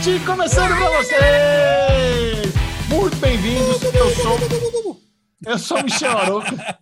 Cast 0.00 0.20
começando 0.24 0.74
pra 0.78 0.90
vocês! 0.96 2.54
Muito 2.88 3.16
bem-vindos, 3.18 3.82
eu 3.82 4.10
sou. 4.14 4.38
Eu 5.44 5.58
sou 5.58 5.78
o 5.78 5.84
Michel 5.84 6.16
Aroca. 6.16 6.78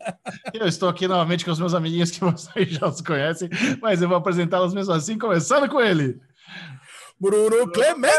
Eu 0.54 0.68
estou 0.68 0.88
aqui 0.88 1.08
novamente 1.08 1.44
com 1.44 1.50
os 1.50 1.58
meus 1.58 1.74
amiguinhos 1.74 2.12
que 2.12 2.20
vocês 2.20 2.68
já 2.68 2.86
os 2.86 3.00
conhecem, 3.00 3.48
mas 3.82 4.00
eu 4.00 4.08
vou 4.08 4.18
apresentá-los 4.18 4.72
mesmo 4.72 4.92
assim, 4.92 5.18
começando 5.18 5.68
com 5.68 5.80
ele. 5.80 6.20
Bruno 7.18 7.68
Clemente! 7.72 8.14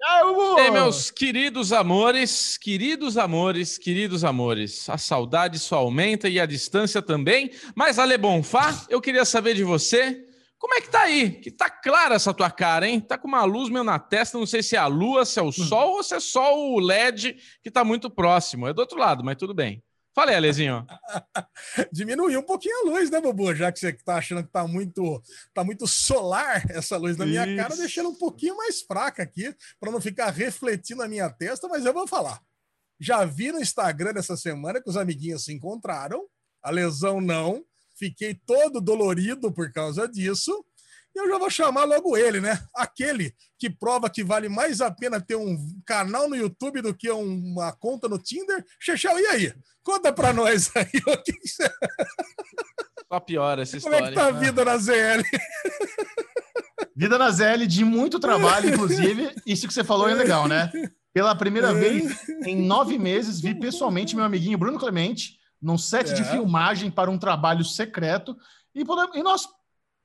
E 0.00 0.60
aí, 0.60 0.70
meus 0.70 1.10
queridos 1.10 1.72
amores, 1.72 2.56
queridos 2.56 3.18
amores, 3.18 3.76
queridos 3.76 4.22
amores, 4.22 4.88
a 4.88 4.98
saudade 4.98 5.58
só 5.58 5.78
aumenta 5.78 6.28
e 6.28 6.38
a 6.38 6.46
distância 6.46 7.02
também. 7.02 7.50
Mas, 7.74 7.98
Ale 7.98 8.16
Bonfá, 8.16 8.84
eu 8.88 9.00
queria 9.00 9.24
saber 9.24 9.54
de 9.54 9.64
você, 9.64 10.25
como 10.58 10.74
é 10.74 10.80
que 10.80 10.88
tá 10.88 11.02
aí? 11.02 11.30
Que 11.32 11.50
tá 11.50 11.68
clara 11.68 12.14
essa 12.14 12.32
tua 12.32 12.50
cara, 12.50 12.88
hein? 12.88 13.00
Tá 13.00 13.18
com 13.18 13.28
uma 13.28 13.44
luz 13.44 13.68
meio 13.68 13.84
na 13.84 13.98
testa, 13.98 14.38
não 14.38 14.46
sei 14.46 14.62
se 14.62 14.74
é 14.74 14.78
a 14.78 14.86
lua, 14.86 15.24
se 15.24 15.38
é 15.38 15.42
o 15.42 15.52
sol 15.52 15.96
ou 15.96 16.02
se 16.02 16.14
é 16.14 16.20
só 16.20 16.58
o 16.58 16.80
LED 16.80 17.36
que 17.62 17.70
tá 17.70 17.84
muito 17.84 18.10
próximo. 18.10 18.66
É 18.66 18.72
do 18.72 18.80
outro 18.80 18.98
lado, 18.98 19.22
mas 19.22 19.36
tudo 19.36 19.54
bem. 19.54 19.82
Fala 20.16 20.30
aí, 20.30 20.36
Alezinho. 20.36 20.86
Diminuiu 21.92 22.40
um 22.40 22.42
pouquinho 22.42 22.74
a 22.80 22.90
luz, 22.90 23.10
né, 23.10 23.20
Bobo? 23.20 23.54
Já 23.54 23.70
que 23.70 23.78
você 23.78 23.92
tá 23.92 24.16
achando 24.16 24.42
que 24.42 24.50
tá 24.50 24.66
muito, 24.66 25.22
tá 25.52 25.62
muito 25.62 25.86
solar 25.86 26.64
essa 26.70 26.96
luz 26.96 27.18
na 27.18 27.26
minha 27.26 27.46
Isso. 27.46 27.56
cara, 27.56 27.76
deixando 27.76 28.08
um 28.08 28.14
pouquinho 28.14 28.56
mais 28.56 28.80
fraca 28.80 29.22
aqui, 29.22 29.54
para 29.78 29.92
não 29.92 30.00
ficar 30.00 30.30
refletindo 30.30 31.02
a 31.02 31.08
minha 31.08 31.28
testa, 31.28 31.68
mas 31.68 31.84
eu 31.84 31.92
vou 31.92 32.06
falar. 32.06 32.40
Já 32.98 33.26
vi 33.26 33.52
no 33.52 33.60
Instagram 33.60 34.14
essa 34.16 34.38
semana 34.38 34.80
que 34.80 34.88
os 34.88 34.96
amiguinhos 34.96 35.44
se 35.44 35.52
encontraram, 35.52 36.26
a 36.62 36.70
lesão 36.70 37.20
não, 37.20 37.62
fiquei 37.98 38.34
todo 38.34 38.80
dolorido 38.80 39.52
por 39.52 39.72
causa 39.72 40.06
disso. 40.06 40.52
E 41.14 41.18
eu 41.18 41.28
já 41.28 41.38
vou 41.38 41.48
chamar 41.48 41.84
logo 41.84 42.16
ele, 42.16 42.40
né? 42.40 42.62
Aquele 42.74 43.34
que 43.58 43.70
prova 43.70 44.10
que 44.10 44.22
vale 44.22 44.48
mais 44.50 44.82
a 44.82 44.90
pena 44.90 45.18
ter 45.20 45.34
um 45.34 45.56
canal 45.86 46.28
no 46.28 46.36
YouTube 46.36 46.82
do 46.82 46.94
que 46.94 47.10
uma 47.10 47.72
conta 47.72 48.06
no 48.06 48.18
Tinder. 48.18 48.62
Chechel, 48.78 49.18
e 49.18 49.26
aí? 49.26 49.54
Conta 49.82 50.12
pra 50.12 50.32
nós 50.32 50.70
aí 50.76 50.90
o 51.06 51.22
que, 51.22 51.32
você. 51.42 51.70
Só 53.10 53.20
pior 53.20 53.58
essa 53.58 53.78
história. 53.78 53.98
Como 53.98 54.08
é 54.08 54.10
que 54.10 54.14
tá 54.14 54.26
a 54.26 54.30
vida 54.30 54.64
na 54.64 54.76
ZL? 54.76 55.22
Vida 56.94 57.18
na 57.18 57.30
ZL 57.30 57.66
de 57.66 57.84
muito 57.84 58.20
trabalho, 58.20 58.70
inclusive. 58.70 59.34
Isso 59.46 59.66
que 59.66 59.72
você 59.72 59.84
falou 59.84 60.08
é 60.08 60.14
legal, 60.14 60.46
né? 60.46 60.70
Pela 61.14 61.34
primeira 61.34 61.72
vez 61.72 62.28
em 62.44 62.56
nove 62.56 62.98
meses, 62.98 63.40
vi 63.40 63.54
pessoalmente 63.54 64.14
meu 64.14 64.24
amiguinho 64.24 64.58
Bruno 64.58 64.78
Clemente 64.78 65.38
num 65.60 65.78
set 65.78 66.10
é. 66.10 66.14
de 66.14 66.24
filmagem 66.24 66.90
para 66.90 67.10
um 67.10 67.18
trabalho 67.18 67.64
secreto. 67.64 68.36
E, 68.74 68.82
e 69.14 69.22
nós 69.22 69.48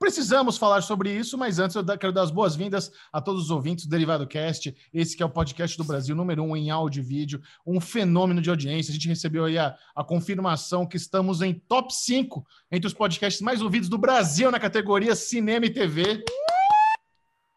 Precisamos 0.02 0.58
falar 0.58 0.82
sobre 0.82 1.16
isso, 1.16 1.38
mas 1.38 1.60
antes 1.60 1.76
eu 1.76 1.86
quero 1.86 2.12
dar 2.12 2.24
as 2.24 2.32
boas-vindas 2.32 2.92
a 3.14 3.22
todos 3.22 3.44
os 3.44 3.52
ouvintes 3.52 3.86
do 3.86 3.92
Derivado 3.92 4.26
Cast, 4.26 4.76
esse 4.92 5.16
que 5.16 5.22
é 5.22 5.26
o 5.28 5.30
podcast 5.30 5.78
do 5.78 5.84
Brasil 5.84 6.16
número 6.16 6.42
um 6.42 6.58
em 6.58 6.72
áudio 6.72 7.02
e 7.02 7.06
vídeo, 7.06 7.40
um 7.64 7.80
fenômeno 7.80 8.42
de 8.42 8.50
audiência. 8.50 8.90
A 8.90 8.96
gente 8.96 9.08
recebeu 9.08 9.46
aí 9.46 9.60
a, 9.60 9.78
a 9.96 10.04
confirmação 10.04 10.88
que 10.88 10.98
estamos 10.98 11.44
em 11.44 11.54
top 11.54 11.94
5 11.94 12.44
entre 12.72 12.88
os 12.88 12.96
podcasts 12.96 13.44
mais 13.44 13.62
ouvidos 13.62 13.90
do 13.90 13.98
Brasil 14.00 14.50
na 14.50 14.60
categoria 14.60 15.16
Cinema 15.16 15.68
e 15.68 15.70
TV. 15.70 16.26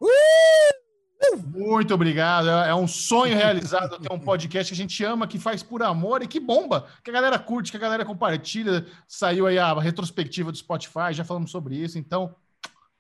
Uh! 0.03 0.74
Muito 1.47 1.95
obrigado. 1.95 2.49
É, 2.49 2.71
é 2.71 2.75
um 2.75 2.87
sonho 2.87 3.37
realizado 3.37 3.99
ter 3.99 4.13
um 4.13 4.19
podcast 4.19 4.73
que 4.73 4.81
a 4.81 4.83
gente 4.83 5.05
ama, 5.05 5.27
que 5.27 5.39
faz 5.39 5.63
por 5.63 5.83
amor 5.83 6.23
e 6.23 6.27
que 6.27 6.41
bomba, 6.41 6.87
que 7.03 7.11
a 7.11 7.13
galera 7.13 7.39
curte, 7.39 7.71
que 7.71 7.77
a 7.77 7.81
galera 7.81 8.05
compartilha. 8.05 8.87
Saiu 9.07 9.47
aí 9.47 9.59
a 9.59 9.73
retrospectiva 9.81 10.51
do 10.51 10.59
Spotify, 10.59 11.13
já 11.13 11.25
falamos 11.25 11.51
sobre 11.51 11.77
isso. 11.77 11.99
Então, 11.99 12.35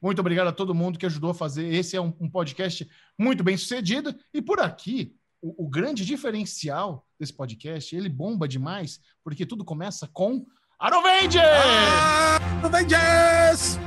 muito 0.01 0.19
obrigado 0.21 0.49
a 0.49 0.53
todo 0.53 0.75
mundo 0.75 0.99
que 0.99 1.07
ajudou 1.07 1.31
a 1.31 1.35
fazer. 1.35 1.67
Esse 1.73 1.97
é 1.97 2.01
um, 2.01 2.13
um 2.21 2.29
podcast 2.29 2.89
muito 3.19 3.43
bem 3.43 3.57
sucedido. 3.57 4.15
E 4.33 4.43
por 4.43 4.61
aqui, 4.61 5.15
o, 5.41 5.65
o 5.65 5.69
grande 5.69 6.05
diferencial 6.05 7.07
desse 7.19 7.33
podcast, 7.33 7.95
ele 7.95 8.09
bomba 8.09 8.49
demais, 8.49 9.01
porque 9.23 9.47
tudo 9.47 9.65
começa 9.65 10.09
com 10.09 10.47
Arovengers! 10.79 11.41
Arovengers! 12.63 13.79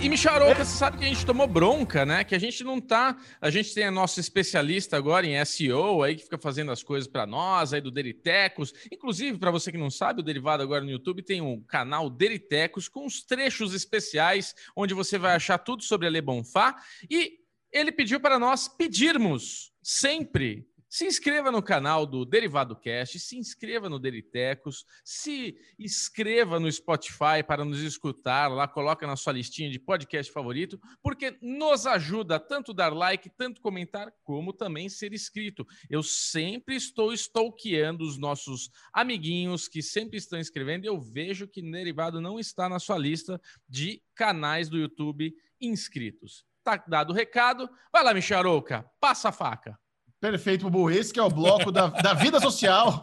E 0.00 0.08
Micharouca, 0.08 0.64
você 0.64 0.76
sabe 0.76 0.98
que 0.98 1.04
a 1.04 1.08
gente 1.08 1.24
tomou 1.24 1.46
bronca, 1.46 2.04
né? 2.04 2.24
Que 2.24 2.34
a 2.34 2.38
gente 2.38 2.62
não 2.62 2.80
tá. 2.80 3.16
A 3.40 3.50
gente 3.50 3.72
tem 3.74 3.84
a 3.84 3.90
nossa 3.90 4.20
especialista 4.20 4.96
agora 4.96 5.26
em 5.26 5.42
SEO 5.44 6.02
aí, 6.02 6.16
que 6.16 6.24
fica 6.24 6.36
fazendo 6.36 6.70
as 6.72 6.82
coisas 6.82 7.08
para 7.08 7.26
nós, 7.26 7.72
aí 7.72 7.80
do 7.80 7.90
Deritecos. 7.90 8.72
Inclusive, 8.92 9.38
para 9.38 9.50
você 9.50 9.72
que 9.72 9.78
não 9.78 9.90
sabe, 9.90 10.20
o 10.20 10.22
Derivado 10.22 10.62
agora 10.62 10.84
no 10.84 10.90
YouTube 10.90 11.22
tem 11.22 11.40
um 11.40 11.60
canal 11.62 12.10
Deritecos 12.10 12.88
com 12.88 13.06
os 13.06 13.22
trechos 13.22 13.74
especiais, 13.74 14.54
onde 14.76 14.92
você 14.92 15.16
vai 15.16 15.34
achar 15.34 15.58
tudo 15.58 15.82
sobre 15.82 16.06
a 16.06 16.10
Le 16.10 16.20
Bonfá. 16.20 16.76
E 17.10 17.38
ele 17.72 17.90
pediu 17.90 18.20
para 18.20 18.38
nós 18.38 18.68
pedirmos 18.68 19.72
sempre 19.82 20.66
se 20.94 21.06
inscreva 21.06 21.50
no 21.50 21.60
canal 21.60 22.06
do 22.06 22.24
Derivado 22.24 22.76
Cast, 22.76 23.18
se 23.18 23.36
inscreva 23.36 23.88
no 23.88 23.98
Deritecos, 23.98 24.86
se 25.04 25.58
inscreva 25.76 26.60
no 26.60 26.70
Spotify 26.70 27.42
para 27.44 27.64
nos 27.64 27.80
escutar 27.80 28.46
lá, 28.46 28.68
coloca 28.68 29.04
na 29.04 29.16
sua 29.16 29.32
listinha 29.32 29.68
de 29.68 29.80
podcast 29.80 30.32
favorito, 30.32 30.80
porque 31.02 31.36
nos 31.42 31.84
ajuda 31.84 32.38
tanto 32.38 32.72
dar 32.72 32.94
like, 32.94 33.28
tanto 33.28 33.60
comentar, 33.60 34.14
como 34.22 34.52
também 34.52 34.88
ser 34.88 35.12
inscrito. 35.12 35.66
Eu 35.90 36.00
sempre 36.00 36.76
estou 36.76 37.12
stalkeando 37.12 38.04
os 38.04 38.16
nossos 38.16 38.70
amiguinhos 38.92 39.66
que 39.66 39.82
sempre 39.82 40.16
estão 40.16 40.38
escrevendo 40.38 40.84
e 40.84 40.86
eu 40.86 41.00
vejo 41.00 41.48
que 41.48 41.60
Derivado 41.60 42.20
não 42.20 42.38
está 42.38 42.68
na 42.68 42.78
sua 42.78 42.98
lista 42.98 43.40
de 43.68 44.00
canais 44.14 44.68
do 44.68 44.78
YouTube 44.78 45.34
inscritos. 45.60 46.46
Tá 46.62 46.76
dado 46.86 47.10
o 47.10 47.16
recado. 47.16 47.68
Vai 47.92 48.04
lá, 48.04 48.14
Micharouca, 48.14 48.88
passa 49.00 49.30
a 49.30 49.32
faca. 49.32 49.76
Perfeito, 50.24 50.70
Bubu. 50.70 50.90
Esse 50.90 51.12
que 51.12 51.20
é 51.20 51.22
o 51.22 51.28
bloco 51.28 51.70
da, 51.70 51.88
da 51.88 52.14
vida 52.14 52.40
social. 52.40 53.02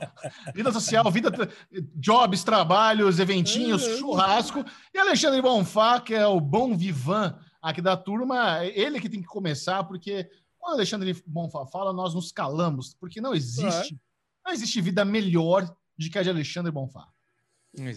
Vida 0.55 0.71
social, 0.71 1.11
vida, 1.11 1.31
jobs, 1.93 2.43
trabalhos, 2.43 3.19
eventinhos, 3.19 3.83
é. 3.83 3.97
churrasco. 3.97 4.65
E 4.91 4.97
Alexandre 4.97 5.39
Bonfá, 5.39 6.01
que 6.01 6.15
é 6.15 6.25
o 6.25 6.39
bom 6.41 6.75
vivan 6.75 7.37
aqui 7.61 7.79
da 7.79 7.95
turma, 7.95 8.65
ele 8.65 8.99
que 8.99 9.07
tem 9.07 9.21
que 9.21 9.27
começar, 9.27 9.83
porque 9.83 10.27
quando 10.57 10.73
Alexandre 10.73 11.15
Bonfá 11.27 11.63
fala, 11.67 11.93
nós 11.93 12.15
nos 12.15 12.31
calamos, 12.31 12.95
porque 12.95 13.21
não 13.21 13.35
existe, 13.35 14.01
não 14.43 14.51
existe 14.51 14.81
vida 14.81 15.05
melhor 15.05 15.71
de 15.95 16.09
que 16.09 16.17
a 16.17 16.23
de 16.23 16.31
Alexandre 16.31 16.71
Bonfá. 16.71 17.07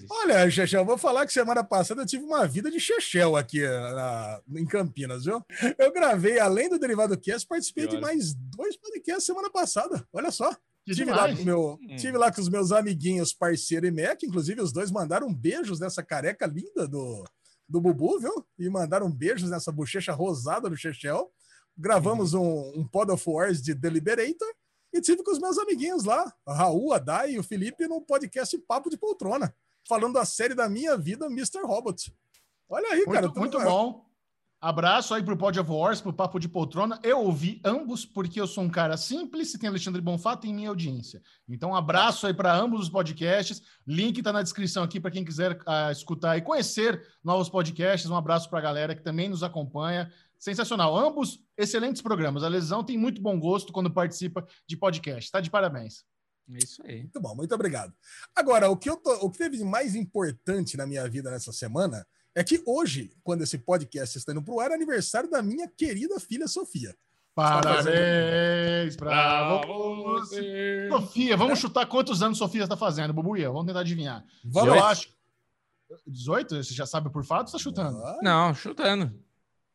Olha, 0.08 0.48
Chechel, 0.48 0.82
eu 0.82 0.86
vou 0.86 0.96
falar 0.96 1.26
que 1.26 1.32
semana 1.32 1.64
passada 1.64 2.02
eu 2.02 2.06
tive 2.06 2.24
uma 2.24 2.46
vida 2.46 2.70
de 2.70 2.78
Chechel 2.78 3.36
aqui 3.36 3.62
eh, 3.62 3.68
na, 3.68 4.40
em 4.54 4.64
Campinas, 4.64 5.24
viu? 5.24 5.44
Eu 5.76 5.92
gravei, 5.92 6.38
além 6.38 6.68
do 6.68 6.78
Derivado 6.78 7.18
Cast, 7.18 7.46
participei 7.48 7.88
de 7.88 8.00
mais 8.00 8.34
dois 8.34 8.76
podcasts 8.76 9.26
semana 9.26 9.50
passada. 9.50 10.06
Olha 10.12 10.30
só. 10.30 10.56
tive 10.86 11.10
lá, 11.10 11.34
com 11.34 11.42
meu, 11.42 11.78
hum. 11.82 11.96
tive 11.96 12.16
lá 12.16 12.30
com 12.30 12.40
os 12.40 12.48
meus 12.48 12.70
amiguinhos, 12.70 13.32
parceiro 13.32 13.86
e 13.86 13.90
Mac, 13.90 14.22
inclusive 14.22 14.60
os 14.60 14.72
dois 14.72 14.92
mandaram 14.92 15.32
beijos 15.34 15.80
nessa 15.80 16.04
careca 16.04 16.46
linda 16.46 16.86
do, 16.86 17.24
do 17.68 17.80
Bubu, 17.80 18.20
viu? 18.20 18.46
E 18.56 18.68
mandaram 18.68 19.10
beijos 19.10 19.50
nessa 19.50 19.72
bochecha 19.72 20.12
rosada 20.12 20.70
do 20.70 20.76
Chechel. 20.76 21.32
Gravamos 21.76 22.32
uhum. 22.32 22.70
um, 22.76 22.80
um 22.80 22.86
Pod 22.86 23.10
of 23.10 23.28
Wars 23.28 23.60
de 23.60 23.74
Deliberator 23.74 24.48
e 24.92 25.00
tive 25.00 25.24
com 25.24 25.32
os 25.32 25.40
meus 25.40 25.58
amiguinhos 25.58 26.04
lá, 26.04 26.32
a 26.46 26.54
Raul, 26.54 26.92
a 26.92 27.00
Dai 27.00 27.32
e 27.32 27.38
o 27.40 27.42
Felipe, 27.42 27.88
no 27.88 28.00
podcast 28.00 28.56
Papo 28.58 28.88
de 28.88 28.96
Poltrona 28.96 29.52
falando 29.88 30.14
da 30.14 30.24
série 30.24 30.54
da 30.54 30.68
minha 30.68 30.96
vida, 30.96 31.26
Mr. 31.26 31.62
Robot. 31.62 32.12
Olha 32.68 32.88
aí, 32.88 33.04
muito, 33.06 33.12
cara. 33.12 33.28
Muito 33.28 33.60
bom. 33.60 34.04
Abraço 34.64 35.12
aí 35.12 35.22
pro 35.22 35.36
Pod 35.36 35.60
of 35.60 35.70
Wars, 35.70 36.00
pro 36.00 36.10
Papo 36.10 36.40
de 36.40 36.48
Poltrona. 36.48 36.98
Eu 37.02 37.20
ouvi 37.20 37.60
ambos 37.62 38.06
porque 38.06 38.40
eu 38.40 38.46
sou 38.46 38.64
um 38.64 38.70
cara 38.70 38.96
simples 38.96 39.52
e 39.52 39.58
tem 39.58 39.68
Alexandre 39.68 40.00
Bonfá, 40.00 40.38
tem 40.38 40.54
minha 40.54 40.70
audiência. 40.70 41.20
Então, 41.46 41.76
abraço 41.76 42.26
aí 42.26 42.32
para 42.32 42.56
ambos 42.56 42.81
os 42.81 42.88
podcasts. 42.88 43.60
Link 43.86 44.22
tá 44.22 44.32
na 44.32 44.40
descrição 44.40 44.82
aqui 44.82 44.98
para 44.98 45.10
quem 45.10 45.22
quiser 45.22 45.52
uh, 45.52 45.92
escutar 45.92 46.38
e 46.38 46.40
conhecer 46.40 47.06
novos 47.22 47.50
podcasts. 47.50 48.10
Um 48.10 48.16
abraço 48.16 48.48
para 48.48 48.58
a 48.58 48.62
galera 48.62 48.94
que 48.94 49.02
também 49.02 49.28
nos 49.28 49.42
acompanha. 49.42 50.10
Sensacional. 50.38 50.96
Ambos 50.96 51.40
excelentes 51.58 52.00
programas. 52.00 52.42
A 52.42 52.48
Lesão 52.48 52.82
tem 52.82 52.96
muito 52.96 53.20
bom 53.20 53.38
gosto 53.38 53.70
quando 53.70 53.90
participa 53.90 54.46
de 54.66 54.78
podcast. 54.78 55.30
Tá 55.30 55.40
de 55.40 55.50
parabéns. 55.50 56.06
É 56.52 56.58
isso 56.58 56.82
aí. 56.85 57.00
Muito 57.00 57.20
bom, 57.20 57.35
muito 57.35 57.55
obrigado. 57.55 57.93
Agora, 58.35 58.69
o 58.69 58.76
que, 58.76 58.91
eu 58.91 58.96
tô, 58.96 59.12
o 59.25 59.31
que 59.31 59.38
teve 59.38 59.56
de 59.56 59.64
mais 59.64 59.94
importante 59.94 60.76
na 60.76 60.87
minha 60.87 61.08
vida 61.08 61.31
nessa 61.31 61.52
semana 61.52 62.06
é 62.35 62.43
que 62.43 62.62
hoje, 62.67 63.12
quando 63.23 63.43
esse 63.43 63.58
podcast 63.58 64.19
está 64.19 64.32
indo 64.32 64.43
para 64.43 64.55
o 64.55 64.61
ar, 64.61 64.70
é 64.70 64.75
aniversário 64.75 65.31
da 65.31 65.43
minha 65.43 65.69
querida 65.69 66.19
filha 66.20 66.49
Sofia. 66.49 66.94
Parabéns 67.35 68.96
para 68.96 69.56
você. 69.56 70.88
Sofia, 70.88 71.37
vamos 71.37 71.58
é? 71.58 71.62
chutar 71.62 71.87
quantos 71.87 72.23
anos 72.23 72.38
Sofia 72.38 72.62
está 72.62 72.76
fazendo, 72.76 73.12
Bubuia? 73.12 73.50
Vamos 73.50 73.67
tentar 73.67 73.81
adivinhar. 73.81 74.25
Vamos. 74.44 74.75
Eu 74.75 74.85
acho. 74.85 75.08
18? 76.06 76.62
Você 76.62 76.75
já 76.75 76.87
sabe 76.87 77.11
por 77.11 77.25
fato 77.25 77.40
ou 77.40 77.47
está 77.47 77.58
chutando? 77.58 78.00
Não, 78.23 78.55
chutando. 78.55 79.12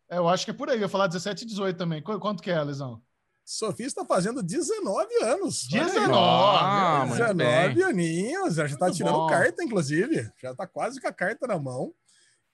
É, 0.10 0.18
eu 0.18 0.28
acho 0.28 0.46
que 0.46 0.52
é 0.52 0.54
por 0.54 0.70
aí. 0.70 0.78
Eu 0.78 0.82
ia 0.82 0.90
falar 0.90 1.08
17 1.08 1.44
e 1.44 1.48
18 1.48 1.78
também. 1.78 2.02
Quanto 2.02 2.42
que 2.42 2.50
é, 2.50 2.62
Lesão? 2.64 3.02
Sofia 3.50 3.88
está 3.88 4.06
fazendo 4.06 4.44
19 4.44 5.24
anos. 5.24 5.68
19! 5.72 6.14
Ah, 6.14 7.08
19 7.10 7.84
aninhos. 7.84 8.54
Já 8.54 8.68
está 8.68 8.92
tirando 8.92 9.16
bom. 9.16 9.28
carta, 9.28 9.64
inclusive. 9.64 10.30
Já 10.40 10.52
está 10.52 10.68
quase 10.68 11.02
com 11.02 11.08
a 11.08 11.12
carta 11.12 11.48
na 11.48 11.58
mão. 11.58 11.92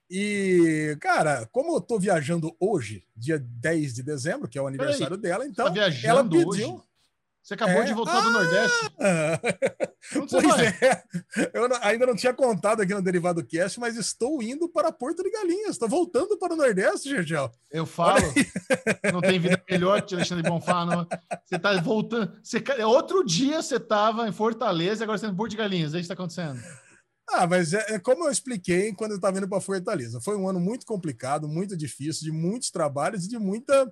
E, 0.08 0.96
cara, 0.98 1.46
como 1.52 1.76
eu 1.76 1.82
tô 1.82 1.98
viajando 1.98 2.56
hoje, 2.58 3.04
dia 3.14 3.38
10 3.38 3.92
de 3.96 4.02
dezembro, 4.02 4.48
que 4.48 4.56
é 4.56 4.62
o 4.62 4.66
aniversário 4.66 5.18
dela, 5.18 5.46
então 5.46 5.66
tá 5.74 5.82
ela 6.02 6.24
pediu. 6.24 6.48
Hoje? 6.48 6.82
Você 7.46 7.54
acabou 7.54 7.80
é? 7.80 7.84
de 7.84 7.94
voltar 7.94 8.18
ah, 8.18 8.20
do 8.22 8.30
Nordeste? 8.32 8.90
pois 10.28 10.58
é. 10.58 11.04
Eu 11.54 11.68
não, 11.68 11.78
ainda 11.80 12.04
não 12.04 12.16
tinha 12.16 12.34
contado 12.34 12.82
aqui 12.82 12.92
no 12.92 13.00
Derivado 13.00 13.46
Cast, 13.46 13.78
mas 13.78 13.96
estou 13.96 14.42
indo 14.42 14.68
para 14.68 14.90
Porto 14.90 15.22
de 15.22 15.30
Galinhas. 15.30 15.70
Estou 15.70 15.88
voltando 15.88 16.36
para 16.36 16.54
o 16.54 16.56
Nordeste, 16.56 17.08
Gergel. 17.08 17.48
Eu 17.70 17.86
falo. 17.86 18.18
Não 19.14 19.20
tem 19.20 19.38
vida 19.38 19.62
melhor 19.70 20.02
que 20.02 20.16
Alexandre 20.16 20.42
Bonfá. 20.42 20.84
Não. 20.84 21.06
Você 21.44 21.54
está 21.54 21.80
voltando. 21.80 22.36
Você, 22.42 22.64
outro 22.84 23.24
dia 23.24 23.62
você 23.62 23.76
estava 23.76 24.28
em 24.28 24.32
Fortaleza, 24.32 25.04
agora 25.04 25.16
você 25.16 25.26
está 25.26 25.32
em 25.32 25.36
Porto 25.36 25.52
de 25.52 25.56
Galinhas. 25.56 25.94
É 25.94 26.00
isso 26.00 26.08
que 26.08 26.12
está 26.12 26.14
acontecendo. 26.14 26.60
Ah, 27.30 27.46
mas 27.46 27.72
é, 27.72 27.94
é, 27.94 27.98
como 28.00 28.24
eu 28.24 28.32
expliquei 28.32 28.92
quando 28.92 29.12
eu 29.12 29.18
estava 29.18 29.38
indo 29.38 29.48
para 29.48 29.60
Fortaleza. 29.60 30.20
Foi 30.20 30.36
um 30.36 30.48
ano 30.48 30.58
muito 30.58 30.84
complicado, 30.84 31.46
muito 31.46 31.76
difícil, 31.76 32.24
de 32.24 32.32
muitos 32.32 32.72
trabalhos 32.72 33.24
e 33.24 33.28
de 33.28 33.38
muita, 33.38 33.88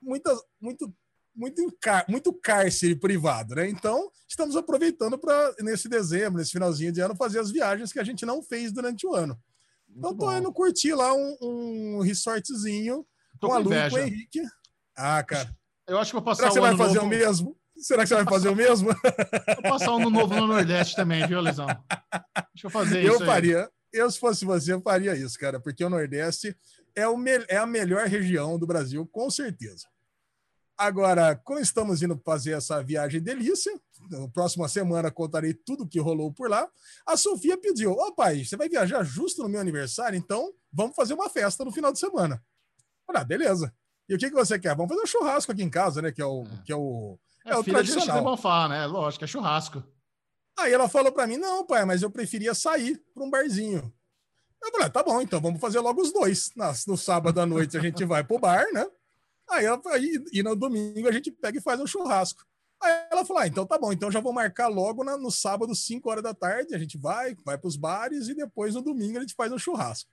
muita, 0.00 0.34
muito 0.58 0.90
muito, 1.36 1.62
muito 2.08 2.32
cárcere 2.32 2.96
privado, 2.96 3.54
né? 3.54 3.68
Então, 3.68 4.10
estamos 4.26 4.56
aproveitando 4.56 5.18
para, 5.18 5.54
nesse 5.60 5.88
dezembro, 5.88 6.38
nesse 6.38 6.52
finalzinho 6.52 6.90
de 6.90 7.00
ano, 7.00 7.14
fazer 7.14 7.38
as 7.38 7.50
viagens 7.50 7.92
que 7.92 8.00
a 8.00 8.04
gente 8.04 8.24
não 8.24 8.42
fez 8.42 8.72
durante 8.72 9.06
o 9.06 9.14
ano. 9.14 9.38
Muito 9.86 9.98
então, 9.98 10.16
tô 10.16 10.26
bom. 10.26 10.36
indo 10.36 10.52
curtir 10.52 10.94
lá 10.94 11.12
um, 11.14 11.36
um 11.40 12.00
resortzinho 12.00 13.06
tô 13.38 13.48
com 13.48 13.54
a 13.54 13.58
Lu 13.58 13.70
com 13.70 13.96
o 13.96 13.98
Henrique. 13.98 14.40
Ah, 14.96 15.22
cara. 15.22 15.54
Eu 15.86 15.98
acho 15.98 16.10
que 16.10 16.14
vou 16.14 16.22
passar 16.22 16.50
Será 16.50 16.50
que 16.50 16.54
você 16.54 16.60
vai 16.60 16.76
fazer 16.76 16.94
novo... 16.94 17.06
o 17.06 17.10
mesmo? 17.10 17.56
Será 17.76 18.02
que 18.02 18.08
você 18.08 18.14
vai 18.14 18.24
fazer 18.24 18.48
o 18.48 18.56
mesmo? 18.56 18.88
Vou 18.88 19.70
passar 19.70 19.94
um 19.94 20.10
novo 20.10 20.34
no 20.34 20.46
Nordeste 20.46 20.96
também, 20.96 21.26
viu, 21.26 21.40
Lesão? 21.40 21.66
Deixa 21.66 22.66
eu 22.66 22.70
fazer 22.70 23.04
eu 23.04 23.12
isso. 23.12 23.22
Eu 23.22 23.26
faria. 23.26 23.70
Eu, 23.92 24.10
se 24.10 24.18
fosse 24.18 24.44
você, 24.44 24.72
eu 24.72 24.80
faria 24.80 25.14
isso, 25.14 25.38
cara, 25.38 25.60
porque 25.60 25.84
o 25.84 25.90
Nordeste 25.90 26.56
é, 26.94 27.06
o 27.06 27.16
me... 27.16 27.32
é 27.48 27.58
a 27.58 27.66
melhor 27.66 28.06
região 28.06 28.58
do 28.58 28.66
Brasil, 28.66 29.06
com 29.06 29.30
certeza. 29.30 29.86
Agora, 30.78 31.34
como 31.36 31.58
estamos 31.58 32.02
indo 32.02 32.20
fazer 32.24 32.52
essa 32.52 32.82
viagem 32.82 33.20
delícia, 33.20 33.72
na 34.10 34.28
próxima 34.28 34.68
semana 34.68 35.10
contarei 35.10 35.54
tudo 35.54 35.88
que 35.88 35.98
rolou 35.98 36.32
por 36.32 36.50
lá. 36.50 36.68
A 37.06 37.16
Sofia 37.16 37.56
pediu: 37.56 37.92
Ô 37.92 38.12
pai, 38.12 38.44
você 38.44 38.56
vai 38.56 38.68
viajar 38.68 39.02
justo 39.02 39.42
no 39.42 39.48
meu 39.48 39.60
aniversário, 39.60 40.18
então 40.18 40.52
vamos 40.70 40.94
fazer 40.94 41.14
uma 41.14 41.30
festa 41.30 41.64
no 41.64 41.72
final 41.72 41.92
de 41.92 41.98
semana. 41.98 42.42
Falei, 43.06 43.22
ah, 43.22 43.24
beleza. 43.24 43.72
E 44.08 44.14
o 44.14 44.18
que, 44.18 44.28
que 44.28 44.34
você 44.34 44.58
quer? 44.58 44.76
Vamos 44.76 44.90
fazer 44.90 45.02
um 45.02 45.06
churrasco 45.06 45.52
aqui 45.52 45.62
em 45.62 45.70
casa, 45.70 46.02
né? 46.02 46.12
Que 46.12 46.20
é 46.20 46.26
o, 46.26 46.44
é. 46.44 46.62
que 46.64 46.72
é 46.72 46.76
o, 46.76 47.18
é, 47.44 47.52
é 47.52 47.56
o 47.56 47.64
tradicional. 47.64 48.18
De 48.18 48.24
Bonfá, 48.24 48.68
né? 48.68 48.86
Lógico, 48.86 49.24
é 49.24 49.26
churrasco. 49.26 49.82
Aí 50.58 50.72
ela 50.72 50.88
falou 50.88 51.12
para 51.12 51.26
mim: 51.26 51.36
não, 51.36 51.66
pai, 51.66 51.84
mas 51.84 52.02
eu 52.02 52.10
preferia 52.10 52.54
sair 52.54 53.02
para 53.14 53.24
um 53.24 53.30
barzinho. 53.30 53.92
Eu 54.62 54.72
falei: 54.72 54.86
ah, 54.86 54.90
tá 54.90 55.02
bom, 55.02 55.20
então 55.20 55.40
vamos 55.40 55.60
fazer 55.60 55.80
logo 55.80 56.00
os 56.00 56.12
dois. 56.12 56.50
No 56.86 56.96
sábado 56.96 57.40
à 57.40 57.46
noite 57.46 57.76
a 57.76 57.80
gente 57.80 58.04
vai 58.04 58.22
pro 58.22 58.38
bar, 58.38 58.66
né? 58.72 58.86
Aí, 59.48 59.64
ela, 59.64 59.80
aí 59.92 60.24
e 60.32 60.42
no 60.42 60.56
domingo 60.56 61.08
a 61.08 61.12
gente 61.12 61.30
pega 61.30 61.58
e 61.58 61.62
faz 61.62 61.80
um 61.80 61.86
churrasco. 61.86 62.44
Aí 62.82 62.92
ela 63.10 63.24
falou: 63.24 63.42
ah, 63.42 63.46
então 63.46 63.66
tá 63.66 63.78
bom, 63.78 63.92
então 63.92 64.10
já 64.10 64.20
vou 64.20 64.32
marcar 64.32 64.68
logo 64.68 65.04
na, 65.04 65.16
no 65.16 65.30
sábado, 65.30 65.74
5 65.74 66.10
horas 66.10 66.22
da 66.22 66.34
tarde. 66.34 66.74
A 66.74 66.78
gente 66.78 66.98
vai, 66.98 67.36
vai 67.44 67.56
para 67.56 67.68
os 67.68 67.76
bares 67.76 68.28
e 68.28 68.34
depois 68.34 68.74
no 68.74 68.82
domingo 68.82 69.18
a 69.18 69.20
gente 69.20 69.34
faz 69.34 69.52
um 69.52 69.58
churrasco. 69.58 70.10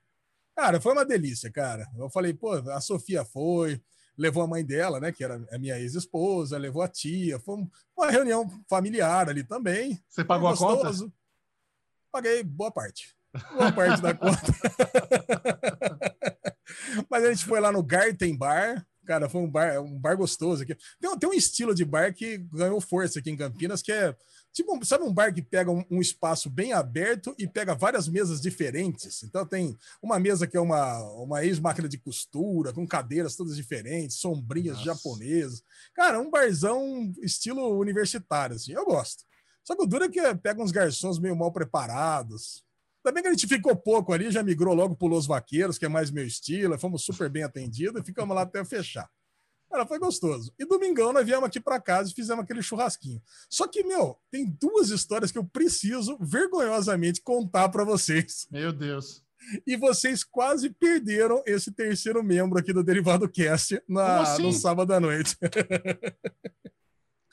Cara, 0.56 0.80
foi 0.80 0.94
uma 0.94 1.06
delícia, 1.06 1.52
cara. 1.52 1.88
Eu 1.98 2.10
falei, 2.10 2.34
pô, 2.34 2.54
a 2.54 2.80
Sofia 2.80 3.26
foi, 3.26 3.82
levou 4.16 4.44
a 4.44 4.48
mãe 4.48 4.64
dela, 4.64 5.00
né, 5.00 5.12
que 5.12 5.24
era 5.24 5.44
a 5.52 5.58
minha 5.58 5.80
ex-esposa, 5.80 6.60
levou 6.60 6.84
a 6.84 6.88
tia, 6.88 7.40
foi 7.40 7.68
uma 7.98 8.12
reunião 8.12 8.48
familiar 8.70 9.30
ali 9.30 9.44
também. 9.44 10.00
Você 10.08 10.24
pagou 10.24 10.48
a 10.48 10.56
conta? 10.56 10.92
Paguei 12.12 12.44
boa 12.44 12.72
parte. 12.72 13.16
Boa 13.56 13.72
parte 13.72 14.00
da 14.00 14.14
conta. 14.14 14.44
Mas 17.10 17.24
a 17.24 17.30
gente 17.34 17.46
foi 17.46 17.60
lá 17.60 17.72
no 17.72 17.84
Garten 17.84 18.38
Bar, 18.38 18.86
Cara, 19.06 19.28
foi 19.28 19.42
um 19.42 19.50
bar, 19.50 19.82
um 19.82 20.00
bar 20.00 20.16
gostoso 20.16 20.64
aqui. 20.64 20.76
Tem, 21.00 21.18
tem 21.18 21.30
um 21.30 21.34
estilo 21.34 21.76
de 21.76 21.84
bar 21.84 22.14
que 22.14 22.38
ganhou 22.38 22.80
força 22.80 23.20
aqui 23.20 23.30
em 23.30 23.38
Campinas, 23.38 23.82
que 23.82 23.92
é 23.92 24.16
tipo, 24.54 24.86
sabe 24.86 25.04
um 25.04 25.14
bar 25.14 25.34
que 25.34 25.42
pega 25.42 25.72
um, 25.72 25.84
um, 25.90 26.00
espaço 26.00 26.50
bem 26.50 26.74
aberto 26.74 27.36
e 27.38 27.48
pega 27.48 27.76
várias 27.76 28.08
mesas 28.08 28.40
diferentes? 28.40 29.24
Então 29.24 29.46
tem 29.46 29.78
uma 30.02 30.20
mesa 30.20 30.48
que 30.48 30.56
é 30.56 30.62
uma, 30.62 31.02
uma 31.14 31.44
ex-máquina 31.44 31.90
de 31.90 31.98
costura, 31.98 32.72
com 32.72 32.88
cadeiras 32.88 33.36
todas 33.36 33.56
diferentes, 33.56 34.18
sombrinhas 34.18 34.78
Nossa. 34.78 34.86
japonesas. 34.86 35.64
Cara, 35.94 36.20
um 36.20 36.30
barzão 36.30 37.12
estilo 37.22 37.78
universitário, 37.78 38.56
assim, 38.56 38.74
eu 38.74 38.86
gosto. 38.86 39.26
Só 39.64 39.76
que 39.76 39.84
o 39.84 39.88
duro 39.88 40.06
é 40.06 40.10
que 40.10 40.36
pega 40.36 40.62
uns 40.62 40.72
garçons 40.72 41.20
meio 41.20 41.36
mal 41.36 41.52
preparados. 41.52 42.64
Também 43.04 43.22
que 43.22 43.28
a 43.28 43.32
gente 43.32 43.48
ficou 43.48 43.76
pouco 43.76 44.14
ali, 44.14 44.32
já 44.32 44.42
migrou 44.42 44.74
logo 44.74 44.96
para 44.96 45.10
Los 45.10 45.28
Vaqueiros, 45.28 45.78
que 45.78 45.86
é 45.86 45.90
mais 45.90 46.10
meu 46.10 46.26
estilo, 46.26 46.80
fomos 46.80 47.04
super 47.04 47.30
bem 47.30 47.44
atendidos 47.44 48.02
e 48.02 48.06
ficamos 48.06 48.34
lá 48.34 48.44
até 48.44 48.64
fechar. 48.64 49.10
Cara, 49.70 49.86
foi 49.86 50.00
gostoso. 50.00 50.54
E 50.58 50.66
domingão 50.66 51.12
nós 51.12 51.26
viemos 51.26 51.46
aqui 51.46 51.60
para 51.60 51.82
casa 51.82 52.10
e 52.10 52.14
fizemos 52.14 52.44
aquele 52.44 52.62
churrasquinho. 52.62 53.22
Só 53.50 53.68
que, 53.68 53.84
meu, 53.84 54.18
tem 54.32 54.46
duas 54.46 54.90
histórias 54.90 55.32
que 55.32 55.38
eu 55.38 55.44
preciso 55.44 56.18
vergonhosamente 56.22 57.22
contar 57.22 57.70
para 57.70 57.84
vocês. 57.84 58.48
Meu 58.52 58.72
Deus. 58.72 59.24
E 59.68 59.76
vocês 59.76 60.24
quase 60.24 60.70
perderam 60.70 61.44
esse 61.46 61.72
terceiro 61.72 62.24
membro 62.24 62.58
aqui 62.60 62.72
do 62.72 62.84
Derivado 62.84 63.28
Cast 63.28 63.82
na, 63.90 64.22
assim? 64.22 64.44
no 64.44 64.54
sábado 64.54 64.94
à 64.94 65.00
noite. 65.00 65.36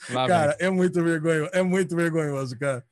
Lá, 0.09 0.27
cara, 0.27 0.57
é 0.59 0.71
muito 0.71 1.03
vergonhoso, 1.03 1.51
é 1.53 1.63
muito 1.63 1.95
vergonhoso, 1.95 2.59
cara. 2.59 2.85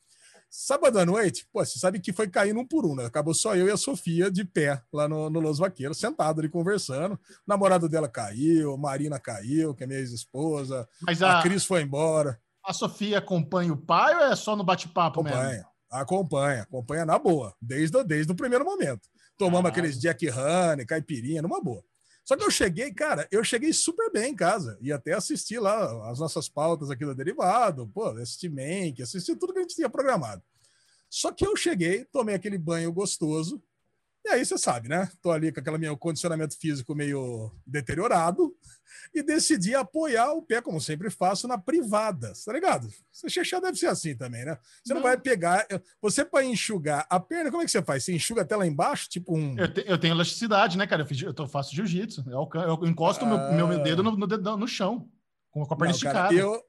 Sábado 0.51 0.99
à 0.99 1.05
noite, 1.05 1.47
pô, 1.53 1.65
você 1.65 1.79
sabe 1.79 2.01
que 2.01 2.13
foi 2.13 2.29
caindo 2.29 2.59
um 2.59 2.67
por 2.67 2.87
um, 2.87 2.95
né? 2.95 3.05
Acabou 3.05 3.35
só 3.35 3.55
eu 3.55 3.69
e 3.69 3.71
a 3.71 3.77
Sofia 3.77 4.31
de 4.31 4.45
pé 4.45 4.83
lá 4.93 5.07
no, 5.07 5.29
no 5.29 5.41
Los 5.41 5.59
Vaqueiros, 5.59 5.99
sentado 5.99 6.41
ali 6.41 6.49
conversando. 6.49 7.15
O 7.15 7.19
namorado 7.47 7.89
dela 7.89 8.09
caiu, 8.09 8.77
Marina 8.79 9.19
caiu, 9.21 9.75
que 9.75 9.85
é 9.85 9.87
minha 9.87 9.99
ex-esposa. 9.99 10.89
Mas 11.03 11.23
a, 11.23 11.41
a 11.41 11.43
Cris 11.43 11.65
foi 11.65 11.83
embora. 11.83 12.41
A 12.65 12.73
Sofia 12.73 13.19
acompanha 13.19 13.73
o 13.73 13.77
pai 13.77 14.15
ou 14.15 14.23
é 14.23 14.37
só 14.37 14.57
no 14.57 14.65
bate-papo 14.65 15.23
mesmo? 15.23 15.39
Acompanha, 15.39 15.67
acompanha, 15.91 16.63
acompanha 16.63 17.05
na 17.05 17.19
boa, 17.19 17.55
desde, 17.61 18.03
desde 18.05 18.33
o 18.33 18.37
primeiro 18.37 18.65
momento. 18.65 19.09
Tomamos 19.37 19.67
ah. 19.67 19.69
aqueles 19.69 19.99
Jack 19.99 20.29
Honey, 20.31 20.87
caipirinha, 20.87 21.43
numa 21.43 21.61
boa. 21.63 21.83
Só 22.29 22.37
que 22.37 22.45
eu 22.45 22.51
cheguei, 22.51 22.93
cara, 22.93 23.27
eu 23.33 23.43
cheguei 23.43 23.73
super 23.73 24.13
bem 24.13 24.33
em 24.33 24.37
casa. 24.37 24.77
E 24.83 24.93
até 24.93 25.15
assisti 25.15 25.59
lá 25.59 26.11
as 26.11 26.19
nossas 26.19 26.47
pautas 26.47 26.91
aqui 26.91 27.03
do 27.03 27.15
Derivado, 27.15 27.89
pô, 27.89 28.05
assisti 28.09 28.51
Mank, 28.51 29.01
assisti 29.01 29.35
tudo 29.35 29.55
que 29.55 29.61
a 29.61 29.63
gente 29.63 29.75
tinha 29.75 29.89
programado. 29.89 30.43
Só 31.09 31.33
que 31.33 31.47
eu 31.47 31.57
cheguei, 31.57 32.05
tomei 32.05 32.35
aquele 32.35 32.59
banho 32.59 32.93
gostoso, 32.93 33.63
e 34.29 34.35
aí 34.35 34.45
você 34.45 34.59
sabe, 34.59 34.89
né? 34.89 35.11
Tô 35.23 35.31
ali 35.31 35.51
com 35.51 35.61
aquele 35.61 35.79
meu 35.79 35.97
condicionamento 35.97 36.59
físico 36.59 36.95
meio 36.95 37.51
deteriorado 37.67 38.55
e 39.15 39.23
decidi 39.23 39.75
apoiar 39.75 40.33
o 40.33 40.43
pé, 40.43 40.61
como 40.61 40.81
sempre 40.81 41.11
faço, 41.11 41.49
na 41.49 41.57
privada, 41.57 42.33
tá 42.45 42.53
ligado? 42.53 42.89
Você 43.11 43.29
chechá 43.29 43.59
deve 43.59 43.79
ser 43.79 43.87
assim 43.87 44.15
também, 44.15 44.45
né? 44.45 44.59
Você 44.85 44.93
não, 44.93 45.01
não 45.01 45.09
vai 45.09 45.19
pegar. 45.19 45.67
Você, 46.01 46.25
para 46.25 46.45
enxugar 46.45 47.07
a 47.09 47.19
perna, 47.19 47.51
como 47.51 47.63
é 47.63 47.65
que 47.65 47.71
você 47.71 47.83
faz? 47.83 48.05
Você 48.05 48.15
enxuga 48.15 48.43
até 48.43 48.55
lá 48.55 48.67
embaixo, 48.67 49.09
tipo 49.09 49.37
um. 49.37 49.59
Eu, 49.59 49.73
te, 49.73 49.85
eu 49.87 49.99
tenho 49.99 50.15
elasticidade, 50.15 50.77
né, 50.77 50.87
cara? 50.87 51.03
Eu, 51.03 51.07
fiz, 51.07 51.23
eu 51.23 51.49
faço 51.49 51.75
jiu-jitsu. 51.75 52.25
Eu, 52.29 52.49
eu, 52.55 52.87
encosto 52.87 53.25
o 53.25 53.29
ah... 53.29 53.53
meu, 53.53 53.67
meu, 53.67 53.83
dedo 53.83 54.03
no, 54.03 54.17
no, 54.17 54.57
no 54.57 54.69
chão, 54.69 55.09
com 55.51 55.63
a 55.63 55.69
perna 55.69 55.87
não, 55.87 55.91
esticada. 55.93 56.29
Cara, 56.29 56.35
eu, 56.35 56.63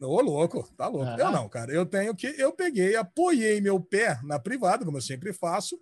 Ô, 0.00 0.20
louco, 0.20 0.62
tá 0.76 0.86
louco. 0.86 1.10
É. 1.10 1.22
Eu 1.22 1.32
não, 1.32 1.48
cara. 1.48 1.72
Eu 1.72 1.84
tenho 1.84 2.14
que. 2.14 2.26
Eu 2.38 2.52
peguei, 2.52 2.94
apoiei 2.94 3.60
meu 3.60 3.80
pé 3.80 4.20
na 4.22 4.38
privada, 4.38 4.84
como 4.84 4.96
eu 4.96 5.02
sempre 5.02 5.32
faço, 5.32 5.78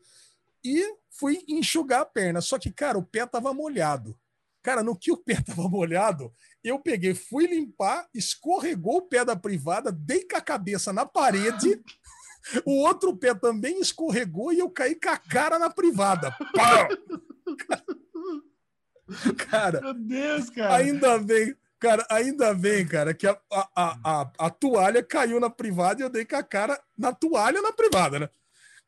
e 0.67 0.97
fui 1.11 1.45
enxugar 1.49 2.01
a 2.01 2.07
perna. 2.07 2.41
Só 2.41 2.59
que, 2.59 2.71
cara, 2.71 2.99
o 2.99 3.05
pé 3.05 3.25
tava 3.27 3.55
molhado. 3.55 4.19
Cara, 4.63 4.83
no 4.83 4.99
que 4.99 5.13
o 5.13 5.17
pé 5.17 5.41
tava 5.47 5.69
molhado, 5.69 6.33
eu 6.63 6.79
peguei, 6.81 7.15
fui 7.15 7.47
limpar, 7.47 8.09
escorregou 8.13 8.97
o 8.97 9.03
pé 9.03 9.25
da 9.25 9.37
privada, 9.37 9.93
dei 9.93 10.27
com 10.27 10.37
a 10.37 10.41
cabeça 10.41 10.93
na 10.93 11.07
parede. 11.07 11.81
o 12.67 12.83
outro 12.83 13.17
pé 13.17 13.35
também 13.35 13.81
escorregou 13.81 14.53
e 14.53 14.59
eu 14.59 14.69
caí 14.69 14.95
com 14.95 15.09
a 15.09 15.17
cara 15.17 15.59
na 15.59 15.71
privada. 15.71 16.35
Pau! 16.53 16.89
Cara, 19.37 19.81
meu 19.81 19.95
Deus, 19.95 20.51
cara. 20.51 20.75
Ainda 20.75 21.17
bem, 21.21 21.55
cara, 21.79 22.05
ainda 22.11 22.53
bem, 22.53 22.85
cara, 22.85 23.15
que 23.15 23.25
a, 23.25 23.39
a, 23.53 23.69
a, 23.77 24.31
a, 24.37 24.51
toalha 24.51 25.01
caiu 25.01 25.39
na 25.39 25.49
privada 25.49 26.01
e 26.01 26.05
eu 26.05 26.11
dei 26.11 26.25
com 26.25 26.35
a 26.35 26.43
cara 26.43 26.77
na 26.99 27.13
toalha 27.13 27.63
na 27.63 27.73
privada, 27.73 28.19
né? 28.19 28.29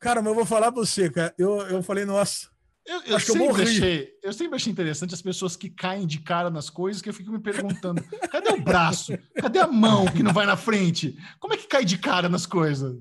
Cara, 0.01 0.23
mas 0.23 0.31
eu 0.31 0.35
vou 0.35 0.47
falar 0.47 0.71
pra 0.71 0.81
você, 0.81 1.11
cara. 1.11 1.35
Eu, 1.37 1.61
eu 1.63 1.83
falei, 1.83 2.05
nossa. 2.05 2.49
Eu, 2.87 3.03
eu, 3.03 3.21
sempre 3.21 3.45
eu, 3.45 3.55
achei, 3.55 4.09
eu 4.23 4.33
sempre 4.33 4.57
achei 4.57 4.73
interessante 4.73 5.13
as 5.13 5.21
pessoas 5.21 5.57
que 5.57 5.69
caem 5.69 6.07
de 6.07 6.21
cara 6.21 6.49
nas 6.49 6.71
coisas 6.71 7.03
que 7.03 7.09
eu 7.11 7.15
fico 7.15 7.31
me 7.31 7.39
perguntando: 7.39 8.03
cadê 8.33 8.49
o 8.49 8.63
braço? 8.63 9.13
Cadê 9.35 9.59
a 9.59 9.67
mão 9.67 10.07
que 10.07 10.23
não 10.23 10.33
vai 10.33 10.47
na 10.47 10.57
frente? 10.57 11.15
Como 11.39 11.53
é 11.53 11.59
que 11.59 11.67
cai 11.67 11.85
de 11.85 11.99
cara 11.99 12.31
nas 12.31 12.47
coisas? 12.47 12.97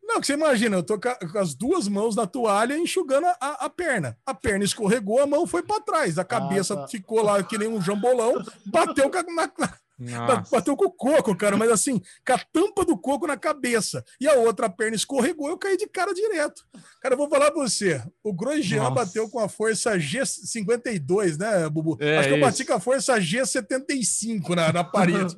Não, 0.00 0.20
que 0.20 0.26
você 0.26 0.34
imagina, 0.34 0.76
eu 0.76 0.82
tô 0.82 0.98
com 0.98 1.38
as 1.38 1.54
duas 1.54 1.86
mãos 1.86 2.16
na 2.16 2.26
toalha 2.26 2.78
enxugando 2.78 3.26
a, 3.26 3.66
a 3.66 3.68
perna. 3.68 4.16
A 4.24 4.32
perna 4.32 4.64
escorregou, 4.64 5.20
a 5.20 5.26
mão 5.26 5.46
foi 5.46 5.62
para 5.62 5.82
trás, 5.82 6.18
a 6.18 6.24
cabeça 6.24 6.74
ah, 6.74 6.76
tá. 6.78 6.88
ficou 6.88 7.20
lá 7.20 7.42
que 7.42 7.58
nem 7.58 7.68
um 7.68 7.82
jambolão, 7.82 8.42
bateu 8.64 9.10
na, 9.10 9.52
Nossa. 9.98 10.50
Bateu 10.50 10.76
com 10.76 10.84
o 10.84 10.90
coco, 10.90 11.34
cara, 11.36 11.56
mas 11.56 11.70
assim, 11.70 12.00
com 12.24 12.32
a 12.32 12.38
tampa 12.38 12.84
do 12.84 12.96
coco 12.96 13.26
na 13.26 13.36
cabeça. 13.36 14.04
E 14.20 14.28
a 14.28 14.34
outra 14.34 14.70
perna 14.70 14.94
escorregou, 14.94 15.48
eu 15.48 15.58
caí 15.58 15.76
de 15.76 15.88
cara 15.88 16.14
direto. 16.14 16.64
Cara, 17.02 17.14
eu 17.14 17.18
vou 17.18 17.28
falar 17.28 17.50
pra 17.50 17.62
você. 17.62 18.02
O 18.22 18.32
Grosjean 18.32 18.92
bateu 18.92 19.28
com 19.28 19.40
a 19.40 19.48
força 19.48 19.98
G52, 19.98 21.38
né, 21.38 21.68
Bubu? 21.68 21.96
É 22.00 22.18
Acho 22.18 22.28
que 22.28 22.34
eu 22.34 22.40
bati 22.40 22.64
com 22.64 22.74
a 22.74 22.80
força 22.80 23.18
G75 23.18 24.54
na, 24.54 24.72
na 24.72 24.84
parede. 24.84 25.36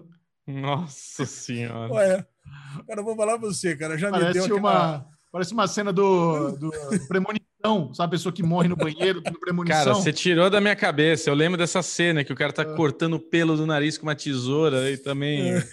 Nossa 0.46 1.26
senhora. 1.26 1.92
Ué, 1.92 2.26
cara, 2.86 3.00
eu 3.00 3.04
vou 3.04 3.14
falar 3.14 3.38
pra 3.38 3.48
você, 3.48 3.76
cara. 3.76 3.98
Já 3.98 4.10
Parece 4.10 4.28
me 4.28 4.32
deu 4.32 4.44
aquela... 4.44 4.58
uma 4.58 5.18
Parece 5.30 5.52
uma 5.52 5.66
cena 5.66 5.92
do, 5.92 6.52
do 6.52 6.70
Premonição, 7.06 7.47
sabe? 7.92 8.06
A 8.06 8.08
pessoa 8.08 8.32
que 8.32 8.42
morre 8.42 8.68
no 8.68 8.76
banheiro 8.76 9.20
do 9.20 9.38
Premonição. 9.38 9.84
Cara, 9.84 9.94
você 9.94 10.12
tirou 10.12 10.48
da 10.48 10.60
minha 10.60 10.76
cabeça. 10.76 11.28
Eu 11.28 11.34
lembro 11.34 11.58
dessa 11.58 11.82
cena 11.82 12.24
que 12.24 12.32
o 12.32 12.36
cara 12.36 12.52
tá 12.52 12.62
é. 12.62 12.74
cortando 12.76 13.14
o 13.14 13.20
pelo 13.20 13.56
do 13.56 13.66
nariz 13.66 13.98
com 13.98 14.06
uma 14.06 14.14
tesoura 14.14 14.90
e 14.90 14.96
também 14.96 15.54
é. 15.54 15.68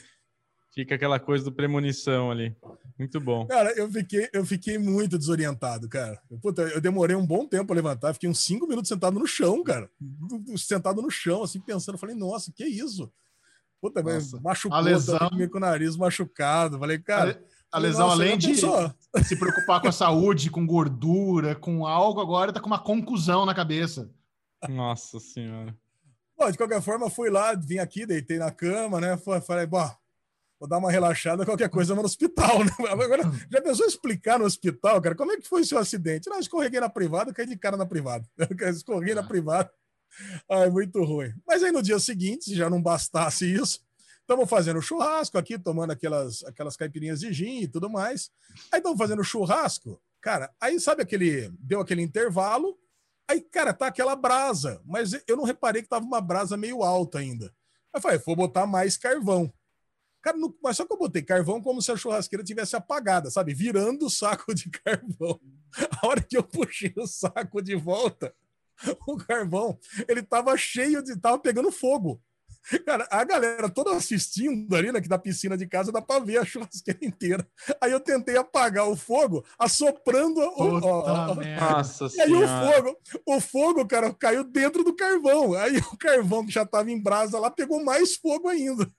fica 0.74 0.96
aquela 0.96 1.20
coisa 1.20 1.44
do 1.44 1.52
Premonição 1.52 2.32
ali. 2.32 2.56
Muito 2.98 3.20
bom. 3.20 3.46
Cara, 3.48 3.72
eu 3.78 3.90
fiquei, 3.92 4.30
eu 4.34 4.46
fiquei 4.46 4.78
muito 4.78 5.18
desorientado, 5.18 5.88
cara. 5.88 6.20
Puta, 6.42 6.62
eu 6.64 6.82
demorei 6.82 7.16
um 7.16 7.26
bom 7.26 7.46
tempo 7.46 7.72
a 7.72 7.76
levantar, 7.76 8.14
fiquei 8.14 8.30
uns 8.30 8.40
cinco 8.40 8.68
minutos 8.68 8.90
sentado 8.90 9.20
no 9.20 9.28
chão, 9.28 9.62
cara. 9.64 9.90
Sentado 10.58 11.02
no 11.02 11.12
chão, 11.12 11.44
assim, 11.44 11.60
pensando. 11.60 11.98
Falei, 11.98 12.16
nossa, 12.16 12.52
que 12.52 12.66
isso? 12.66 13.12
Puta, 13.82 14.02
nossa. 14.02 14.40
machucou, 14.42 14.78
a 14.78 14.82
lesão... 14.82 15.20
com 15.52 15.58
o 15.58 15.62
nariz 15.62 15.96
machucado. 15.96 16.80
Falei, 16.80 16.98
cara. 16.98 17.40
A 17.76 17.78
lesão, 17.78 18.08
Nossa, 18.08 18.22
além 18.22 18.38
de 18.38 18.56
se 18.56 19.36
preocupar 19.36 19.82
com 19.82 19.90
a 19.90 19.92
saúde, 19.92 20.50
com 20.50 20.66
gordura, 20.66 21.56
com 21.56 21.86
algo, 21.86 22.22
agora 22.22 22.54
tá 22.54 22.62
com 22.62 22.68
uma 22.68 22.80
conclusão 22.80 23.46
na 23.46 23.54
cabeça. 23.54 24.10
Nossa 24.70 25.20
senhora. 25.20 25.76
Bom, 26.38 26.50
de 26.50 26.58
qualquer 26.58 26.82
forma, 26.82 27.10
fui 27.10 27.30
lá, 27.30 27.54
vim 27.54 27.80
aqui, 27.80 28.06
deitei 28.06 28.38
na 28.38 28.50
cama, 28.50 29.02
né? 29.02 29.18
Falei, 29.18 29.66
bom, 29.66 29.92
vou 30.58 30.70
dar 30.70 30.78
uma 30.78 30.90
relaxada, 30.90 31.44
qualquer 31.44 31.68
coisa 31.68 31.94
no 31.94 32.02
hospital, 32.02 32.64
né? 32.64 32.72
Agora, 32.90 33.24
já 33.52 33.62
pensou 33.62 33.86
explicar 33.86 34.40
no 34.40 34.46
hospital, 34.46 35.02
cara? 35.02 35.14
Como 35.14 35.34
é 35.34 35.36
que 35.36 35.46
foi 35.46 35.64
o 35.64 35.66
seu 35.66 35.78
acidente? 35.78 36.30
Não, 36.30 36.40
escorreguei 36.40 36.80
na 36.80 36.88
privada, 36.88 37.34
caí 37.34 37.46
de 37.46 37.58
cara 37.58 37.76
na 37.76 37.86
privada. 37.86 38.26
Escorreguei 38.72 39.14
na 39.14 39.20
ah. 39.20 39.28
privada. 39.28 39.70
Ai, 40.50 40.70
muito 40.70 41.04
ruim. 41.04 41.34
Mas 41.46 41.62
aí 41.62 41.74
no 41.74 41.84
dia 41.84 42.00
seguinte, 42.00 42.46
se 42.46 42.56
já 42.56 42.70
não 42.70 42.82
bastasse 42.82 43.54
isso, 43.54 43.85
Estamos 44.26 44.50
fazendo 44.50 44.82
churrasco 44.82 45.38
aqui, 45.38 45.56
tomando 45.56 45.92
aquelas, 45.92 46.44
aquelas 46.46 46.76
caipirinhas 46.76 47.20
de 47.20 47.32
gin 47.32 47.60
e 47.60 47.68
tudo 47.68 47.88
mais. 47.88 48.32
Aí 48.72 48.80
estamos 48.80 48.98
fazendo 48.98 49.24
churrasco. 49.24 50.02
Cara, 50.20 50.52
aí 50.60 50.80
sabe 50.80 51.04
aquele. 51.04 51.52
Deu 51.60 51.80
aquele 51.80 52.02
intervalo. 52.02 52.76
Aí, 53.28 53.40
cara, 53.40 53.72
tá 53.72 53.86
aquela 53.86 54.16
brasa. 54.16 54.82
Mas 54.84 55.12
eu 55.28 55.38
não 55.38 55.44
reparei 55.44 55.84
que 55.84 55.88
tava 55.88 56.04
uma 56.04 56.20
brasa 56.20 56.58
meio 56.58 56.82
alta 56.82 57.20
ainda. 57.20 57.46
Aí 57.94 58.00
eu 58.00 58.02
falei, 58.02 58.18
vou 58.18 58.36
botar 58.36 58.66
mais 58.66 58.98
carvão. 58.98 59.54
Cara, 60.24 60.38
no, 60.38 60.58
mas 60.64 60.76
só 60.76 60.88
que 60.88 60.92
eu 60.92 60.98
botei 60.98 61.22
carvão 61.22 61.62
como 61.62 61.80
se 61.80 61.92
a 61.92 61.96
churrasqueira 61.96 62.44
tivesse 62.44 62.76
apagada, 62.76 63.30
sabe? 63.30 63.54
Virando 63.54 64.08
o 64.08 64.10
saco 64.10 64.56
de 64.56 64.72
carvão. 64.72 65.40
A 66.02 66.08
hora 66.08 66.24
que 66.24 66.36
eu 66.36 66.42
puxei 66.42 66.92
o 66.98 67.06
saco 67.06 67.62
de 67.62 67.76
volta, 67.76 68.34
o 69.08 69.18
carvão, 69.18 69.78
ele 70.08 70.24
tava 70.24 70.58
cheio 70.58 71.04
de. 71.04 71.16
tava 71.16 71.38
pegando 71.38 71.72
fogo. 71.72 72.20
Cara, 72.86 73.08
a 73.12 73.24
galera 73.24 73.70
toda 73.70 73.96
assistindo 73.96 74.76
ali, 74.76 74.92
né, 74.92 75.00
que 75.00 75.08
da 75.08 75.20
piscina 75.20 75.56
de 75.56 75.68
casa, 75.68 75.92
dá 75.92 76.02
pra 76.02 76.20
ver 76.20 76.38
a 76.38 76.46
churrasqueira 76.46 77.00
inteira. 77.04 77.48
Aí 77.80 77.92
eu 77.92 78.00
tentei 78.00 78.38
apagar 78.38 78.90
o 78.90 78.96
fogo, 78.96 79.46
assoprando 79.58 80.40
o. 80.40 80.80
Ó, 80.84 81.26
Nossa 81.60 82.08
e 82.16 82.22
aí 82.22 82.34
o 82.34 82.48
fogo, 82.48 82.98
o 83.26 83.42
fogo, 83.42 83.88
cara, 83.88 84.14
caiu 84.14 84.44
dentro 84.44 84.84
do 84.84 84.96
carvão. 84.96 85.54
Aí 85.54 85.78
o 85.94 85.98
carvão 85.98 86.46
que 86.46 86.52
já 86.52 86.66
tava 86.66 86.92
em 86.92 87.02
brasa 87.02 87.40
lá 87.40 87.52
pegou 87.52 87.84
mais 87.84 88.16
fogo 88.16 88.48
ainda. 88.48 88.90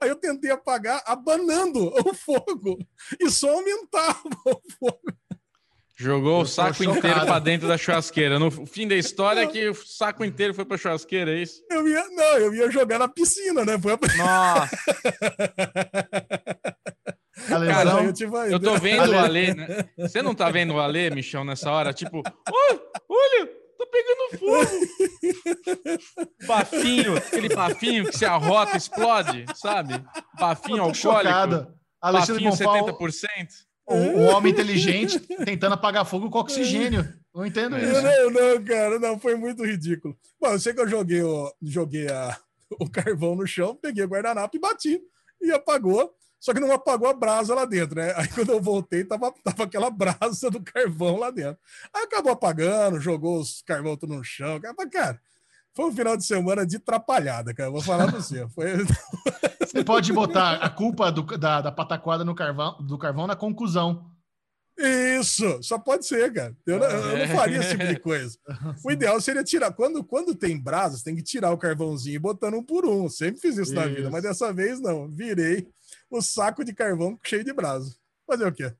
Aí 0.00 0.08
eu 0.08 0.16
tentei 0.16 0.50
apagar, 0.50 1.02
abanando 1.04 1.92
o 2.08 2.14
fogo, 2.14 2.78
e 3.20 3.30
só 3.30 3.54
aumentava 3.54 4.22
o 4.46 4.60
fogo. 4.78 5.12
Jogou 5.96 6.42
o 6.42 6.46
saco 6.46 6.82
inteiro 6.82 7.24
para 7.24 7.38
dentro 7.40 7.68
da 7.68 7.78
churrasqueira. 7.78 8.38
No 8.38 8.50
fim 8.50 8.88
da 8.88 8.96
história 8.96 9.40
é 9.42 9.46
que 9.46 9.68
o 9.68 9.74
saco 9.74 10.24
inteiro 10.24 10.52
foi 10.52 10.64
para 10.64 10.76
churrasqueira, 10.76 11.32
é 11.32 11.38
isso? 11.42 11.62
Eu 11.70 11.86
ia, 11.86 12.04
não, 12.10 12.38
eu 12.38 12.54
ia 12.54 12.70
jogar 12.70 12.98
na 12.98 13.06
piscina, 13.06 13.64
né? 13.64 13.78
Foi 13.78 13.96
pra... 13.96 14.16
Nossa. 14.16 14.76
Cara, 17.48 17.90
eu, 17.90 18.50
eu 18.50 18.60
tô 18.60 18.76
vendo 18.78 19.12
o 19.12 19.18
Ale, 19.18 19.54
né? 19.54 19.66
Você 19.98 20.22
não 20.22 20.34
tá 20.34 20.50
vendo 20.50 20.74
o 20.74 20.80
Ale, 20.80 21.10
Michel, 21.10 21.44
nessa 21.44 21.70
hora? 21.70 21.92
Tipo, 21.92 22.22
oh, 22.22 22.78
olha, 23.08 23.46
tá 23.78 23.86
pegando 23.90 24.38
fogo. 24.38 24.70
Bafinho, 26.46 27.16
aquele 27.16 27.48
bafinho 27.54 28.06
que 28.06 28.16
se 28.16 28.24
arrota, 28.24 28.76
explode, 28.76 29.44
sabe? 29.54 30.02
Bafinho 30.38 30.82
alcoólico. 30.82 31.74
Alexandre 32.00 32.44
bafinho 32.44 32.50
Bonfal... 32.50 32.98
70%. 32.98 33.63
Um, 33.86 34.26
homem 34.28 34.52
inteligente 34.52 35.20
tentando 35.44 35.74
apagar 35.74 36.06
fogo 36.06 36.30
com 36.30 36.38
oxigênio. 36.38 37.06
Não 37.34 37.44
entendo 37.44 37.76
isso. 37.76 38.00
Não, 38.00 38.30
não, 38.30 38.64
cara, 38.64 38.98
não, 38.98 39.18
foi 39.18 39.34
muito 39.34 39.64
ridículo. 39.64 40.16
Bom, 40.40 40.52
eu 40.52 40.60
sei 40.60 40.72
que 40.72 40.80
eu 40.80 40.88
joguei, 40.88 41.22
o, 41.22 41.52
joguei 41.62 42.08
a, 42.08 42.38
o 42.80 42.88
carvão 42.88 43.34
no 43.34 43.46
chão, 43.46 43.76
peguei 43.76 44.04
o 44.04 44.08
guardanapo 44.08 44.56
e 44.56 44.60
bati. 44.60 45.00
E 45.40 45.50
apagou. 45.50 46.14
Só 46.40 46.52
que 46.52 46.60
não 46.60 46.72
apagou 46.72 47.08
a 47.08 47.14
brasa 47.14 47.54
lá 47.54 47.64
dentro, 47.64 47.96
né? 47.96 48.12
Aí 48.16 48.28
quando 48.28 48.52
eu 48.52 48.60
voltei, 48.60 49.02
tava, 49.02 49.32
tava 49.42 49.64
aquela 49.64 49.90
brasa 49.90 50.50
do 50.50 50.62
carvão 50.62 51.16
lá 51.16 51.30
dentro. 51.30 51.58
Aí 51.92 52.02
acabou 52.04 52.32
apagando, 52.32 53.00
jogou 53.00 53.40
os 53.40 53.62
carvão 53.62 53.96
tudo 53.96 54.14
no 54.14 54.22
chão. 54.22 54.60
Cara, 54.90 55.20
foi 55.74 55.86
um 55.86 55.92
final 55.92 56.16
de 56.16 56.24
semana 56.24 56.64
de 56.66 56.76
atrapalhada, 56.76 57.52
cara. 57.52 57.70
Vou 57.70 57.82
falar 57.82 58.08
pra 58.08 58.20
você. 58.20 58.46
Foi... 58.48 58.66
Você 59.60 59.82
pode 59.82 60.12
botar 60.12 60.52
a 60.54 60.70
culpa 60.70 61.10
do, 61.10 61.22
da, 61.36 61.60
da 61.60 61.72
pataquada 61.72 62.24
no 62.24 62.32
carvão, 62.32 62.76
do 62.80 62.96
carvão 62.96 63.26
na 63.26 63.34
conclusão. 63.34 64.08
Isso, 64.78 65.62
só 65.62 65.78
pode 65.78 66.06
ser, 66.06 66.32
cara. 66.32 66.56
Eu, 66.66 66.78
não, 66.78 66.86
eu 66.86 67.18
não 67.18 67.34
faria 67.34 67.58
esse 67.58 67.70
tipo 67.70 67.86
de 67.86 67.98
coisa. 67.98 68.38
O 68.84 68.90
ideal 68.90 69.20
seria 69.20 69.42
tirar. 69.42 69.72
Quando, 69.72 70.04
quando 70.04 70.34
tem 70.34 70.60
brasas, 70.60 71.02
tem 71.02 71.16
que 71.16 71.22
tirar 71.22 71.52
o 71.52 71.58
carvãozinho 71.58 72.16
e 72.16 72.20
botando 72.20 72.54
um 72.54 72.62
por 72.62 72.86
um. 72.86 73.08
Sempre 73.08 73.40
fiz 73.40 73.52
isso, 73.52 73.62
isso. 73.62 73.74
na 73.74 73.86
vida, 73.86 74.10
mas 74.10 74.22
dessa 74.22 74.52
vez 74.52 74.80
não. 74.80 75.08
Virei 75.08 75.68
o 76.10 76.20
saco 76.20 76.64
de 76.64 76.72
carvão 76.72 77.18
cheio 77.24 77.44
de 77.44 77.52
brasa. 77.52 77.96
Fazer 78.26 78.46
o 78.46 78.52
quê? 78.52 78.72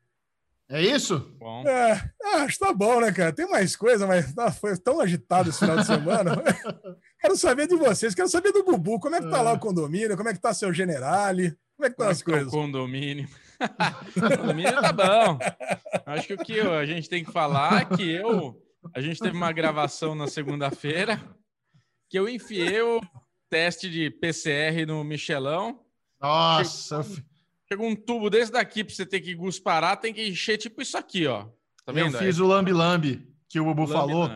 É 0.69 0.81
isso? 0.81 1.19
Bom. 1.39 1.63
É, 1.67 2.11
acho 2.37 2.59
que 2.59 2.65
tá 2.65 2.73
bom, 2.73 3.01
né, 3.01 3.13
cara? 3.13 3.33
Tem 3.33 3.49
mais 3.49 3.77
coisa, 3.77 4.07
mas 4.07 4.35
tá, 4.35 4.51
foi 4.51 4.77
tão 4.79 5.01
agitado 5.01 5.51
esse 5.51 5.59
final 5.59 5.77
de 5.77 5.87
semana. 5.87 6.43
quero 7.21 7.37
saber 7.37 7.67
de 7.69 7.77
vocês, 7.77 8.15
quero 8.15 8.29
saber 8.29 8.51
do 8.51 8.65
Bubu. 8.65 8.99
Como 8.99 9.15
é 9.15 9.21
que 9.21 9.29
tá 9.29 9.39
é. 9.39 9.43
lá 9.43 9.53
o 9.53 9.59
condomínio? 9.59 10.17
Como 10.17 10.29
é 10.29 10.33
que 10.33 10.41
tá 10.41 10.55
seu 10.55 10.73
generale? 10.73 11.55
Como 11.77 11.87
é 11.87 11.91
que 11.91 11.97
tá 11.97 12.09
as 12.09 12.23
é 12.23 12.25
coisas? 12.25 12.51
Tá 12.51 12.57
o 12.57 12.61
condomínio. 12.63 13.29
o 14.17 14.37
condomínio 14.37 14.81
tá 14.81 14.93
bom. 14.93 15.39
Acho 16.07 16.29
que 16.29 16.35
o 16.35 16.39
que 16.39 16.61
a 16.61 16.87
gente 16.87 17.09
tem 17.09 17.23
que 17.23 17.33
falar 17.33 17.83
é 17.83 17.97
que 17.97 18.11
eu. 18.11 18.61
A 18.95 19.01
gente 19.01 19.21
teve 19.21 19.37
uma 19.37 19.53
gravação 19.53 20.15
na 20.15 20.27
segunda-feira 20.29 21.21
que 22.09 22.19
eu 22.19 22.29
enfiei 22.29 22.81
o 22.81 23.01
teste 23.51 23.91
de 23.91 24.11
PCR 24.11 24.87
no 24.87 25.03
Michelão. 25.05 25.81
Nossa, 26.21 27.03
Chegou 27.03 27.34
Chega 27.75 27.83
um 27.83 27.97
tubo 27.97 28.31
desse 28.31 28.53
daqui 28.53 28.85
pra 28.85 28.95
você 28.95 29.05
ter 29.05 29.21
que 29.21 29.35
gusparar, 29.35 29.99
tem 29.99 30.15
que 30.15 30.29
encher 30.29 30.57
tipo 30.57 30.81
isso 30.81 30.97
aqui, 30.97 31.27
ó. 31.27 31.47
Tá 31.85 31.93
vendo? 31.93 32.15
Eu 32.15 32.19
fiz 32.21 32.39
o 32.39 32.47
lambi-lambi 32.47 33.27
que 33.49 33.59
o 33.59 33.65
Bubu 33.65 33.83
lambi 33.83 33.93
falou. 33.93 34.31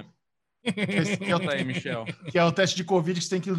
Que 0.61 1.31
é, 1.31 1.37
o, 1.37 1.51
aí, 1.51 1.65
Michel. 1.65 2.05
que 2.31 2.37
é 2.37 2.45
o 2.45 2.51
teste 2.51 2.77
de 2.77 2.83
Covid 2.83 3.19
que 3.19 3.25
você 3.25 3.39
tem 3.39 3.41
que 3.41 3.51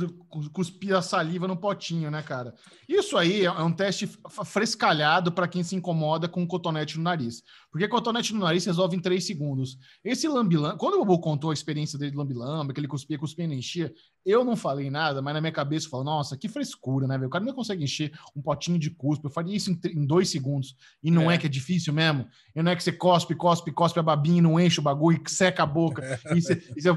cuspir 0.51 0.93
a 0.93 1.01
saliva 1.01 1.47
no 1.47 1.55
potinho, 1.55 2.11
né, 2.11 2.21
cara? 2.21 2.53
Isso 2.89 3.17
aí 3.17 3.45
é 3.45 3.51
um 3.51 3.71
teste 3.71 4.07
frescalhado 4.45 5.31
para 5.31 5.47
quem 5.47 5.63
se 5.63 5.75
incomoda 5.75 6.27
com 6.27 6.45
cotonete 6.45 6.97
no 6.97 7.03
nariz. 7.03 7.41
Porque 7.71 7.87
cotonete 7.87 8.33
no 8.33 8.39
nariz 8.39 8.65
resolve 8.65 8.97
em 8.97 8.99
três 8.99 9.25
segundos. 9.25 9.77
Esse 10.03 10.27
lambilam, 10.27 10.75
quando 10.77 10.95
o 10.95 11.05
Bubu 11.05 11.19
contou 11.19 11.51
a 11.51 11.53
experiência 11.53 11.99
dele 11.99 12.11
de 12.11 12.17
lambilambi, 12.17 12.73
que 12.73 12.79
ele 12.79 12.87
cuspia, 12.87 13.17
cuspia 13.17 13.45
e 13.45 13.47
não 13.47 13.53
enchia, 13.53 13.93
eu 14.25 14.43
não 14.43 14.55
falei 14.55 14.89
nada, 14.89 15.21
mas 15.21 15.33
na 15.33 15.41
minha 15.41 15.51
cabeça 15.51 15.85
eu 15.85 15.91
falo, 15.91 16.03
nossa, 16.03 16.35
que 16.35 16.47
frescura, 16.47 17.07
né, 17.07 17.15
velho? 17.15 17.27
O 17.27 17.31
cara 17.31 17.45
não 17.45 17.53
consegue 17.53 17.83
encher 17.83 18.11
um 18.35 18.41
potinho 18.41 18.79
de 18.79 18.89
cuspe. 18.89 19.25
Eu 19.25 19.31
faria 19.31 19.55
isso 19.55 19.71
em, 19.71 19.79
em 19.85 20.05
dois 20.05 20.29
segundos. 20.29 20.75
E 21.03 21.11
não 21.11 21.29
é. 21.29 21.35
é. 21.35 21.37
que 21.37 21.45
é 21.45 21.49
difícil 21.49 21.93
mesmo. 21.93 22.27
E 22.55 22.63
não 22.63 22.71
é 22.71 22.75
que 22.75 22.83
você 22.83 22.91
cospe, 22.91 23.35
cospe, 23.35 23.71
cospe 23.71 23.99
a 23.99 24.03
babinha 24.03 24.39
e 24.39 24.41
não 24.41 24.59
enche 24.59 24.79
o 24.79 24.83
bagulho 24.83 25.21
e 25.23 25.29
seca 25.29 25.63
a 25.63 25.65
boca. 25.65 25.99
E 26.29 26.41
você, 26.41 26.53
e 26.75 26.81
você 26.81 26.89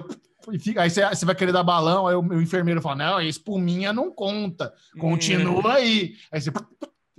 aí 0.76 0.90
você, 0.90 1.24
vai 1.24 1.34
querer 1.34 1.52
dar 1.52 1.62
balão, 1.62 2.06
aí 2.06 2.16
o, 2.16 2.40
enfermeiro 2.40 2.82
fala: 2.82 2.96
não, 2.96 3.16
a 3.18 3.24
espuminha 3.24 3.92
não 3.92 4.12
conta, 4.12 4.74
continua 4.98 5.62
hum. 5.62 5.66
aí. 5.68 6.16
Aí 6.32 6.40
você. 6.40 6.50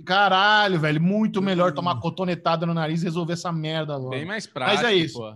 Caralho, 0.04 0.80
velho, 0.80 1.00
muito 1.00 1.40
melhor 1.40 1.72
hum. 1.72 1.74
tomar 1.74 2.00
cotonetada 2.00 2.66
no 2.66 2.74
nariz 2.74 3.02
e 3.02 3.04
resolver 3.04 3.34
essa 3.34 3.52
merda 3.52 3.96
logo. 3.96 4.10
Bem 4.10 4.24
mais 4.24 4.46
prático. 4.46 4.82
Mas 4.82 4.92
é 4.92 4.94
isso. 4.94 5.18
Pô. 5.18 5.34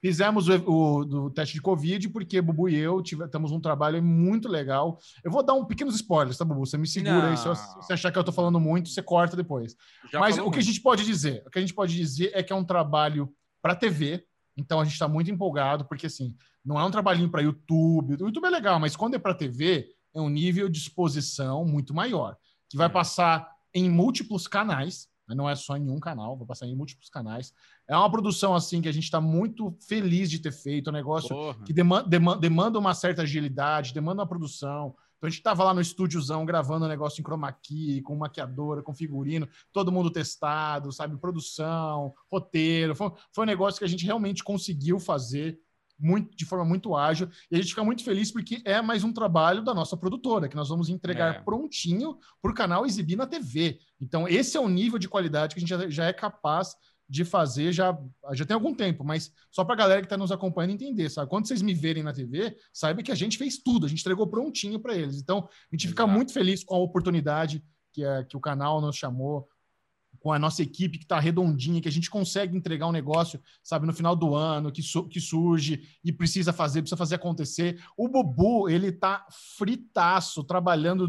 Fizemos 0.00 0.46
o, 0.48 1.00
o 1.24 1.30
teste 1.30 1.54
de 1.54 1.60
Covid, 1.60 2.10
porque 2.10 2.40
Bubu 2.40 2.68
e 2.68 2.76
eu 2.76 3.02
tive, 3.02 3.26
temos 3.28 3.50
um 3.50 3.60
trabalho 3.60 4.00
muito 4.02 4.48
legal. 4.48 4.98
Eu 5.24 5.32
vou 5.32 5.42
dar 5.42 5.54
um 5.54 5.64
pequenos 5.64 5.96
spoilers, 5.96 6.36
tá, 6.36 6.44
Bubu? 6.44 6.64
Você 6.64 6.78
me 6.78 6.86
segura 6.86 7.22
não. 7.22 7.30
aí. 7.30 7.36
Se 7.36 7.48
você 7.48 7.94
achar 7.94 8.12
que 8.12 8.18
eu 8.18 8.22
tô 8.22 8.30
falando 8.30 8.60
muito, 8.60 8.88
você 8.88 9.02
corta 9.02 9.36
depois. 9.36 9.74
Já 10.12 10.20
Mas 10.20 10.34
o 10.34 10.38
que 10.38 10.42
muito. 10.42 10.58
a 10.58 10.62
gente 10.62 10.80
pode 10.80 11.04
dizer? 11.04 11.42
O 11.46 11.50
que 11.50 11.58
a 11.58 11.60
gente 11.60 11.74
pode 11.74 11.96
dizer 11.96 12.30
é 12.34 12.42
que 12.42 12.52
é 12.52 12.56
um 12.56 12.64
trabalho 12.64 13.32
para 13.60 13.74
TV, 13.74 14.24
então 14.56 14.80
a 14.80 14.84
gente 14.84 14.92
está 14.92 15.08
muito 15.08 15.30
empolgado, 15.30 15.84
porque 15.86 16.06
assim, 16.06 16.36
não 16.64 16.78
é 16.78 16.84
um 16.84 16.90
trabalhinho 16.90 17.30
para 17.30 17.42
YouTube. 17.42 18.14
O 18.14 18.26
YouTube 18.26 18.46
é 18.46 18.50
legal, 18.50 18.78
mas 18.78 18.94
quando 18.94 19.14
é 19.14 19.18
para 19.18 19.34
TV, 19.34 19.88
é 20.14 20.20
um 20.20 20.28
nível 20.28 20.68
de 20.68 20.78
exposição 20.78 21.64
muito 21.64 21.92
maior, 21.92 22.36
que 22.68 22.76
vai 22.76 22.88
passar 22.88 23.55
em 23.76 23.90
múltiplos 23.90 24.48
canais, 24.48 25.06
não 25.28 25.50
é 25.50 25.54
só 25.54 25.76
em 25.76 25.90
um 25.90 26.00
canal, 26.00 26.34
vai 26.34 26.46
passar 26.46 26.66
em 26.66 26.74
múltiplos 26.74 27.10
canais. 27.10 27.52
É 27.86 27.94
uma 27.94 28.10
produção 28.10 28.54
assim 28.54 28.80
que 28.80 28.88
a 28.88 28.92
gente 28.92 29.04
está 29.04 29.20
muito 29.20 29.76
feliz 29.86 30.30
de 30.30 30.38
ter 30.38 30.52
feito, 30.52 30.88
um 30.88 30.92
negócio 30.92 31.28
Porra. 31.28 31.62
que 31.62 31.74
demanda, 31.74 32.08
demanda, 32.08 32.40
demanda 32.40 32.78
uma 32.78 32.94
certa 32.94 33.22
agilidade, 33.22 33.92
demanda 33.92 34.22
uma 34.22 34.28
produção. 34.28 34.94
Então 35.18 35.28
a 35.28 35.30
gente 35.30 35.40
estava 35.40 35.62
lá 35.62 35.74
no 35.74 35.80
estúdiozão 35.80 36.46
gravando 36.46 36.86
um 36.86 36.88
negócio 36.88 37.20
em 37.20 37.24
chroma 37.24 37.52
key, 37.52 38.00
com 38.00 38.16
maquiadora, 38.16 38.82
com 38.82 38.94
figurino, 38.94 39.46
todo 39.72 39.92
mundo 39.92 40.10
testado, 40.10 40.90
sabe? 40.90 41.18
Produção, 41.18 42.14
roteiro. 42.32 42.94
Foi, 42.94 43.12
foi 43.30 43.44
um 43.44 43.46
negócio 43.46 43.78
que 43.78 43.84
a 43.84 43.88
gente 43.88 44.06
realmente 44.06 44.42
conseguiu 44.42 44.98
fazer 44.98 45.58
muito, 45.98 46.36
de 46.36 46.44
forma 46.44 46.64
muito 46.64 46.94
ágil. 46.94 47.28
E 47.50 47.56
a 47.56 47.58
gente 47.58 47.70
fica 47.70 47.84
muito 47.84 48.04
feliz 48.04 48.30
porque 48.30 48.60
é 48.64 48.80
mais 48.80 49.04
um 49.04 49.12
trabalho 49.12 49.64
da 49.64 49.74
nossa 49.74 49.96
produtora, 49.96 50.48
que 50.48 50.56
nós 50.56 50.68
vamos 50.68 50.88
entregar 50.88 51.36
é. 51.36 51.38
prontinho 51.40 52.18
para 52.40 52.50
o 52.50 52.54
canal 52.54 52.86
exibir 52.86 53.16
na 53.16 53.26
TV. 53.26 53.78
Então, 54.00 54.28
esse 54.28 54.56
é 54.56 54.60
o 54.60 54.68
nível 54.68 54.98
de 54.98 55.08
qualidade 55.08 55.54
que 55.54 55.58
a 55.58 55.64
gente 55.64 55.70
já, 55.70 55.88
já 55.88 56.04
é 56.06 56.12
capaz 56.12 56.76
de 57.08 57.24
fazer 57.24 57.72
já, 57.72 57.96
já 58.32 58.44
tem 58.44 58.54
algum 58.54 58.74
tempo, 58.74 59.04
mas 59.04 59.32
só 59.50 59.64
para 59.64 59.74
a 59.74 59.78
galera 59.78 60.00
que 60.00 60.06
está 60.06 60.16
nos 60.16 60.32
acompanhando 60.32 60.72
entender, 60.72 61.08
sabe? 61.08 61.30
Quando 61.30 61.46
vocês 61.46 61.62
me 61.62 61.72
verem 61.72 62.02
na 62.02 62.12
TV, 62.12 62.56
saiba 62.72 63.02
que 63.02 63.12
a 63.12 63.14
gente 63.14 63.38
fez 63.38 63.58
tudo, 63.58 63.86
a 63.86 63.88
gente 63.88 64.00
entregou 64.00 64.26
prontinho 64.26 64.80
para 64.80 64.94
eles. 64.94 65.20
Então, 65.20 65.38
a 65.38 65.76
gente 65.76 65.86
Exato. 65.86 65.88
fica 65.90 66.06
muito 66.06 66.32
feliz 66.32 66.64
com 66.64 66.74
a 66.74 66.78
oportunidade 66.78 67.62
que, 67.92 68.04
é, 68.04 68.24
que 68.24 68.36
o 68.36 68.40
canal 68.40 68.80
nos 68.80 68.96
chamou 68.96 69.48
com 70.26 70.32
a 70.32 70.40
nossa 70.40 70.60
equipe 70.60 70.98
que 70.98 71.04
está 71.04 71.20
redondinha, 71.20 71.80
que 71.80 71.86
a 71.86 71.92
gente 71.92 72.10
consegue 72.10 72.56
entregar 72.56 72.88
um 72.88 72.92
negócio, 72.92 73.40
sabe, 73.62 73.86
no 73.86 73.92
final 73.92 74.16
do 74.16 74.34
ano, 74.34 74.72
que, 74.72 74.82
su 74.82 75.04
que 75.04 75.20
surge 75.20 75.82
e 76.04 76.10
precisa 76.10 76.52
fazer, 76.52 76.82
precisa 76.82 76.96
fazer 76.96 77.14
acontecer. 77.14 77.80
O 77.96 78.08
Bubu, 78.08 78.68
ele 78.68 78.90
tá 78.90 79.24
fritaço, 79.56 80.42
trabalhando, 80.42 81.06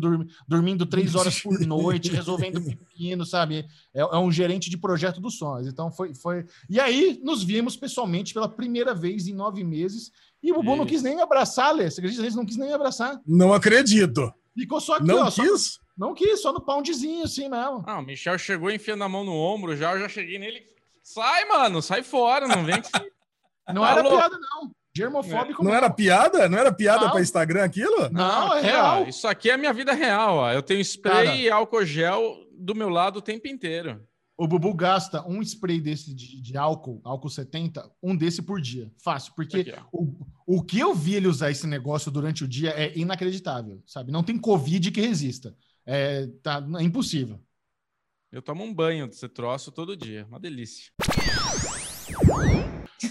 dormindo 0.48 0.86
três 0.86 1.16
horas 1.16 1.42
por 1.42 1.60
noite, 1.66 2.12
resolvendo 2.12 2.62
pepino, 2.62 3.26
sabe? 3.26 3.66
É, 3.92 4.02
é, 4.02 4.18
um 4.20 4.32
gerente 4.32 4.70
de 4.70 4.78
projeto 4.78 5.20
dos 5.20 5.40
sonhos. 5.40 5.68
Então 5.68 5.92
foi, 5.92 6.14
foi. 6.14 6.46
E 6.70 6.80
aí 6.80 7.20
nos 7.24 7.44
vimos 7.44 7.76
pessoalmente 7.76 8.36
pela 8.36 8.48
primeira 8.48 8.94
vez 8.94 9.28
em 9.28 9.34
nove 9.34 9.64
meses. 9.64 10.12
E 10.44 10.52
o 10.52 10.58
Bubu 10.58 10.74
Isso. 10.74 10.78
não 10.78 10.86
quis 10.86 11.02
nem 11.02 11.16
me 11.16 11.24
abraçar, 11.24 11.74
Lê. 11.74 11.90
Você 11.90 12.02
acredita? 12.02 12.24
Ele 12.24 12.36
não 12.36 12.46
quis 12.46 12.58
nem 12.58 12.68
me 12.68 12.76
abraçar. 12.76 13.20
Não 13.26 13.52
acredito. 13.52 14.32
Ficou 14.56 14.80
só 14.80 14.98
aqui, 14.98 15.08
não 15.08 15.26
ó. 15.26 15.32
Quis? 15.32 15.64
Só... 15.64 15.87
Não 15.98 16.14
quis, 16.14 16.42
só 16.42 16.54
no 16.54 16.62
poundzinho, 16.62 17.24
assim 17.24 17.50
mesmo. 17.50 17.84
Ah, 17.88 18.00
o 18.00 18.04
Michel 18.04 18.38
chegou 18.38 18.70
enfiando 18.70 19.04
a 19.04 19.10
mão 19.10 19.24
no 19.24 19.34
ombro 19.34 19.76
já, 19.76 19.94
eu 19.94 20.00
já 20.00 20.10
cheguei 20.10 20.38
nele. 20.38 20.64
Sai, 21.02 21.46
mano, 21.46 21.82
sai 21.82 22.04
fora, 22.04 22.48
não 22.48 22.64
vem 22.64 22.82
que 22.82 22.90
Não 23.74 23.86
era 23.86 24.04
piada, 24.04 24.38
não. 24.40 24.72
Germofóbico. 24.96 25.64
Não, 25.64 25.70
não 25.70 25.78
era 25.78 25.90
piada? 25.90 26.50
Não 26.50 26.58
era 26.58 26.72
piada 26.72 27.10
para 27.12 27.22
Instagram 27.22 27.64
aquilo? 27.64 28.10
Não, 28.10 28.54
é 28.54 28.62
real. 28.62 29.04
Ó, 29.04 29.08
isso 29.08 29.28
aqui 29.28 29.50
é 29.50 29.54
a 29.54 29.58
minha 29.58 29.74
vida 29.74 29.94
real, 29.94 30.38
ó. 30.38 30.52
Eu 30.52 30.64
tenho 30.64 30.82
spray 30.82 31.26
Cara, 31.26 31.36
e 31.36 31.50
álcool 31.50 31.86
gel 31.86 32.36
do 32.58 32.74
meu 32.74 32.90
lado 32.90 33.18
o 33.18 33.22
tempo 33.22 33.48
inteiro. 33.48 34.02
O 34.38 34.48
Bubu 34.48 34.74
gasta 34.74 35.28
um 35.28 35.42
spray 35.42 35.82
desse 35.82 36.14
de, 36.14 36.42
de, 36.42 36.58
álcool, 36.58 37.02
álcool 37.04 37.30
70, 37.30 37.92
um 38.02 38.16
desse 38.16 38.42
por 38.42 38.62
dia. 38.62 38.92
Fácil, 39.04 39.34
porque 39.36 39.62
Aqui, 39.62 39.74
o, 39.92 40.14
o 40.46 40.64
que 40.64 40.80
eu 40.80 40.94
vi 40.94 41.16
ele 41.16 41.28
usar 41.28 41.50
esse 41.50 41.66
negócio 41.66 42.12
durante 42.12 42.44
o 42.44 42.48
dia 42.48 42.70
é 42.70 42.96
inacreditável, 42.98 43.82
sabe? 43.86 44.12
Não 44.12 44.24
tem 44.24 44.38
Covid 44.38 44.92
que 44.92 45.02
resista. 45.02 45.56
É, 45.88 46.28
tá, 46.44 46.62
é 46.80 46.84
impossível. 46.84 47.40
Eu 48.30 48.42
tomo 48.42 48.62
um 48.62 48.74
banho 48.74 49.08
desse 49.08 49.30
troço 49.30 49.72
todo 49.72 49.96
dia. 49.96 50.26
Uma 50.28 50.38
delícia. 50.38 50.92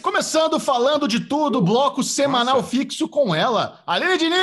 Começando 0.02 0.60
falando 0.60 1.08
de 1.08 1.20
tudo, 1.20 1.60
bloco 1.60 2.02
semanal 2.02 2.56
Nossa. 2.56 2.68
fixo 2.68 3.08
com 3.08 3.34
ela, 3.34 3.82
Aline 3.86 4.18
Diniz! 4.18 4.36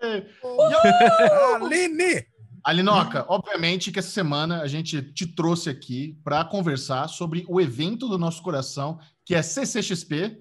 Aline! 1.60 2.26
Alinoca, 2.64 3.26
obviamente 3.28 3.92
que 3.92 3.98
essa 3.98 4.10
semana 4.10 4.62
a 4.62 4.66
gente 4.66 5.02
te 5.12 5.26
trouxe 5.26 5.68
aqui 5.68 6.18
para 6.24 6.44
conversar 6.44 7.08
sobre 7.08 7.44
o 7.48 7.60
evento 7.60 8.08
do 8.08 8.16
nosso 8.16 8.42
coração, 8.42 8.98
que 9.24 9.34
é 9.34 9.42
CCXP, 9.42 10.38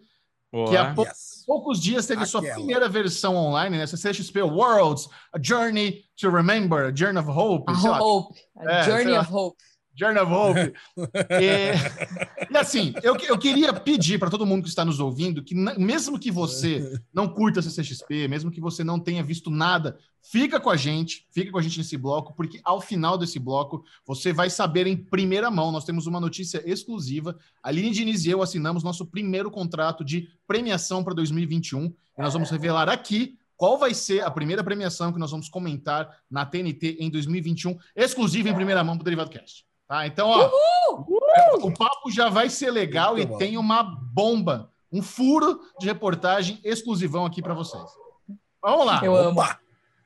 Boa. 0.54 0.70
que 0.70 0.78
há 0.78 0.94
pou 0.94 1.04
yes. 1.04 1.44
poucos 1.48 1.82
dias 1.82 2.06
teve 2.06 2.22
Aquela. 2.22 2.44
sua 2.44 2.54
primeira 2.54 2.88
versão 2.88 3.36
online, 3.36 3.76
né? 3.76 3.88
CCXP 3.88 4.44
Worlds, 4.44 5.10
A 5.34 5.39
Journey 5.42 6.04
to 6.16 6.30
Remember, 6.30 6.86
A 6.86 6.96
Journey 6.96 7.20
of 7.20 7.28
Hope. 7.28 7.74
A 7.74 8.00
Hope, 8.00 8.39
A 8.58 8.72
é, 8.72 8.84
Journey 8.84 9.18
of 9.18 9.32
Hope. 9.32 9.58
Of 10.18 10.32
Hope. 10.32 10.74
e, 11.40 12.52
e, 12.52 12.58
assim, 12.58 12.94
eu, 13.04 13.16
eu 13.18 13.38
queria 13.38 13.72
pedir 13.74 14.18
para 14.18 14.30
todo 14.30 14.46
mundo 14.46 14.64
que 14.64 14.70
está 14.70 14.84
nos 14.84 15.00
ouvindo 15.00 15.44
que, 15.44 15.54
mesmo 15.54 16.20
que 16.20 16.32
você 16.32 17.00
não 17.14 17.28
curta 17.28 17.60
a 17.60 17.64
CCXP, 17.64 18.28
mesmo 18.28 18.50
que 18.50 18.60
você 18.60 18.84
não 18.84 19.00
tenha 19.00 19.24
visto 19.24 19.52
nada, 19.52 19.98
fica 20.22 20.60
com 20.60 20.70
a 20.70 20.76
gente, 20.76 21.28
fica 21.32 21.52
com 21.52 21.58
a 21.58 21.62
gente 21.62 21.78
nesse 21.78 21.96
bloco, 21.98 22.34
porque 22.34 22.60
ao 22.64 22.82
final 22.82 23.18
desse 23.18 23.38
bloco 23.38 23.84
você 24.06 24.34
vai 24.34 24.50
saber 24.50 24.88
em 24.88 24.98
primeira 24.98 25.52
mão. 25.52 25.72
Nós 25.72 25.86
temos 25.86 26.08
uma 26.08 26.20
notícia 26.20 26.62
exclusiva. 26.66 27.38
A 27.62 27.70
Aline 27.70 27.92
Diniz 27.92 28.26
e 28.26 28.30
eu 28.30 28.42
assinamos 28.42 28.84
nosso 28.84 29.06
primeiro 29.06 29.52
contrato 29.52 30.04
de 30.04 30.30
premiação 30.48 31.04
para 31.04 31.14
2021 31.14 31.86
e 32.18 32.22
nós 32.22 32.34
vamos 32.34 32.50
revelar 32.50 32.90
aqui 32.90 33.38
qual 33.56 33.78
vai 33.78 33.94
ser 33.94 34.24
a 34.24 34.32
primeira 34.32 34.64
premiação 34.64 35.14
que 35.14 35.20
nós 35.20 35.32
vamos 35.32 35.48
comentar 35.48 36.20
na 36.30 36.46
TNT 36.46 36.98
em 37.00 37.10
2021, 37.10 37.78
exclusiva 37.96 38.50
em 38.50 38.56
primeira 38.56 38.84
mão 38.84 38.98
para 38.98 39.04
o 39.04 39.06
Derivado 39.06 39.30
Cast. 39.30 39.66
Tá? 39.94 40.08
Então, 40.08 40.28
ó, 40.28 40.50
Uhul! 40.50 41.68
o 41.68 41.72
papo 41.72 42.10
já 42.10 42.28
vai 42.28 42.50
ser 42.50 42.72
legal 42.72 43.12
Muito 43.12 43.28
e 43.28 43.30
bom. 43.30 43.38
tem 43.38 43.58
uma 43.60 43.84
bomba, 43.84 44.72
um 44.92 45.04
furo 45.04 45.60
de 45.80 45.86
reportagem 45.86 46.60
exclusivão 46.64 47.28
aqui 47.28 47.44
para 47.44 47.54
vocês. 47.54 47.84
Vamos 48.60 48.88
lá. 48.88 49.06
Eu 49.06 49.16
amo. 49.16 49.40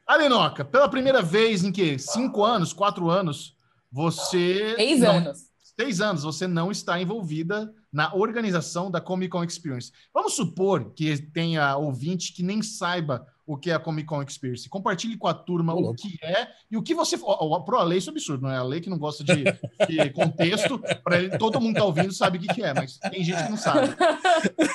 Alinoca, 0.05 0.65
pela 0.65 0.89
primeira 0.89 1.21
vez 1.21 1.63
em 1.63 1.71
que 1.71 1.97
cinco 1.97 2.43
anos, 2.43 2.73
quatro 2.73 3.09
anos, 3.09 3.55
você. 3.89 4.75
Seis 4.75 4.99
não, 4.99 5.15
anos. 5.15 5.39
Seis 5.79 6.01
anos, 6.01 6.23
você 6.23 6.47
não 6.47 6.69
está 6.69 6.99
envolvida 6.99 7.73
na 7.89 8.13
organização 8.13 8.91
da 8.91 8.99
Comic 8.99 9.31
Con 9.31 9.45
Experience. 9.45 9.93
Vamos 10.13 10.33
supor 10.33 10.91
que 10.95 11.17
tenha 11.31 11.77
ouvinte 11.77 12.33
que 12.33 12.43
nem 12.43 12.61
saiba 12.61 13.25
o 13.47 13.55
que 13.57 13.71
é 13.71 13.73
a 13.73 13.79
Comic 13.79 14.05
Con 14.05 14.21
Experience. 14.21 14.67
Compartilhe 14.67 15.17
com 15.17 15.25
a 15.25 15.33
turma 15.33 15.73
o 15.73 15.95
que 15.95 16.19
é 16.21 16.49
e 16.69 16.75
o 16.75 16.83
que 16.83 16.93
você. 16.93 17.17
Pro 17.17 17.77
a 17.77 17.83
lei 17.83 17.97
isso 17.97 18.09
é 18.09 18.11
absurdo, 18.11 18.43
não 18.43 18.51
é? 18.51 18.57
A 18.57 18.63
lei 18.63 18.81
que 18.81 18.89
não 18.89 18.99
gosta 18.99 19.23
de, 19.23 19.45
de 19.45 20.09
contexto, 20.11 20.77
para 21.01 21.17
ele, 21.17 21.37
todo 21.37 21.61
mundo 21.61 21.77
tá 21.77 21.85
ouvindo 21.85 22.11
sabe 22.11 22.37
o 22.37 22.41
que, 22.41 22.53
que, 22.53 22.61
é, 22.61 22.73
mas 22.73 22.97
tem 22.97 23.23
gente 23.23 23.41
que 23.41 23.49
não 23.49 23.57
sabe. 23.57 23.87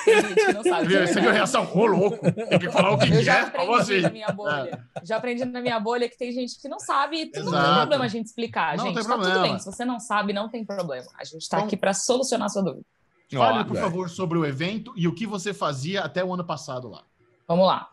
Tem 0.03 0.21
gente 0.21 0.45
que 0.45 0.53
não 0.53 0.63
sabe. 0.63 1.07
Você 1.07 1.21
viu 1.21 1.29
a 1.29 1.33
reação? 1.33 1.69
Ô, 1.71 1.85
louco! 1.85 2.31
Tem 2.31 2.59
que 2.59 2.71
falar 2.71 2.93
o 2.93 2.97
que, 2.97 3.05
Eu 3.05 3.11
que 3.11 3.23
já 3.23 3.37
é. 3.37 3.41
Aprendi 3.41 3.79
assim. 3.79 4.01
na 4.01 4.09
minha 4.09 4.31
bolha. 4.31 4.83
É. 4.95 5.05
Já 5.05 5.17
aprendi 5.17 5.45
na 5.45 5.61
minha 5.61 5.79
bolha 5.79 6.09
que 6.09 6.17
tem 6.17 6.31
gente 6.31 6.59
que 6.59 6.67
não 6.67 6.79
sabe. 6.79 7.31
E 7.31 7.39
não 7.39 7.51
tem 7.51 7.75
problema 7.75 8.05
a 8.05 8.07
gente 8.07 8.25
explicar, 8.25 8.75
não 8.75 8.85
gente. 8.85 8.95
Tem 8.95 9.03
tá 9.03 9.09
problema. 9.09 9.35
tudo 9.35 9.49
bem. 9.49 9.59
Se 9.59 9.65
você 9.65 9.85
não 9.85 9.99
sabe, 9.99 10.33
não 10.33 10.49
tem 10.49 10.65
problema. 10.65 11.07
A 11.19 11.23
gente 11.23 11.43
está 11.43 11.57
então, 11.57 11.67
aqui 11.67 11.77
para 11.77 11.93
solucionar 11.93 12.47
a 12.47 12.49
sua 12.49 12.63
dúvida. 12.63 12.85
Fale, 13.31 13.65
por 13.65 13.77
favor, 13.77 14.09
sobre 14.09 14.37
o 14.37 14.45
evento 14.45 14.93
e 14.95 15.07
o 15.07 15.13
que 15.13 15.27
você 15.27 15.53
fazia 15.53 16.01
até 16.01 16.23
o 16.23 16.33
ano 16.33 16.43
passado 16.43 16.87
lá. 16.87 17.03
Vamos 17.47 17.67
lá. 17.67 17.89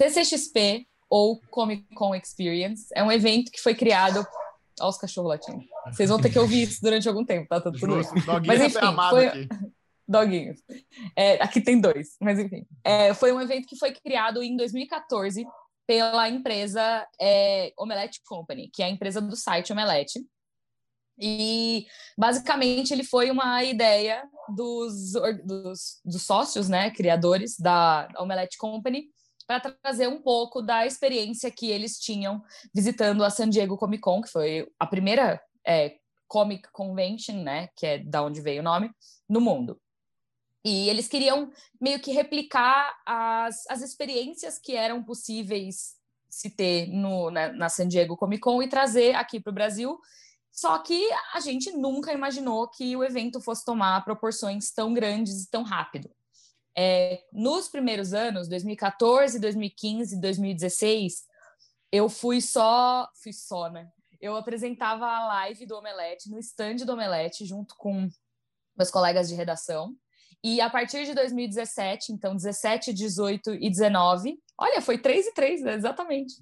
CCXP, 0.00 0.86
ou 1.10 1.40
Comic 1.50 1.94
Con 1.94 2.14
Experience, 2.14 2.86
é 2.94 3.02
um 3.02 3.10
evento 3.10 3.50
que 3.50 3.60
foi 3.60 3.74
criado. 3.74 4.26
Olha 4.80 4.88
os 4.88 4.98
cachorros 4.98 5.30
latindo. 5.30 5.64
Vocês 5.86 6.08
vão 6.08 6.20
ter 6.20 6.30
que 6.30 6.38
ouvir 6.38 6.62
isso 6.62 6.80
durante 6.80 7.08
algum 7.08 7.24
tempo, 7.24 7.48
tá? 7.48 7.60
Tudo 7.60 7.78
bem. 7.78 8.02
Mas 8.46 8.60
enfim, 8.60 8.78
foi... 9.10 9.26
Aqui. 9.26 9.48
Doguinhos. 10.08 10.62
É, 11.14 11.34
aqui 11.42 11.60
tem 11.60 11.78
dois, 11.78 12.16
mas 12.18 12.38
enfim. 12.38 12.66
É, 12.82 13.12
foi 13.12 13.30
um 13.30 13.40
evento 13.42 13.68
que 13.68 13.76
foi 13.76 13.92
criado 13.92 14.42
em 14.42 14.56
2014 14.56 15.46
pela 15.86 16.28
empresa 16.30 17.06
é, 17.20 17.74
Omelette 17.76 18.22
Company, 18.24 18.70
que 18.72 18.82
é 18.82 18.86
a 18.86 18.90
empresa 18.90 19.20
do 19.20 19.36
site 19.36 19.70
Omelette. 19.70 20.18
E 21.20 21.86
basicamente 22.16 22.92
ele 22.92 23.04
foi 23.04 23.30
uma 23.30 23.62
ideia 23.64 24.22
dos, 24.54 25.12
dos, 25.44 26.00
dos 26.02 26.22
sócios, 26.22 26.68
né, 26.70 26.90
criadores 26.90 27.58
da 27.58 28.08
Omelette 28.18 28.56
Company, 28.56 29.10
para 29.48 29.60
trazer 29.60 30.06
um 30.08 30.20
pouco 30.20 30.60
da 30.60 30.86
experiência 30.86 31.50
que 31.50 31.70
eles 31.70 31.98
tinham 31.98 32.44
visitando 32.74 33.24
a 33.24 33.30
San 33.30 33.48
Diego 33.48 33.78
Comic 33.78 34.02
Con, 34.02 34.20
que 34.20 34.28
foi 34.28 34.70
a 34.78 34.86
primeira 34.86 35.40
é, 35.66 35.96
Comic 36.28 36.70
Convention, 36.70 37.42
né, 37.42 37.68
que 37.74 37.86
é 37.86 37.98
da 37.98 38.22
onde 38.22 38.42
veio 38.42 38.60
o 38.60 38.64
nome, 38.64 38.90
no 39.26 39.40
mundo. 39.40 39.80
E 40.62 40.90
eles 40.90 41.08
queriam 41.08 41.50
meio 41.80 41.98
que 41.98 42.12
replicar 42.12 42.94
as, 43.06 43.66
as 43.70 43.80
experiências 43.80 44.58
que 44.58 44.76
eram 44.76 45.02
possíveis 45.02 45.96
se 46.28 46.50
ter 46.50 46.88
no, 46.88 47.30
na, 47.30 47.50
na 47.50 47.68
San 47.70 47.88
Diego 47.88 48.18
Comic 48.18 48.42
Con 48.42 48.62
e 48.62 48.68
trazer 48.68 49.14
aqui 49.14 49.40
para 49.40 49.50
o 49.50 49.54
Brasil. 49.54 49.98
Só 50.52 50.76
que 50.78 51.08
a 51.32 51.40
gente 51.40 51.72
nunca 51.72 52.12
imaginou 52.12 52.68
que 52.68 52.94
o 52.94 53.02
evento 53.02 53.40
fosse 53.40 53.64
tomar 53.64 54.04
proporções 54.04 54.70
tão 54.70 54.92
grandes 54.92 55.44
e 55.44 55.50
tão 55.50 55.62
rápido. 55.62 56.10
É, 56.80 57.24
nos 57.32 57.68
primeiros 57.68 58.14
anos, 58.14 58.46
2014, 58.46 59.40
2015, 59.40 60.20
2016, 60.20 61.24
eu 61.90 62.08
fui 62.08 62.40
só, 62.40 63.08
fui 63.20 63.32
só, 63.32 63.68
né? 63.68 63.88
Eu 64.20 64.36
apresentava 64.36 65.04
a 65.04 65.26
live 65.26 65.66
do 65.66 65.76
Omelete 65.76 66.30
no 66.30 66.38
stand 66.38 66.76
do 66.76 66.92
Omelete 66.92 67.44
junto 67.44 67.74
com 67.76 68.08
meus 68.76 68.92
colegas 68.92 69.28
de 69.28 69.34
redação. 69.34 69.92
E 70.44 70.60
a 70.60 70.70
partir 70.70 71.04
de 71.04 71.14
2017, 71.14 72.12
então 72.12 72.36
17, 72.36 72.92
18 72.92 73.54
e 73.54 73.68
19, 73.68 74.38
olha, 74.56 74.80
foi 74.80 74.98
3 74.98 75.26
e 75.26 75.34
3, 75.34 75.62
né? 75.62 75.74
exatamente. 75.74 76.34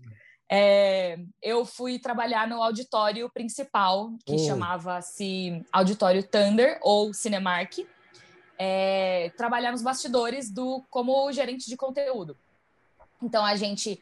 É, 0.53 1.19
eu 1.41 1.65
fui 1.65 1.99
trabalhar 1.99 2.47
no 2.47 2.63
auditório 2.63 3.31
principal, 3.31 4.11
que 4.27 4.35
oh. 4.35 4.39
chamava-se 4.47 5.65
Auditório 5.73 6.23
Thunder 6.23 6.79
ou 6.83 7.15
Cinemark, 7.15 7.79
é, 8.59 9.31
trabalhar 9.37 9.73
nos 9.73 9.83
bastidores 9.83 10.51
do 10.51 10.83
como 10.91 11.31
gerente 11.33 11.69
de 11.69 11.77
conteúdo. 11.77 12.37
Então 13.23 13.45
a 13.45 13.57
gente 13.57 14.01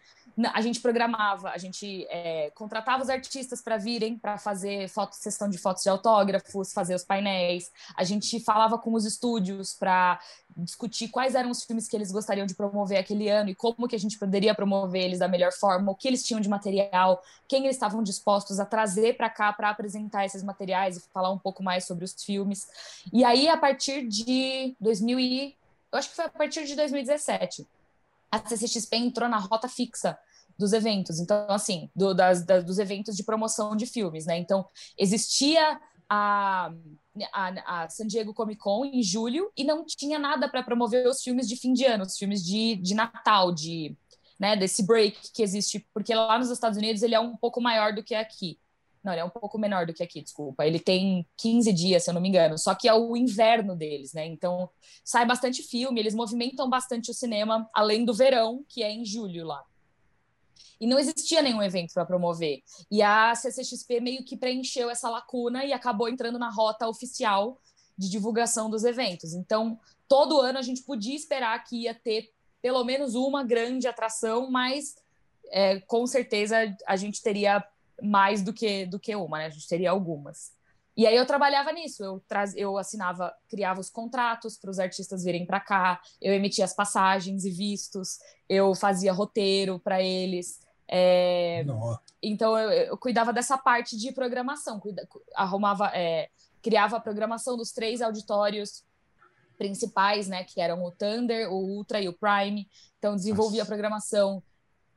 a 0.53 0.61
gente 0.61 0.81
programava, 0.81 1.51
a 1.51 1.59
gente 1.59 2.07
é, 2.11 2.51
contratava 2.55 3.03
os 3.03 3.09
artistas 3.09 3.63
para 3.63 3.77
virem 3.77 4.19
para 4.19 4.37
fazer 4.37 4.89
foto, 4.89 5.15
sessão 5.15 5.49
de 5.49 5.59
fotos 5.59 5.83
de 5.85 5.89
autógrafos, 5.89 6.73
fazer 6.73 6.95
os 6.95 7.05
painéis. 7.05 7.71
A 7.97 8.03
gente 8.03 8.41
falava 8.41 8.77
com 8.77 8.95
os 8.95 9.05
estúdios 9.05 9.75
para 9.75 10.19
discutir 10.57 11.09
quais 11.09 11.35
eram 11.35 11.51
os 11.51 11.63
filmes 11.63 11.89
que 11.89 11.97
eles 11.97 12.11
gostariam 12.11 12.47
de 12.47 12.55
promover 12.55 12.99
aquele 12.99 13.29
ano 13.29 13.51
e 13.51 13.55
como 13.55 13.87
que 13.87 13.95
a 13.95 13.99
gente 13.99 14.19
poderia 14.19 14.55
promover 14.55 15.03
eles 15.03 15.21
da 15.21 15.29
melhor 15.29 15.53
forma, 15.53 15.93
o 15.93 15.95
que 15.95 16.09
eles 16.09 16.25
tinham 16.25 16.41
de 16.41 16.49
material, 16.49 17.23
quem 17.47 17.65
eles 17.65 17.77
estavam 17.77 18.03
dispostos 18.03 18.59
a 18.59 18.65
trazer 18.65 19.17
para 19.17 19.31
cá 19.31 19.53
para 19.53 19.71
apresentar 19.71 20.25
esses 20.25 20.43
materiais 20.43 20.97
e 20.97 21.01
falar 21.13 21.31
um 21.31 21.39
pouco 21.39 21.63
mais 21.63 21.85
sobre 21.85 22.05
os 22.05 22.13
filmes. 22.25 22.69
E 23.13 23.25
aí 23.25 23.49
a 23.49 23.57
partir 23.57 24.07
de 24.07 24.75
2000 24.81 25.19
e 25.21 25.57
eu 25.93 25.99
acho 25.99 26.11
que 26.11 26.17
foi 26.17 26.25
a 26.25 26.29
partir 26.29 26.65
de 26.65 26.75
2017 26.75 27.67
a 28.35 28.47
CCXP 28.47 28.97
entrou 28.97 29.29
na 29.29 29.39
rota 29.39 29.69
fixa 29.69 30.19
dos 30.59 30.73
eventos. 30.73 31.19
Então, 31.19 31.47
assim, 31.49 31.91
do, 31.95 32.15
das, 32.15 32.45
dos 32.65 32.79
eventos 32.79 33.17
de 33.17 33.25
promoção 33.25 33.77
de 33.77 33.87
filmes, 33.87 34.27
né? 34.27 34.39
Então, 34.39 34.67
existia 34.99 35.81
a, 36.09 36.73
a, 37.33 37.83
a, 37.83 37.89
San 37.89 38.07
Diego 38.07 38.35
Comic 38.35 38.61
Con 38.61 38.85
em 38.85 39.03
julho 39.03 39.51
e 39.57 39.65
não 39.65 39.85
tinha 39.85 40.19
nada 40.19 40.49
para 40.49 40.63
promover 40.63 41.07
os 41.07 41.23
filmes 41.23 41.49
de 41.49 41.57
fim 41.57 41.73
de 41.73 41.85
ano, 41.85 42.05
os 42.05 42.17
filmes 42.17 42.45
de, 42.45 42.77
de 42.77 42.95
Natal, 42.95 43.53
de, 43.53 43.97
né, 44.39 44.57
desse 44.57 44.85
break 44.85 45.33
que 45.33 45.43
existe, 45.43 45.87
porque 45.93 46.15
lá 46.15 46.39
nos 46.39 46.51
Estados 46.51 46.79
Unidos 46.79 47.03
ele 47.03 47.15
é 47.15 47.21
um 47.21 47.37
pouco 47.37 47.61
maior 47.61 47.95
do 47.95 48.03
que 48.03 48.15
aqui. 48.15 48.59
Não, 49.05 49.13
ele 49.13 49.21
é 49.21 49.25
um 49.25 49.31
pouco 49.31 49.59
menor 49.59 49.87
do 49.87 49.93
que 49.93 50.03
aqui, 50.03 50.23
desculpa. 50.23 50.67
Ele 50.67 50.81
tem 50.81 51.27
15 51.37 51.73
dias, 51.75 52.03
se 52.03 52.11
eu 52.11 52.15
não 52.15 52.23
me 52.23 52.29
engano. 52.29 52.57
Só 52.57 52.75
que 52.75 52.89
é 52.89 52.95
o 52.95 53.15
inverno 53.15 53.77
deles, 53.77 54.15
né? 54.15 54.25
Então 54.25 54.71
sai 55.05 55.27
bastante 55.27 55.63
filme, 55.63 56.01
eles 56.01 56.15
movimentam 56.15 56.69
bastante 56.71 57.11
o 57.11 57.15
cinema, 57.15 57.69
além 57.75 58.05
do 58.05 58.15
verão, 58.15 58.65
que 58.67 58.83
é 58.83 58.91
em 58.91 59.05
julho 59.05 59.45
lá. 59.45 59.63
E 60.81 60.87
não 60.87 60.99
existia 60.99 61.43
nenhum 61.43 61.63
evento 61.63 61.93
para 61.93 62.07
promover. 62.07 62.63
E 62.91 63.03
a 63.03 63.35
CCXP 63.35 64.01
meio 64.01 64.25
que 64.25 64.37
preencheu 64.37 64.89
essa 64.89 65.11
lacuna 65.11 65.65
e 65.65 65.73
acabou 65.73 66.09
entrando 66.09 66.39
na 66.39 66.51
rota 66.51 66.89
oficial 66.89 67.61
de 67.97 68.09
divulgação 68.11 68.69
dos 68.71 68.85
eventos. 68.85 69.35
Então, 69.35 69.79
todo 70.09 70.41
ano 70.41 70.59
a 70.59 70.63
gente 70.63 70.83
podia 70.83 71.15
esperar 71.15 71.63
que 71.63 71.83
ia 71.83 71.95
ter 71.95 72.31
pelo 72.61 72.83
menos 72.83 73.15
uma 73.15 73.45
grande 73.45 73.87
atração, 73.87 74.51
mas 74.51 74.97
é, 75.51 75.81
com 75.81 76.07
certeza 76.07 76.57
a 76.87 76.97
gente 76.97 77.23
teria 77.23 77.65
mais 78.03 78.43
do 78.43 78.53
que 78.53 78.87
do 78.87 78.99
que 78.99 79.15
uma, 79.15 79.39
né? 79.39 79.47
A 79.47 79.51
gente 79.51 79.69
teria 79.69 79.91
algumas. 79.91 80.53
E 80.97 81.07
aí 81.07 81.17
eu 81.17 81.27
trabalhava 81.27 81.73
nisso, 81.73 82.05
eu, 82.05 82.23
traz, 82.29 82.55
eu 82.57 82.79
assinava, 82.79 83.35
criava 83.49 83.81
os 83.81 83.91
contratos 83.91 84.57
para 84.57 84.71
os 84.71 84.79
artistas 84.79 85.25
virem 85.25 85.45
para 85.45 85.59
cá, 85.59 86.01
eu 86.23 86.33
emitia 86.33 86.65
as 86.65 86.73
passagens 86.73 87.45
e 87.45 87.51
vistos, 87.51 88.21
eu 88.49 88.75
fazia 88.77 89.13
roteiro 89.13 89.81
para 89.81 90.01
eles. 90.01 90.61
É, 90.87 91.65
então 92.23 92.57
eu, 92.57 92.71
eu, 92.71 92.97
cuidava 92.97 93.33
dessa 93.33 93.59
parte 93.59 93.97
de 93.97 94.13
programação, 94.13 94.79
cuida, 94.79 95.09
arrumava, 95.35 95.91
é, 95.95 96.29
criava 96.63 96.97
a 96.97 97.01
programação 97.01 97.57
dos 97.57 97.73
três 97.73 98.01
auditórios 98.01 98.85
principais, 99.59 100.29
né, 100.29 100.45
que 100.45 100.61
eram 100.61 100.85
o 100.85 100.93
Thunder, 100.93 101.53
o 101.53 101.57
Ultra 101.57 102.01
e 102.01 102.09
o 102.09 102.13
Prime. 102.13 102.69
Então 102.99 103.17
desenvolvia 103.17 103.61
Nossa. 103.61 103.73
a 103.73 103.75
programação 103.75 104.43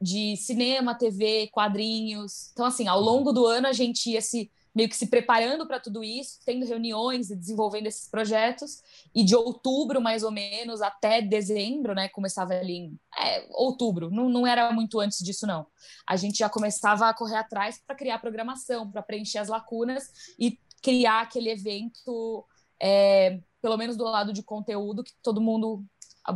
de 0.01 0.37
cinema, 0.37 0.95
TV, 0.95 1.49
quadrinhos. 1.51 2.49
Então, 2.53 2.65
assim, 2.65 2.87
ao 2.87 3.01
longo 3.01 3.31
do 3.31 3.45
ano 3.45 3.67
a 3.67 3.73
gente 3.73 4.11
ia 4.11 4.21
se 4.21 4.51
meio 4.77 4.87
que 4.87 4.95
se 4.95 5.07
preparando 5.07 5.65
para 5.65 5.79
tudo 5.79 6.03
isso, 6.03 6.37
tendo 6.45 6.63
reuniões 6.63 7.31
e 7.31 7.35
desenvolvendo 7.35 7.87
esses 7.87 8.07
projetos. 8.07 8.83
E 9.13 9.23
de 9.23 9.35
outubro, 9.35 9.99
mais 9.99 10.21
ou 10.21 10.29
menos, 10.29 10.83
até 10.83 11.19
dezembro, 11.19 11.95
né? 11.95 12.07
Começava 12.09 12.53
ali 12.53 12.73
em 12.73 12.99
é, 13.19 13.47
outubro, 13.49 14.11
não, 14.11 14.29
não 14.29 14.45
era 14.45 14.71
muito 14.71 14.99
antes 14.99 15.17
disso, 15.17 15.47
não. 15.47 15.65
A 16.05 16.15
gente 16.15 16.37
já 16.37 16.47
começava 16.47 17.09
a 17.09 17.13
correr 17.13 17.37
atrás 17.37 17.81
para 17.87 17.95
criar 17.95 18.19
programação, 18.19 18.91
para 18.91 19.01
preencher 19.01 19.39
as 19.39 19.47
lacunas 19.47 20.11
e 20.37 20.59
criar 20.79 21.21
aquele 21.21 21.49
evento, 21.49 22.45
é, 22.79 23.39
pelo 23.59 23.77
menos 23.77 23.97
do 23.97 24.03
lado 24.03 24.31
de 24.31 24.43
conteúdo, 24.43 25.03
que 25.03 25.13
todo 25.23 25.41
mundo 25.41 25.83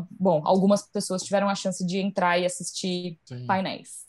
bom, 0.09 0.41
algumas 0.45 0.83
pessoas 0.83 1.23
tiveram 1.23 1.49
a 1.49 1.55
chance 1.55 1.85
de 1.85 1.97
entrar 1.97 2.37
e 2.39 2.45
assistir 2.45 3.19
Sim. 3.25 3.45
painéis. 3.45 4.01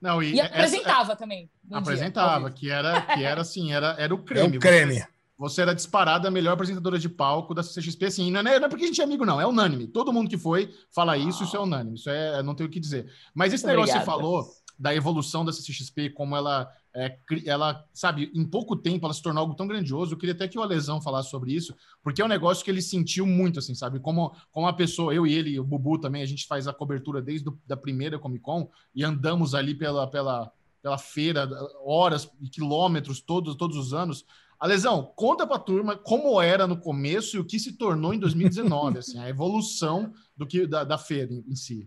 Não, 0.00 0.22
e, 0.22 0.34
e 0.34 0.40
apresentava 0.40 1.12
essa, 1.12 1.16
também. 1.16 1.50
Apresentava, 1.70 2.50
dia, 2.50 2.58
que 2.58 2.70
era 2.70 3.02
que 3.02 3.24
era 3.24 3.40
assim, 3.42 3.72
era, 3.72 3.94
era 3.98 4.14
o 4.14 4.22
creme. 4.22 4.54
É 4.54 4.58
o 4.58 4.60
creme. 4.60 4.94
Você, 4.94 5.06
você, 5.36 5.62
era 5.62 5.74
disparada 5.74 6.28
a 6.28 6.30
melhor 6.30 6.52
apresentadora 6.52 6.98
de 6.98 7.08
palco 7.08 7.54
da 7.54 7.62
CCXP, 7.62 8.06
assim, 8.06 8.30
não 8.30 8.40
é, 8.40 8.58
não 8.58 8.66
é 8.66 8.68
porque 8.68 8.84
a 8.84 8.86
gente 8.86 9.00
é 9.00 9.04
amigo, 9.04 9.26
não, 9.26 9.40
é 9.40 9.46
unânime. 9.46 9.86
Todo 9.86 10.12
mundo 10.12 10.30
que 10.30 10.38
foi 10.38 10.74
fala 10.90 11.18
isso, 11.18 11.44
isso 11.44 11.56
é 11.56 11.60
unânime, 11.60 11.96
isso 11.96 12.08
é, 12.08 12.42
não 12.42 12.54
tenho 12.54 12.68
o 12.68 12.72
que 12.72 12.80
dizer. 12.80 13.12
Mas 13.34 13.52
esse 13.52 13.66
negócio 13.66 13.92
que 13.92 14.00
você 14.00 14.04
falou 14.04 14.46
da 14.80 14.94
evolução 14.94 15.44
da 15.44 15.52
CCXP, 15.52 16.08
como 16.08 16.34
ela 16.34 16.72
é, 16.94 17.18
ela, 17.44 17.86
sabe, 17.92 18.32
em 18.34 18.44
pouco 18.46 18.74
tempo 18.74 19.04
ela 19.04 19.12
se 19.12 19.22
tornou 19.22 19.42
algo 19.42 19.54
tão 19.54 19.66
grandioso. 19.66 20.14
Eu 20.14 20.18
queria 20.18 20.34
até 20.34 20.48
que 20.48 20.58
o 20.58 20.62
Alesão 20.62 21.02
falasse 21.02 21.28
sobre 21.28 21.52
isso, 21.52 21.74
porque 22.02 22.22
é 22.22 22.24
um 22.24 22.28
negócio 22.28 22.64
que 22.64 22.70
ele 22.70 22.80
sentiu 22.80 23.26
muito, 23.26 23.58
assim, 23.58 23.74
sabe? 23.74 24.00
Como, 24.00 24.34
como 24.50 24.66
a 24.66 24.72
pessoa, 24.72 25.14
eu 25.14 25.26
e 25.26 25.34
ele, 25.34 25.60
o 25.60 25.64
Bubu 25.64 25.98
também, 25.98 26.22
a 26.22 26.26
gente 26.26 26.46
faz 26.46 26.66
a 26.66 26.72
cobertura 26.72 27.20
desde 27.20 27.46
a 27.50 27.52
da 27.66 27.76
primeira 27.76 28.18
Comic 28.18 28.42
Con 28.42 28.70
e 28.94 29.04
andamos 29.04 29.54
ali 29.54 29.74
pela, 29.74 30.06
pela, 30.06 30.50
pela 30.82 30.96
feira, 30.96 31.46
horas 31.84 32.30
e 32.40 32.48
quilômetros 32.48 33.20
todos, 33.20 33.54
todos 33.56 33.76
os 33.76 33.92
anos. 33.92 34.24
Alesão, 34.58 35.12
conta 35.14 35.46
pra 35.46 35.58
turma 35.58 35.94
como 35.94 36.40
era 36.40 36.66
no 36.66 36.78
começo 36.78 37.36
e 37.36 37.40
o 37.40 37.44
que 37.44 37.58
se 37.58 37.74
tornou 37.74 38.14
em 38.14 38.18
2019, 38.18 38.96
assim, 38.98 39.18
a 39.18 39.28
evolução 39.28 40.10
do 40.34 40.46
que 40.46 40.66
da, 40.66 40.84
da 40.84 40.96
feira 40.96 41.30
em, 41.32 41.44
em 41.46 41.54
si. 41.54 41.86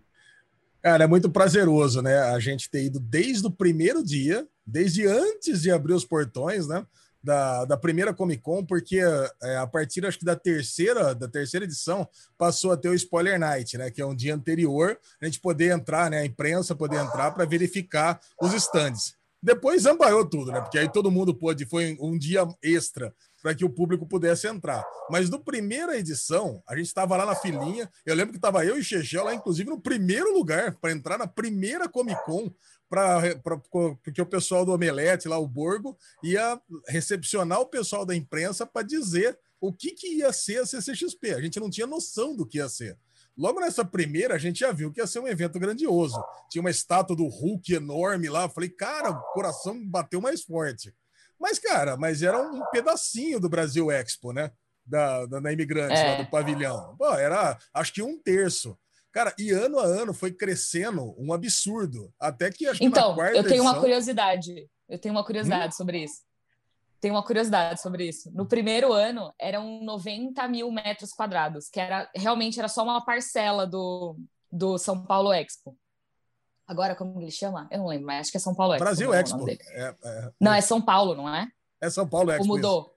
Cara, 0.84 1.04
é 1.04 1.06
muito 1.06 1.30
prazeroso, 1.30 2.02
né? 2.02 2.18
A 2.18 2.38
gente 2.38 2.68
ter 2.68 2.84
ido 2.84 3.00
desde 3.00 3.46
o 3.46 3.50
primeiro 3.50 4.04
dia, 4.04 4.46
desde 4.66 5.06
antes 5.06 5.62
de 5.62 5.70
abrir 5.70 5.94
os 5.94 6.04
portões, 6.04 6.68
né? 6.68 6.86
Da, 7.22 7.64
da 7.64 7.74
primeira 7.74 8.12
Comic 8.12 8.42
Con, 8.42 8.62
porque 8.62 9.00
é, 9.42 9.56
a 9.56 9.66
partir 9.66 10.04
acho 10.04 10.18
que 10.18 10.26
da 10.26 10.36
terceira 10.36 11.14
da 11.14 11.26
terceira 11.26 11.64
edição 11.64 12.06
passou 12.36 12.70
a 12.70 12.76
ter 12.76 12.90
o 12.90 12.94
Spoiler 12.94 13.38
Night, 13.38 13.78
né? 13.78 13.90
Que 13.90 14.02
é 14.02 14.06
um 14.06 14.14
dia 14.14 14.34
anterior, 14.34 14.98
a 15.22 15.24
gente 15.24 15.40
poder 15.40 15.72
entrar, 15.72 16.10
né? 16.10 16.18
A 16.18 16.26
imprensa 16.26 16.74
poder 16.74 16.96
entrar 16.96 17.30
para 17.30 17.46
verificar 17.46 18.20
os 18.42 18.52
stands. 18.52 19.14
Depois 19.42 19.86
ambaiou 19.86 20.26
tudo, 20.26 20.52
né? 20.52 20.60
Porque 20.60 20.78
aí 20.78 20.92
todo 20.92 21.10
mundo 21.10 21.34
pôde, 21.34 21.64
foi 21.64 21.96
um 21.98 22.18
dia 22.18 22.46
extra 22.62 23.10
para 23.44 23.54
que 23.54 23.62
o 23.62 23.68
público 23.68 24.06
pudesse 24.06 24.46
entrar. 24.46 24.82
Mas 25.10 25.28
no 25.28 25.38
primeira 25.38 25.98
edição, 25.98 26.62
a 26.66 26.74
gente 26.74 26.86
estava 26.86 27.14
lá 27.14 27.26
na 27.26 27.34
filinha. 27.34 27.90
Eu 28.06 28.14
lembro 28.14 28.32
que 28.32 28.38
estava 28.38 28.64
eu 28.64 28.78
e 28.78 28.82
Chechel 28.82 29.22
lá, 29.22 29.34
inclusive, 29.34 29.68
no 29.68 29.78
primeiro 29.78 30.32
lugar 30.32 30.74
para 30.76 30.92
entrar 30.92 31.18
na 31.18 31.26
primeira 31.26 31.86
Comic 31.86 32.24
Con, 32.24 32.50
pra, 32.88 33.36
pra, 33.42 33.58
porque 34.02 34.22
o 34.22 34.24
pessoal 34.24 34.64
do 34.64 34.72
Omelete, 34.72 35.28
lá, 35.28 35.36
o 35.36 35.46
Borgo, 35.46 35.94
ia 36.22 36.58
recepcionar 36.88 37.60
o 37.60 37.66
pessoal 37.66 38.06
da 38.06 38.16
imprensa 38.16 38.64
para 38.64 38.80
dizer 38.80 39.38
o 39.60 39.70
que, 39.70 39.90
que 39.90 40.20
ia 40.20 40.32
ser 40.32 40.62
a 40.62 40.66
CCXP. 40.66 41.34
A 41.34 41.40
gente 41.42 41.60
não 41.60 41.68
tinha 41.68 41.86
noção 41.86 42.34
do 42.34 42.46
que 42.46 42.56
ia 42.56 42.68
ser. 42.70 42.96
Logo 43.36 43.60
nessa 43.60 43.84
primeira, 43.84 44.36
a 44.36 44.38
gente 44.38 44.60
já 44.60 44.72
viu 44.72 44.90
que 44.90 45.02
ia 45.02 45.06
ser 45.06 45.18
um 45.18 45.28
evento 45.28 45.58
grandioso. 45.58 46.18
Tinha 46.48 46.62
uma 46.62 46.70
estátua 46.70 47.14
do 47.14 47.26
Hulk 47.26 47.74
enorme 47.74 48.30
lá. 48.30 48.48
falei, 48.48 48.70
cara, 48.70 49.10
o 49.10 49.20
coração 49.34 49.86
bateu 49.86 50.22
mais 50.22 50.42
forte. 50.42 50.94
Mas, 51.38 51.58
cara, 51.58 51.96
mas 51.96 52.22
era 52.22 52.40
um 52.40 52.64
pedacinho 52.70 53.40
do 53.40 53.48
Brasil 53.48 53.90
Expo, 53.90 54.32
né? 54.32 54.50
Da, 54.86 55.24
da, 55.26 55.40
da 55.40 55.52
Imigrantes, 55.52 55.98
é. 55.98 56.10
lá 56.10 56.22
do 56.22 56.30
pavilhão. 56.30 56.94
Pô, 56.98 57.12
era 57.14 57.58
acho 57.72 57.92
que 57.92 58.02
um 58.02 58.20
terço. 58.20 58.78
Cara, 59.10 59.32
e 59.38 59.50
ano 59.50 59.78
a 59.78 59.84
ano 59.84 60.12
foi 60.12 60.32
crescendo 60.32 61.14
um 61.16 61.32
absurdo. 61.32 62.12
Até 62.18 62.50
que 62.50 62.66
acho 62.66 62.80
que 62.80 62.84
Então, 62.84 63.10
eu 63.10 63.44
tenho 63.44 63.46
edição... 63.46 63.64
uma 63.64 63.80
curiosidade. 63.80 64.68
Eu 64.88 64.98
tenho 64.98 65.14
uma 65.14 65.24
curiosidade 65.24 65.68
hum? 65.68 65.76
sobre 65.76 66.02
isso. 66.04 66.22
Tenho 67.00 67.14
uma 67.14 67.22
curiosidade 67.22 67.80
sobre 67.80 68.08
isso. 68.08 68.30
No 68.32 68.46
primeiro 68.46 68.92
ano, 68.92 69.32
eram 69.38 69.84
90 69.84 70.48
mil 70.48 70.70
metros 70.72 71.12
quadrados, 71.12 71.68
que 71.68 71.78
era 71.78 72.10
realmente 72.16 72.58
era 72.58 72.66
só 72.66 72.82
uma 72.82 73.04
parcela 73.04 73.66
do, 73.66 74.16
do 74.50 74.78
São 74.78 75.04
Paulo 75.04 75.32
Expo. 75.32 75.76
Agora, 76.66 76.94
como 76.94 77.20
ele 77.20 77.30
chama? 77.30 77.68
Eu 77.70 77.78
não 77.78 77.86
lembro, 77.86 78.06
mas 78.06 78.20
acho 78.20 78.30
que 78.30 78.36
é 78.38 78.40
São 78.40 78.54
Paulo 78.54 78.74
Expo. 78.74 78.84
Brasil 78.84 79.14
é 79.14 79.20
Expo. 79.20 79.48
É, 79.48 79.94
é, 80.02 80.32
não, 80.40 80.52
é 80.54 80.60
São 80.60 80.80
Paulo, 80.80 81.14
não 81.14 81.32
é? 81.32 81.48
É 81.80 81.90
São 81.90 82.08
Paulo 82.08 82.30
Expo. 82.30 82.42
Ou 82.42 82.48
mudou? 82.48 82.94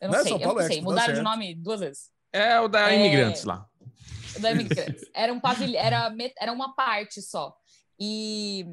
Eu 0.00 0.08
não, 0.08 0.14
não 0.14 0.20
é 0.20 0.22
sei, 0.22 0.32
é 0.32 0.44
eu 0.44 0.54
não 0.54 0.62
sei. 0.66 0.80
Mudaram 0.82 1.14
de 1.14 1.22
nome 1.22 1.54
duas 1.54 1.80
vezes. 1.80 2.10
É 2.32 2.60
o 2.60 2.66
da 2.68 2.92
Imigrantes 2.92 3.44
lá. 3.44 3.68
O 4.36 4.40
da 4.40 4.50
Imigrantes. 4.50 5.08
Era 5.14 5.32
um 5.32 5.38
pavilhão, 5.38 5.80
era, 5.80 6.14
era 6.38 6.52
uma 6.52 6.74
parte 6.74 7.22
só. 7.22 7.56
E 7.98 8.66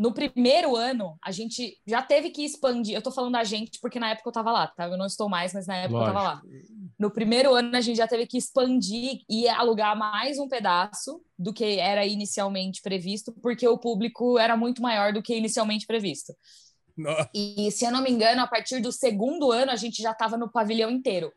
no 0.00 0.14
primeiro 0.14 0.76
ano, 0.76 1.18
a 1.22 1.30
gente 1.30 1.76
já 1.86 2.00
teve 2.00 2.30
que 2.30 2.42
expandir. 2.42 2.94
Eu 2.94 3.02
tô 3.02 3.12
falando 3.12 3.36
a 3.36 3.44
gente 3.44 3.78
porque 3.82 4.00
na 4.00 4.08
época 4.08 4.30
eu 4.30 4.32
tava 4.32 4.50
lá, 4.50 4.66
tá? 4.66 4.86
Eu 4.86 4.96
não 4.96 5.04
estou 5.04 5.28
mais, 5.28 5.52
mas 5.52 5.66
na 5.66 5.76
época 5.76 5.98
Lógico. 5.98 6.10
eu 6.10 6.22
tava 6.22 6.34
lá. 6.36 6.42
No 6.98 7.10
primeiro 7.10 7.54
ano, 7.54 7.76
a 7.76 7.82
gente 7.82 7.98
já 7.98 8.08
teve 8.08 8.26
que 8.26 8.38
expandir 8.38 9.20
e 9.28 9.46
alugar 9.46 9.94
mais 9.94 10.38
um 10.38 10.48
pedaço 10.48 11.20
do 11.38 11.52
que 11.52 11.78
era 11.78 12.06
inicialmente 12.06 12.80
previsto, 12.80 13.30
porque 13.42 13.68
o 13.68 13.76
público 13.76 14.38
era 14.38 14.56
muito 14.56 14.80
maior 14.80 15.12
do 15.12 15.22
que 15.22 15.34
inicialmente 15.36 15.86
previsto. 15.86 16.34
Nossa. 16.96 17.28
E, 17.34 17.70
se 17.70 17.84
eu 17.84 17.92
não 17.92 18.02
me 18.02 18.10
engano, 18.10 18.40
a 18.40 18.46
partir 18.46 18.80
do 18.80 18.90
segundo 18.90 19.52
ano, 19.52 19.70
a 19.70 19.76
gente 19.76 20.00
já 20.00 20.12
estava 20.12 20.38
no 20.38 20.50
pavilhão 20.50 20.90
inteiro. 20.90 21.30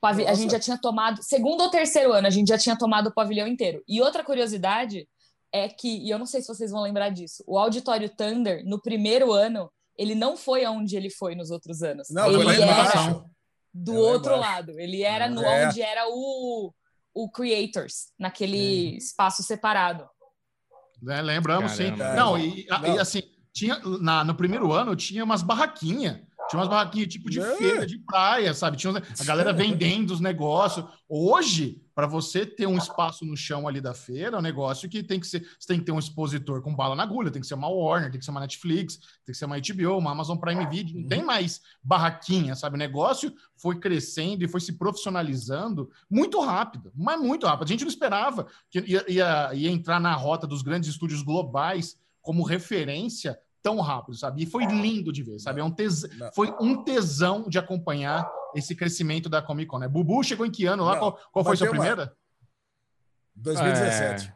Pavi... 0.00 0.24
A 0.24 0.34
gente 0.34 0.52
já 0.52 0.60
tinha 0.60 0.78
tomado, 0.78 1.20
segundo 1.20 1.62
ou 1.62 1.68
terceiro 1.68 2.12
ano, 2.12 2.28
a 2.28 2.30
gente 2.30 2.46
já 2.46 2.58
tinha 2.58 2.78
tomado 2.78 3.08
o 3.08 3.12
pavilhão 3.12 3.48
inteiro. 3.48 3.82
E 3.88 4.00
outra 4.00 4.22
curiosidade 4.22 5.08
é 5.54 5.68
que, 5.68 5.98
e 6.04 6.10
eu 6.10 6.18
não 6.18 6.26
sei 6.26 6.40
se 6.42 6.48
vocês 6.48 6.72
vão 6.72 6.82
lembrar 6.82 7.10
disso, 7.10 7.44
o 7.46 7.56
Auditório 7.56 8.10
Thunder, 8.10 8.64
no 8.66 8.82
primeiro 8.82 9.32
ano, 9.32 9.70
ele 9.96 10.16
não 10.16 10.36
foi 10.36 10.64
aonde 10.64 10.96
ele 10.96 11.08
foi 11.08 11.36
nos 11.36 11.52
outros 11.52 11.80
anos. 11.80 12.08
Não, 12.10 12.26
ele 12.28 12.60
era 12.60 13.24
do 13.72 13.94
outro 13.94 14.36
lado. 14.36 14.72
Ele 14.80 15.02
era 15.02 15.28
no 15.30 15.44
é. 15.44 15.68
onde 15.68 15.80
era 15.80 16.08
o, 16.08 16.74
o 17.14 17.30
Creators, 17.30 18.12
naquele 18.18 18.94
é. 18.94 18.96
espaço 18.96 19.44
separado. 19.44 20.08
É, 21.08 21.22
lembramos, 21.22 21.76
Caramba. 21.76 22.04
sim. 22.04 22.16
Não, 22.16 22.36
e, 22.36 22.66
não. 22.66 22.96
e 22.96 22.98
assim, 22.98 23.22
tinha, 23.52 23.78
na, 24.00 24.24
no 24.24 24.34
primeiro 24.34 24.72
ano 24.72 24.96
tinha 24.96 25.22
umas 25.22 25.42
barraquinhas 25.42 26.20
tinha 26.48 26.60
umas 26.60 26.68
barraquinhas 26.68 27.08
tipo 27.08 27.30
de 27.30 27.40
é. 27.40 27.56
feira 27.56 27.86
de 27.86 27.98
praia, 27.98 28.52
sabe? 28.52 28.76
Tinha 28.76 28.92
a 29.18 29.24
galera 29.24 29.52
vendendo 29.52 30.10
os 30.10 30.20
negócios. 30.20 30.84
Hoje, 31.08 31.82
para 31.94 32.06
você 32.06 32.44
ter 32.44 32.66
um 32.66 32.76
espaço 32.76 33.24
no 33.24 33.36
chão 33.36 33.68
ali 33.68 33.80
da 33.80 33.94
feira, 33.94 34.36
é 34.36 34.38
um 34.38 34.42
negócio 34.42 34.88
que 34.88 35.02
tem 35.02 35.20
que 35.20 35.26
ser. 35.26 35.40
Você 35.58 35.68
tem 35.68 35.78
que 35.78 35.84
ter 35.84 35.92
um 35.92 35.98
expositor 35.98 36.60
com 36.60 36.74
bala 36.74 36.96
na 36.96 37.04
agulha, 37.04 37.30
tem 37.30 37.40
que 37.40 37.46
ser 37.46 37.54
uma 37.54 37.68
Warner, 37.68 38.10
tem 38.10 38.18
que 38.18 38.24
ser 38.24 38.32
uma 38.32 38.40
Netflix, 38.40 38.96
tem 39.24 39.32
que 39.32 39.34
ser 39.34 39.44
uma 39.44 39.56
HBO, 39.58 39.98
uma 39.98 40.10
Amazon 40.10 40.36
Prime 40.36 40.66
Video. 40.66 41.00
Não 41.00 41.08
tem 41.08 41.22
mais 41.22 41.60
barraquinha, 41.82 42.54
sabe? 42.54 42.74
O 42.74 42.78
negócio 42.78 43.32
foi 43.56 43.78
crescendo 43.78 44.44
e 44.44 44.48
foi 44.48 44.60
se 44.60 44.72
profissionalizando 44.72 45.88
muito 46.10 46.40
rápido, 46.40 46.92
mas 46.94 47.20
muito 47.20 47.46
rápido. 47.46 47.64
A 47.64 47.68
gente 47.68 47.84
não 47.84 47.90
esperava 47.90 48.46
que 48.70 48.80
ia, 48.80 49.04
ia, 49.08 49.54
ia 49.54 49.70
entrar 49.70 50.00
na 50.00 50.14
rota 50.14 50.46
dos 50.46 50.62
grandes 50.62 50.90
estúdios 50.90 51.22
globais 51.22 51.96
como 52.20 52.42
referência 52.42 53.38
tão 53.64 53.80
rápido, 53.80 54.14
sabe? 54.14 54.42
E 54.42 54.46
foi 54.46 54.66
lindo 54.66 55.10
de 55.10 55.22
ver, 55.22 55.38
sabe? 55.38 55.62
É 55.62 55.64
um 55.64 55.70
tes... 55.70 56.04
Foi 56.34 56.54
um 56.60 56.84
tesão 56.84 57.48
de 57.48 57.58
acompanhar 57.58 58.30
esse 58.54 58.74
crescimento 58.76 59.26
da 59.26 59.40
Comic 59.40 59.70
Con, 59.70 59.78
né? 59.78 59.88
Bubu 59.88 60.22
chegou 60.22 60.44
em 60.44 60.50
que 60.50 60.66
ano 60.66 60.84
lá? 60.84 60.92
Não, 60.92 61.00
qual, 61.00 61.18
qual 61.32 61.44
foi 61.46 61.54
a 61.54 61.56
sua 61.56 61.70
primeira? 61.70 62.14
2017. 63.34 64.28
É... 64.28 64.34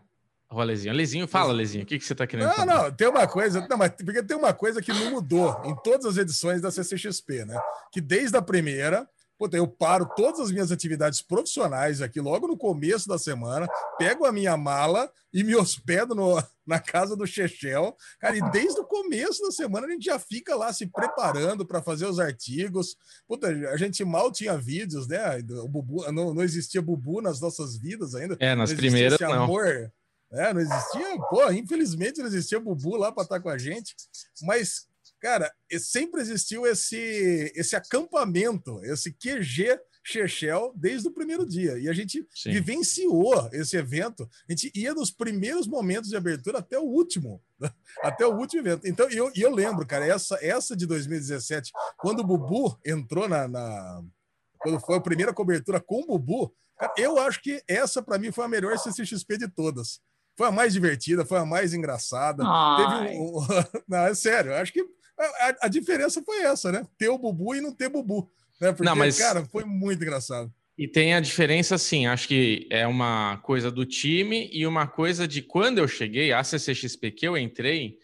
Ó, 0.50 0.62
Lezinho. 0.62 0.94
Lezinho, 0.94 1.28
fala, 1.28 1.52
Lezinho. 1.52 1.84
O 1.84 1.86
que, 1.86 1.98
que 1.98 2.04
você 2.04 2.14
está 2.14 2.26
querendo 2.26 2.48
Não, 2.48 2.54
falar? 2.54 2.84
não, 2.84 2.90
tem 2.90 3.06
uma 3.06 3.26
coisa. 3.28 3.66
Não, 3.68 3.76
mas 3.76 3.90
porque 3.90 4.22
tem 4.22 4.34
uma 4.34 4.54
coisa 4.54 4.80
que 4.80 4.94
não 4.94 5.10
mudou 5.10 5.60
em 5.62 5.76
todas 5.82 6.06
as 6.06 6.16
edições 6.16 6.62
da 6.62 6.70
CCXP, 6.70 7.44
né? 7.44 7.60
Que 7.92 8.00
desde 8.00 8.34
a 8.34 8.40
primeira 8.40 9.06
Puta, 9.38 9.56
eu 9.56 9.68
paro 9.68 10.10
todas 10.16 10.40
as 10.40 10.50
minhas 10.50 10.72
atividades 10.72 11.22
profissionais 11.22 12.02
aqui 12.02 12.20
logo 12.20 12.48
no 12.48 12.56
começo 12.56 13.08
da 13.08 13.16
semana, 13.16 13.68
pego 13.96 14.24
a 14.24 14.32
minha 14.32 14.56
mala 14.56 15.08
e 15.32 15.44
me 15.44 15.54
hospedo 15.54 16.12
no, 16.12 16.42
na 16.66 16.80
casa 16.80 17.14
do 17.14 17.24
Chechel. 17.24 17.96
Cara, 18.18 18.36
e 18.36 18.50
desde 18.50 18.80
o 18.80 18.84
começo 18.84 19.40
da 19.42 19.52
semana 19.52 19.86
a 19.86 19.90
gente 19.90 20.06
já 20.06 20.18
fica 20.18 20.56
lá 20.56 20.72
se 20.72 20.88
preparando 20.88 21.64
para 21.64 21.80
fazer 21.80 22.06
os 22.06 22.18
artigos. 22.18 22.96
Puta, 23.28 23.46
a 23.46 23.76
gente 23.76 24.04
mal 24.04 24.32
tinha 24.32 24.58
vídeos, 24.58 25.06
né? 25.06 25.38
O 25.62 25.68
Bubu, 25.68 26.10
não, 26.10 26.34
não 26.34 26.42
existia 26.42 26.82
Bubu 26.82 27.22
nas 27.22 27.40
nossas 27.40 27.76
vidas 27.76 28.16
ainda. 28.16 28.36
É, 28.40 28.56
nas 28.56 28.72
primeiras 28.72 29.20
não. 29.20 29.44
Amor, 29.44 29.92
é, 30.32 30.52
não 30.52 30.60
existia, 30.60 31.16
pô, 31.30 31.50
infelizmente 31.52 32.18
não 32.18 32.26
existia 32.26 32.58
Bubu 32.58 32.96
lá 32.96 33.12
para 33.12 33.22
estar 33.22 33.36
tá 33.36 33.40
com 33.40 33.48
a 33.48 33.56
gente, 33.56 33.94
mas 34.42 34.87
Cara, 35.20 35.52
sempre 35.80 36.20
existiu 36.20 36.66
esse, 36.66 37.52
esse 37.56 37.74
acampamento, 37.74 38.80
esse 38.84 39.12
QG 39.12 39.78
Chechel 40.08 40.72
desde 40.74 41.08
o 41.08 41.12
primeiro 41.12 41.46
dia. 41.46 41.78
E 41.78 41.88
a 41.88 41.92
gente 41.92 42.26
Sim. 42.34 42.52
vivenciou 42.52 43.48
esse 43.52 43.76
evento. 43.76 44.28
A 44.48 44.52
gente 44.52 44.72
ia 44.74 44.94
nos 44.94 45.10
primeiros 45.10 45.66
momentos 45.66 46.08
de 46.08 46.16
abertura 46.16 46.58
até 46.58 46.78
o 46.78 46.84
último. 46.84 47.42
Até 48.02 48.24
o 48.24 48.36
último 48.36 48.62
evento. 48.62 48.86
Então, 48.86 49.10
eu, 49.10 49.32
eu 49.34 49.52
lembro, 49.52 49.84
cara, 49.84 50.06
essa, 50.06 50.38
essa 50.40 50.76
de 50.76 50.86
2017, 50.86 51.72
quando 51.96 52.20
o 52.20 52.24
Bubu 52.24 52.78
entrou 52.86 53.28
na, 53.28 53.48
na 53.48 54.00
quando 54.58 54.78
foi 54.78 54.96
a 54.96 55.00
primeira 55.00 55.34
cobertura 55.34 55.80
com 55.80 56.02
o 56.02 56.06
Bubu, 56.06 56.54
cara, 56.78 56.92
eu 56.96 57.18
acho 57.18 57.42
que 57.42 57.60
essa, 57.66 58.00
para 58.00 58.16
mim, 58.16 58.30
foi 58.30 58.44
a 58.44 58.48
melhor 58.48 58.78
CCXP 58.78 59.38
de 59.38 59.48
todas. 59.48 60.00
Foi 60.36 60.46
a 60.46 60.52
mais 60.52 60.72
divertida, 60.72 61.26
foi 61.26 61.38
a 61.38 61.44
mais 61.44 61.74
engraçada. 61.74 62.44
Teve 62.76 63.18
um, 63.18 63.38
um... 63.38 63.46
Não, 63.88 63.98
é 63.98 64.14
sério, 64.14 64.54
acho 64.54 64.72
que 64.72 64.86
a, 65.18 65.56
a, 65.62 65.68
diferença 65.68 66.22
foi 66.22 66.42
essa, 66.42 66.70
né? 66.70 66.86
Ter 66.96 67.08
o 67.08 67.18
Bubu 67.18 67.54
e 67.54 67.60
não 67.60 67.72
ter 67.72 67.88
Bubu. 67.88 68.30
Né? 68.60 68.72
Porque, 68.72 68.84
não, 68.84 68.96
mas... 68.96 69.18
cara, 69.18 69.44
foi 69.44 69.64
muito 69.64 70.02
engraçado. 70.02 70.52
E 70.76 70.86
tem 70.86 71.12
a 71.12 71.20
diferença, 71.20 71.76
sim, 71.76 72.06
acho 72.06 72.28
que 72.28 72.68
é 72.70 72.86
uma 72.86 73.38
coisa 73.38 73.68
do 73.68 73.84
time 73.84 74.48
e 74.52 74.64
uma 74.64 74.86
coisa 74.86 75.26
de 75.26 75.42
quando 75.42 75.78
eu 75.78 75.88
cheguei, 75.88 76.32
a 76.32 76.44
CCXP 76.44 77.10
que 77.10 77.26
eu 77.26 77.36
entrei, 77.36 77.98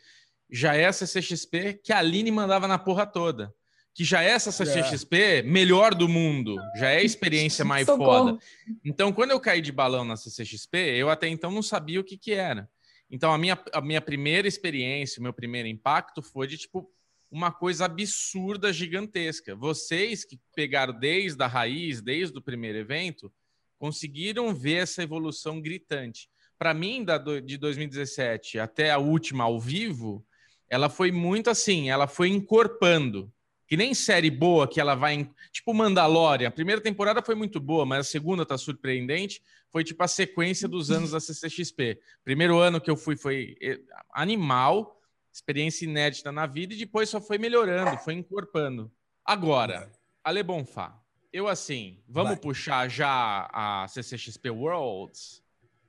já 0.50 0.74
é 0.74 0.86
a 0.86 0.92
CCXP 0.92 1.74
que 1.74 1.92
a 1.92 1.98
Aline 1.98 2.32
mandava 2.32 2.66
na 2.66 2.76
porra 2.76 3.06
toda. 3.06 3.54
Que 3.94 4.02
já 4.02 4.24
é 4.24 4.30
essa 4.30 4.50
CCXP 4.50 5.16
é. 5.16 5.42
melhor 5.42 5.94
do 5.94 6.08
mundo, 6.08 6.56
já 6.76 6.90
é 6.90 6.96
a 6.96 7.02
experiência 7.04 7.64
mais 7.64 7.86
foda. 7.86 8.36
Então, 8.84 9.12
quando 9.12 9.30
eu 9.30 9.38
caí 9.38 9.60
de 9.60 9.70
balão 9.70 10.04
na 10.04 10.16
CCXP, 10.16 10.76
eu 10.96 11.08
até 11.08 11.28
então 11.28 11.52
não 11.52 11.62
sabia 11.62 12.00
o 12.00 12.04
que 12.04 12.16
que 12.16 12.32
era. 12.32 12.68
Então, 13.08 13.32
a 13.32 13.38
minha, 13.38 13.56
a 13.72 13.80
minha 13.80 14.00
primeira 14.00 14.48
experiência, 14.48 15.20
o 15.20 15.22
meu 15.22 15.32
primeiro 15.32 15.68
impacto 15.68 16.20
foi 16.20 16.48
de, 16.48 16.58
tipo, 16.58 16.90
uma 17.34 17.50
coisa 17.50 17.86
absurda, 17.86 18.72
gigantesca. 18.72 19.56
Vocês 19.56 20.24
que 20.24 20.38
pegaram 20.54 20.96
desde 20.96 21.42
a 21.42 21.48
raiz, 21.48 22.00
desde 22.00 22.38
o 22.38 22.40
primeiro 22.40 22.78
evento, 22.78 23.30
conseguiram 23.76 24.54
ver 24.54 24.84
essa 24.84 25.02
evolução 25.02 25.60
gritante. 25.60 26.30
Para 26.56 26.72
mim, 26.72 27.02
da, 27.02 27.18
de 27.18 27.58
2017 27.58 28.60
até 28.60 28.92
a 28.92 28.98
última 28.98 29.42
ao 29.42 29.58
vivo, 29.58 30.24
ela 30.70 30.88
foi 30.88 31.10
muito 31.10 31.50
assim, 31.50 31.90
ela 31.90 32.06
foi 32.06 32.28
encorpando. 32.28 33.32
Que 33.66 33.76
nem 33.76 33.94
série 33.94 34.30
boa 34.30 34.68
que 34.68 34.80
ela 34.80 34.94
vai. 34.94 35.28
Tipo 35.50 35.74
Mandalorian. 35.74 36.46
A 36.46 36.52
primeira 36.52 36.80
temporada 36.80 37.20
foi 37.20 37.34
muito 37.34 37.58
boa, 37.58 37.84
mas 37.84 38.06
a 38.06 38.10
segunda 38.10 38.46
tá 38.46 38.56
surpreendente. 38.56 39.42
Foi 39.72 39.82
tipo 39.82 40.00
a 40.04 40.06
sequência 40.06 40.68
dos 40.68 40.92
anos 40.92 41.10
da 41.10 41.18
CCXP. 41.18 41.98
Primeiro 42.22 42.58
ano 42.58 42.80
que 42.80 42.90
eu 42.90 42.96
fui 42.96 43.16
foi 43.16 43.56
eh, 43.60 43.80
animal 44.12 44.93
experiência 45.34 45.84
inédita 45.84 46.30
na 46.30 46.46
vida 46.46 46.74
e 46.74 46.78
depois 46.78 47.08
só 47.08 47.20
foi 47.20 47.38
melhorando, 47.38 47.98
foi 47.98 48.14
encorpando. 48.14 48.90
Agora, 49.26 49.90
Ale 50.22 50.44
Bonfá, 50.44 50.96
eu 51.32 51.48
assim, 51.48 51.98
vamos 52.08 52.32
Vai. 52.32 52.40
puxar 52.40 52.88
já 52.88 53.48
a 53.52 53.88
CCXP 53.88 54.50
Worlds? 54.50 55.42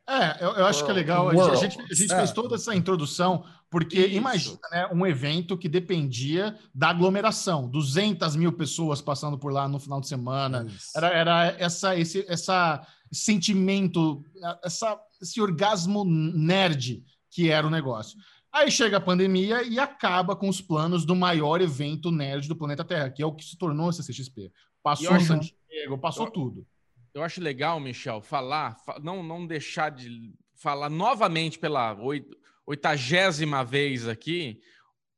É, 0.07 0.43
eu, 0.43 0.51
eu 0.51 0.65
acho 0.65 0.79
World. 0.79 0.85
que 0.85 0.91
é 0.91 0.93
legal. 0.93 1.29
A 1.29 1.55
gente, 1.55 1.79
a 1.79 1.93
gente 1.93 2.11
é. 2.11 2.17
fez 2.17 2.31
toda 2.31 2.55
essa 2.55 2.73
introdução, 2.75 3.45
porque 3.69 3.99
Isso. 3.99 4.15
imagina 4.15 4.59
né, 4.71 4.89
um 4.91 5.05
evento 5.05 5.55
que 5.57 5.69
dependia 5.69 6.57
da 6.73 6.89
aglomeração, 6.89 7.69
200 7.69 8.35
mil 8.35 8.51
pessoas 8.51 8.99
passando 9.01 9.37
por 9.37 9.53
lá 9.53 9.67
no 9.67 9.79
final 9.79 10.01
de 10.01 10.07
semana. 10.07 10.65
Era, 10.95 11.07
era 11.09 11.47
essa, 11.59 11.95
esse 11.95 12.25
essa 12.27 12.85
sentimento, 13.11 14.23
essa, 14.63 14.99
esse 15.21 15.39
orgasmo 15.39 16.03
nerd 16.03 17.03
que 17.29 17.51
era 17.51 17.67
o 17.67 17.69
negócio. 17.69 18.17
Aí 18.55 18.71
chega 18.71 18.95
a 18.95 19.01
pandemia 19.01 19.63
e 19.63 19.77
acaba 19.77 20.33
com 20.33 20.47
os 20.47 20.61
planos 20.61 21.05
do 21.05 21.13
maior 21.13 21.59
evento 21.59 22.09
nerd 22.09 22.47
do 22.47 22.55
planeta 22.55 22.85
Terra, 22.85 23.09
que 23.09 23.21
é 23.21 23.25
o 23.25 23.35
que 23.35 23.43
se 23.43 23.57
tornou 23.57 23.89
a 23.89 23.91
CCXP. 23.91 24.49
Passou 24.81 25.11
acho, 25.11 25.25
San 25.25 25.39
Diego, 25.69 25.97
passou 25.97 26.27
eu, 26.27 26.31
tudo. 26.31 26.67
Eu 27.13 27.21
acho 27.21 27.41
legal, 27.41 27.81
Michel, 27.81 28.21
falar, 28.21 28.77
não, 29.03 29.21
não 29.21 29.45
deixar 29.45 29.91
de 29.91 30.33
falar 30.55 30.89
novamente 30.89 31.59
pela 31.59 31.97
oitagésima 32.65 33.61
vez 33.61 34.07
aqui, 34.07 34.61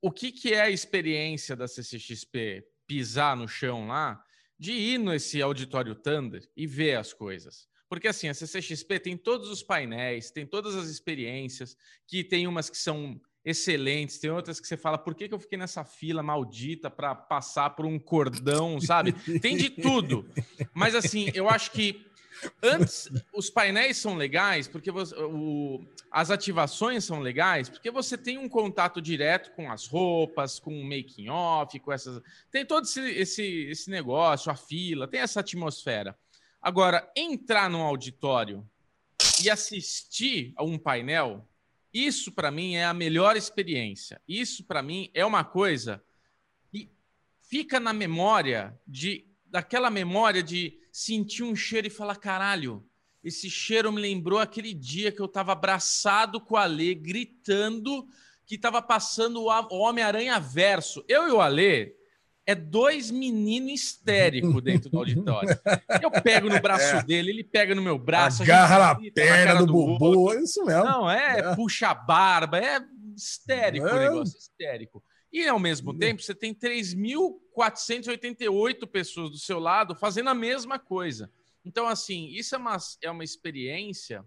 o 0.01 0.09
que, 0.09 0.31
que 0.31 0.51
é 0.51 0.61
a 0.61 0.71
experiência 0.71 1.55
da 1.55 1.67
CCXP 1.67 2.65
pisar 2.87 3.37
no 3.37 3.47
chão 3.47 3.85
lá, 3.87 4.19
de 4.57 4.71
ir 4.71 4.97
nesse 4.97 5.43
auditório 5.43 5.93
Thunder 5.93 6.41
e 6.57 6.65
ver 6.65 6.95
as 6.95 7.13
coisas. 7.13 7.67
Porque 7.89 8.07
assim, 8.07 8.27
a 8.27 8.33
CCXP 8.33 8.99
tem 8.99 9.17
todos 9.17 9.49
os 9.49 9.63
painéis, 9.63 10.29
tem 10.31 10.45
todas 10.45 10.75
as 10.75 10.89
experiências, 10.89 11.77
que 12.05 12.23
tem 12.23 12.47
umas 12.47 12.69
que 12.69 12.77
são 12.77 13.19
excelentes, 13.47 14.19
tem 14.19 14.29
outras 14.29 14.59
que 14.59 14.67
você 14.67 14.75
fala, 14.75 14.97
por 14.97 15.15
que, 15.15 15.29
que 15.29 15.33
eu 15.33 15.39
fiquei 15.39 15.57
nessa 15.57 15.85
fila 15.85 16.21
maldita 16.21 16.91
para 16.91 17.15
passar 17.15 17.69
por 17.71 17.85
um 17.85 17.97
cordão, 17.97 18.79
sabe? 18.81 19.13
Tem 19.39 19.55
de 19.55 19.69
tudo. 19.69 20.29
Mas 20.73 20.93
assim, 20.93 21.31
eu 21.33 21.49
acho 21.49 21.71
que 21.71 22.05
antes 22.61 23.09
os 23.33 23.49
painéis 23.49 23.97
são 23.97 24.15
legais 24.15 24.67
porque 24.67 24.91
você, 24.91 25.15
o, 25.15 25.83
as 26.11 26.29
ativações 26.29 27.03
são 27.03 27.19
legais 27.19 27.69
porque 27.69 27.89
você 27.89 28.17
tem 28.17 28.37
um 28.37 28.49
contato 28.49 29.01
direto 29.01 29.51
com 29.55 29.71
as 29.71 29.87
roupas, 29.87 30.59
com 30.59 30.77
o 30.79 30.83
making 30.83 31.29
off, 31.29 31.79
com 31.79 31.91
essas, 31.91 32.21
tem 32.51 32.65
todo 32.65 32.83
esse, 32.83 33.01
esse, 33.01 33.43
esse 33.69 33.89
negócio, 33.89 34.51
a 34.51 34.55
fila, 34.55 35.07
tem 35.07 35.21
essa 35.21 35.39
atmosfera. 35.39 36.17
Agora, 36.67 37.09
entrar 37.15 37.69
num 37.69 37.81
auditório 37.81 38.69
e 39.41 39.49
assistir 39.49 40.51
a 40.57 40.65
um 40.65 40.77
painel 40.77 41.47
Isso 41.93 42.29
para 42.29 42.51
mim 42.51 42.75
é 42.75 42.83
a 42.83 42.93
melhor 42.93 43.37
experiência. 43.37 44.21
Isso 44.27 44.65
para 44.65 44.83
mim 44.83 45.09
é 45.13 45.25
uma 45.25 45.45
coisa 45.45 46.03
que 46.69 46.91
fica 47.39 47.79
na 47.79 47.93
memória 47.93 48.77
de 48.85 49.25
daquela 49.45 49.89
memória 49.89 50.43
de 50.43 50.77
sentir 50.91 51.43
um 51.43 51.55
cheiro 51.55 51.87
e 51.87 51.89
falar 51.89 52.17
caralho, 52.17 52.85
esse 53.23 53.49
cheiro 53.49 53.89
me 53.89 54.01
lembrou 54.01 54.37
aquele 54.37 54.73
dia 54.73 55.09
que 55.09 55.21
eu 55.21 55.27
estava 55.27 55.53
abraçado 55.53 56.41
com 56.41 56.57
a 56.57 56.63
Alê, 56.63 56.93
gritando 56.93 58.05
que 58.45 58.55
estava 58.55 58.81
passando 58.81 59.45
o 59.45 59.77
Homem-Aranha 59.77 60.37
Verso. 60.37 61.01
Eu 61.07 61.29
e 61.29 61.31
o 61.31 61.39
Alê 61.39 61.96
é 62.47 62.55
dois 62.55 63.11
meninos 63.11 63.73
histéricos 63.73 64.59
dentro 64.63 64.89
do 64.89 64.97
auditório. 64.99 65.49
Eu 66.01 66.09
pego 66.09 66.47
no 66.49 66.61
braço 66.61 66.95
é. 66.95 67.03
dele, 67.03 67.31
ele 67.31 67.43
pega 67.43 67.75
no 67.75 67.81
meu 67.81 67.99
braço. 67.99 68.41
Agarra 68.41 68.79
na 68.79 68.95
perna 69.11 69.55
do, 69.55 69.65
do 69.65 69.73
Bubu, 69.73 70.33
é 70.33 70.41
isso 70.41 70.63
mesmo. 70.63 70.85
Não, 70.85 71.11
é, 71.11 71.39
é. 71.39 71.53
puxa 71.55 71.89
a 71.89 71.93
barba, 71.93 72.57
é 72.57 72.79
histérico 73.13 73.85
é. 73.85 73.93
o 73.93 73.99
negócio, 73.99 74.37
histérico. 74.37 75.03
E, 75.31 75.45
ao 75.45 75.59
mesmo 75.59 75.91
hum. 75.91 75.97
tempo, 75.97 76.21
você 76.21 76.33
tem 76.33 76.55
3.488 76.55 78.87
pessoas 78.87 79.29
do 79.29 79.37
seu 79.37 79.59
lado 79.59 79.93
fazendo 79.93 80.29
a 80.29 80.33
mesma 80.33 80.79
coisa. 80.79 81.29
Então, 81.65 81.85
assim, 81.85 82.29
isso 82.29 82.55
é 82.55 82.57
uma, 82.57 82.77
é 83.01 83.11
uma 83.11 83.25
experiência 83.25 84.23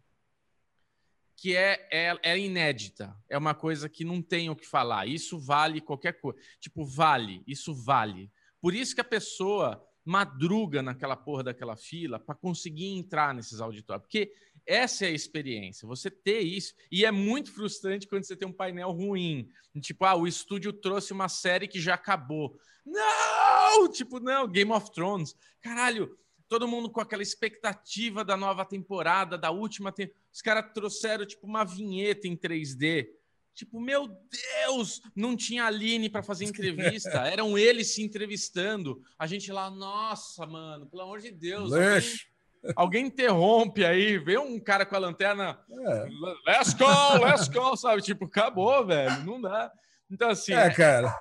que 1.40 1.56
é, 1.56 1.88
é, 1.90 2.18
é, 2.22 2.38
inédita. 2.38 3.16
É 3.26 3.38
uma 3.38 3.54
coisa 3.54 3.88
que 3.88 4.04
não 4.04 4.20
tem 4.20 4.50
o 4.50 4.54
que 4.54 4.66
falar. 4.66 5.06
Isso 5.06 5.38
vale 5.38 5.80
qualquer 5.80 6.20
coisa. 6.20 6.38
Tipo, 6.60 6.84
vale, 6.84 7.42
isso 7.46 7.74
vale. 7.74 8.30
Por 8.60 8.74
isso 8.74 8.94
que 8.94 9.00
a 9.00 9.04
pessoa 9.04 9.82
madruga 10.04 10.82
naquela 10.82 11.16
porra 11.16 11.44
daquela 11.44 11.78
fila 11.78 12.18
para 12.20 12.34
conseguir 12.34 12.88
entrar 12.88 13.34
nesses 13.34 13.58
auditórios. 13.58 14.02
Porque 14.02 14.30
essa 14.66 15.06
é 15.06 15.08
a 15.08 15.12
experiência, 15.12 15.88
você 15.88 16.10
ter 16.10 16.40
isso. 16.40 16.74
E 16.92 17.06
é 17.06 17.10
muito 17.10 17.50
frustrante 17.54 18.06
quando 18.06 18.24
você 18.24 18.36
tem 18.36 18.46
um 18.46 18.52
painel 18.52 18.90
ruim. 18.90 19.48
Tipo, 19.80 20.04
ah, 20.04 20.16
o 20.16 20.26
estúdio 20.26 20.74
trouxe 20.74 21.10
uma 21.10 21.30
série 21.30 21.66
que 21.66 21.80
já 21.80 21.94
acabou. 21.94 22.54
Não! 22.84 23.88
Tipo, 23.90 24.20
não, 24.20 24.46
Game 24.46 24.72
of 24.72 24.92
Thrones. 24.92 25.34
Caralho, 25.62 26.14
todo 26.50 26.66
mundo 26.66 26.90
com 26.90 27.00
aquela 27.00 27.22
expectativa 27.22 28.24
da 28.24 28.36
nova 28.36 28.64
temporada, 28.64 29.38
da 29.38 29.52
última 29.52 29.92
temporada. 29.92 30.20
Os 30.32 30.42
caras 30.42 30.72
trouxeram, 30.74 31.24
tipo, 31.24 31.46
uma 31.46 31.64
vinheta 31.64 32.26
em 32.26 32.36
3D. 32.36 33.06
Tipo, 33.54 33.80
meu 33.80 34.08
Deus, 34.08 35.00
não 35.14 35.36
tinha 35.36 35.64
Aline 35.64 36.10
para 36.10 36.24
fazer 36.24 36.46
entrevista, 36.46 37.10
eram 37.24 37.56
eles 37.56 37.94
se 37.94 38.02
entrevistando. 38.02 39.00
A 39.16 39.28
gente 39.28 39.52
lá, 39.52 39.70
nossa, 39.70 40.44
mano, 40.44 40.86
pelo 40.86 41.02
amor 41.02 41.20
de 41.20 41.30
Deus. 41.30 41.72
Alguém, 41.72 42.02
alguém, 42.74 43.06
interrompe 43.06 43.84
aí, 43.84 44.18
vê 44.18 44.36
um 44.36 44.58
cara 44.58 44.84
com 44.84 44.96
a 44.96 44.98
lanterna. 44.98 45.56
É. 45.70 46.08
Let's 46.48 46.74
go, 46.74 47.24
let's 47.24 47.46
go, 47.46 47.76
sabe? 47.76 48.02
Tipo, 48.02 48.24
acabou, 48.24 48.84
velho, 48.84 49.24
não 49.24 49.40
dá. 49.40 49.70
Então, 50.10 50.30
assim, 50.30 50.52
é, 50.52 50.68
cara. 50.74 51.16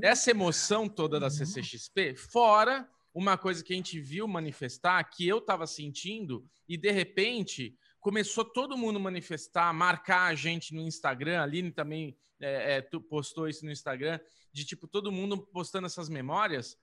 essa 0.00 0.30
emoção 0.30 0.88
toda 0.88 1.18
da 1.18 1.28
CCXP, 1.28 2.14
fora 2.14 2.88
uma 3.12 3.36
coisa 3.36 3.62
que 3.62 3.72
a 3.72 3.76
gente 3.76 4.00
viu 4.00 4.26
manifestar, 4.28 5.02
que 5.04 5.26
eu 5.26 5.38
estava 5.38 5.66
sentindo, 5.66 6.46
e 6.68 6.76
de 6.76 6.90
repente 6.90 7.76
começou 7.98 8.44
todo 8.44 8.78
mundo 8.78 9.00
manifestar, 9.00 9.72
marcar 9.72 10.26
a 10.26 10.34
gente 10.34 10.74
no 10.74 10.80
Instagram, 10.80 11.40
a 11.40 11.42
Aline 11.42 11.70
também 11.70 12.16
é, 12.40 12.76
é, 12.76 12.82
postou 13.08 13.48
isso 13.48 13.64
no 13.64 13.70
Instagram, 13.72 14.18
de 14.52 14.64
tipo, 14.64 14.86
todo 14.86 15.12
mundo 15.12 15.38
postando 15.38 15.86
essas 15.86 16.08
memórias, 16.08 16.78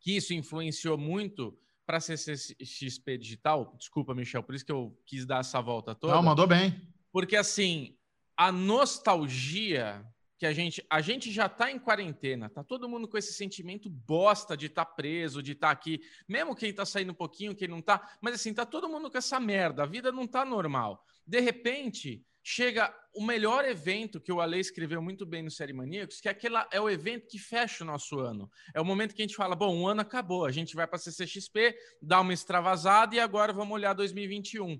que 0.00 0.16
isso 0.16 0.32
influenciou 0.32 0.96
muito 0.96 1.58
para 1.86 1.98
a 1.98 2.00
CCXP 2.00 3.18
Digital. 3.18 3.74
Desculpa, 3.78 4.14
Michel, 4.14 4.42
por 4.42 4.54
isso 4.54 4.64
que 4.64 4.72
eu 4.72 4.98
quis 5.04 5.26
dar 5.26 5.40
essa 5.40 5.60
volta 5.60 5.94
toda. 5.94 6.14
Não, 6.14 6.22
mandou 6.22 6.46
bem. 6.46 6.80
Porque 7.12 7.36
assim, 7.36 7.96
a 8.36 8.50
nostalgia 8.50 10.04
que 10.36 10.46
a 10.46 10.52
gente 10.52 10.84
a 10.90 11.00
gente 11.00 11.30
já 11.30 11.46
está 11.46 11.70
em 11.70 11.78
quarentena, 11.78 12.48
tá 12.48 12.64
todo 12.64 12.88
mundo 12.88 13.08
com 13.08 13.16
esse 13.16 13.32
sentimento 13.32 13.88
bosta 13.88 14.56
de 14.56 14.66
estar 14.66 14.84
tá 14.84 14.92
preso, 14.92 15.42
de 15.42 15.52
estar 15.52 15.68
tá 15.68 15.72
aqui, 15.72 16.00
mesmo 16.28 16.54
quem 16.54 16.70
está 16.70 16.84
saindo 16.84 17.12
um 17.12 17.14
pouquinho, 17.14 17.54
quem 17.54 17.68
não 17.68 17.78
está, 17.78 18.16
mas 18.20 18.34
assim, 18.34 18.52
tá 18.52 18.66
todo 18.66 18.88
mundo 18.88 19.10
com 19.10 19.18
essa 19.18 19.38
merda, 19.38 19.82
a 19.82 19.86
vida 19.86 20.10
não 20.10 20.26
tá 20.26 20.44
normal. 20.44 21.04
De 21.26 21.40
repente, 21.40 22.24
chega 22.42 22.94
o 23.14 23.24
melhor 23.24 23.64
evento 23.64 24.20
que 24.20 24.30
o 24.30 24.40
Ale 24.40 24.58
escreveu 24.58 25.00
muito 25.00 25.24
bem 25.24 25.42
no 25.42 25.50
Série 25.50 25.72
Maníacos, 25.72 26.20
que 26.20 26.28
é, 26.28 26.32
aquela, 26.32 26.68
é 26.70 26.80
o 26.80 26.90
evento 26.90 27.26
que 27.26 27.38
fecha 27.38 27.82
o 27.82 27.86
nosso 27.86 28.18
ano. 28.18 28.50
É 28.74 28.80
o 28.80 28.84
momento 28.84 29.14
que 29.14 29.22
a 29.22 29.24
gente 29.24 29.36
fala, 29.36 29.56
bom, 29.56 29.74
um 29.74 29.86
ano 29.86 30.02
acabou, 30.02 30.44
a 30.44 30.52
gente 30.52 30.74
vai 30.74 30.86
para 30.86 30.96
a 30.96 30.98
CCXP, 30.98 31.74
dá 32.02 32.20
uma 32.20 32.34
extravasada 32.34 33.14
e 33.14 33.20
agora 33.20 33.52
vamos 33.52 33.72
olhar 33.72 33.94
2021. 33.94 34.78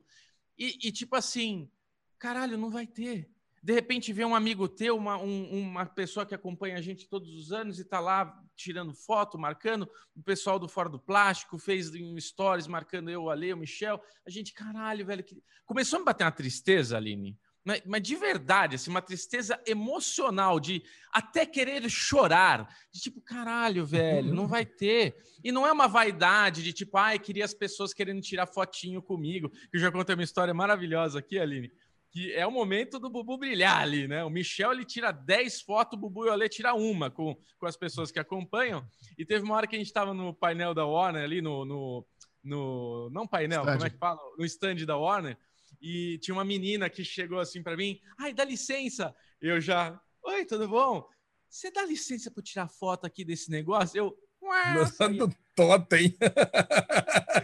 E, 0.58 0.88
e 0.88 0.92
tipo 0.92 1.16
assim, 1.16 1.70
caralho, 2.18 2.58
não 2.58 2.70
vai 2.70 2.86
ter 2.86 3.33
de 3.64 3.72
repente 3.72 4.12
vê 4.12 4.26
um 4.26 4.34
amigo 4.34 4.68
teu, 4.68 4.94
uma, 4.94 5.16
um, 5.16 5.58
uma 5.58 5.86
pessoa 5.86 6.26
que 6.26 6.34
acompanha 6.34 6.76
a 6.76 6.82
gente 6.82 7.08
todos 7.08 7.34
os 7.34 7.50
anos 7.50 7.78
e 7.78 7.82
está 7.82 7.98
lá 7.98 8.38
tirando 8.54 8.92
foto, 8.92 9.38
marcando. 9.38 9.88
O 10.14 10.22
pessoal 10.22 10.58
do 10.58 10.68
Fora 10.68 10.90
do 10.90 10.98
Plástico 10.98 11.58
fez 11.58 11.90
um 11.94 12.20
stories 12.20 12.66
marcando 12.66 13.08
eu, 13.08 13.22
o 13.22 13.30
Ale, 13.30 13.54
o 13.54 13.56
Michel. 13.56 13.98
A 14.26 14.28
gente, 14.28 14.52
caralho, 14.52 15.06
velho. 15.06 15.24
Que... 15.24 15.42
Começou 15.64 15.96
a 15.96 16.00
me 16.00 16.04
bater 16.04 16.24
uma 16.24 16.30
tristeza, 16.30 16.98
Aline. 16.98 17.38
Mas, 17.64 17.80
mas, 17.86 18.02
de 18.02 18.14
verdade, 18.16 18.74
assim, 18.74 18.90
uma 18.90 19.00
tristeza 19.00 19.58
emocional, 19.66 20.60
de 20.60 20.82
até 21.10 21.46
querer 21.46 21.88
chorar. 21.88 22.68
De 22.92 23.00
tipo, 23.00 23.22
caralho, 23.22 23.86
velho, 23.86 24.34
não 24.34 24.46
vai 24.46 24.66
ter. 24.66 25.16
E 25.42 25.50
não 25.50 25.66
é 25.66 25.72
uma 25.72 25.88
vaidade 25.88 26.62
de 26.62 26.74
tipo, 26.74 26.98
ai, 26.98 27.18
queria 27.18 27.46
as 27.46 27.54
pessoas 27.54 27.94
querendo 27.94 28.20
tirar 28.20 28.46
fotinho 28.46 29.00
comigo. 29.00 29.48
Que 29.48 29.78
eu 29.78 29.80
já 29.80 29.90
contei 29.90 30.14
uma 30.14 30.22
história 30.22 30.52
maravilhosa 30.52 31.20
aqui, 31.20 31.38
Aline 31.38 31.72
que 32.14 32.32
é 32.32 32.46
o 32.46 32.50
momento 32.52 33.00
do 33.00 33.10
Bubu 33.10 33.36
brilhar 33.36 33.82
ali, 33.82 34.06
né? 34.06 34.22
O 34.22 34.30
Michel 34.30 34.70
ele 34.70 34.84
tira 34.84 35.10
10 35.10 35.62
fotos, 35.62 35.98
o 35.98 36.00
Bubu 36.00 36.26
e 36.26 36.28
o 36.28 36.32
Ale 36.32 36.48
tira 36.48 36.72
uma 36.72 37.10
com, 37.10 37.36
com 37.58 37.66
as 37.66 37.76
pessoas 37.76 38.12
que 38.12 38.20
acompanham. 38.20 38.88
E 39.18 39.26
teve 39.26 39.44
uma 39.44 39.56
hora 39.56 39.66
que 39.66 39.74
a 39.74 39.78
gente 39.78 39.88
estava 39.88 40.14
no 40.14 40.32
painel 40.32 40.72
da 40.72 40.86
Warner 40.86 41.24
ali, 41.24 41.42
no. 41.42 41.64
no, 41.64 42.06
no 42.44 43.10
não 43.10 43.26
painel, 43.26 43.62
stand. 43.62 43.72
como 43.72 43.86
é 43.86 43.90
que 43.90 43.98
fala? 43.98 44.20
No 44.38 44.44
stand 44.44 44.76
da 44.86 44.96
Warner. 44.96 45.36
E 45.82 46.16
tinha 46.18 46.36
uma 46.36 46.44
menina 46.44 46.88
que 46.88 47.02
chegou 47.02 47.40
assim 47.40 47.64
para 47.64 47.76
mim: 47.76 47.98
ai, 48.16 48.32
dá 48.32 48.44
licença. 48.44 49.12
Eu 49.40 49.60
já, 49.60 50.00
oi, 50.22 50.44
tudo 50.44 50.68
bom? 50.68 51.04
Você 51.48 51.68
dá 51.72 51.84
licença 51.84 52.30
para 52.30 52.44
tirar 52.44 52.68
foto 52.68 53.06
aqui 53.06 53.24
desse 53.24 53.50
negócio? 53.50 53.98
Eu, 53.98 54.16
do 55.18 55.34
Totem. 55.56 56.16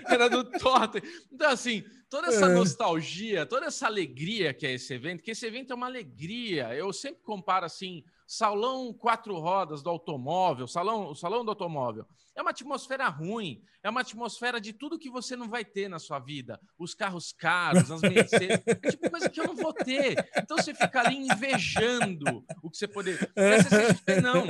Era 0.08 0.28
do 0.28 0.44
Totem. 0.44 1.02
Então, 1.32 1.50
assim, 1.50 1.84
toda 2.10 2.26
essa 2.26 2.46
é. 2.46 2.54
nostalgia, 2.54 3.46
toda 3.46 3.66
essa 3.66 3.86
alegria 3.86 4.52
que 4.52 4.66
é 4.66 4.72
esse 4.72 4.92
evento, 4.92 5.22
que 5.22 5.30
esse 5.30 5.46
evento 5.46 5.72
é 5.72 5.76
uma 5.76 5.86
alegria. 5.86 6.74
Eu 6.74 6.92
sempre 6.92 7.22
comparo 7.22 7.64
assim, 7.64 8.04
salão 8.30 8.92
quatro 8.92 9.36
rodas 9.40 9.82
do 9.82 9.90
automóvel, 9.90 10.68
salão, 10.68 11.10
o 11.10 11.16
salão 11.16 11.44
do 11.44 11.50
automóvel. 11.50 12.06
É 12.36 12.40
uma 12.40 12.52
atmosfera 12.52 13.08
ruim, 13.08 13.60
é 13.82 13.90
uma 13.90 14.02
atmosfera 14.02 14.60
de 14.60 14.72
tudo 14.72 15.00
que 15.00 15.10
você 15.10 15.34
não 15.34 15.48
vai 15.48 15.64
ter 15.64 15.88
na 15.88 15.98
sua 15.98 16.20
vida. 16.20 16.60
Os 16.78 16.94
carros 16.94 17.32
caros, 17.32 17.90
as 17.90 18.00
Mercedes, 18.00 18.62
é 18.64 18.90
tipo 18.92 19.10
coisa 19.10 19.28
que 19.28 19.40
eu 19.40 19.48
não 19.48 19.56
vou 19.56 19.72
ter. 19.72 20.14
Então 20.36 20.56
você 20.56 20.72
fica 20.72 21.00
ali 21.00 21.16
invejando 21.16 22.44
o 22.62 22.70
que 22.70 22.76
você 22.76 22.86
poder. 22.86 23.18
Não 23.34 23.42
é 23.42 23.62
CCXP, 23.64 24.20
não. 24.20 24.44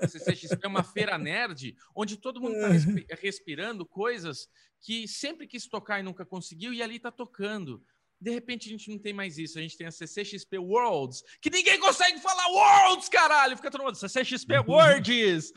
A 0.00 0.06
CCXP 0.06 0.64
é 0.64 0.68
uma 0.68 0.84
feira 0.84 1.18
nerd 1.18 1.76
onde 1.96 2.16
todo 2.16 2.40
mundo 2.40 2.54
está 2.54 3.16
respirando 3.16 3.84
coisas 3.84 4.48
que 4.80 5.08
sempre 5.08 5.46
quis 5.48 5.66
tocar 5.66 5.98
e 5.98 6.02
nunca 6.02 6.24
conseguiu, 6.24 6.72
e 6.72 6.82
ali 6.82 6.96
está 6.96 7.10
tocando. 7.10 7.82
De 8.22 8.30
repente 8.30 8.68
a 8.68 8.70
gente 8.70 8.88
não 8.88 8.98
tem 8.98 9.12
mais 9.12 9.36
isso. 9.36 9.58
A 9.58 9.62
gente 9.62 9.76
tem 9.76 9.86
a 9.86 9.90
CCXP 9.90 10.58
Worlds, 10.58 11.24
que 11.40 11.50
ninguém 11.50 11.78
consegue 11.80 12.20
falar 12.20 12.46
Worlds, 12.46 13.08
caralho! 13.08 13.56
Fica 13.56 13.70
todo 13.70 13.82
mundo, 13.82 13.96
CCXP 13.96 14.58
Worlds! 14.60 15.52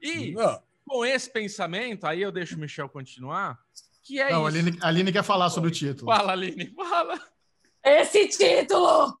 E 0.00 0.32
não. 0.32 0.62
com 0.86 1.04
esse 1.04 1.30
pensamento, 1.30 2.06
aí 2.06 2.22
eu 2.22 2.32
deixo 2.32 2.56
o 2.56 2.58
Michel 2.58 2.88
continuar, 2.88 3.58
que 4.02 4.20
é 4.20 4.30
não, 4.30 4.48
isso. 4.48 4.56
A 4.56 4.60
Aline, 4.60 4.78
a 4.80 4.88
Aline 4.88 5.12
quer 5.12 5.24
falar 5.24 5.50
sobre 5.50 5.68
o 5.68 5.72
título. 5.72 6.10
Fala, 6.10 6.32
Aline, 6.32 6.72
fala. 6.74 7.20
Esse 7.84 8.28
título! 8.28 9.18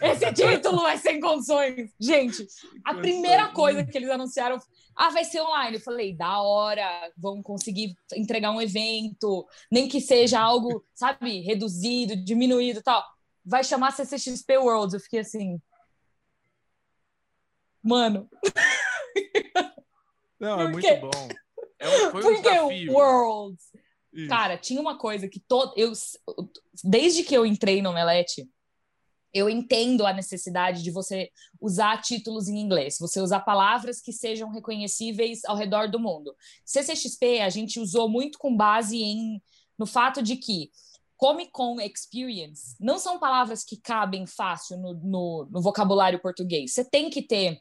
Esse 0.00 0.32
título 0.32 0.86
é 0.86 0.96
sem 0.96 1.20
condições. 1.20 1.92
Gente, 1.98 2.46
a 2.84 2.94
primeira 2.94 3.48
coisa 3.48 3.84
que 3.84 3.96
eles 3.96 4.10
anunciaram, 4.10 4.58
ah, 4.96 5.10
vai 5.10 5.24
ser 5.24 5.40
online. 5.40 5.76
Eu 5.76 5.82
falei, 5.82 6.14
da 6.14 6.40
hora, 6.42 7.10
vão 7.16 7.42
conseguir 7.42 7.94
entregar 8.14 8.50
um 8.50 8.60
evento, 8.60 9.46
nem 9.70 9.88
que 9.88 10.00
seja 10.00 10.40
algo, 10.40 10.84
sabe, 10.94 11.40
reduzido, 11.40 12.16
diminuído 12.16 12.82
tal. 12.82 13.04
Vai 13.44 13.64
chamar 13.64 13.92
CCXP 13.92 14.58
Worlds. 14.58 14.94
Eu 14.94 15.00
fiquei 15.00 15.20
assim. 15.20 15.60
Mano. 17.82 18.28
Não, 20.38 20.60
é 20.60 20.68
muito 20.68 20.96
bom. 21.00 21.28
É 21.78 21.88
um, 21.88 22.10
foi 22.10 22.20
um 22.20 22.34
Porque 22.34 22.50
desafio. 22.50 22.92
Worlds. 22.92 23.64
Isso. 24.12 24.28
Cara, 24.28 24.58
tinha 24.58 24.80
uma 24.80 24.98
coisa 24.98 25.28
que 25.28 25.38
todo 25.38 25.72
eu 25.76 25.92
desde 26.82 27.22
que 27.22 27.34
eu 27.34 27.46
entrei 27.46 27.80
no 27.80 27.92
Melete, 27.92 28.48
eu 29.32 29.48
entendo 29.48 30.06
a 30.06 30.12
necessidade 30.12 30.82
de 30.82 30.90
você 30.90 31.30
usar 31.60 32.00
títulos 32.00 32.48
em 32.48 32.58
inglês, 32.58 32.96
você 32.98 33.20
usar 33.20 33.40
palavras 33.40 34.00
que 34.00 34.12
sejam 34.12 34.50
reconhecíveis 34.50 35.44
ao 35.44 35.56
redor 35.56 35.88
do 35.88 36.00
mundo. 36.00 36.34
CCXP 36.64 37.40
a 37.40 37.48
gente 37.48 37.78
usou 37.78 38.08
muito 38.08 38.38
com 38.38 38.56
base 38.56 38.98
em 38.98 39.40
no 39.78 39.86
fato 39.86 40.22
de 40.22 40.36
que 40.36 40.70
Comic 41.16 41.50
Con 41.52 41.80
Experience 41.80 42.74
não 42.80 42.98
são 42.98 43.18
palavras 43.18 43.62
que 43.62 43.76
cabem 43.76 44.26
fácil 44.26 44.78
no, 44.78 44.94
no, 44.94 45.48
no 45.50 45.62
vocabulário 45.62 46.20
português. 46.20 46.72
Você 46.72 46.84
tem 46.84 47.08
que 47.10 47.22
ter 47.22 47.60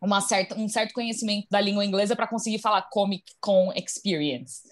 uma 0.00 0.20
certa, 0.20 0.56
um 0.56 0.68
certo 0.68 0.92
conhecimento 0.92 1.46
da 1.50 1.60
língua 1.60 1.84
inglesa 1.84 2.14
para 2.14 2.28
conseguir 2.28 2.58
falar 2.58 2.82
Comic 2.90 3.24
Con 3.40 3.72
Experience. 3.74 4.62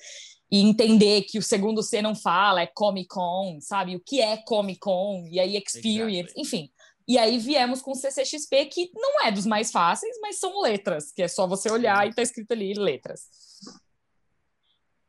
E 0.51 0.61
entender 0.61 1.23
que 1.23 1.39
o 1.39 1.43
segundo 1.43 1.83
C 1.83 2.01
não 2.01 2.15
fala, 2.15 2.63
é 2.63 2.67
Comic 2.67 3.09
Con, 3.09 3.59
sabe? 3.61 3.97
O 3.97 4.01
que 4.01 4.21
é 4.21 4.37
Comic 4.37 4.79
Con? 4.79 5.27
E 5.31 5.41
aí 5.41 5.57
Experience, 5.57 6.31
exactly. 6.31 6.43
enfim. 6.43 6.71
E 7.09 7.19
aí 7.19 7.39
viemos 7.39 7.81
com 7.81 7.93
o 7.93 7.95
CCXP, 7.95 8.67
que 8.67 8.91
não 8.95 9.25
é 9.25 9.31
dos 9.31 9.47
mais 9.47 9.71
fáceis, 9.71 10.17
mas 10.21 10.39
são 10.39 10.61
letras, 10.61 11.13
que 11.13 11.23
é 11.23 11.29
só 11.29 11.47
você 11.47 11.71
olhar 11.71 12.07
e 12.07 12.13
tá 12.13 12.23
escrito 12.23 12.51
ali 12.53 12.75
letras. 12.75 13.29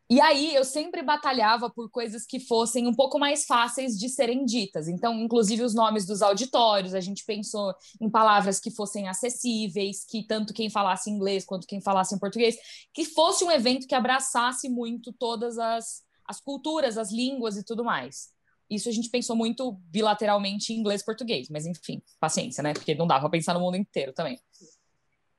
E 0.10 0.22
aí 0.22 0.56
eu 0.56 0.64
sempre 0.64 1.04
batalhava 1.04 1.70
por 1.70 1.90
coisas 1.90 2.26
que 2.26 2.40
fossem 2.40 2.88
um 2.88 2.94
pouco 2.94 3.20
mais 3.20 3.46
fáceis 3.46 3.98
de 4.00 4.08
serem 4.08 4.46
ditas. 4.46 4.88
Então, 4.88 5.14
inclusive 5.16 5.64
os 5.64 5.76
nomes 5.76 6.06
dos 6.06 6.22
auditórios, 6.22 6.94
a 6.94 7.02
gente 7.02 7.26
pensou 7.26 7.74
em 8.00 8.10
palavras 8.10 8.58
que 8.58 8.72
fossem 8.72 9.10
acessíveis, 9.10 10.06
que 10.06 10.26
tanto 10.26 10.54
quem 10.54 10.70
falasse 10.70 11.10
inglês 11.10 11.46
quanto 11.46 11.68
quem 11.68 11.82
falasse 11.82 12.16
em 12.16 12.20
português, 12.20 12.56
que 12.94 13.04
fosse 13.04 13.44
um 13.44 13.52
evento 13.52 13.86
que 13.86 13.96
abraçasse 13.96 14.70
muito 14.70 15.12
todas 15.12 15.60
as, 15.60 16.04
as 16.26 16.40
culturas, 16.40 16.98
as 16.98 17.12
línguas 17.12 17.58
e 17.58 17.64
tudo 17.64 17.84
mais. 17.84 18.30
Isso 18.70 18.88
a 18.88 18.92
gente 18.94 19.10
pensou 19.10 19.36
muito 19.36 19.74
bilateralmente 19.90 20.72
em 20.72 20.78
inglês 20.78 21.02
e 21.02 21.06
português, 21.06 21.50
mas 21.50 21.66
enfim, 21.66 22.02
paciência, 22.20 22.62
né? 22.62 22.74
Porque 22.74 22.96
não 22.96 23.08
dá 23.08 23.20
para 23.20 23.30
pensar 23.30 23.54
no 23.54 23.60
mundo 23.60 23.76
inteiro 23.76 24.14
também. 24.14 24.40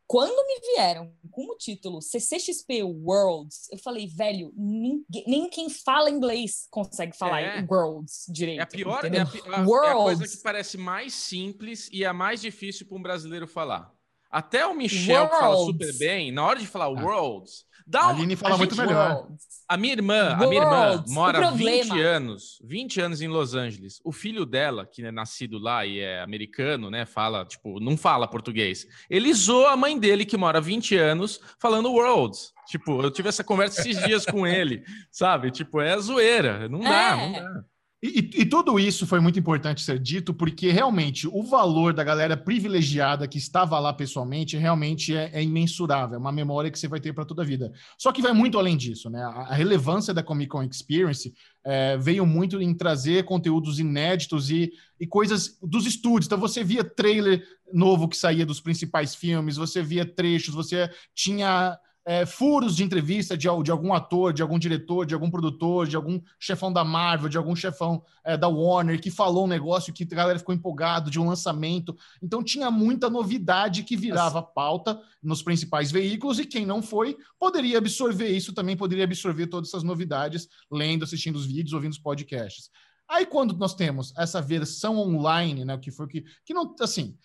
Quando 0.08 0.34
me 0.46 0.72
vieram 0.72 1.12
com 1.30 1.52
o 1.52 1.56
título 1.58 2.00
CCXP 2.00 2.82
Worlds, 2.82 3.68
eu 3.70 3.76
falei, 3.76 4.06
velho, 4.06 4.50
ninguém, 4.56 5.24
nem 5.26 5.50
quem 5.50 5.68
fala 5.68 6.08
inglês 6.08 6.66
consegue 6.70 7.14
falar 7.14 7.42
é. 7.42 7.66
Worlds 7.68 8.24
direito. 8.26 8.60
É 8.60 8.62
a 8.62 8.66
pior, 8.66 9.04
é 9.04 9.18
a, 9.18 9.24
a, 9.24 9.86
é 9.86 9.90
a 9.90 9.94
coisa 9.94 10.26
que 10.26 10.42
parece 10.42 10.78
mais 10.78 11.12
simples 11.12 11.90
e 11.92 12.04
é 12.04 12.06
a 12.06 12.14
mais 12.14 12.40
difícil 12.40 12.86
para 12.86 12.96
um 12.96 13.02
brasileiro 13.02 13.46
falar. 13.46 13.94
Até 14.30 14.66
o 14.66 14.74
Michel, 14.74 15.22
Worlds. 15.22 15.34
que 15.34 15.40
fala 15.40 15.56
super 15.56 15.98
bem, 15.98 16.32
na 16.32 16.44
hora 16.44 16.58
de 16.58 16.66
falar 16.66 16.86
ah. 16.86 16.90
Worlds, 16.90 17.68
Dá 17.88 18.02
a 18.02 18.08
Aline 18.10 18.36
fala 18.36 18.54
a 18.54 18.58
muito 18.58 18.76
melhor. 18.76 19.26
A 19.66 19.76
minha 19.78 19.94
irmã, 19.94 20.34
a 20.34 20.46
minha 20.46 20.60
irmã 20.60 21.04
mora 21.08 21.50
20 21.50 21.98
anos, 22.02 22.58
20 22.62 23.00
anos 23.00 23.22
em 23.22 23.28
Los 23.28 23.54
Angeles. 23.54 23.98
O 24.04 24.12
filho 24.12 24.44
dela, 24.44 24.84
que 24.84 25.02
é 25.02 25.10
nascido 25.10 25.58
lá 25.58 25.86
e 25.86 25.98
é 26.00 26.20
americano, 26.20 26.90
né, 26.90 27.06
fala, 27.06 27.46
tipo, 27.46 27.80
não 27.80 27.96
fala 27.96 28.28
português. 28.28 28.86
Ele 29.08 29.32
zoa 29.32 29.70
a 29.72 29.76
mãe 29.76 29.98
dele, 29.98 30.26
que 30.26 30.36
mora 30.36 30.60
20 30.60 30.96
anos, 30.96 31.40
falando 31.58 31.90
worlds. 31.90 32.52
Tipo, 32.66 33.00
eu 33.02 33.10
tive 33.10 33.30
essa 33.30 33.42
conversa 33.42 33.80
esses 33.80 33.98
dias 34.04 34.26
com 34.26 34.46
ele, 34.46 34.84
sabe? 35.10 35.50
Tipo, 35.50 35.80
é 35.80 35.98
zoeira. 35.98 36.68
Não 36.68 36.80
dá, 36.80 37.12
é. 37.12 37.16
não 37.16 37.32
dá. 37.32 37.64
E, 38.00 38.30
e, 38.32 38.46
tudo 38.46 38.78
isso 38.78 39.08
foi 39.08 39.18
muito 39.18 39.40
importante 39.40 39.82
ser 39.82 39.98
dito, 39.98 40.32
porque 40.32 40.70
realmente 40.70 41.26
o 41.26 41.42
valor 41.42 41.92
da 41.92 42.04
galera 42.04 42.36
privilegiada 42.36 43.26
que 43.26 43.38
estava 43.38 43.76
lá 43.80 43.92
pessoalmente 43.92 44.56
realmente 44.56 45.16
é, 45.16 45.30
é 45.32 45.42
imensurável, 45.42 46.14
é 46.14 46.18
uma 46.18 46.30
memória 46.30 46.70
que 46.70 46.78
você 46.78 46.86
vai 46.86 47.00
ter 47.00 47.12
para 47.12 47.24
toda 47.24 47.42
a 47.42 47.44
vida. 47.44 47.72
Só 47.98 48.12
que 48.12 48.22
vai 48.22 48.32
muito 48.32 48.56
além 48.56 48.76
disso, 48.76 49.10
né? 49.10 49.20
A, 49.20 49.48
a 49.48 49.54
relevância 49.54 50.14
da 50.14 50.22
Comic 50.22 50.48
Con 50.48 50.62
Experience 50.62 51.34
é, 51.64 51.98
veio 51.98 52.24
muito 52.24 52.62
em 52.62 52.72
trazer 52.72 53.24
conteúdos 53.24 53.80
inéditos 53.80 54.48
e, 54.48 54.70
e 55.00 55.04
coisas 55.04 55.58
dos 55.60 55.84
estúdios. 55.84 56.26
Então 56.26 56.38
você 56.38 56.62
via 56.62 56.84
trailer 56.84 57.42
novo 57.72 58.06
que 58.06 58.16
saía 58.16 58.46
dos 58.46 58.60
principais 58.60 59.16
filmes, 59.16 59.56
você 59.56 59.82
via 59.82 60.06
trechos, 60.06 60.54
você 60.54 60.88
tinha 61.12 61.76
é, 62.08 62.24
furos 62.24 62.74
de 62.74 62.82
entrevista 62.82 63.36
de, 63.36 63.48
de, 63.62 63.70
algum 63.70 63.92
ator, 63.92 64.32
de 64.32 64.40
algum 64.40 64.58
diretor, 64.58 65.04
de 65.04 65.12
algum 65.12 65.30
produtor, 65.30 65.86
de 65.86 65.94
algum 65.94 66.18
chefão 66.40 66.72
da 66.72 66.82
Marvel, 66.82 67.28
de 67.28 67.36
algum 67.36 67.54
chefão 67.54 68.02
é, 68.24 68.34
da 68.34 68.48
Warner 68.48 68.98
que 68.98 69.10
falou 69.10 69.44
um 69.44 69.46
negócio 69.46 69.92
que 69.92 70.08
a 70.10 70.16
galera 70.16 70.38
ficou 70.38 70.54
empolgado 70.54 71.10
de 71.10 71.20
um 71.20 71.28
lançamento. 71.28 71.94
Então 72.22 72.42
tinha 72.42 72.70
muita 72.70 73.10
novidade 73.10 73.82
que 73.82 73.94
virava 73.94 74.42
pauta 74.42 74.98
nos 75.22 75.42
principais 75.42 75.92
veículos 75.92 76.38
e 76.38 76.46
quem 76.46 76.64
não 76.64 76.80
foi 76.80 77.14
poderia 77.38 77.76
absorver 77.76 78.28
isso 78.28 78.54
também, 78.54 78.74
poderia 78.74 79.04
absorver 79.04 79.46
todas 79.46 79.68
essas 79.68 79.82
novidades 79.82 80.48
lendo, 80.70 81.04
assistindo 81.04 81.36
os 81.36 81.44
vídeos, 81.44 81.74
ouvindo 81.74 81.92
os 81.92 81.98
podcasts. 81.98 82.70
Aí 83.06 83.26
quando 83.26 83.54
nós 83.58 83.74
temos 83.74 84.14
essa 84.16 84.40
versão 84.40 84.96
online, 84.96 85.62
né, 85.62 85.76
que 85.76 85.90
foi 85.90 86.08
que 86.08 86.24
que 86.42 86.54
não 86.54 86.74
assim, 86.80 87.18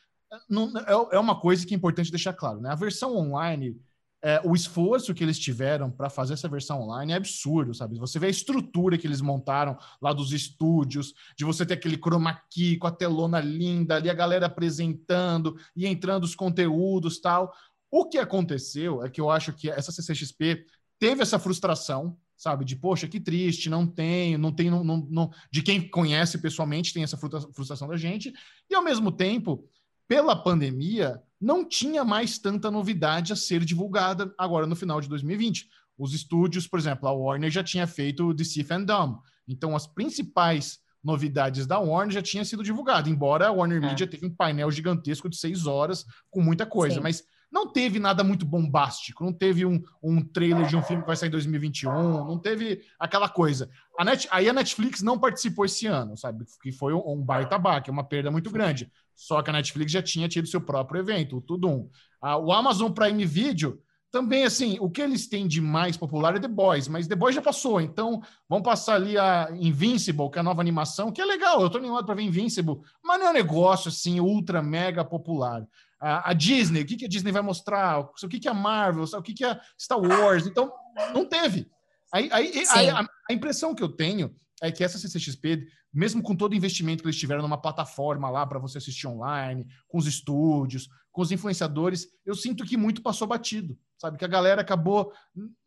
não, 0.49 0.73
é, 0.79 1.15
é 1.15 1.19
uma 1.19 1.39
coisa 1.39 1.65
que 1.65 1.73
é 1.73 1.77
importante 1.77 2.11
deixar 2.11 2.33
claro, 2.33 2.59
né? 2.59 2.69
A 2.69 2.75
versão 2.75 3.15
online 3.15 3.79
é, 4.25 4.41
o 4.45 4.55
esforço 4.55 5.13
que 5.13 5.21
eles 5.21 5.37
tiveram 5.37 5.91
para 5.91 6.09
fazer 6.09 6.33
essa 6.33 6.47
versão 6.47 6.81
online 6.81 7.11
é 7.11 7.17
absurdo, 7.17 7.73
sabe? 7.73 7.99
Você 7.99 8.17
vê 8.17 8.27
a 8.27 8.29
estrutura 8.29 8.97
que 8.97 9.05
eles 9.05 9.19
montaram 9.19 9.77
lá 10.01 10.13
dos 10.13 10.31
estúdios, 10.31 11.13
de 11.37 11.43
você 11.43 11.65
ter 11.65 11.73
aquele 11.73 11.97
chroma 11.97 12.41
key 12.49 12.77
com 12.77 12.87
a 12.87 12.91
telona 12.91 13.41
linda 13.41 13.97
ali, 13.97 14.09
a 14.09 14.13
galera 14.13 14.45
apresentando 14.45 15.57
e 15.75 15.85
entrando 15.85 16.23
os 16.23 16.35
conteúdos 16.35 17.19
tal. 17.19 17.53
O 17.91 18.05
que 18.07 18.17
aconteceu 18.17 19.03
é 19.03 19.09
que 19.09 19.19
eu 19.19 19.29
acho 19.29 19.51
que 19.51 19.69
essa 19.69 19.91
CCXP 19.91 20.65
teve 20.97 21.21
essa 21.21 21.37
frustração, 21.37 22.17
sabe? 22.37 22.63
De, 22.63 22.77
poxa, 22.77 23.09
que 23.09 23.19
triste, 23.19 23.69
não 23.69 23.85
tenho, 23.85 24.37
não 24.37 24.53
tenho, 24.53 24.71
não, 24.71 24.83
não, 24.85 25.07
não... 25.09 25.31
de 25.51 25.61
quem 25.61 25.89
conhece 25.89 26.37
pessoalmente 26.37 26.93
tem 26.93 27.03
essa 27.03 27.17
frustração 27.17 27.89
da 27.89 27.97
gente, 27.97 28.33
e 28.69 28.73
ao 28.73 28.83
mesmo 28.83 29.11
tempo, 29.11 29.67
pela 30.07 30.33
pandemia, 30.33 31.21
não 31.43 31.67
tinha 31.67 32.05
mais 32.05 32.39
tanta 32.39 32.71
novidade 32.71 33.33
a 33.33 33.35
ser 33.35 33.65
divulgada 33.65 34.33
agora 34.37 34.65
no 34.65 34.77
final 34.77 35.01
de 35.01 35.09
2020. 35.09 35.67
Os 35.97 36.13
estúdios, 36.13 36.65
por 36.65 36.79
exemplo, 36.79 37.07
a 37.07 37.11
Warner 37.11 37.51
já 37.51 37.61
tinha 37.61 37.85
feito 37.85 38.29
o 38.29 38.33
DC 38.33 38.63
Fandom. 38.63 39.19
Então, 39.45 39.75
as 39.75 39.85
principais 39.85 40.79
novidades 41.03 41.67
da 41.67 41.79
Warner 41.79 42.13
já 42.13 42.21
tinham 42.21 42.45
sido 42.45 42.63
divulgadas, 42.63 43.11
embora 43.11 43.47
a 43.47 43.51
Warner 43.51 43.83
é. 43.83 43.87
Media 43.87 44.07
tenha 44.07 44.25
um 44.25 44.33
painel 44.33 44.71
gigantesco 44.71 45.27
de 45.27 45.35
seis 45.35 45.67
horas 45.67 46.05
com 46.31 46.41
muita 46.41 46.65
coisa. 46.65 46.95
Sim. 46.95 47.01
Mas 47.01 47.23
não 47.51 47.71
teve 47.71 47.99
nada 47.99 48.23
muito 48.23 48.45
bombástico, 48.45 49.23
não 49.23 49.33
teve 49.33 49.65
um, 49.65 49.83
um 50.01 50.23
trailer 50.23 50.65
de 50.65 50.75
um 50.77 50.81
filme 50.81 51.03
que 51.03 51.07
vai 51.07 51.15
sair 51.15 51.27
em 51.27 51.31
2021, 51.31 51.91
não 52.25 52.39
teve 52.39 52.81
aquela 52.97 53.27
coisa. 53.29 53.69
A 53.99 54.05
Net, 54.05 54.27
aí 54.31 54.49
a 54.49 54.53
Netflix 54.53 55.03
não 55.03 55.19
participou 55.19 55.65
esse 55.65 55.85
ano, 55.85 56.17
sabe? 56.17 56.45
Que 56.61 56.71
foi 56.71 56.93
um 56.93 57.21
baita 57.21 57.59
baque, 57.59 57.91
uma 57.91 58.03
perda 58.03 58.31
muito 58.31 58.49
grande. 58.49 58.89
Só 59.15 59.41
que 59.41 59.49
a 59.49 59.53
Netflix 59.53 59.91
já 59.91 60.01
tinha 60.01 60.27
tido 60.27 60.47
seu 60.47 60.61
próprio 60.61 60.99
evento, 60.99 61.37
o 61.37 61.41
Tudum. 61.41 61.89
Ah, 62.21 62.37
o 62.37 62.51
Amazon 62.51 62.91
Prime 62.91 63.25
Video 63.25 63.81
também, 64.13 64.43
assim, 64.43 64.77
o 64.79 64.91
que 64.91 65.01
eles 65.01 65.27
têm 65.27 65.47
de 65.47 65.59
mais 65.59 65.97
popular 65.97 66.35
é 66.35 66.39
The 66.39 66.47
Boys, 66.47 66.87
mas 66.87 67.07
The 67.07 67.15
Boys 67.15 67.33
já 67.33 67.41
passou, 67.41 67.81
então 67.81 68.21
vamos 68.47 68.63
passar 68.63 68.93
ali 68.93 69.17
a 69.17 69.49
Invincible, 69.53 70.29
que 70.29 70.37
é 70.37 70.41
a 70.41 70.43
nova 70.43 70.61
animação, 70.61 71.11
que 71.11 71.19
é 71.19 71.25
legal, 71.25 71.59
eu 71.59 71.69
tô 71.69 71.79
animado 71.79 72.05
para 72.05 72.13
ver 72.13 72.21
Invincible, 72.21 72.79
mas 73.03 73.19
não 73.19 73.27
é 73.27 73.29
um 73.31 73.33
negócio, 73.33 73.89
assim, 73.89 74.19
ultra, 74.19 74.61
mega 74.61 75.03
popular. 75.03 75.65
A, 75.99 76.29
a 76.29 76.33
Disney, 76.33 76.81
o 76.81 76.85
que, 76.85 76.95
que 76.95 77.05
a 77.05 77.09
Disney 77.09 77.31
vai 77.31 77.41
mostrar? 77.41 78.01
O 78.01 78.27
que, 78.29 78.39
que 78.39 78.47
a 78.47 78.53
Marvel, 78.53 79.03
o 79.03 79.21
que, 79.23 79.33
que 79.33 79.43
a 79.43 79.59
Star 79.79 79.99
Wars? 79.99 80.45
Então, 80.45 80.71
não 81.11 81.25
teve. 81.25 81.67
Aí, 82.13 82.29
aí, 82.31 82.63
aí 82.69 82.89
a, 82.89 82.99
a 83.29 83.33
impressão 83.33 83.73
que 83.73 83.81
eu 83.81 83.89
tenho 83.89 84.35
é 84.63 84.71
que 84.71 84.81
essa 84.81 84.97
CCXP, 84.97 85.67
mesmo 85.93 86.23
com 86.23 86.33
todo 86.33 86.53
o 86.53 86.55
investimento 86.55 87.03
que 87.03 87.09
eles 87.09 87.19
tiveram 87.19 87.41
numa 87.41 87.61
plataforma 87.61 88.29
lá 88.29 88.47
para 88.47 88.59
você 88.59 88.77
assistir 88.77 89.07
online, 89.07 89.67
com 89.89 89.97
os 89.97 90.07
estúdios, 90.07 90.87
com 91.11 91.21
os 91.21 91.33
influenciadores, 91.33 92.07
eu 92.25 92.33
sinto 92.33 92.63
que 92.63 92.77
muito 92.77 93.01
passou 93.01 93.27
batido, 93.27 93.77
sabe? 93.97 94.17
Que 94.17 94.23
a 94.23 94.29
galera 94.29 94.61
acabou 94.61 95.11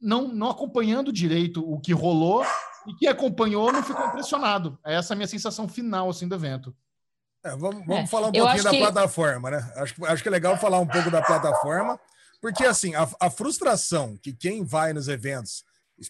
não, 0.00 0.28
não 0.28 0.48
acompanhando 0.48 1.12
direito 1.12 1.60
o 1.60 1.78
que 1.78 1.92
rolou 1.92 2.42
e 2.86 2.94
quem 2.94 3.06
acompanhou 3.06 3.70
não 3.70 3.82
ficou 3.82 4.06
impressionado. 4.06 4.78
É 4.82 4.94
essa 4.94 5.12
a 5.12 5.16
minha 5.16 5.28
sensação 5.28 5.68
final 5.68 6.08
assim 6.08 6.26
do 6.26 6.34
evento. 6.34 6.74
É, 7.44 7.50
vamos, 7.50 7.84
vamos 7.86 8.04
é, 8.04 8.06
falar 8.06 8.28
um 8.28 8.32
pouquinho 8.32 8.64
da 8.64 8.70
que... 8.70 8.78
plataforma, 8.78 9.50
né? 9.50 9.72
Acho, 9.76 10.06
acho 10.06 10.22
que 10.22 10.28
é 10.28 10.32
legal 10.32 10.56
falar 10.56 10.80
um 10.80 10.86
pouco 10.86 11.10
da 11.10 11.20
plataforma, 11.20 12.00
porque 12.40 12.64
assim, 12.64 12.94
a, 12.94 13.06
a 13.20 13.28
frustração 13.28 14.16
que 14.22 14.32
quem 14.32 14.64
vai 14.64 14.94
nos 14.94 15.06
eventos 15.06 15.62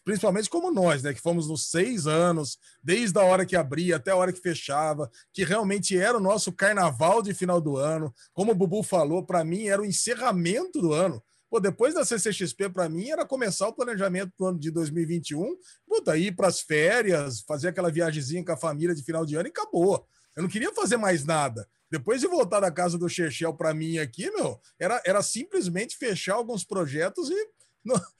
principalmente 0.04 0.50
como 0.50 0.72
nós, 0.72 1.02
né, 1.02 1.14
que 1.14 1.20
fomos 1.20 1.48
nos 1.48 1.70
seis 1.70 2.06
anos, 2.06 2.58
desde 2.82 3.18
a 3.18 3.22
hora 3.22 3.46
que 3.46 3.56
abria 3.56 3.96
até 3.96 4.10
a 4.10 4.16
hora 4.16 4.32
que 4.32 4.40
fechava, 4.40 5.10
que 5.32 5.44
realmente 5.44 5.96
era 5.96 6.16
o 6.16 6.20
nosso 6.20 6.52
carnaval 6.52 7.22
de 7.22 7.32
final 7.32 7.60
do 7.60 7.76
ano. 7.76 8.12
Como 8.32 8.52
o 8.52 8.54
Bubu 8.54 8.82
falou, 8.82 9.24
para 9.24 9.44
mim 9.44 9.66
era 9.66 9.80
o 9.80 9.86
encerramento 9.86 10.80
do 10.80 10.92
ano. 10.92 11.22
Pô, 11.48 11.60
depois 11.60 11.94
da 11.94 12.04
CCXP, 12.04 12.70
para 12.70 12.88
mim, 12.88 13.08
era 13.08 13.24
começar 13.24 13.68
o 13.68 13.72
planejamento 13.72 14.32
do 14.36 14.46
ano 14.46 14.58
de 14.58 14.70
2021, 14.70 15.56
puta, 15.86 16.16
ir 16.16 16.34
para 16.34 16.48
as 16.48 16.60
férias, 16.60 17.40
fazer 17.42 17.68
aquela 17.68 17.90
viagemzinha 17.90 18.44
com 18.44 18.52
a 18.52 18.56
família 18.56 18.94
de 18.94 19.02
final 19.02 19.24
de 19.24 19.36
ano 19.36 19.46
e 19.46 19.50
acabou. 19.50 20.04
Eu 20.34 20.42
não 20.42 20.50
queria 20.50 20.74
fazer 20.74 20.96
mais 20.96 21.24
nada. 21.24 21.66
Depois 21.90 22.20
de 22.20 22.26
voltar 22.26 22.60
da 22.60 22.70
casa 22.70 22.98
do 22.98 23.08
Chechel 23.08 23.54
para 23.54 23.72
mim 23.72 23.98
aqui, 23.98 24.28
meu, 24.32 24.60
era, 24.78 25.00
era 25.06 25.22
simplesmente 25.22 25.96
fechar 25.96 26.34
alguns 26.34 26.64
projetos 26.64 27.30
e 27.30 27.48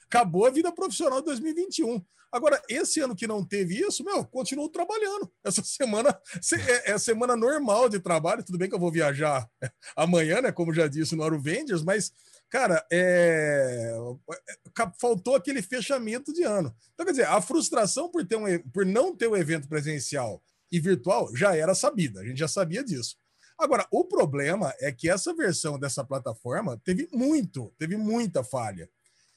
acabou 0.05 0.45
a 0.45 0.49
vida 0.49 0.71
profissional 0.71 1.19
de 1.19 1.25
2021. 1.25 2.03
Agora, 2.31 2.61
esse 2.69 2.99
ano 2.99 3.15
que 3.15 3.25
não 3.25 3.43
teve 3.43 3.79
isso, 3.79 4.03
meu, 4.03 4.25
continuo 4.25 4.69
trabalhando. 4.69 5.31
Essa 5.43 5.63
semana 5.63 6.09
é, 6.85 6.91
é 6.91 6.97
semana 6.97 7.35
normal 7.35 7.87
de 7.87 7.99
trabalho. 7.99 8.43
Tudo 8.43 8.57
bem 8.57 8.67
que 8.67 8.75
eu 8.75 8.79
vou 8.79 8.91
viajar 8.91 9.49
amanhã, 9.95 10.41
né? 10.41 10.51
Como 10.51 10.73
já 10.73 10.87
disse 10.87 11.15
no 11.15 11.23
Aro 11.23 11.41
Vendors, 11.41 11.83
mas, 11.83 12.11
cara, 12.49 12.85
é... 12.91 13.95
faltou 14.99 15.35
aquele 15.35 15.61
fechamento 15.61 16.33
de 16.33 16.43
ano. 16.43 16.75
Então, 16.93 17.05
quer 17.05 17.13
dizer, 17.13 17.27
a 17.27 17.41
frustração 17.41 18.09
por, 18.09 18.25
ter 18.25 18.35
um, 18.35 18.59
por 18.73 18.85
não 18.85 19.15
ter 19.15 19.27
o 19.27 19.31
um 19.31 19.37
evento 19.37 19.67
presencial 19.67 20.43
e 20.69 20.79
virtual 20.79 21.33
já 21.33 21.55
era 21.55 21.73
sabida, 21.73 22.19
a 22.19 22.25
gente 22.25 22.39
já 22.39 22.47
sabia 22.47 22.83
disso. 22.83 23.15
Agora, 23.57 23.87
o 23.89 24.03
problema 24.03 24.73
é 24.79 24.91
que 24.91 25.09
essa 25.09 25.33
versão 25.33 25.79
dessa 25.79 26.03
plataforma 26.03 26.79
teve 26.83 27.09
muito, 27.11 27.73
teve 27.77 27.97
muita 27.97 28.43
falha. 28.43 28.87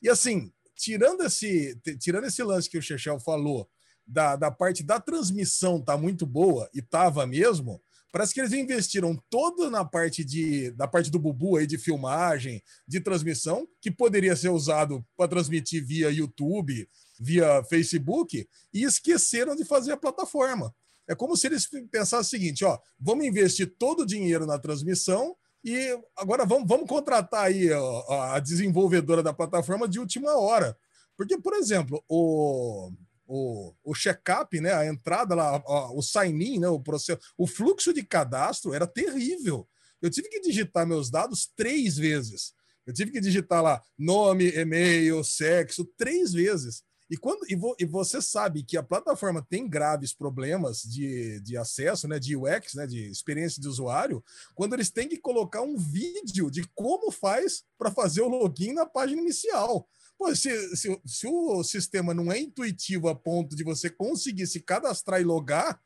E 0.02 0.08
assim, 0.08 0.52
tirando 0.76 1.22
esse, 1.22 1.78
tirando 1.98 2.24
esse 2.24 2.42
lance 2.42 2.68
que 2.68 2.78
o 2.78 2.82
Chechel 2.82 3.20
falou, 3.20 3.68
da, 4.06 4.34
da 4.34 4.50
parte 4.50 4.82
da 4.82 4.98
transmissão 4.98 5.80
tá 5.80 5.96
muito 5.96 6.26
boa, 6.26 6.68
e 6.74 6.82
tava 6.82 7.26
mesmo, 7.26 7.80
parece 8.12 8.34
que 8.34 8.40
eles 8.40 8.52
investiram 8.52 9.16
todo 9.30 9.70
na 9.70 9.84
parte 9.84 10.24
de 10.24 10.70
da 10.72 10.88
parte 10.88 11.10
do 11.10 11.18
Bubu 11.18 11.56
aí 11.56 11.66
de 11.66 11.78
filmagem, 11.78 12.62
de 12.86 13.00
transmissão, 13.00 13.68
que 13.80 13.90
poderia 13.90 14.34
ser 14.34 14.48
usado 14.48 15.04
para 15.16 15.28
transmitir 15.28 15.84
via 15.84 16.10
YouTube, 16.10 16.88
via 17.20 17.62
Facebook, 17.64 18.48
e 18.72 18.82
esqueceram 18.82 19.54
de 19.54 19.64
fazer 19.64 19.92
a 19.92 19.96
plataforma. 19.96 20.74
É 21.06 21.14
como 21.14 21.36
se 21.36 21.46
eles 21.46 21.68
pensassem 21.90 22.20
o 22.20 22.30
seguinte: 22.30 22.64
ó, 22.64 22.78
vamos 22.98 23.26
investir 23.26 23.74
todo 23.78 24.00
o 24.00 24.06
dinheiro 24.06 24.46
na 24.46 24.58
transmissão 24.58 25.36
e 25.64 25.98
agora 26.16 26.44
vamos, 26.44 26.66
vamos 26.66 26.88
contratar 26.88 27.44
aí 27.44 27.70
a, 27.72 28.36
a 28.36 28.40
desenvolvedora 28.40 29.22
da 29.22 29.32
plataforma 29.32 29.88
de 29.88 29.98
última 29.98 30.36
hora. 30.36 30.76
Porque, 31.16 31.38
por 31.38 31.52
exemplo, 31.54 32.02
o, 32.08 32.90
o, 33.26 33.74
o 33.84 33.94
check-up, 33.94 34.58
né, 34.60 34.72
a 34.72 34.86
entrada 34.86 35.34
lá, 35.34 35.62
o 35.94 36.02
sign-in, 36.02 36.58
né, 36.58 36.68
o 36.68 36.80
processo, 36.80 37.20
o 37.36 37.46
fluxo 37.46 37.92
de 37.92 38.02
cadastro 38.02 38.72
era 38.72 38.86
terrível. 38.86 39.68
Eu 40.00 40.10
tive 40.10 40.28
que 40.28 40.40
digitar 40.40 40.86
meus 40.86 41.10
dados 41.10 41.50
três 41.54 41.96
vezes. 41.96 42.54
Eu 42.86 42.94
tive 42.94 43.12
que 43.12 43.20
digitar 43.20 43.62
lá 43.62 43.82
nome, 43.98 44.48
e-mail, 44.48 45.22
sexo, 45.22 45.84
três 45.96 46.32
vezes. 46.32 46.82
E, 47.10 47.16
quando, 47.16 47.44
e, 47.48 47.56
vo, 47.56 47.74
e, 47.76 47.84
você 47.84 48.22
sabe 48.22 48.62
que 48.62 48.76
a 48.76 48.82
plataforma 48.84 49.44
tem 49.50 49.68
graves 49.68 50.12
problemas 50.14 50.82
de, 50.82 51.40
de 51.40 51.56
acesso, 51.56 52.06
né, 52.06 52.20
de 52.20 52.36
UX, 52.36 52.74
né, 52.74 52.86
de 52.86 53.10
experiência 53.10 53.60
de 53.60 53.66
usuário, 53.66 54.22
quando 54.54 54.74
eles 54.74 54.90
têm 54.90 55.08
que 55.08 55.18
colocar 55.18 55.60
um 55.60 55.76
vídeo 55.76 56.48
de 56.48 56.62
como 56.72 57.10
faz 57.10 57.64
para 57.76 57.90
fazer 57.90 58.20
o 58.20 58.28
login 58.28 58.74
na 58.74 58.86
página 58.86 59.20
inicial. 59.20 59.88
Pô, 60.16 60.32
se, 60.36 60.76
se, 60.76 61.00
se, 61.04 61.26
o 61.26 61.64
sistema 61.64 62.14
não 62.14 62.30
é 62.30 62.38
intuitivo 62.38 63.08
a 63.08 63.14
ponto 63.14 63.56
de 63.56 63.64
você 63.64 63.90
conseguir 63.90 64.46
se 64.46 64.60
cadastrar 64.60 65.20
e 65.20 65.24
logar, 65.24 65.80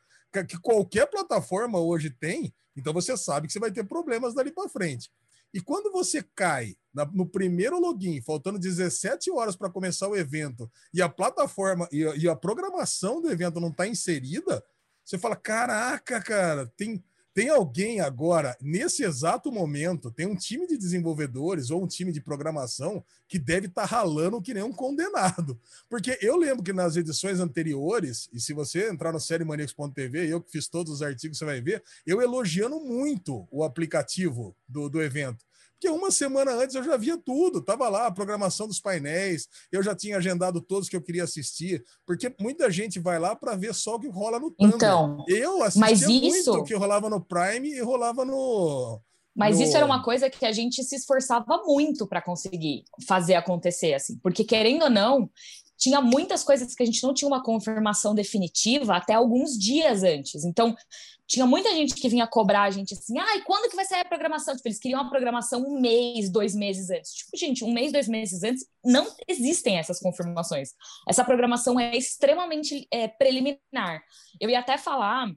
que 0.47 0.59
qualquer 0.59 1.07
plataforma 1.07 1.81
hoje 1.81 2.11
tem, 2.11 2.53
então 2.77 2.93
você 2.93 3.17
sabe 3.17 3.47
que 3.47 3.53
você 3.53 3.61
vai 3.61 3.73
ter 3.73 3.85
problemas 3.85 4.35
dali 4.35 4.51
para 4.53 4.69
frente. 4.69 5.11
E 5.55 5.61
quando 5.61 5.93
você 5.93 6.21
cai 6.35 6.77
na, 6.93 7.07
no 7.07 7.25
primeiro 7.25 7.79
login, 7.79 8.21
faltando 8.21 8.59
17 8.59 9.31
horas 9.31 9.55
para 9.55 9.71
começar 9.71 10.09
o 10.09 10.17
evento, 10.17 10.69
e 10.93 11.01
a 11.01 11.09
plataforma 11.09 11.89
e 11.93 12.05
a, 12.05 12.17
e 12.17 12.29
a 12.29 12.35
programação 12.35 13.23
do 13.23 13.31
evento 13.31 13.61
não 13.61 13.69
está 13.69 13.87
inserida, 13.87 14.65
você 15.05 15.17
fala: 15.17 15.37
caraca, 15.37 16.21
cara, 16.21 16.67
tem, 16.77 17.05
tem 17.35 17.51
alguém 17.51 18.01
agora, 18.01 18.57
nesse 18.63 19.03
exato 19.03 19.51
momento, 19.51 20.09
tem 20.09 20.25
um 20.25 20.37
time 20.37 20.69
de 20.69 20.79
desenvolvedores 20.79 21.69
ou 21.69 21.83
um 21.83 21.87
time 21.87 22.13
de 22.13 22.21
programação 22.21 23.05
que 23.27 23.41
deve 23.41 23.67
estar 23.67 23.89
tá 23.89 23.97
ralando 23.97 24.41
que 24.41 24.55
nem 24.55 24.63
um 24.63 24.73
condenado. 24.73 25.61
Porque 25.91 26.17
eu 26.23 26.37
lembro 26.37 26.63
que 26.63 26.73
nas 26.73 26.95
edições 26.97 27.41
anteriores, 27.41 28.29
e 28.33 28.41
se 28.41 28.53
você 28.53 28.89
entrar 28.89 29.13
no 29.13 29.19
sériemanix.tv, 29.19 30.29
eu 30.29 30.41
que 30.41 30.53
fiz 30.53 30.69
todos 30.69 30.93
os 30.93 31.03
artigos, 31.03 31.37
você 31.37 31.45
vai 31.45 31.61
ver, 31.61 31.83
eu 32.07 32.23
elogiando 32.23 32.79
muito 32.79 33.49
o 33.51 33.65
aplicativo 33.65 34.57
do, 34.69 34.89
do 34.89 35.03
evento. 35.03 35.45
Porque 35.85 35.89
uma 35.99 36.11
semana 36.11 36.53
antes 36.53 36.75
eu 36.75 36.83
já 36.83 36.97
via 36.97 37.19
tudo, 37.19 37.61
tava 37.61 37.91
lá 37.91 38.07
a 38.07 38.11
programação 38.11 38.67
dos 38.67 38.81
painéis, 38.81 39.47
eu 39.71 39.83
já 39.83 39.95
tinha 39.95 40.17
agendado 40.17 40.63
todos 40.63 40.89
que 40.89 40.97
eu 40.97 41.03
queria 41.03 41.25
assistir, 41.25 41.85
porque 42.07 42.35
muita 42.41 42.71
gente 42.71 42.99
vai 42.99 43.19
lá 43.19 43.37
para 43.37 43.55
ver 43.55 43.75
só 43.75 43.97
o 43.97 44.01
que 44.01 44.09
rola 44.09 44.41
no 44.41 44.51
Thunder. 44.51 44.77
Então, 44.77 45.23
eu 45.29 45.63
assistia 45.63 46.09
muito 46.09 46.53
o 46.53 46.65
que 46.65 46.75
rolava 46.75 47.11
no 47.11 47.21
Prime 47.21 47.69
e 47.69 47.81
rolava 47.81 48.25
no 48.25 48.99
mas 49.37 49.59
no... 49.59 49.65
isso 49.65 49.77
era 49.77 49.85
uma 49.85 50.03
coisa 50.03 50.31
que 50.31 50.47
a 50.47 50.53
gente 50.53 50.83
se 50.83 50.95
esforçava 50.95 51.63
muito 51.67 52.07
para 52.07 52.23
conseguir 52.23 52.85
fazer 53.07 53.35
acontecer, 53.35 53.93
assim, 53.93 54.17
porque 54.23 54.43
querendo 54.43 54.85
ou 54.85 54.91
não, 54.91 55.29
tinha 55.85 56.01
muitas 56.01 56.43
coisas 56.43 56.75
que 56.75 56.83
a 56.83 56.87
gente 56.87 57.03
não 57.03 57.13
tinha 57.13 57.29
uma 57.29 57.43
confirmação 57.43 58.15
definitiva 58.15 58.97
até 58.97 59.13
alguns 59.13 59.53
dias 59.59 60.03
antes. 60.03 60.43
Então, 60.43 60.75
tinha 61.27 61.47
muita 61.47 61.75
gente 61.75 61.95
que 61.95 62.09
vinha 62.09 62.27
cobrar 62.27 62.63
a 62.63 62.71
gente 62.71 62.95
assim, 62.95 63.19
ai, 63.19 63.39
ah, 63.39 63.43
quando 63.45 63.69
que 63.69 63.77
vai 63.77 63.85
sair 63.85 64.01
a 64.01 64.05
programação? 64.07 64.57
Tipo, 64.57 64.69
eles 64.69 64.79
queriam 64.79 65.03
uma 65.03 65.11
programação 65.11 65.61
um 65.61 65.79
mês, 65.79 66.31
dois 66.31 66.55
meses 66.55 66.89
antes. 66.89 67.13
Tipo, 67.13 67.37
gente, 67.37 67.63
um 67.65 67.73
mês, 67.73 67.93
dois 67.93 68.09
meses 68.09 68.43
antes, 68.43 68.67
não 68.83 69.07
existem 69.29 69.77
essas 69.77 70.01
confirmações. 70.01 70.71
Essa 71.07 71.23
programação 71.23 71.79
é 71.79 71.95
extremamente 71.95 72.89
é, 72.91 73.07
preliminar. 73.07 74.03
Eu 74.41 74.49
ia 74.49 74.61
até 74.61 74.79
falar 74.79 75.31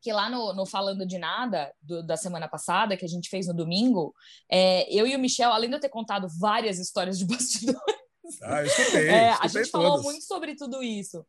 que 0.00 0.12
lá 0.12 0.30
no, 0.30 0.54
no 0.54 0.64
Falando 0.64 1.06
de 1.06 1.18
Nada, 1.18 1.74
do, 1.82 2.02
da 2.02 2.16
semana 2.16 2.48
passada, 2.48 2.96
que 2.96 3.04
a 3.04 3.08
gente 3.08 3.28
fez 3.28 3.46
no 3.46 3.54
domingo, 3.54 4.14
é, 4.50 4.90
eu 4.90 5.06
e 5.06 5.14
o 5.14 5.18
Michel, 5.18 5.52
além 5.52 5.68
de 5.68 5.76
eu 5.76 5.80
ter 5.80 5.90
contado 5.90 6.26
várias 6.40 6.78
histórias 6.78 7.18
de 7.18 7.26
bastidores, 7.28 8.03
ah, 8.42 8.60
eu 8.60 8.66
escutei, 8.66 9.08
é, 9.08 9.30
a 9.40 9.46
gente 9.46 9.70
falou 9.70 10.02
muito 10.02 10.24
sobre 10.24 10.54
tudo 10.54 10.82
isso. 10.82 11.24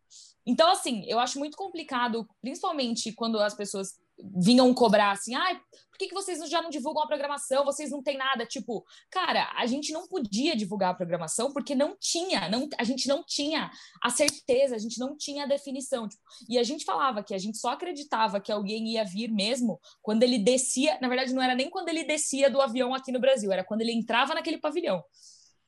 Então, 0.45 0.69
assim, 0.69 1.03
eu 1.07 1.19
acho 1.19 1.39
muito 1.39 1.57
complicado, 1.57 2.27
principalmente 2.41 3.11
quando 3.11 3.39
as 3.39 3.55
pessoas 3.55 3.95
vinham 4.17 4.73
cobrar 4.73 5.11
assim, 5.11 5.35
ai, 5.35 5.59
por 5.89 5.97
que, 5.97 6.07
que 6.07 6.13
vocês 6.13 6.49
já 6.49 6.61
não 6.61 6.69
divulgam 6.69 7.03
a 7.03 7.07
programação? 7.07 7.63
Vocês 7.63 7.89
não 7.89 8.03
têm 8.03 8.17
nada. 8.17 8.45
Tipo, 8.45 8.85
cara, 9.09 9.49
a 9.57 9.65
gente 9.65 9.93
não 9.93 10.07
podia 10.07 10.55
divulgar 10.55 10.91
a 10.91 10.93
programação 10.93 11.53
porque 11.53 11.73
não 11.73 11.95
tinha, 11.97 12.49
não, 12.49 12.67
a 12.77 12.83
gente 12.83 13.07
não 13.07 13.23
tinha 13.23 13.71
a 14.03 14.09
certeza, 14.09 14.75
a 14.75 14.77
gente 14.77 14.99
não 14.99 15.15
tinha 15.17 15.45
a 15.45 15.47
definição. 15.47 16.07
Tipo, 16.07 16.21
e 16.49 16.59
a 16.59 16.63
gente 16.63 16.83
falava 16.83 17.23
que 17.23 17.33
a 17.33 17.37
gente 17.37 17.57
só 17.57 17.69
acreditava 17.69 18.41
que 18.41 18.51
alguém 18.51 18.89
ia 18.89 19.05
vir 19.05 19.31
mesmo 19.31 19.79
quando 20.01 20.23
ele 20.23 20.37
descia. 20.37 20.97
Na 21.01 21.07
verdade, 21.07 21.33
não 21.33 21.41
era 21.41 21.55
nem 21.55 21.69
quando 21.69 21.87
ele 21.87 22.03
descia 22.03 22.49
do 22.49 22.61
avião 22.61 22.93
aqui 22.93 23.11
no 23.11 23.19
Brasil, 23.19 23.51
era 23.51 23.63
quando 23.63 23.81
ele 23.81 23.93
entrava 23.93 24.33
naquele 24.35 24.57
pavilhão. 24.57 25.01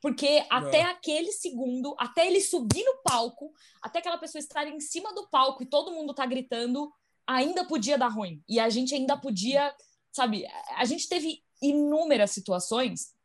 Porque 0.02 0.46
até 0.50 0.84
aquele 0.84 1.32
segundo, 1.32 1.96
até 1.98 2.28
ele 2.28 2.40
subir 2.40 2.84
no 2.84 3.02
palco, 3.04 3.52
até 3.82 4.00
aquela 4.00 4.18
pessoa 4.18 4.40
estar 4.40 4.68
em 4.68 4.80
cima 4.80 5.14
do 5.14 5.28
palco 5.30 5.64
e 5.64 5.66
todo 5.66 5.92
mundo 5.92 6.14
tá 6.14 6.26
gritando, 6.26 6.92
ainda 7.26 7.66
podia 7.66 7.98
dar 7.98 8.10
ruim. 8.10 8.44
E 8.48 8.60
a 8.60 8.70
gente 8.70 8.94
ainda 8.94 9.18
podia, 9.18 9.74
sabe, 10.12 10.46
a 10.76 10.86
gente 10.86 11.10
teve 11.10 11.44
inúmeras 11.62 12.32
situações 12.32 13.17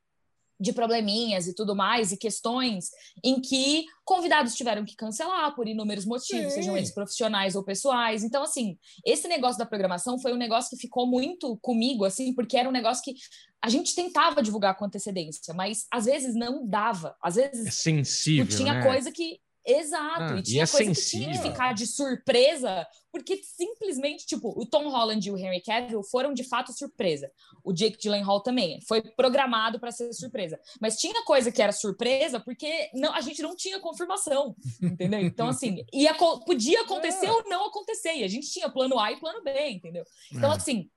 de 0.63 0.73
probleminhas 0.73 1.49
e 1.49 1.55
tudo 1.55 1.75
mais, 1.75 2.13
e 2.13 2.17
questões 2.17 2.91
em 3.25 3.41
que 3.41 3.85
convidados 4.05 4.55
tiveram 4.55 4.85
que 4.85 4.95
cancelar 4.95 5.55
por 5.57 5.67
inúmeros 5.67 6.05
motivos, 6.07 6.53
Sim. 6.53 6.61
sejam 6.61 6.77
eles 6.77 6.95
profissionais 6.95 7.57
ou 7.57 7.65
pessoais. 7.65 8.23
Então, 8.23 8.45
assim, 8.45 8.79
esse 9.05 9.27
negócio 9.27 9.59
da 9.59 9.67
programação 9.67 10.21
foi 10.21 10.33
um 10.33 10.37
negócio 10.37 10.71
que 10.71 10.81
ficou 10.81 11.05
muito 11.05 11.59
comigo, 11.61 12.05
assim, 12.05 12.33
porque 12.33 12.57
era 12.57 12.69
um 12.69 12.73
negócio 12.73 13.03
que 13.03 13.15
a 13.61 13.69
gente 13.69 13.95
tentava 13.95 14.43
divulgar 14.43 14.77
com 14.77 14.85
antecedência, 14.85 15.53
mas 15.53 15.87
às 15.91 16.05
vezes 16.05 16.35
não 16.35 16.65
dava. 16.67 17.17
Às 17.21 17.35
vezes 17.35 17.67
é 17.67 17.71
sensível, 17.71 18.47
tinha 18.47 18.75
né? 18.75 18.83
coisa 18.83 19.11
que 19.11 19.41
Exato, 19.65 20.35
ah, 20.35 20.39
e 20.39 20.43
tinha 20.43 20.63
e 20.63 20.65
é 20.65 20.67
coisa 20.67 20.95
sensível. 20.95 21.27
que 21.27 21.33
tinha 21.33 21.43
que 21.43 21.51
ficar 21.51 21.73
de 21.73 21.87
surpresa, 21.87 22.87
porque 23.13 23.41
simplesmente, 23.45 24.27
tipo, 24.27 24.53
o 24.61 24.67
Tom 24.67 24.89
Holland 24.89 25.27
e 25.27 25.31
o 25.31 25.39
Henry 25.39 25.63
Cavill 25.63 26.03
foram 26.03 26.35
de 26.35 26.43
fato 26.43 26.73
surpresa. 26.73 27.31
O 27.63 27.73
Jake 27.73 27.97
Gyllenhaal 28.01 28.43
também 28.43 28.81
foi 28.89 29.01
programado 29.01 29.79
para 29.79 29.93
ser 29.93 30.13
surpresa. 30.13 30.59
Mas 30.81 30.97
tinha 30.97 31.25
coisa 31.25 31.53
que 31.53 31.63
era 31.63 31.71
surpresa 31.71 32.41
porque 32.41 32.91
não, 32.93 33.15
a 33.15 33.21
gente 33.21 33.41
não 33.41 33.55
tinha 33.55 33.79
confirmação, 33.79 34.57
entendeu? 34.83 35.21
Então, 35.21 35.49
assim, 35.49 35.85
ia, 35.93 36.15
podia 36.15 36.81
acontecer 36.81 37.27
é. 37.27 37.33
ou 37.33 37.45
não 37.49 37.67
acontecer, 37.67 38.15
e 38.17 38.25
a 38.25 38.29
gente 38.29 38.51
tinha 38.51 38.69
plano 38.69 38.99
A 38.99 39.13
e 39.13 39.21
plano 39.21 39.43
B, 39.45 39.71
entendeu? 39.71 40.05
Então, 40.33 40.53
é. 40.53 40.57
assim, 40.57 40.91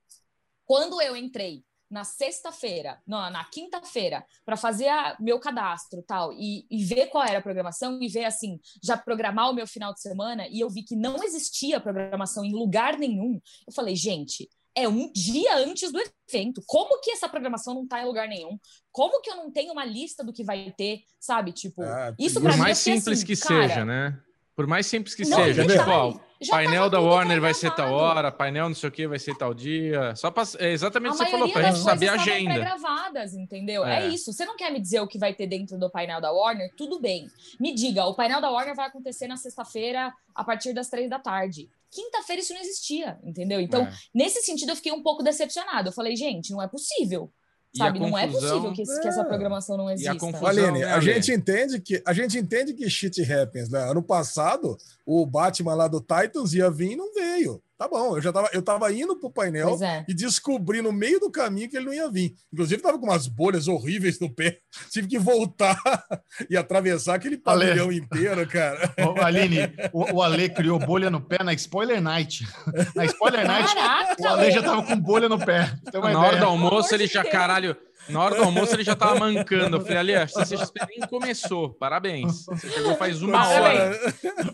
quando 0.64 1.00
eu 1.00 1.16
entrei 1.16 1.62
na 1.90 2.04
sexta-feira, 2.04 3.00
não, 3.06 3.30
na 3.30 3.44
quinta-feira, 3.44 4.24
para 4.44 4.56
fazer 4.56 4.88
a, 4.88 5.16
meu 5.20 5.38
cadastro 5.38 6.02
tal, 6.02 6.32
e, 6.32 6.66
e, 6.70 6.84
ver 6.84 7.06
qual 7.06 7.24
era 7.24 7.38
a 7.38 7.42
programação, 7.42 7.98
e 8.02 8.08
ver 8.08 8.24
assim, 8.24 8.58
já 8.82 8.96
programar 8.96 9.50
o 9.50 9.54
meu 9.54 9.66
final 9.66 9.94
de 9.94 10.00
semana, 10.00 10.46
e 10.48 10.60
eu 10.60 10.68
vi 10.68 10.82
que 10.82 10.96
não 10.96 11.22
existia 11.22 11.80
programação 11.80 12.44
em 12.44 12.52
lugar 12.52 12.98
nenhum. 12.98 13.40
Eu 13.66 13.72
falei, 13.72 13.94
gente, 13.94 14.48
é 14.76 14.86
um 14.86 15.10
dia 15.10 15.56
antes 15.56 15.90
do 15.90 15.98
evento. 16.28 16.62
Como 16.66 17.00
que 17.00 17.10
essa 17.10 17.28
programação 17.28 17.74
não 17.74 17.84
está 17.84 18.02
em 18.02 18.04
lugar 18.04 18.28
nenhum? 18.28 18.58
Como 18.92 19.22
que 19.22 19.30
eu 19.30 19.36
não 19.36 19.50
tenho 19.50 19.72
uma 19.72 19.84
lista 19.84 20.22
do 20.22 20.32
que 20.32 20.44
vai 20.44 20.72
ter, 20.76 21.00
sabe? 21.18 21.52
Tipo, 21.52 21.82
ah, 21.82 22.14
isso 22.18 22.40
para 22.40 22.52
mim 22.52 22.58
mais 22.58 22.78
é 22.78 22.92
simples 22.92 23.18
assim, 23.18 23.26
que 23.26 23.36
cara, 23.36 23.68
seja, 23.68 23.84
né? 23.84 24.20
Por 24.54 24.66
mais 24.66 24.86
simples 24.86 25.14
que 25.14 25.26
não, 25.26 25.38
seja, 25.38 25.66
tipo, 25.66 26.20
painel 26.50 26.90
da 26.90 27.00
Warner 27.00 27.40
vai 27.40 27.54
ser 27.54 27.74
tal 27.74 27.92
hora, 27.92 28.30
painel 28.30 28.68
não 28.68 28.74
sei 28.74 28.88
o 28.88 28.92
que 28.92 29.06
vai 29.06 29.18
ser 29.18 29.36
tal 29.36 29.54
dia. 29.54 30.14
Só 30.16 30.30
pra, 30.30 30.44
é 30.58 30.70
exatamente 30.70 31.14
o 31.14 31.18
que 31.18 31.24
você 31.24 31.30
falou, 31.30 31.50
pra 31.50 31.62
gente 31.62 31.78
saber 31.78 32.08
a 32.08 32.14
agenda. 32.14 32.54
gravadas, 32.54 33.34
entendeu? 33.34 33.84
É. 33.84 34.04
é. 34.04 34.08
isso. 34.08 34.32
Você 34.32 34.44
não 34.44 34.56
quer 34.56 34.70
me 34.70 34.80
dizer 34.80 35.00
o 35.00 35.06
que 35.06 35.18
vai 35.18 35.32
ter 35.34 35.46
dentro 35.46 35.78
do 35.78 35.90
painel 35.90 36.20
da 36.20 36.30
Warner? 36.32 36.72
Tudo 36.76 37.00
bem. 37.00 37.28
Me 37.58 37.74
diga, 37.74 38.04
o 38.06 38.14
painel 38.14 38.40
da 38.40 38.50
Warner 38.50 38.74
vai 38.74 38.86
acontecer 38.86 39.26
na 39.26 39.36
sexta-feira 39.36 40.12
a 40.34 40.44
partir 40.44 40.72
das 40.72 40.88
três 40.88 41.08
da 41.08 41.18
tarde. 41.18 41.68
Quinta-feira 41.90 42.42
isso 42.42 42.52
não 42.52 42.60
existia, 42.60 43.18
entendeu? 43.22 43.60
Então, 43.60 43.82
é. 43.84 43.92
nesse 44.14 44.42
sentido, 44.42 44.70
eu 44.70 44.76
fiquei 44.76 44.92
um 44.92 45.02
pouco 45.02 45.22
decepcionado. 45.22 45.88
Eu 45.88 45.92
falei, 45.92 46.16
gente, 46.16 46.52
não 46.52 46.60
é 46.60 46.68
possível. 46.68 47.30
Sabe, 47.76 47.98
confusão... 47.98 48.10
não 48.10 48.18
é 48.18 48.26
possível 48.26 48.72
que, 48.72 49.00
que, 49.00 49.08
essa 49.08 49.20
é. 49.20 49.24
programação 49.24 49.76
não 49.76 49.90
exista. 49.90 50.16
Confusão, 50.16 50.46
Aline, 50.46 50.80
né, 50.80 50.84
a 50.84 51.00
gente 51.00 51.32
entende 51.32 51.80
que 51.80 52.02
a 52.04 52.12
gente 52.12 52.38
entende 52.38 52.74
que 52.74 52.88
shit 52.88 53.20
happens, 53.30 53.68
né? 53.68 53.90
Ano 53.90 54.02
passado, 54.02 54.76
o 55.04 55.26
Batman 55.26 55.74
lá 55.74 55.88
do 55.88 56.00
Titans 56.00 56.52
ia 56.52 56.70
vir 56.70 56.92
e 56.92 56.96
não 56.96 57.12
veio. 57.12 57.62
Tá 57.78 57.86
bom, 57.86 58.16
eu 58.16 58.22
já 58.22 58.32
tava, 58.32 58.48
eu 58.54 58.62
tava 58.62 58.90
indo 58.90 59.16
pro 59.16 59.30
painel 59.30 59.78
é. 59.82 60.02
e 60.08 60.14
descobri 60.14 60.80
no 60.80 60.90
meio 60.92 61.20
do 61.20 61.30
caminho 61.30 61.68
que 61.68 61.76
ele 61.76 61.84
não 61.84 61.92
ia 61.92 62.10
vir. 62.10 62.34
Inclusive, 62.50 62.80
tava 62.80 62.98
com 62.98 63.04
umas 63.04 63.26
bolhas 63.26 63.68
horríveis 63.68 64.18
no 64.18 64.34
pé. 64.34 64.60
Tive 64.90 65.06
que 65.06 65.18
voltar 65.18 65.78
e 66.48 66.56
atravessar 66.56 67.16
aquele 67.16 67.36
pavilhão 67.36 67.88
Ale. 67.88 67.98
inteiro, 67.98 68.48
cara. 68.48 68.94
Ô, 69.04 69.22
Aline, 69.22 69.74
o, 69.92 70.16
o 70.16 70.22
Ale 70.22 70.48
criou 70.48 70.78
bolha 70.78 71.10
no 71.10 71.20
pé 71.20 71.44
na 71.44 71.52
Spoiler 71.52 72.00
Night. 72.00 72.48
Na 72.94 73.04
Spoiler 73.04 73.46
Night, 73.46 73.74
Caraca, 73.74 74.22
o 74.22 74.26
Ale 74.26 74.50
já 74.50 74.62
tava 74.62 74.82
com 74.82 74.98
bolha 74.98 75.28
no 75.28 75.38
pé. 75.38 75.78
na 75.92 75.98
ideia. 75.98 76.18
hora 76.18 76.36
do 76.38 76.46
almoço, 76.46 76.94
ele 76.94 77.06
já, 77.06 77.22
caralho. 77.24 77.76
Na 78.08 78.22
hora 78.22 78.36
do 78.36 78.42
almoço 78.42 78.74
ele 78.74 78.84
já 78.84 78.94
tava 78.94 79.18
mancando. 79.18 79.76
Eu 79.76 79.80
falei, 79.80 79.98
ali, 79.98 80.14
a 80.14 80.26
CCXP 80.26 80.80
nem 80.88 81.00
começou. 81.08 81.74
Parabéns. 81.74 82.46
Você 82.46 82.70
chegou 82.70 82.96
faz 82.96 83.20
uma 83.20 83.46
hora. 83.46 83.98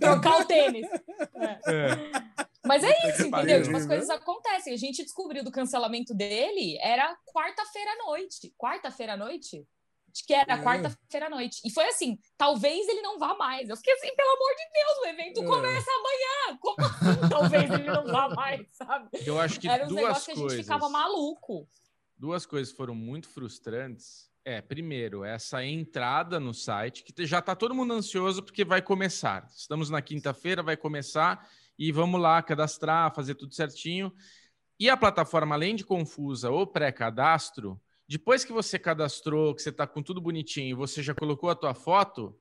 Trocar 0.01 0.41
o 0.41 0.45
tênis. 0.45 0.89
É. 1.37 1.73
É. 1.73 1.99
Mas 2.65 2.85
é 2.85 2.91
isso, 3.09 3.27
entendeu? 3.27 3.63
Tipo, 3.63 3.77
as 3.77 3.87
coisas 3.87 4.11
acontecem. 4.11 4.73
A 4.73 4.77
gente 4.77 5.03
descobriu 5.03 5.43
do 5.43 5.51
cancelamento 5.51 6.15
dele, 6.15 6.79
era 6.81 7.17
quarta-feira 7.27 7.91
à 7.91 8.07
noite. 8.07 8.55
Quarta-feira 8.57 9.15
à 9.15 9.17
noite? 9.17 9.67
Acho 10.15 10.27
que 10.27 10.35
era 10.35 10.55
é. 10.55 10.63
quarta-feira 10.63 11.27
à 11.27 11.31
noite. 11.31 11.61
E 11.65 11.71
foi 11.71 11.87
assim, 11.89 12.19
talvez 12.37 12.87
ele 12.87 13.01
não 13.01 13.19
vá 13.19 13.35
mais. 13.35 13.69
Eu 13.69 13.77
fiquei 13.77 13.95
assim, 13.95 14.15
pelo 14.15 14.31
amor 14.31 14.55
de 14.55 14.73
Deus, 14.75 14.99
o 14.99 15.07
evento 15.07 15.43
é. 15.43 15.47
começa 15.47 15.91
amanhã. 15.91 16.59
Como 16.61 16.77
assim, 16.81 17.29
talvez 17.29 17.71
ele 17.71 17.91
não 17.91 18.05
vá 18.05 18.29
mais, 18.29 18.67
sabe? 18.73 19.09
Eu 19.27 19.41
acho 19.41 19.59
que 19.59 19.69
era 19.69 19.87
um 19.87 19.89
duas 19.89 20.25
que 20.25 20.35
coisas. 20.35 20.53
a 20.53 20.57
gente 20.57 20.65
ficava 20.65 20.89
maluco. 20.89 21.67
Duas 22.17 22.47
coisas 22.47 22.73
foram 22.73 22.95
muito 22.95 23.27
frustrantes. 23.29 24.31
É, 24.45 24.61
primeiro, 24.61 25.25
essa 25.25 25.65
entrada 25.65 26.39
no 26.39 26.53
site, 26.53 27.05
que 27.05 27.25
já 27.25 27.39
está 27.39 27.57
todo 27.57 27.75
mundo 27.75 27.95
ansioso 27.95 28.43
porque 28.43 28.65
vai 28.65 28.83
começar. 28.83 29.49
Estamos 29.57 29.89
na 29.89 30.03
quinta-feira, 30.03 30.63
vai 30.63 30.77
começar 30.77 31.49
e 31.83 31.91
vamos 31.91 32.21
lá 32.21 32.41
cadastrar, 32.41 33.13
fazer 33.13 33.35
tudo 33.35 33.53
certinho. 33.53 34.13
E 34.79 34.89
a 34.89 34.97
plataforma, 34.97 35.57
além 35.57 35.75
de 35.75 35.85
confusa 35.85 36.49
ou 36.49 36.65
pré-cadastro, 36.65 37.81
depois 38.09 38.45
que 38.45 38.53
você 38.53 38.79
cadastrou, 38.79 39.53
que 39.53 39.61
você 39.61 39.71
está 39.71 39.85
com 39.85 40.01
tudo 40.01 40.21
bonitinho, 40.21 40.77
você 40.77 41.03
já 41.03 41.13
colocou 41.13 41.51
a 41.51 41.57
tua 41.57 41.75
foto, 41.75 42.39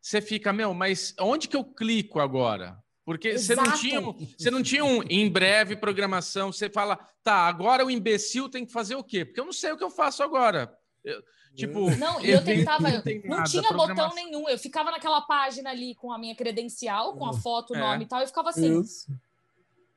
você 0.00 0.22
fica, 0.22 0.54
meu, 0.54 0.72
mas 0.72 1.14
onde 1.20 1.48
que 1.48 1.56
eu 1.56 1.62
clico 1.62 2.18
agora? 2.18 2.82
Porque 3.04 3.36
você 3.36 3.54
não, 3.54 3.70
tinha, 3.72 4.00
você 4.00 4.50
não 4.50 4.62
tinha 4.62 4.84
um 4.84 5.02
em 5.02 5.28
breve 5.30 5.76
programação, 5.76 6.50
você 6.50 6.70
fala, 6.70 6.96
tá, 7.22 7.46
agora 7.46 7.84
o 7.84 7.90
imbecil 7.90 8.48
tem 8.48 8.64
que 8.64 8.72
fazer 8.72 8.94
o 8.94 9.04
quê? 9.04 9.22
Porque 9.22 9.40
eu 9.40 9.44
não 9.44 9.52
sei 9.52 9.72
o 9.72 9.76
que 9.76 9.84
eu 9.84 9.90
faço 9.90 10.22
agora. 10.22 10.74
Eu, 11.04 11.22
Tipo, 11.54 11.90
não, 11.96 12.20
e 12.24 12.30
eu 12.30 12.42
tentava, 12.42 12.88
não, 12.88 13.02
não 13.24 13.44
tinha 13.44 13.70
botão 13.72 14.14
nenhum. 14.14 14.48
Eu 14.48 14.58
ficava 14.58 14.90
naquela 14.90 15.20
página 15.20 15.70
ali 15.70 15.94
com 15.94 16.10
a 16.10 16.18
minha 16.18 16.34
credencial, 16.34 17.14
com 17.14 17.26
a 17.26 17.34
foto, 17.34 17.74
o 17.74 17.76
é. 17.76 17.80
nome 17.80 18.04
e 18.04 18.06
tal, 18.06 18.22
e 18.22 18.26
ficava 18.26 18.50
assim. 18.50 18.80
Isso. 18.80 19.12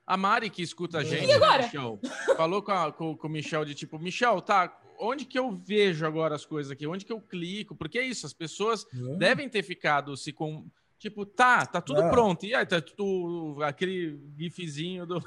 A 0.06 0.18
Mari 0.18 0.50
que 0.50 0.62
escuta 0.62 1.00
a 1.00 1.04
gente, 1.04 1.26
e 1.26 1.34
agora? 1.34 1.64
Michel, 1.64 2.00
falou 2.38 2.62
com, 2.62 2.72
a, 2.72 2.92
com, 2.92 3.18
com 3.18 3.28
o 3.28 3.30
Michel 3.30 3.66
de 3.66 3.74
tipo, 3.74 3.98
Michel, 3.98 4.40
tá, 4.42 4.78
onde 5.00 5.26
que 5.26 5.40
eu 5.40 5.52
vejo 5.52 6.06
agora 6.06 6.36
as 6.36 6.46
coisas 6.46 6.72
aqui? 6.72 6.86
Onde 6.86 7.06
que 7.06 7.12
eu 7.12 7.20
clico? 7.20 7.76
Porque 7.76 7.98
é 7.98 8.06
isso, 8.06 8.26
as 8.26 8.34
pessoas 8.34 8.86
é. 8.94 9.16
devem 9.16 9.50
ter 9.50 9.64
ficado 9.64 10.16
se 10.16 10.32
com 10.32 10.66
tipo, 11.00 11.26
tá, 11.26 11.66
tá 11.66 11.82
tudo 11.82 12.02
é. 12.02 12.10
pronto. 12.10 12.46
E 12.46 12.54
aí 12.54 12.66
tá 12.66 12.82
tudo 12.82 13.64
aquele 13.64 14.20
gifzinho 14.38 15.06
do 15.06 15.24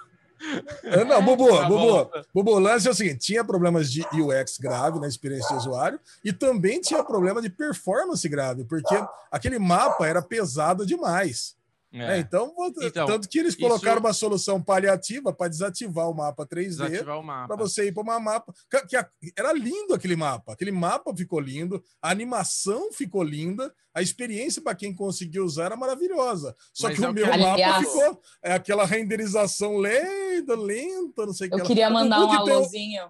não, 1.07 1.23
Bubu, 1.23 1.49
tá 1.49 1.69
Bubu, 1.69 2.11
Bubu, 2.35 2.51
o 2.53 2.59
lance 2.59 2.87
é 2.87 2.91
o 2.91 2.95
seguinte: 2.95 3.19
tinha 3.19 3.45
problemas 3.45 3.91
de 3.91 4.03
UX 4.13 4.59
grave 4.59 4.99
na 4.99 5.09
experiência 5.09 5.49
de 5.51 5.61
usuário 5.61 6.01
e 6.25 6.33
também 6.33 6.81
tinha 6.81 7.03
problema 7.03 7.43
de 7.43 7.51
performance 7.51 8.27
grave, 8.29 8.65
porque 8.65 8.95
aquele 9.31 9.59
mapa 9.59 10.07
era 10.07 10.23
pesado 10.23 10.87
demais. 10.87 11.58
É. 11.91 12.17
É, 12.17 12.19
então, 12.19 12.55
então, 12.83 13.07
tanto 13.07 13.29
que 13.29 13.39
eles 13.39 13.55
colocaram 13.55 13.97
isso... 13.97 14.07
uma 14.07 14.13
solução 14.13 14.63
paliativa 14.63 15.33
para 15.33 15.49
desativar 15.49 16.09
o 16.11 16.15
mapa 16.15 16.47
3D 16.47 17.03
para 17.03 17.57
você 17.57 17.87
ir 17.87 17.93
para 17.93 18.03
uma 18.03 18.21
mapa. 18.21 18.53
Que 18.89 18.97
era 19.37 19.53
lindo 19.53 19.95
aquele 19.95 20.15
mapa. 20.15 20.53
Aquele 20.53 20.71
mapa 20.71 21.15
ficou 21.17 21.41
lindo, 21.41 21.83
a 22.03 22.11
animação 22.11 22.93
ficou 22.93 23.23
linda, 23.23 23.73
a 23.95 24.03
experiência 24.03 24.61
para 24.61 24.75
quem 24.75 24.95
conseguiu 24.95 25.45
usar 25.45 25.67
era 25.67 25.77
maravilhosa. 25.77 26.55
Só 26.75 26.89
Mas 26.89 26.99
que 26.99 27.05
é 27.05 27.09
o 27.09 27.13
meu 27.13 27.25
que... 27.25 27.39
mapa 27.39 27.53
Aliás... 27.55 27.87
ficou 27.87 28.21
é 28.43 28.53
aquela 28.53 28.85
renderização 28.85 29.79
lenta, 29.79 30.55
lenta, 30.55 31.25
não 31.25 31.33
sei 31.33 31.49
o 31.49 31.51
que. 31.51 31.61
Eu 31.61 31.65
queria 31.65 31.89
mandar 31.89 32.21
um 32.21 32.31
alôzinho. 32.31 33.09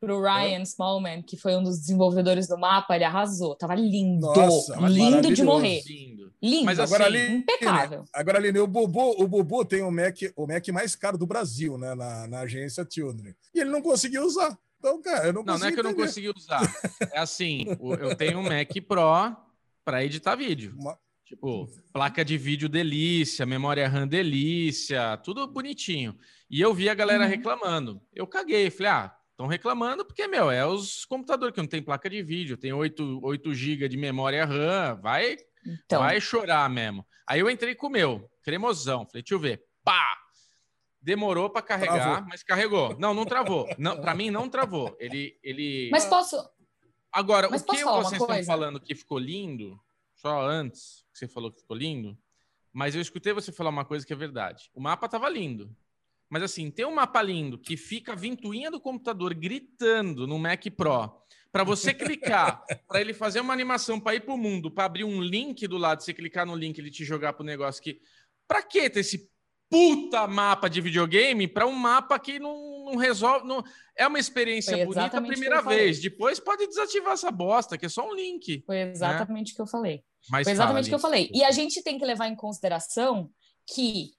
Pro 0.00 0.20
Ryan 0.20 0.60
é. 0.60 0.62
Smallman, 0.62 1.22
que 1.22 1.36
foi 1.36 1.56
um 1.56 1.62
dos 1.62 1.78
desenvolvedores 1.80 2.46
do 2.46 2.58
mapa, 2.58 2.94
ele 2.94 3.04
arrasou. 3.04 3.54
Tava 3.54 3.74
lindo. 3.74 4.26
Nossa, 4.26 4.76
lindo 4.88 5.32
de 5.32 5.42
morrer. 5.42 5.82
Lindo. 5.86 6.32
lindo 6.42 6.64
mas 6.64 6.78
agora 6.78 7.08
assim, 7.08 7.16
ali, 7.16 7.36
impecável. 7.36 8.04
Agora, 8.12 8.38
ali 8.38 8.58
o 8.58 8.66
Bubu, 8.66 9.22
o 9.22 9.26
Bubu 9.26 9.64
tem 9.64 9.82
o 9.82 9.90
Mac, 9.90 10.16
o 10.36 10.46
Mac 10.46 10.66
mais 10.68 10.94
caro 10.94 11.18
do 11.18 11.26
Brasil, 11.26 11.76
né? 11.76 11.94
Na, 11.94 12.26
na 12.26 12.40
agência 12.40 12.86
Children. 12.88 13.34
E 13.54 13.60
ele 13.60 13.70
não 13.70 13.82
conseguiu 13.82 14.24
usar. 14.24 14.56
Então, 14.78 15.02
cara, 15.02 15.26
eu 15.26 15.32
não 15.32 15.42
Não, 15.42 15.58
não 15.58 15.66
é 15.66 15.72
que 15.72 15.80
eu 15.80 15.84
não 15.84 15.94
consegui 15.94 16.30
usar. 16.30 16.60
É 17.12 17.18
assim, 17.18 17.64
eu 18.00 18.14
tenho 18.14 18.38
um 18.38 18.42
Mac 18.42 18.70
Pro 18.86 19.36
para 19.84 20.04
editar 20.04 20.36
vídeo. 20.36 20.74
Uma... 20.78 20.96
Tipo, 21.24 21.68
placa 21.92 22.24
de 22.24 22.38
vídeo 22.38 22.70
delícia, 22.70 23.44
memória 23.44 23.86
RAM 23.86 24.08
delícia, 24.08 25.18
tudo 25.18 25.46
bonitinho. 25.46 26.16
E 26.50 26.58
eu 26.58 26.72
vi 26.72 26.88
a 26.88 26.94
galera 26.94 27.24
uhum. 27.24 27.28
reclamando. 27.28 28.00
Eu 28.14 28.26
caguei, 28.26 28.70
falei, 28.70 28.92
ah, 28.92 29.17
Estão 29.38 29.46
reclamando 29.46 30.04
porque, 30.04 30.26
meu, 30.26 30.50
é 30.50 30.66
os 30.66 31.04
computadores 31.04 31.54
que 31.54 31.60
não 31.60 31.68
tem 31.68 31.80
placa 31.80 32.10
de 32.10 32.20
vídeo, 32.24 32.56
tem 32.56 32.72
8, 32.72 33.20
8 33.22 33.54
GB 33.54 33.88
de 33.88 33.96
memória 33.96 34.44
RAM, 34.44 34.96
vai, 35.00 35.36
então. 35.64 36.00
vai 36.00 36.20
chorar 36.20 36.68
mesmo. 36.68 37.06
Aí 37.24 37.38
eu 37.38 37.48
entrei 37.48 37.76
com 37.76 37.86
o 37.86 37.90
meu, 37.90 38.28
cremosão, 38.42 39.06
falei, 39.06 39.22
deixa 39.22 39.34
eu 39.36 39.38
ver, 39.38 39.64
pá! 39.84 40.04
Demorou 41.00 41.48
para 41.48 41.62
carregar, 41.62 42.02
travou. 42.02 42.28
mas 42.28 42.42
carregou. 42.42 42.98
Não, 42.98 43.14
não 43.14 43.24
travou. 43.24 43.68
Não, 43.78 44.00
para 44.00 44.12
mim 44.12 44.28
não 44.28 44.48
travou. 44.48 44.96
Ele, 44.98 45.38
ele. 45.40 45.88
Mas 45.92 46.04
posso. 46.04 46.36
Agora, 47.12 47.48
mas 47.48 47.62
o 47.62 47.66
que 47.66 47.84
vocês 47.84 48.20
estão 48.20 48.44
falando 48.44 48.80
que 48.80 48.96
ficou 48.96 49.20
lindo, 49.20 49.80
só 50.16 50.44
antes 50.44 51.06
que 51.12 51.18
você 51.20 51.28
falou 51.28 51.52
que 51.52 51.60
ficou 51.60 51.76
lindo, 51.76 52.18
mas 52.72 52.96
eu 52.96 53.00
escutei 53.00 53.32
você 53.32 53.52
falar 53.52 53.70
uma 53.70 53.84
coisa 53.84 54.04
que 54.04 54.12
é 54.12 54.16
verdade. 54.16 54.68
O 54.74 54.80
mapa 54.80 55.06
estava 55.06 55.28
lindo. 55.28 55.72
Mas 56.30 56.42
assim, 56.42 56.70
tem 56.70 56.84
um 56.84 56.94
mapa 56.94 57.22
lindo 57.22 57.58
que 57.58 57.76
fica 57.76 58.12
a 58.12 58.16
ventoinha 58.16 58.70
do 58.70 58.80
computador 58.80 59.34
gritando 59.34 60.26
no 60.26 60.38
Mac 60.38 60.64
Pro 60.76 61.22
para 61.50 61.64
você 61.64 61.94
clicar, 61.94 62.62
para 62.86 63.00
ele 63.00 63.14
fazer 63.14 63.40
uma 63.40 63.52
animação 63.52 63.98
para 63.98 64.14
ir 64.14 64.20
para 64.20 64.34
o 64.34 64.38
mundo, 64.38 64.70
para 64.70 64.84
abrir 64.84 65.04
um 65.04 65.20
link 65.22 65.66
do 65.66 65.78
lado, 65.78 66.02
você 66.02 66.12
clicar 66.12 66.46
no 66.46 66.54
link, 66.54 66.78
ele 66.78 66.90
te 66.90 67.04
jogar 67.04 67.32
para 67.32 67.42
o 67.42 67.46
negócio 67.46 67.82
que. 67.82 68.00
Para 68.46 68.62
que 68.62 68.88
ter 68.88 69.00
esse 69.00 69.28
puta 69.70 70.26
mapa 70.26 70.68
de 70.68 70.80
videogame 70.80 71.46
para 71.46 71.66
um 71.66 71.72
mapa 71.72 72.18
que 72.18 72.38
não, 72.38 72.86
não 72.86 72.96
resolve. 72.96 73.46
Não... 73.46 73.62
É 73.96 74.06
uma 74.06 74.18
experiência 74.18 74.84
bonita 74.84 75.18
a 75.18 75.22
primeira 75.22 75.60
vez. 75.60 76.00
Depois 76.00 76.40
pode 76.40 76.66
desativar 76.66 77.12
essa 77.12 77.30
bosta, 77.30 77.76
que 77.76 77.86
é 77.86 77.88
só 77.88 78.08
um 78.08 78.14
link. 78.14 78.62
Foi 78.64 78.80
exatamente 78.80 79.50
o 79.50 79.52
né? 79.52 79.56
que 79.56 79.62
eu 79.62 79.66
falei. 79.66 80.02
Mas 80.30 80.44
Foi 80.44 80.52
exatamente 80.52 80.86
o 80.86 80.88
que 80.88 80.94
eu 80.94 81.00
falei. 81.00 81.30
E 81.32 81.44
a 81.44 81.50
gente 81.50 81.82
tem 81.82 81.98
que 81.98 82.04
levar 82.04 82.28
em 82.28 82.36
consideração 82.36 83.30
que 83.66 84.12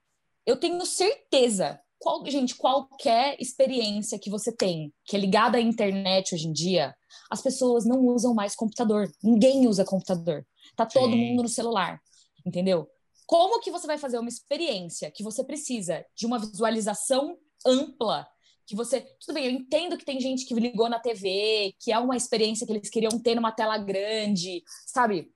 eu 0.46 0.56
tenho 0.56 0.86
certeza 0.86 1.80
qual, 2.00 2.26
gente, 2.26 2.56
qualquer 2.56 3.36
experiência 3.40 4.18
que 4.18 4.30
você 4.30 4.56
tem, 4.56 4.94
que 5.06 5.16
é 5.16 5.20
ligada 5.20 5.58
à 5.58 5.62
internet 5.62 6.34
hoje 6.34 6.48
em 6.48 6.54
dia, 6.54 6.96
as 7.30 7.42
pessoas 7.42 7.86
não 7.86 8.00
usam 8.08 8.34
mais 8.34 8.56
computador. 8.56 9.12
Ninguém 9.22 9.68
usa 9.68 9.84
computador. 9.84 10.46
Tá 10.76 10.86
todo 10.86 11.12
Sim. 11.12 11.18
mundo 11.18 11.44
no 11.44 11.50
celular, 11.50 12.02
entendeu? 12.46 12.90
Como 13.28 13.60
que 13.60 13.70
você 13.70 13.86
vai 13.86 13.98
fazer 13.98 14.18
uma 14.18 14.30
experiência 14.30 15.12
que 15.12 15.24
você 15.24 15.44
precisa 15.44 16.04
de 16.16 16.26
uma 16.26 16.40
visualização 16.40 17.38
ampla, 17.66 18.26
que 18.66 18.76
você, 18.76 19.02
tudo 19.20 19.34
bem, 19.34 19.46
eu 19.46 19.52
entendo 19.52 19.98
que 19.98 20.06
tem 20.06 20.20
gente 20.22 20.46
que 20.46 20.54
ligou 20.54 20.88
na 20.88 21.00
TV, 21.00 21.76
que 21.80 21.92
é 21.92 22.00
uma 22.00 22.16
experiência 22.16 22.66
que 22.66 22.72
eles 22.72 22.90
queriam 22.90 23.20
ter 23.20 23.36
numa 23.36 23.52
tela 23.52 23.78
grande, 23.78 24.64
sabe? 24.86 25.32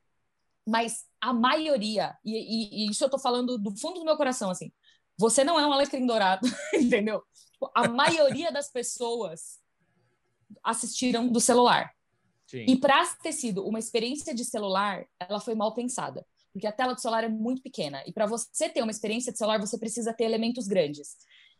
Mas 0.65 1.03
a 1.19 1.33
maioria, 1.33 2.15
e, 2.23 2.31
e, 2.31 2.85
e 2.85 2.91
isso 2.91 3.03
eu 3.03 3.09
tô 3.09 3.19
falando 3.19 3.57
do 3.57 3.75
fundo 3.75 3.99
do 3.99 4.05
meu 4.05 4.15
coração, 4.15 4.49
assim, 4.49 4.71
você 5.17 5.43
não 5.43 5.59
é 5.59 5.65
um 5.65 5.73
alecrim 5.73 6.05
dourado, 6.05 6.47
entendeu? 6.73 7.23
Tipo, 7.51 7.71
a 7.75 7.87
maioria 7.87 8.51
das 8.51 8.71
pessoas 8.71 9.59
assistiram 10.63 11.27
do 11.27 11.39
celular. 11.39 11.91
Sim. 12.47 12.65
E 12.67 12.77
para 12.77 13.05
ter 13.21 13.31
sido 13.31 13.65
uma 13.65 13.79
experiência 13.79 14.33
de 14.33 14.45
celular, 14.45 15.05
ela 15.19 15.39
foi 15.39 15.55
mal 15.55 15.73
pensada. 15.73 16.25
porque 16.51 16.67
a 16.67 16.71
tela 16.71 16.93
do 16.93 17.01
celular 17.01 17.23
é 17.23 17.29
muito 17.29 17.61
pequena. 17.61 18.03
E 18.05 18.13
para 18.13 18.27
você 18.27 18.69
ter 18.69 18.83
uma 18.83 18.91
experiência 18.91 19.31
de 19.31 19.37
celular, 19.37 19.59
você 19.59 19.77
precisa 19.77 20.13
ter 20.13 20.25
elementos 20.25 20.67
grandes. 20.67 21.17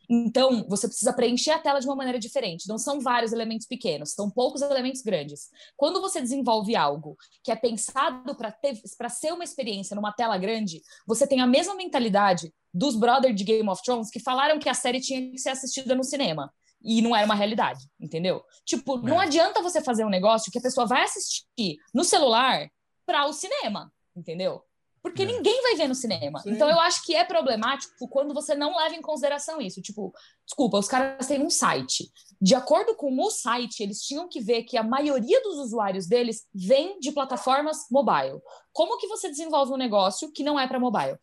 Então, 0.10 0.66
você 0.68 0.88
precisa 0.88 1.14
preencher 1.14 1.52
a 1.52 1.60
tela 1.60 1.80
de 1.80 1.88
uma 1.88 1.96
maneira 1.96 2.20
diferente. 2.20 2.68
Não 2.68 2.78
são 2.78 3.00
vários 3.00 3.32
elementos 3.32 3.66
pequenos, 3.68 4.12
são 4.12 4.30
poucos 4.30 4.62
elementos 4.62 5.02
grandes. 5.02 5.50
Quando 5.78 6.02
você 6.02 6.20
desenvolve 6.20 6.76
algo 6.76 7.18
que 7.44 7.52
é 7.52 7.56
pensado 7.56 8.36
para 8.36 9.10
ser 9.10 9.34
uma 9.34 9.44
experiência 9.44 9.96
numa 9.96 10.12
tela 10.12 10.38
grande, 10.38 10.82
você 11.08 11.26
tem 11.26 11.42
a 11.42 11.48
mesma 11.48 11.76
mentalidade 11.76 12.54
dos 12.74 12.96
brothers 12.96 13.36
de 13.36 13.44
Game 13.44 13.70
of 13.70 13.82
Thrones 13.84 14.10
que 14.10 14.20
falaram 14.20 14.60
que 14.60 14.70
a 14.70 14.74
série 14.74 15.00
tinha 15.00 15.32
que 15.32 15.38
ser 15.38 15.50
assistida 15.50 15.96
no 15.96 16.04
cinema. 16.04 16.52
E 16.82 17.02
não 17.02 17.16
era 17.16 17.26
uma 17.26 17.36
realidade, 17.36 17.88
entendeu? 17.98 18.44
Tipo, 18.66 18.98
é. 18.98 19.10
não 19.10 19.20
adianta 19.20 19.62
você 19.62 19.82
fazer 19.82 20.04
um 20.04 20.10
negócio 20.10 20.52
que 20.52 20.60
a 20.60 20.62
pessoa 20.62 20.86
vai 20.86 21.04
assistir 21.04 21.78
no 21.94 22.04
celular 22.04 22.70
para 23.06 23.26
o 23.26 23.32
cinema, 23.32 23.92
entendeu? 24.14 24.62
Porque 25.04 25.24
é. 25.24 25.26
ninguém 25.26 25.62
vai 25.62 25.76
ver 25.76 25.90
no 25.90 25.94
cinema. 25.94 26.40
Sim. 26.40 26.52
Então 26.52 26.70
eu 26.70 26.80
acho 26.80 27.04
que 27.04 27.14
é 27.14 27.26
problemático 27.26 28.08
quando 28.08 28.34
você 28.34 28.56
não 28.56 28.78
leva 28.78 28.96
em 28.96 29.02
consideração 29.02 29.60
isso. 29.60 29.82
Tipo, 29.82 30.14
desculpa, 30.46 30.80
os 30.80 30.88
caras 30.88 31.28
têm 31.28 31.44
um 31.44 31.50
site. 31.50 32.10
De 32.42 32.56
acordo 32.56 32.96
com 32.96 33.14
o 33.20 33.30
site, 33.30 33.84
eles 33.84 34.02
tinham 34.02 34.30
que 34.30 34.40
ver 34.40 34.64
que 34.64 34.78
a 34.78 34.84
maioria 34.84 35.42
dos 35.44 35.58
usuários 35.58 36.08
deles 36.08 36.48
vem 36.54 37.00
de 37.00 37.12
plataformas 37.12 37.86
mobile. 37.92 38.40
Como 38.72 38.98
que 38.98 39.08
você 39.08 39.30
desenvolve 39.30 39.74
um 39.74 39.78
negócio 39.78 40.32
que 40.32 40.44
não 40.44 40.58
é 40.58 40.68
para 40.68 40.80
mobile? 40.80 41.18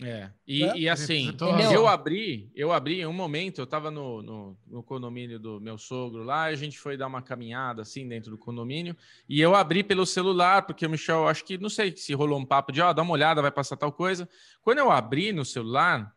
É, 0.00 0.30
e, 0.46 0.64
é. 0.64 0.76
e 0.76 0.88
assim, 0.88 1.36
eu 1.72 1.86
abri, 1.86 2.50
eu 2.54 2.72
abri 2.72 3.02
em 3.02 3.06
um 3.06 3.12
momento, 3.12 3.60
eu 3.60 3.64
estava 3.64 3.90
no, 3.90 4.22
no, 4.22 4.58
no, 4.66 4.82
condomínio 4.82 5.38
do 5.38 5.60
meu 5.60 5.78
sogro 5.78 6.24
lá, 6.24 6.44
a 6.44 6.54
gente 6.54 6.78
foi 6.78 6.96
dar 6.96 7.06
uma 7.06 7.22
caminhada 7.22 7.82
assim 7.82 8.08
dentro 8.08 8.30
do 8.30 8.38
condomínio, 8.38 8.96
e 9.28 9.40
eu 9.40 9.54
abri 9.54 9.84
pelo 9.84 10.04
celular, 10.04 10.62
porque 10.62 10.86
o 10.86 10.90
Michel, 10.90 11.28
acho 11.28 11.44
que, 11.44 11.56
não 11.56 11.68
sei 11.68 11.96
se 11.96 12.14
rolou 12.14 12.38
um 12.38 12.44
papo 12.44 12.72
de, 12.72 12.80
ó, 12.80 12.90
oh, 12.90 12.94
dá 12.94 13.02
uma 13.02 13.12
olhada, 13.12 13.42
vai 13.42 13.52
passar 13.52 13.76
tal 13.76 13.92
coisa. 13.92 14.28
Quando 14.60 14.78
eu 14.78 14.90
abri 14.90 15.30
no 15.30 15.44
celular, 15.44 16.12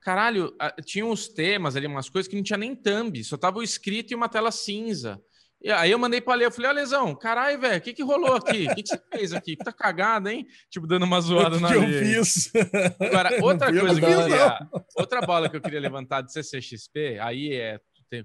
caralho, 0.00 0.54
tinha 0.84 1.04
uns 1.04 1.28
temas 1.28 1.76
ali, 1.76 1.86
umas 1.86 2.08
coisas 2.08 2.28
que 2.28 2.36
não 2.36 2.42
tinha 2.42 2.56
nem 2.56 2.74
thumb, 2.74 3.22
só 3.22 3.36
tava 3.36 3.58
o 3.58 3.62
escrito 3.62 4.12
e 4.12 4.14
uma 4.14 4.28
tela 4.28 4.50
cinza. 4.50 5.20
E 5.62 5.70
aí 5.70 5.90
eu 5.90 5.98
mandei 5.98 6.20
pra 6.20 6.34
ler, 6.34 6.46
eu 6.46 6.52
falei, 6.52 6.70
ó, 6.70 6.74
Lesão, 6.74 7.14
caralho, 7.14 7.58
velho, 7.58 7.78
o 7.78 7.80
que 7.80 7.94
que 7.94 8.02
rolou 8.02 8.34
aqui? 8.34 8.66
O 8.70 8.74
que, 8.74 8.82
que 8.82 8.88
você 8.88 9.02
fez 9.10 9.32
aqui? 9.32 9.56
Tá 9.56 9.72
cagado, 9.72 10.28
hein? 10.28 10.46
Tipo, 10.70 10.86
dando 10.86 11.04
uma 11.04 11.20
zoada 11.20 11.58
na 11.58 11.68
que 11.68 11.74
eu 11.74 11.82
fiz? 11.82 12.52
Agora, 13.00 13.30
outra 13.42 13.72
coisa 13.72 14.00
que 14.00 14.06
eu 14.06 14.22
queria, 14.22 14.68
outra 14.94 15.20
bola 15.22 15.48
que 15.48 15.56
eu 15.56 15.60
queria 15.60 15.80
levantar 15.80 16.20
de 16.20 16.32
CCXP, 16.32 17.18
aí 17.20 17.54
é, 17.54 17.80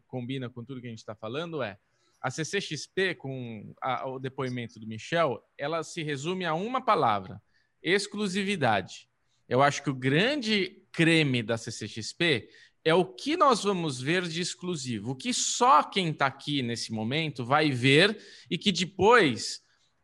combina 0.07 0.49
com 0.49 0.63
tudo 0.63 0.81
que 0.81 0.87
a 0.87 0.89
gente 0.89 1.05
tá 1.05 1.15
falando, 1.15 1.63
é 1.63 1.77
a 2.21 2.29
CCXP, 2.29 3.15
com 3.15 3.73
a, 3.81 4.07
o 4.07 4.19
depoimento 4.19 4.79
do 4.79 4.85
Michel, 4.85 5.41
ela 5.57 5.83
se 5.83 6.03
resume 6.03 6.45
a 6.45 6.53
uma 6.53 6.79
palavra, 6.79 7.41
exclusividade. 7.81 9.09
Eu 9.49 9.61
acho 9.61 9.81
que 9.81 9.89
o 9.89 9.95
grande 9.95 10.85
creme 10.91 11.41
da 11.41 11.57
CCXP 11.57 12.47
é 12.83 12.93
o 12.93 13.05
que 13.05 13.37
nós 13.37 13.63
vamos 13.63 14.01
ver 14.01 14.23
de 14.23 14.41
exclusivo, 14.41 15.11
o 15.11 15.15
que 15.15 15.33
só 15.33 15.83
quem 15.83 16.09
está 16.09 16.25
aqui 16.25 16.61
nesse 16.61 16.91
momento 16.91 17.45
vai 17.45 17.71
ver 17.71 18.19
e 18.49 18.57
que 18.57 18.71
depois 18.71 19.61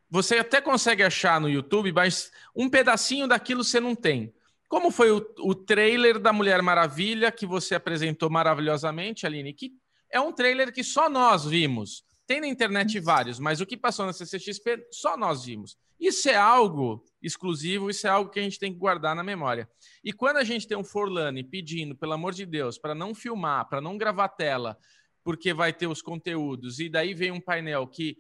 você 0.10 0.38
até 0.38 0.62
consegue 0.62 1.04
achar 1.04 1.42
no 1.42 1.50
YouTube, 1.50 1.92
mas 1.92 2.32
um 2.56 2.70
pedacinho 2.70 3.28
daquilo 3.28 3.64
você 3.64 3.80
não 3.80 3.96
tem. 3.96 4.34
Como 4.68 4.92
foi 4.92 5.12
o, 5.12 5.26
o 5.40 5.56
trailer 5.56 6.20
da 6.20 6.32
Mulher 6.32 6.62
Maravilha 6.62 7.32
que 7.32 7.46
você 7.46 7.76
apresentou 7.76 8.30
maravilhosamente, 8.30 9.26
Aline? 9.26 9.54
Que 9.54 9.72
é 10.12 10.20
um 10.20 10.32
trailer 10.32 10.72
que 10.72 10.84
só 10.84 11.10
nós 11.10 11.46
vimos. 11.46 12.04
Tem 12.26 12.42
na 12.42 12.48
internet 12.48 13.00
vários, 13.00 13.40
mas 13.40 13.62
o 13.62 13.66
que 13.66 13.78
passou 13.78 14.06
na 14.06 14.14
CCXP 14.14 14.88
só 14.92 15.18
nós 15.18 15.46
vimos. 15.46 15.78
Isso 16.00 16.30
é 16.30 16.36
algo 16.36 17.04
exclusivo, 17.22 17.90
isso 17.90 18.06
é 18.06 18.10
algo 18.10 18.30
que 18.30 18.40
a 18.40 18.44
gente 18.44 18.60
tem 18.60 18.72
que 18.72 18.80
guardar 18.80 19.16
na 19.16 19.24
memória. 19.24 19.70
E 20.04 20.14
quando 20.14 20.38
a 20.38 20.44
gente 20.44 20.68
tem 20.68 20.78
um 20.78 20.84
Forlane 20.84 21.44
pedindo, 21.44 21.96
pelo 21.96 22.14
amor 22.14 22.34
de 22.34 22.46
Deus, 22.46 22.78
para 22.78 22.94
não 22.94 23.16
filmar, 23.16 23.68
para 23.68 23.82
não 23.82 23.98
gravar 23.98 24.30
tela, 24.30 24.78
porque 25.24 25.54
vai 25.54 25.74
ter 25.74 25.88
os 25.88 26.02
conteúdos, 26.02 26.80
e 26.80 26.90
daí 26.90 27.14
vem 27.14 27.32
um 27.32 27.42
painel 27.42 27.88
que 27.88 28.18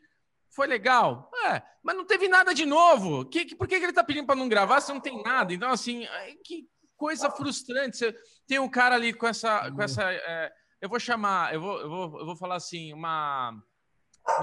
foi 0.49 0.65
legal, 0.65 1.29
é, 1.45 1.61
mas 1.83 1.95
não 1.95 2.05
teve 2.05 2.27
nada 2.27 2.53
de 2.53 2.65
novo. 2.65 3.25
Que, 3.25 3.45
que, 3.45 3.55
por 3.55 3.67
que, 3.67 3.77
que 3.77 3.83
ele 3.85 3.91
está 3.91 4.03
pedindo 4.03 4.25
para 4.25 4.35
não 4.35 4.49
gravar 4.49 4.81
se 4.81 4.91
não 4.91 4.99
tem 4.99 5.21
nada? 5.21 5.53
Então, 5.53 5.69
assim, 5.69 6.05
que 6.43 6.67
coisa 6.97 7.29
frustrante. 7.29 7.97
Você 7.97 8.15
tem 8.47 8.59
um 8.59 8.67
cara 8.67 8.95
ali 8.95 9.13
com 9.13 9.27
essa. 9.27 9.71
Com 9.71 9.81
essa 9.81 10.11
é, 10.11 10.51
eu 10.81 10.89
vou 10.89 10.99
chamar, 10.99 11.53
eu 11.53 11.61
vou, 11.61 11.79
eu, 11.79 11.89
vou, 11.89 12.19
eu 12.19 12.25
vou 12.25 12.35
falar 12.35 12.55
assim, 12.55 12.91
uma 12.91 13.53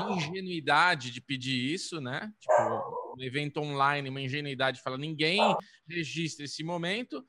ingenuidade 0.09 1.11
de 1.11 1.20
pedir 1.20 1.72
isso, 1.72 2.01
né? 2.01 2.32
Tipo, 2.41 2.93
um 3.19 3.23
evento 3.23 3.61
online, 3.61 4.09
uma 4.09 4.21
ingenuidade 4.21 4.83
fala 4.83 4.99
ninguém 4.99 5.41
registra 5.89 6.45
esse 6.45 6.62
momento. 6.62 7.25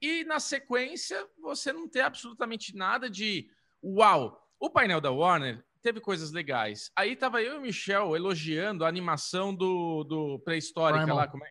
E 0.00 0.24
na 0.24 0.38
sequência, 0.38 1.26
você 1.40 1.72
não 1.72 1.88
ter 1.88 2.00
absolutamente 2.00 2.76
nada 2.76 3.08
de 3.08 3.48
uau. 3.82 4.40
O 4.60 4.70
painel 4.70 5.00
da 5.00 5.10
Warner 5.10 5.64
teve 5.82 6.00
coisas 6.00 6.32
legais. 6.32 6.90
Aí 6.96 7.14
tava 7.14 7.42
eu 7.42 7.54
e 7.54 7.58
o 7.58 7.60
Michel 7.60 8.16
elogiando 8.16 8.84
a 8.84 8.88
animação 8.88 9.54
do, 9.54 10.04
do 10.04 10.38
pré-histórica 10.40 11.12
lá, 11.12 11.28
como 11.28 11.44
é? 11.44 11.50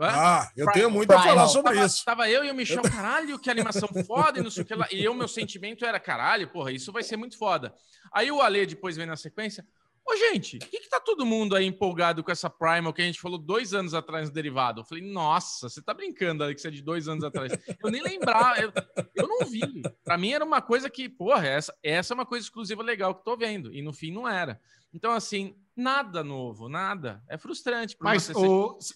Ah, 0.00 0.48
eu 0.50 0.66
Primal. 0.66 0.74
tenho 0.74 0.90
muito 0.90 1.08
Primal. 1.08 1.24
a 1.24 1.28
falar 1.28 1.48
sobre 1.48 1.74
tava, 1.74 1.86
isso. 1.86 2.04
Tava 2.04 2.30
eu 2.30 2.44
e 2.44 2.50
o 2.50 2.54
Michel, 2.54 2.82
caralho, 2.88 3.38
que 3.38 3.50
animação 3.50 3.88
foda 4.06 4.38
e 4.38 4.42
não 4.42 4.50
sei 4.50 4.62
o 4.62 4.66
que 4.66 4.74
lá. 4.74 4.86
E 4.92 5.02
eu, 5.02 5.12
meu 5.12 5.26
sentimento 5.26 5.84
era, 5.84 5.98
caralho, 5.98 6.48
porra, 6.48 6.70
isso 6.70 6.92
vai 6.92 7.02
ser 7.02 7.16
muito 7.16 7.36
foda. 7.36 7.74
Aí 8.12 8.30
o 8.30 8.40
Ale 8.40 8.64
depois 8.64 8.96
vem 8.96 9.06
na 9.06 9.16
sequência, 9.16 9.66
Ô, 10.10 10.16
gente, 10.16 10.56
o 10.56 10.60
que, 10.60 10.80
que 10.80 10.88
tá 10.88 10.98
todo 10.98 11.26
mundo 11.26 11.54
aí 11.54 11.66
empolgado 11.66 12.24
com 12.24 12.30
essa 12.30 12.48
Primal 12.48 12.94
que 12.94 13.02
a 13.02 13.04
gente 13.04 13.20
falou 13.20 13.36
dois 13.36 13.74
anos 13.74 13.92
atrás 13.92 14.26
no 14.26 14.34
derivado? 14.34 14.80
Eu 14.80 14.84
falei, 14.84 15.04
nossa, 15.04 15.68
você 15.68 15.82
tá 15.82 15.92
brincando, 15.92 16.42
Alex, 16.42 16.64
é 16.64 16.70
de 16.70 16.80
dois 16.80 17.08
anos 17.08 17.22
atrás. 17.22 17.52
Eu 17.84 17.90
nem 17.90 18.02
lembrava, 18.02 18.58
eu, 18.58 18.72
eu 19.14 19.28
não 19.28 19.44
vi. 19.44 19.82
Para 20.02 20.16
mim 20.16 20.32
era 20.32 20.42
uma 20.42 20.62
coisa 20.62 20.88
que, 20.88 21.10
porra, 21.10 21.46
essa, 21.46 21.76
essa 21.82 22.14
é 22.14 22.16
uma 22.16 22.24
coisa 22.24 22.46
exclusiva 22.46 22.82
legal 22.82 23.14
que 23.14 23.22
tô 23.22 23.36
vendo. 23.36 23.70
E 23.70 23.82
no 23.82 23.92
fim 23.92 24.10
não 24.10 24.26
era. 24.26 24.58
Então, 24.94 25.12
assim, 25.12 25.54
nada 25.76 26.24
novo, 26.24 26.70
nada. 26.70 27.22
É 27.28 27.36
frustrante. 27.36 27.94
Mas 28.00 28.22
você, 28.22 28.32
o, 28.34 28.78
ser... 28.80 28.94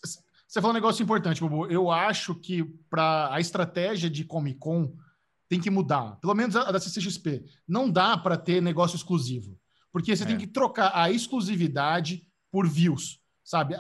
você 0.49 0.63
falou 0.63 0.71
um 0.71 0.81
negócio 0.81 1.03
importante, 1.03 1.43
Bobo. 1.43 1.67
Eu 1.67 1.91
acho 1.91 2.35
que 2.35 2.65
para 2.89 3.35
a 3.35 3.39
estratégia 3.39 4.09
de 4.09 4.25
Comic 4.25 4.59
Con 4.59 4.97
tem 5.47 5.61
que 5.61 5.69
mudar. 5.69 6.19
Pelo 6.23 6.35
menos 6.35 6.57
a 6.57 6.73
da 6.73 6.81
CCXP. 6.81 7.45
Não 7.69 7.91
dá 7.91 8.17
para 8.17 8.39
ter 8.39 8.63
negócio 8.63 8.97
exclusivo. 8.97 9.61
Porque 9.93 10.17
você 10.17 10.25
é. 10.25 10.27
tem 10.27 10.39
que 10.39 10.47
trocar 10.47 10.91
a 10.95 11.11
exclusividade 11.11 12.27
por 12.51 12.67
views, 12.67 13.21
sabe? 13.45 13.77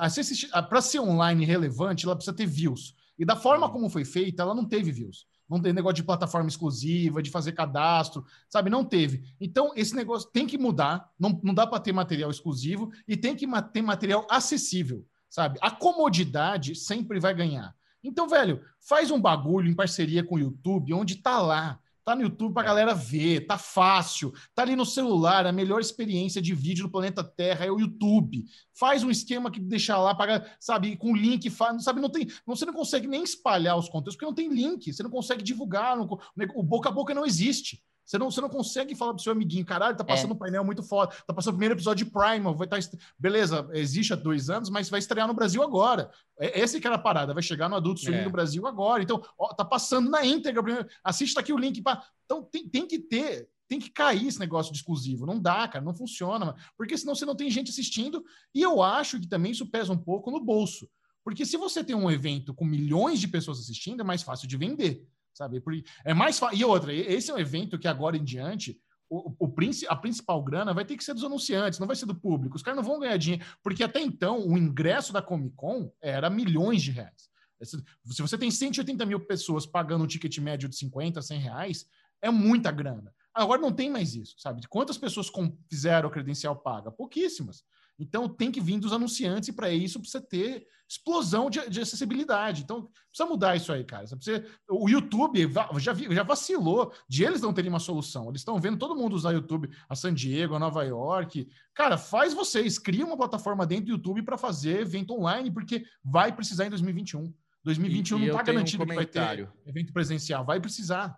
Para 0.68 0.82
ser 0.82 1.00
online 1.00 1.44
relevante, 1.44 2.04
ela 2.04 2.14
precisa 2.14 2.36
ter 2.36 2.46
views. 2.46 2.94
E 3.18 3.24
da 3.24 3.36
forma 3.36 3.70
como 3.70 3.88
foi 3.88 4.04
feita, 4.04 4.42
ela 4.42 4.54
não 4.54 4.64
teve 4.64 4.92
views. 4.92 5.26
Não 5.48 5.60
tem 5.60 5.72
negócio 5.72 5.96
de 5.96 6.02
plataforma 6.02 6.48
exclusiva, 6.48 7.22
de 7.22 7.30
fazer 7.30 7.52
cadastro, 7.52 8.24
sabe? 8.48 8.70
Não 8.70 8.84
teve. 8.84 9.22
Então, 9.38 9.72
esse 9.76 9.94
negócio 9.94 10.30
tem 10.30 10.46
que 10.46 10.56
mudar. 10.56 11.10
Não, 11.18 11.38
não 11.42 11.52
dá 11.52 11.66
para 11.66 11.78
ter 11.78 11.92
material 11.92 12.30
exclusivo 12.30 12.90
e 13.06 13.16
tem 13.16 13.36
que 13.36 13.46
ter 13.70 13.82
material 13.82 14.26
acessível, 14.30 15.06
sabe? 15.28 15.58
A 15.60 15.70
comodidade 15.70 16.74
sempre 16.74 17.20
vai 17.20 17.34
ganhar. 17.34 17.74
Então, 18.02 18.28
velho, 18.28 18.62
faz 18.80 19.10
um 19.10 19.20
bagulho 19.20 19.70
em 19.70 19.74
parceria 19.74 20.24
com 20.24 20.36
o 20.36 20.40
YouTube, 20.40 20.94
onde 20.94 21.16
tá 21.16 21.38
lá. 21.38 21.78
Tá 22.04 22.16
no 22.16 22.22
YouTube 22.22 22.52
pra 22.52 22.64
galera 22.64 22.94
ver, 22.94 23.46
tá 23.46 23.56
fácil. 23.56 24.32
Tá 24.54 24.62
ali 24.62 24.74
no 24.74 24.84
celular, 24.84 25.46
a 25.46 25.52
melhor 25.52 25.80
experiência 25.80 26.42
de 26.42 26.54
vídeo 26.54 26.84
do 26.84 26.90
planeta 26.90 27.22
Terra 27.22 27.64
é 27.64 27.70
o 27.70 27.78
YouTube. 27.78 28.44
Faz 28.74 29.04
um 29.04 29.10
esquema 29.10 29.50
que 29.50 29.60
deixa 29.60 29.96
lá, 29.96 30.14
para, 30.14 30.44
sabe, 30.58 30.96
com 30.96 31.14
link, 31.14 31.48
sabe, 31.78 32.00
não 32.00 32.10
tem, 32.10 32.26
você 32.44 32.64
não 32.66 32.72
consegue 32.72 33.06
nem 33.06 33.22
espalhar 33.22 33.78
os 33.78 33.88
conteúdos 33.88 34.14
porque 34.14 34.26
não 34.26 34.34
tem 34.34 34.48
link, 34.48 34.92
você 34.92 35.02
não 35.02 35.10
consegue 35.10 35.42
divulgar, 35.42 35.96
o 35.98 36.62
boca 36.62 36.88
a 36.88 36.92
boca 36.92 37.14
não 37.14 37.24
existe. 37.24 37.82
Você 38.04 38.18
não, 38.18 38.30
você 38.30 38.40
não 38.40 38.48
consegue 38.48 38.94
falar 38.94 39.14
pro 39.14 39.22
seu 39.22 39.32
amiguinho, 39.32 39.64
caralho, 39.64 39.96
tá 39.96 40.04
passando 40.04 40.30
é. 40.30 40.34
um 40.34 40.38
painel 40.38 40.64
muito 40.64 40.82
foda, 40.82 41.14
tá 41.26 41.32
passando 41.32 41.54
o 41.54 41.56
primeiro 41.56 41.74
episódio 41.74 42.04
de 42.04 42.10
Primal, 42.10 42.54
vai 42.56 42.66
estar. 42.66 42.80
Tá, 42.80 42.98
beleza, 43.18 43.68
existe 43.72 44.12
há 44.12 44.16
dois 44.16 44.50
anos, 44.50 44.68
mas 44.70 44.90
vai 44.90 44.98
estrear 44.98 45.26
no 45.26 45.34
Brasil 45.34 45.62
agora. 45.62 46.10
É, 46.38 46.60
essa 46.60 46.80
que 46.80 46.86
era 46.86 46.96
a 46.96 46.98
parada, 46.98 47.32
vai 47.32 47.42
chegar 47.42 47.68
no 47.68 47.76
Adulto 47.76 48.00
Swim 48.00 48.14
é. 48.14 48.24
no 48.24 48.30
Brasil 48.30 48.66
agora. 48.66 49.02
Então, 49.02 49.22
ó, 49.38 49.54
tá 49.54 49.64
passando 49.64 50.10
na 50.10 50.24
íntegra. 50.24 50.86
Assista 51.04 51.40
aqui 51.40 51.52
o 51.52 51.58
link. 51.58 51.80
Pra... 51.82 52.02
Então, 52.24 52.42
tem, 52.42 52.68
tem 52.68 52.86
que 52.86 52.98
ter 52.98 53.48
tem 53.68 53.80
que 53.80 53.88
cair 53.88 54.26
esse 54.26 54.38
negócio 54.38 54.70
de 54.70 54.78
exclusivo. 54.78 55.24
Não 55.24 55.40
dá, 55.40 55.66
cara, 55.66 55.82
não 55.82 55.94
funciona, 55.94 56.54
porque 56.76 56.94
senão 56.98 57.14
você 57.14 57.24
não 57.24 57.34
tem 57.34 57.50
gente 57.50 57.70
assistindo. 57.70 58.22
E 58.54 58.60
eu 58.60 58.82
acho 58.82 59.18
que 59.18 59.26
também 59.26 59.52
isso 59.52 59.64
pesa 59.66 59.90
um 59.90 59.96
pouco 59.96 60.30
no 60.30 60.38
bolso. 60.38 60.86
Porque 61.24 61.46
se 61.46 61.56
você 61.56 61.82
tem 61.82 61.96
um 61.96 62.10
evento 62.10 62.52
com 62.52 62.66
milhões 62.66 63.18
de 63.18 63.28
pessoas 63.28 63.58
assistindo, 63.60 64.02
é 64.02 64.04
mais 64.04 64.22
fácil 64.22 64.46
de 64.46 64.58
vender 64.58 65.08
sabe? 65.34 65.62
É 66.04 66.14
mais 66.14 66.40
E 66.52 66.64
outra, 66.64 66.92
esse 66.92 67.30
é 67.30 67.34
um 67.34 67.38
evento 67.38 67.78
que 67.78 67.88
agora 67.88 68.16
em 68.16 68.24
diante 68.24 68.80
o, 69.08 69.34
o, 69.38 69.54
a 69.88 69.96
principal 69.96 70.42
grana 70.42 70.72
vai 70.72 70.86
ter 70.86 70.96
que 70.96 71.04
ser 71.04 71.12
dos 71.12 71.24
anunciantes, 71.24 71.78
não 71.78 71.86
vai 71.86 71.94
ser 71.94 72.06
do 72.06 72.14
público. 72.14 72.56
Os 72.56 72.62
caras 72.62 72.78
não 72.78 72.88
vão 72.88 72.98
ganhar 72.98 73.18
dinheiro, 73.18 73.44
porque 73.62 73.84
até 73.84 74.00
então 74.00 74.48
o 74.48 74.56
ingresso 74.56 75.12
da 75.12 75.20
Comic 75.20 75.54
Con 75.54 75.92
era 76.00 76.30
milhões 76.30 76.82
de 76.82 76.90
reais. 76.90 77.30
Se 77.62 78.22
você 78.22 78.38
tem 78.38 78.50
180 78.50 79.04
mil 79.04 79.20
pessoas 79.20 79.66
pagando 79.66 80.02
um 80.02 80.06
ticket 80.06 80.36
médio 80.38 80.68
de 80.68 80.76
50, 80.76 81.20
100 81.20 81.38
reais, 81.38 81.86
é 82.20 82.30
muita 82.30 82.70
grana. 82.72 83.14
Agora 83.34 83.60
não 83.60 83.72
tem 83.72 83.90
mais 83.90 84.14
isso, 84.14 84.34
sabe? 84.38 84.66
Quantas 84.68 84.98
pessoas 84.98 85.30
fizeram 85.68 86.08
a 86.08 86.12
credencial 86.12 86.56
paga? 86.56 86.90
Pouquíssimas. 86.90 87.64
Então 88.02 88.28
tem 88.28 88.50
que 88.50 88.60
vir 88.60 88.78
dos 88.78 88.92
anunciantes 88.92 89.48
e 89.48 89.52
para 89.52 89.70
isso 89.70 90.00
precisa 90.00 90.20
ter 90.20 90.66
explosão 90.88 91.48
de, 91.48 91.70
de, 91.70 91.80
acessibilidade. 91.80 92.62
Então 92.62 92.88
precisa 93.08 93.28
mudar 93.28 93.56
isso 93.56 93.72
aí, 93.72 93.84
cara. 93.84 94.06
Precisa, 94.06 94.44
o 94.68 94.88
YouTube 94.88 95.50
já, 95.78 95.94
já 95.94 96.22
vacilou 96.22 96.92
de 97.08 97.24
eles 97.24 97.40
não 97.40 97.52
terem 97.52 97.70
uma 97.70 97.78
solução. 97.78 98.28
Eles 98.28 98.40
estão 98.40 98.60
vendo 98.60 98.76
todo 98.76 98.96
mundo 98.96 99.14
usar 99.14 99.32
YouTube, 99.32 99.70
a 99.88 99.94
San 99.94 100.12
Diego, 100.12 100.54
a 100.54 100.58
Nova 100.58 100.82
York. 100.84 101.48
Cara, 101.74 101.96
faz 101.96 102.34
vocês, 102.34 102.78
cria 102.78 103.06
uma 103.06 103.16
plataforma 103.16 103.64
dentro 103.64 103.86
do 103.86 103.92
YouTube 103.92 104.22
para 104.22 104.36
fazer 104.36 104.80
evento 104.80 105.14
online, 105.14 105.50
porque 105.50 105.84
vai 106.04 106.32
precisar 106.34 106.66
em 106.66 106.70
2021. 106.70 107.32
2021 107.64 108.18
e, 108.18 108.20
não 108.20 108.26
está 108.32 108.42
garantido 108.42 108.82
um 108.82 108.86
que 108.86 108.94
vai 108.94 109.06
ter 109.06 109.48
evento 109.64 109.92
presencial, 109.92 110.44
vai 110.44 110.60
precisar. 110.60 111.16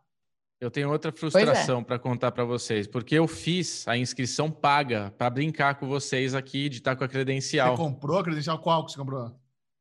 Eu 0.60 0.70
tenho 0.70 0.90
outra 0.90 1.10
é. 1.10 1.12
frustração 1.12 1.80
é. 1.80 1.84
para 1.84 1.98
contar 1.98 2.32
para 2.32 2.44
vocês, 2.44 2.86
porque 2.86 3.14
eu 3.14 3.26
fiz 3.26 3.86
a 3.86 3.96
inscrição 3.96 4.50
paga 4.50 5.12
para 5.18 5.28
brincar 5.28 5.74
com 5.74 5.86
vocês 5.86 6.34
aqui 6.34 6.68
de 6.68 6.78
estar 6.78 6.92
tá 6.92 6.96
com 6.96 7.04
a 7.04 7.08
credencial. 7.08 7.76
Você 7.76 7.82
comprou 7.82 8.18
a 8.18 8.24
credencial? 8.24 8.58
Qual 8.58 8.84
que 8.84 8.92
você 8.92 8.98
comprou? 8.98 9.34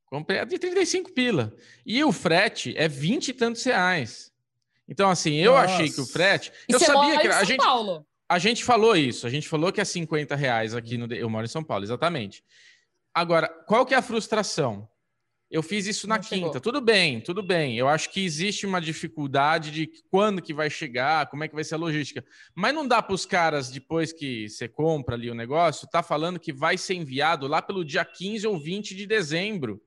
Comprei 0.06 0.40
a 0.40 0.44
de 0.46 0.60
35 0.60 1.12
pila. 1.12 1.56
E 1.86 2.04
o 2.04 2.12
frete 2.12 2.74
é 2.78 2.88
20 2.88 3.30
e 3.30 3.34
tantos 3.34 3.64
reais. 3.64 4.32
Então, 4.88 5.10
assim, 5.10 5.36
eu 5.36 5.54
Nossa. 5.54 5.74
achei 5.74 5.90
que 5.90 6.02
o 6.02 6.06
frete. 6.06 6.52
E 6.70 6.74
eu 6.74 6.80
sabia 6.80 7.20
que 7.20 7.28
a 7.28 7.44
gente. 7.44 7.58
Paulo. 7.58 8.06
A 8.30 8.40
gente 8.40 8.64
falou 8.64 8.96
isso, 8.96 9.28
a 9.28 9.30
gente 9.30 9.48
falou 9.48 9.72
que 9.72 9.82
é 9.82 9.86
50 9.86 10.36
reais 10.36 10.74
aqui 10.74 10.98
no. 10.98 11.12
Eu 11.14 11.30
moro 11.30 11.46
em 11.46 11.50
São 11.50 11.64
Paulo, 11.64 11.84
exatamente. 11.84 12.44
Agora, 13.14 13.48
qual 13.68 13.86
que 13.86 13.94
é 13.94 13.98
a 13.98 14.02
frustração? 14.02 14.88
Eu 15.54 15.62
fiz 15.62 15.86
isso 15.86 16.08
na 16.08 16.16
Não 16.16 16.24
quinta. 16.24 16.48
Chegou. 16.48 16.60
Tudo 16.60 16.82
bem, 16.82 17.22
tudo 17.22 17.44
bem. 17.44 17.78
Eu 17.78 17.88
acho 17.88 18.10
que 18.10 18.26
existe 18.26 18.66
uma 18.66 18.82
dificuldade 18.82 19.70
de 19.70 19.88
quando 20.10 20.42
que 20.42 20.52
vai 20.52 20.68
chegar, 20.68 21.30
como 21.30 21.44
é 21.44 21.48
que 21.48 21.54
vai 21.54 21.64
ser 21.64 21.76
a 21.76 21.78
logística. 21.78 22.26
Mas 22.56 22.74
não 22.74 22.88
dá 22.88 23.04
para 23.04 23.14
os 23.14 23.24
caras, 23.24 23.70
depois 23.70 24.12
que 24.12 24.50
você 24.50 24.68
compra 24.68 25.14
ali 25.14 25.30
o 25.30 25.36
negócio, 25.36 25.88
tá 25.88 26.02
falando 26.02 26.40
que 26.40 26.52
vai 26.52 26.76
ser 26.76 26.96
enviado 26.96 27.46
lá 27.46 27.62
pelo 27.62 27.86
dia 27.86 28.04
15 28.04 28.48
ou 28.48 28.58
20 28.58 28.96
de 28.96 29.06
dezembro. 29.06 29.80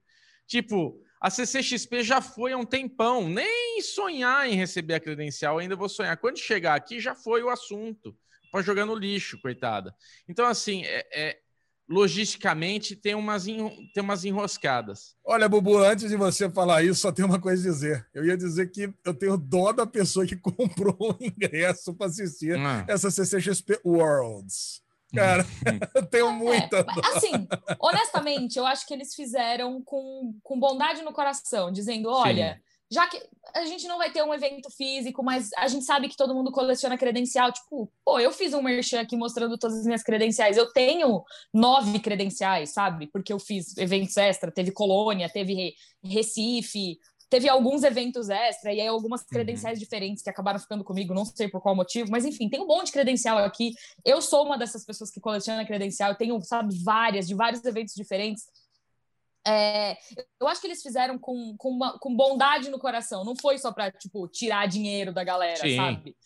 Tipo, 0.47 1.03
a 1.21 1.31
CCXP 1.31 2.05
já 2.05 2.21
foi 2.21 2.53
há 2.53 2.57
um 2.57 2.64
tempão. 2.64 3.29
Nem 3.29 3.83
sonhar 3.83 4.49
em 4.49 4.55
receber 4.55 4.95
a 4.95 5.01
credencial 5.01 5.59
ainda 5.59 5.75
vou 5.75 5.89
sonhar. 5.89 6.17
Quando 6.17 6.39
chegar 6.39 6.77
aqui, 6.77 7.01
já 7.01 7.12
foi 7.12 7.43
o 7.43 7.51
assunto. 7.51 8.17
Pode 8.53 8.64
jogar 8.64 8.87
no 8.87 8.95
lixo, 8.95 9.41
coitada. 9.41 9.93
Então, 10.29 10.47
assim, 10.47 10.85
é, 10.85 11.07
é 11.11 11.41
logisticamente 11.89 12.97
tem 12.97 13.14
umas, 13.14 13.45
tem 13.45 14.03
umas 14.03 14.24
enroscadas. 14.24 15.14
Olha, 15.24 15.49
Bubu, 15.49 15.78
antes 15.78 16.09
de 16.09 16.16
você 16.16 16.51
falar 16.51 16.82
isso, 16.82 17.01
só 17.01 17.12
tem 17.12 17.24
uma 17.24 17.41
coisa 17.41 17.68
a 17.68 17.72
dizer. 17.72 18.07
Eu 18.12 18.24
ia 18.24 18.37
dizer 18.37 18.70
que 18.70 18.93
eu 19.05 19.14
tenho 19.14 19.37
dó 19.37 19.72
da 19.72 19.87
pessoa 19.87 20.26
que 20.26 20.37
comprou 20.37 20.97
o 20.99 21.24
ingresso 21.24 21.95
para 21.95 22.07
assistir 22.07 22.59
ah. 22.59 22.84
essa 22.89 23.11
CCXP 23.11 23.80
Worlds. 23.84 24.82
Cara, 25.14 25.47
eu 25.95 26.05
tenho 26.05 26.32
muita. 26.32 26.78
É, 26.78 27.16
assim, 27.16 27.49
honestamente, 27.80 28.59
eu 28.59 28.66
acho 28.66 28.87
que 28.87 28.93
eles 28.93 29.14
fizeram 29.14 29.80
com, 29.82 30.34
com 30.43 30.59
bondade 30.59 31.03
no 31.03 31.12
coração, 31.12 31.70
dizendo: 31.70 32.09
olha. 32.11 32.55
Sim 32.55 32.66
já 32.91 33.07
que 33.09 33.20
a 33.55 33.64
gente 33.64 33.87
não 33.89 33.99
vai 33.99 34.11
ter 34.12 34.22
um 34.22 34.32
evento 34.32 34.70
físico, 34.70 35.22
mas 35.22 35.51
a 35.57 35.66
gente 35.66 35.84
sabe 35.84 36.09
que 36.09 36.16
todo 36.16 36.34
mundo 36.34 36.53
coleciona 36.53 36.97
credencial. 36.97 37.53
Tipo, 37.53 37.91
pô, 38.05 38.20
eu 38.20 38.32
fiz 38.32 38.55
um 38.55 38.62
merchan 38.62 39.01
aqui 39.01 39.16
mostrando 39.16 39.59
todas 39.59 39.78
as 39.78 39.87
minhas 39.87 40.03
credenciais. 40.03 40.57
Eu 40.57 40.72
tenho 40.72 41.24
nove 41.53 41.99
credenciais, 41.99 42.70
sabe? 42.70 43.09
Porque 43.09 43.32
eu 43.32 43.39
fiz 43.39 43.76
eventos 43.76 44.16
extra. 44.16 44.53
Teve 44.53 44.70
Colônia, 44.70 45.28
teve 45.28 45.74
Recife, 46.03 46.99
teve 47.28 47.49
alguns 47.49 47.82
eventos 47.82 48.28
extra 48.28 48.72
e 48.72 48.80
aí 48.80 48.87
algumas 48.87 49.22
uhum. 49.22 49.26
credenciais 49.30 49.78
uhum. 49.78 49.84
diferentes 49.84 50.22
que 50.22 50.30
acabaram 50.30 50.59
ficando 50.59 50.84
comigo, 50.84 51.12
não 51.12 51.24
sei 51.24 51.49
por 51.49 51.61
qual 51.61 51.74
motivo, 51.74 52.11
mas 52.11 52.24
enfim, 52.24 52.49
tem 52.49 52.61
um 52.61 52.66
monte 52.66 52.87
de 52.87 52.93
credencial 52.93 53.39
aqui. 53.39 53.72
Eu 54.05 54.22
sou 54.22 54.45
uma 54.45 54.57
dessas 54.57 54.84
pessoas 54.84 55.11
que 55.11 55.20
coleciona 55.20 55.66
credencial, 55.66 56.12
eu 56.12 56.16
tenho, 56.16 56.41
sabe, 56.43 56.74
várias, 56.84 57.26
de 57.26 57.34
vários 57.34 57.64
eventos 57.64 57.95
diferentes. 57.95 58.45
É, 59.47 59.97
eu 60.40 60.49
acho 60.49 60.61
que 60.61 60.66
eles 60.66 60.82
fizeram 60.82 61.18
com, 61.18 61.55
com, 61.57 61.70
uma, 61.70 61.99
com 61.99 62.14
bondade 62.14 62.68
no 62.68 62.78
coração, 62.78 63.24
não 63.24 63.34
foi 63.40 63.59
só 63.59 63.72
para 63.72 63.90
tipo, 63.92 64.26
tirar 64.28 64.66
dinheiro 64.66 65.12
da 65.12 65.22
galera, 65.22 65.61
Sim. 65.61 65.76
sabe? 65.76 66.16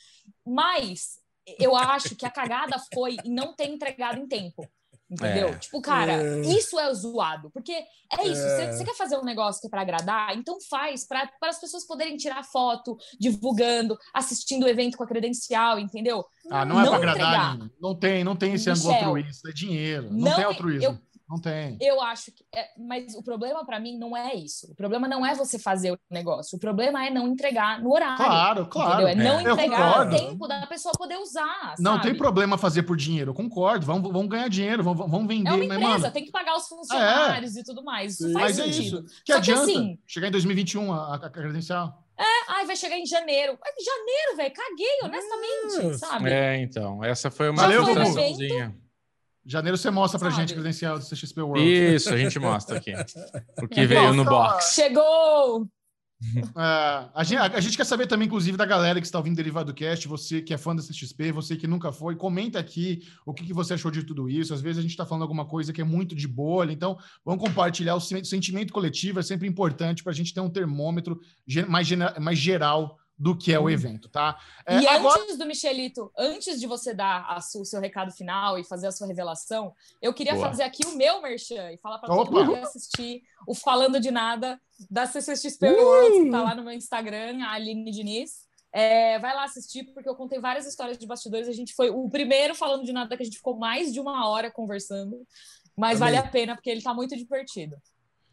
Mas 0.46 1.18
eu 1.58 1.76
acho 1.76 2.16
que 2.16 2.24
a 2.24 2.30
cagada 2.30 2.76
foi 2.92 3.16
em 3.24 3.32
não 3.32 3.54
ter 3.54 3.68
entregado 3.68 4.18
em 4.18 4.26
tempo. 4.26 4.66
Entendeu? 5.10 5.48
É. 5.48 5.58
Tipo, 5.58 5.80
cara, 5.80 6.12
é. 6.12 6.40
isso 6.42 6.78
é 6.78 6.94
zoado. 6.94 7.50
Porque 7.50 7.72
é 7.72 8.28
isso. 8.28 8.40
É. 8.40 8.72
Você 8.72 8.84
quer 8.84 8.94
fazer 8.94 9.18
um 9.18 9.24
negócio 9.24 9.60
que 9.60 9.66
é 9.66 9.70
para 9.70 9.80
agradar? 9.80 10.36
Então 10.36 10.56
faz, 10.70 11.04
para 11.04 11.28
as 11.42 11.60
pessoas 11.60 11.84
poderem 11.84 12.16
tirar 12.16 12.44
foto, 12.44 12.96
divulgando, 13.18 13.98
assistindo 14.14 14.64
o 14.64 14.68
evento 14.68 14.96
com 14.96 15.02
a 15.02 15.08
credencial, 15.08 15.80
entendeu? 15.80 16.24
Ah, 16.48 16.64
não, 16.64 16.80
é 16.80 16.84
não 16.84 16.94
é 16.94 16.98
para 17.00 17.10
agradar. 17.10 17.58
Não 17.80 17.98
tem, 17.98 18.22
não 18.22 18.36
tem 18.36 18.54
esse 18.54 18.70
ângulo 18.70 18.94
altruísta, 18.94 19.50
é 19.50 19.52
dinheiro. 19.52 20.10
Não, 20.12 20.30
não 20.30 20.36
tem 20.36 20.44
altruísmo. 20.44 20.84
Eu, 20.84 20.98
não 21.30 21.38
tem. 21.38 21.78
Eu 21.80 22.00
acho 22.02 22.32
que. 22.32 22.44
É, 22.52 22.70
mas 22.76 23.14
o 23.14 23.22
problema 23.22 23.64
para 23.64 23.78
mim 23.78 23.96
não 23.96 24.16
é 24.16 24.34
isso. 24.34 24.72
O 24.72 24.74
problema 24.74 25.06
não 25.06 25.24
é 25.24 25.32
você 25.32 25.60
fazer 25.60 25.92
o 25.92 25.98
negócio. 26.10 26.56
O 26.56 26.60
problema 26.60 27.06
é 27.06 27.10
não 27.10 27.28
entregar 27.28 27.80
no 27.80 27.92
horário. 27.92 28.16
Claro, 28.16 28.66
claro. 28.66 29.08
Entendeu? 29.08 29.26
É 29.26 29.28
não 29.28 29.38
é. 29.38 29.52
entregar 29.52 30.06
o 30.08 30.10
tempo 30.10 30.48
da 30.48 30.66
pessoa 30.66 30.92
poder 30.98 31.18
usar. 31.18 31.76
Não 31.78 31.92
sabe? 31.92 32.02
tem 32.08 32.16
problema 32.16 32.58
fazer 32.58 32.82
por 32.82 32.96
dinheiro. 32.96 33.30
Eu 33.30 33.34
concordo. 33.34 33.86
Vamos, 33.86 34.12
vamos 34.12 34.28
ganhar 34.28 34.48
dinheiro, 34.48 34.82
vamos, 34.82 35.08
vamos 35.08 35.28
vender. 35.28 35.50
É 35.50 35.52
uma 35.52 35.64
empresa, 35.64 35.98
mano, 35.98 36.10
tem 36.10 36.24
que 36.24 36.32
pagar 36.32 36.56
os 36.56 36.66
funcionários 36.66 37.56
é. 37.56 37.60
e 37.60 37.62
tudo 37.62 37.84
mais. 37.84 38.14
Isso 38.14 38.32
faz 38.32 38.56
mas 38.58 38.74
sentido. 38.74 38.98
É 38.98 39.00
isso. 39.02 39.22
Que 39.24 39.32
Só 39.32 39.38
adianta 39.38 39.64
que, 39.66 39.70
assim, 39.70 39.98
chegar 40.08 40.26
em 40.26 40.32
2021 40.32 40.92
a, 40.92 41.14
a 41.14 41.30
credencial? 41.30 42.04
É, 42.18 42.52
ai, 42.52 42.66
vai 42.66 42.74
chegar 42.74 42.98
em 42.98 43.06
janeiro. 43.06 43.56
Janeiro, 43.82 44.36
velho, 44.36 44.52
caguei, 44.52 44.98
honestamente, 45.04 45.98
sabe? 45.98 46.30
É, 46.30 46.60
então, 46.60 47.04
essa 47.04 47.30
foi 47.30 47.48
uma 47.48 47.62
Valeu, 47.62 47.84
frustraçãozinha. 47.84 48.76
Janeiro 49.50 49.76
você 49.76 49.90
mostra 49.90 50.18
pra 50.18 50.30
Sabe. 50.30 50.42
gente 50.42 50.54
credencial 50.54 50.98
do 50.98 51.04
CXP 51.04 51.42
World. 51.42 51.94
Isso, 51.94 52.14
a 52.14 52.16
gente 52.16 52.38
mostra 52.38 52.76
aqui. 52.76 52.92
Porque 53.56 53.84
veio 53.84 54.12
no 54.12 54.24
box. 54.24 54.74
Chegou! 54.74 55.68
Uh, 56.22 57.10
a, 57.14 57.24
gente, 57.24 57.38
a, 57.38 57.60
gente, 57.60 57.76
quer 57.76 57.84
saber 57.84 58.06
também, 58.06 58.26
inclusive, 58.26 58.56
da 58.56 58.66
galera 58.66 59.00
que 59.00 59.06
está 59.06 59.18
ouvindo 59.18 59.36
Derivado 59.36 59.72
Cast, 59.72 60.06
você 60.06 60.42
que 60.42 60.52
é 60.52 60.58
fã 60.58 60.76
da 60.76 60.82
CXP, 60.82 61.32
você 61.32 61.56
que 61.56 61.66
nunca 61.66 61.90
foi, 61.90 62.14
comenta 62.14 62.58
aqui 62.58 63.00
o 63.24 63.32
que, 63.32 63.44
que 63.44 63.54
você 63.54 63.74
achou 63.74 63.90
de 63.90 64.04
tudo 64.04 64.28
isso. 64.28 64.52
Às 64.52 64.60
vezes 64.60 64.78
a 64.78 64.82
gente 64.82 64.90
está 64.90 65.06
falando 65.06 65.22
alguma 65.22 65.46
coisa 65.46 65.72
que 65.72 65.80
é 65.80 65.84
muito 65.84 66.14
de 66.14 66.28
bolha, 66.28 66.72
então 66.72 66.98
vamos 67.24 67.42
compartilhar 67.42 67.96
o 67.96 68.00
sentimento 68.00 68.72
coletivo, 68.72 69.18
é 69.18 69.22
sempre 69.22 69.48
importante 69.48 70.04
para 70.04 70.12
a 70.12 70.14
gente 70.14 70.32
ter 70.32 70.40
um 70.40 70.50
termômetro 70.50 71.18
mais, 71.66 71.88
mais 72.20 72.38
geral 72.38 72.99
do 73.20 73.36
que 73.36 73.52
é 73.52 73.58
o 73.58 73.64
uhum. 73.64 73.70
evento, 73.70 74.08
tá? 74.08 74.40
É, 74.64 74.80
e 74.80 74.88
agora... 74.88 75.20
antes 75.20 75.36
do 75.36 75.44
Michelito, 75.44 76.10
antes 76.16 76.58
de 76.58 76.66
você 76.66 76.94
dar 76.94 77.38
o 77.54 77.64
seu 77.66 77.78
recado 77.78 78.10
final 78.12 78.58
e 78.58 78.64
fazer 78.64 78.86
a 78.86 78.92
sua 78.92 79.06
revelação, 79.06 79.74
eu 80.00 80.14
queria 80.14 80.34
Boa. 80.34 80.48
fazer 80.48 80.62
aqui 80.62 80.86
o 80.86 80.96
meu 80.96 81.20
merchan 81.20 81.70
e 81.70 81.76
falar 81.76 81.98
para 81.98 82.08
todo 82.08 82.32
mundo 82.32 82.56
assistir 82.56 83.22
o 83.46 83.54
Falando 83.54 84.00
de 84.00 84.10
Nada 84.10 84.58
da 84.90 85.04
CCXP 85.04 85.68
uh! 85.68 85.76
World, 85.76 86.24
que 86.24 86.30
tá 86.30 86.42
lá 86.42 86.54
no 86.54 86.64
meu 86.64 86.72
Instagram, 86.72 87.44
a 87.44 87.52
Aline 87.52 87.90
Diniz. 87.90 88.48
É, 88.72 89.18
vai 89.18 89.34
lá 89.34 89.44
assistir, 89.44 89.84
porque 89.92 90.08
eu 90.08 90.14
contei 90.14 90.40
várias 90.40 90.66
histórias 90.66 90.96
de 90.96 91.06
bastidores. 91.06 91.46
A 91.46 91.52
gente 91.52 91.74
foi 91.74 91.90
o 91.90 92.08
primeiro 92.08 92.54
falando 92.54 92.86
de 92.86 92.92
nada 92.92 93.14
que 93.18 93.22
a 93.22 93.26
gente 93.26 93.36
ficou 93.36 93.54
mais 93.54 93.92
de 93.92 94.00
uma 94.00 94.26
hora 94.30 94.50
conversando, 94.50 95.26
mas 95.76 96.00
Amém. 96.00 96.14
vale 96.14 96.26
a 96.26 96.30
pena 96.30 96.54
porque 96.54 96.70
ele 96.70 96.80
tá 96.80 96.94
muito 96.94 97.14
divertido. 97.14 97.76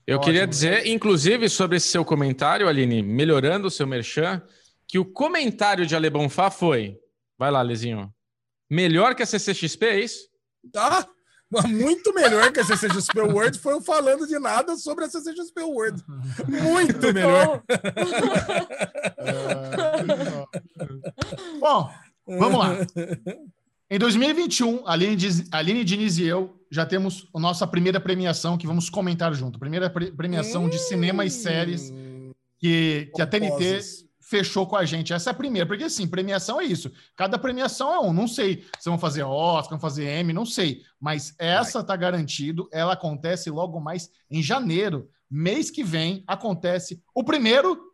Eu 0.05 0.15
Ótimo, 0.15 0.31
queria 0.31 0.47
dizer, 0.47 0.87
inclusive, 0.87 1.49
sobre 1.49 1.75
esse 1.75 1.89
seu 1.89 2.05
comentário, 2.05 2.69
Aline, 2.69 3.03
melhorando 3.03 3.67
o 3.67 3.71
seu 3.71 3.85
merchan, 3.85 4.41
que 4.87 4.97
o 4.97 5.05
comentário 5.05 5.85
de 5.85 5.95
Ale 5.95 6.09
Bonfá 6.09 6.49
foi. 6.49 6.97
Vai 7.37 7.51
lá, 7.51 7.61
Lezinho. 7.61 8.11
Melhor 8.69 9.15
que 9.15 9.23
a 9.23 9.25
CCXP, 9.25 9.85
é 9.85 9.99
isso? 10.01 10.27
Tá. 10.71 11.07
Muito 11.65 12.13
melhor 12.13 12.51
que 12.51 12.59
a 12.59 12.65
CCXP 12.65 13.21
World 13.21 13.57
foi 13.59 13.75
o 13.75 13.81
falando 13.81 14.27
de 14.27 14.37
nada 14.37 14.75
sobre 14.75 15.05
a 15.05 15.09
CCXP 15.09 15.61
World. 15.61 16.03
Muito 16.45 17.13
melhor. 17.13 17.63
Bom, 21.59 21.89
vamos 22.27 22.59
lá. 22.59 22.75
Em 23.89 23.97
2021, 23.97 24.85
a 24.85 24.91
Aline, 24.91 25.15
Aline 25.51 25.85
Diniz 25.85 26.17
e 26.17 26.25
eu 26.25 26.53
já 26.69 26.85
temos 26.85 27.29
a 27.33 27.39
nossa 27.39 27.65
primeira 27.65 28.01
premiação 28.01 28.57
que 28.57 28.67
vamos 28.67 28.89
comentar 28.89 29.33
junto. 29.33 29.57
Primeira 29.57 29.89
premiação 29.89 30.65
hum, 30.65 30.69
de 30.69 30.79
cinema 30.79 31.23
e 31.23 31.31
séries 31.31 31.93
que, 32.59 33.09
que 33.15 33.21
a 33.21 33.25
TNT 33.25 33.79
fechou 34.27 34.67
com 34.67 34.75
a 34.75 34.83
gente. 34.83 35.13
Essa 35.13 35.29
é 35.29 35.31
a 35.31 35.35
primeira, 35.35 35.65
porque 35.65 35.85
assim, 35.85 36.05
premiação 36.05 36.59
é 36.59 36.65
isso. 36.65 36.91
Cada 37.15 37.39
premiação 37.39 37.93
é 37.93 37.99
um. 37.99 38.11
Não 38.11 38.27
sei 38.27 38.65
se 38.77 38.89
vão 38.89 38.99
fazer 38.99 39.23
Oscar, 39.23 39.71
vão 39.71 39.79
fazer 39.79 40.03
M, 40.03 40.33
não 40.33 40.45
sei. 40.45 40.83
Mas 40.99 41.33
essa 41.39 41.81
tá 41.81 41.95
garantido, 41.95 42.67
ela 42.71 42.93
acontece 42.93 43.49
logo 43.49 43.79
mais 43.79 44.11
em 44.29 44.43
janeiro. 44.43 45.09
Mês 45.29 45.71
que 45.71 45.81
vem 45.81 46.25
acontece 46.27 47.01
o 47.15 47.23
primeiro. 47.23 47.93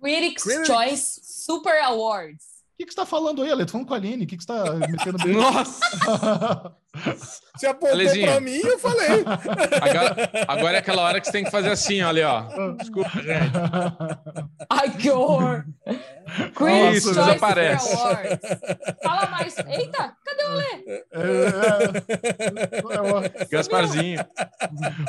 Critics, 0.00 0.42
Critics. 0.42 0.66
Choice 0.66 1.20
Super 1.24 1.82
Awards. 1.84 2.44
O 2.74 2.76
que, 2.76 2.84
que 2.84 2.92
você 2.92 3.00
está 3.00 3.06
falando 3.06 3.42
aí, 3.42 3.50
Ale? 3.50 3.64
Tô 3.64 3.72
falando 3.72 3.86
com 3.86 3.94
a 3.94 3.96
Aline. 3.96 4.24
O 4.24 4.26
que, 4.26 4.36
que 4.36 4.44
você 4.44 4.52
está 4.52 4.74
metendo? 4.74 5.18
Nossa! 5.32 6.76
Você 7.56 7.66
apontou 7.66 7.98
para 7.98 8.40
mim 8.40 8.60
eu 8.62 8.78
falei. 8.78 9.24
Agora, 9.80 10.30
agora, 10.48 10.76
é 10.76 10.78
aquela 10.78 11.02
hora 11.02 11.20
que 11.20 11.26
você 11.26 11.32
tem 11.32 11.44
que 11.44 11.50
fazer 11.50 11.70
assim, 11.70 12.02
olha, 12.02 12.28
ó. 12.28 12.72
Desculpa, 12.72 13.10
gente. 13.10 13.52
Ai, 14.70 14.90
que 14.90 15.10
horror! 15.10 15.64
Critics 16.54 17.04
Choice 17.04 17.14
desaparece. 17.14 17.96
Fala 19.02 19.30
mais. 19.30 19.56
Eita, 19.58 20.16
cadê 20.24 20.44
o 20.44 20.54
Lê? 20.54 21.04
É, 21.12 21.22
é, 23.40 23.46
Gasparzinho. 23.50 24.24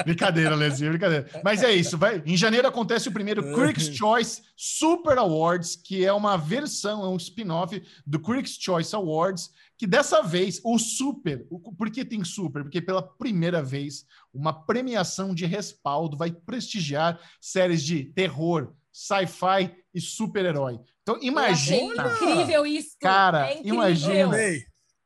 brincadeira, 0.03 0.55
Lezinho, 0.55 0.91
brincadeira. 0.91 1.27
Mas 1.43 1.63
é 1.63 1.71
isso, 1.71 1.97
vai. 1.97 2.21
Em 2.25 2.37
janeiro 2.37 2.67
acontece 2.67 3.07
o 3.07 3.11
primeiro 3.11 3.53
Critics 3.53 3.95
Choice 3.95 4.43
Super 4.55 5.17
Awards, 5.17 5.75
que 5.75 6.05
é 6.05 6.13
uma 6.13 6.37
versão, 6.37 7.03
é 7.03 7.07
um 7.07 7.17
spin-off 7.17 7.81
do 8.05 8.19
Critics 8.19 8.57
Choice 8.59 8.95
Awards, 8.95 9.51
que 9.77 9.85
dessa 9.85 10.21
vez 10.21 10.61
o 10.63 10.77
Super, 10.77 11.45
por 11.77 11.89
que 11.91 12.05
tem 12.05 12.23
Super? 12.23 12.63
Porque 12.63 12.81
pela 12.81 13.01
primeira 13.01 13.61
vez 13.61 14.05
uma 14.33 14.53
premiação 14.53 15.33
de 15.33 15.45
respaldo 15.45 16.17
vai 16.17 16.31
prestigiar 16.31 17.19
séries 17.41 17.83
de 17.83 18.05
terror, 18.05 18.73
sci-fi 18.91 19.75
e 19.93 19.99
super-herói. 19.99 20.79
Então 21.01 21.17
imagina, 21.21 22.13
incrível 22.13 22.65
isso, 22.65 22.95
cara, 22.99 23.51
é 23.51 23.61
imagina, 23.63 24.31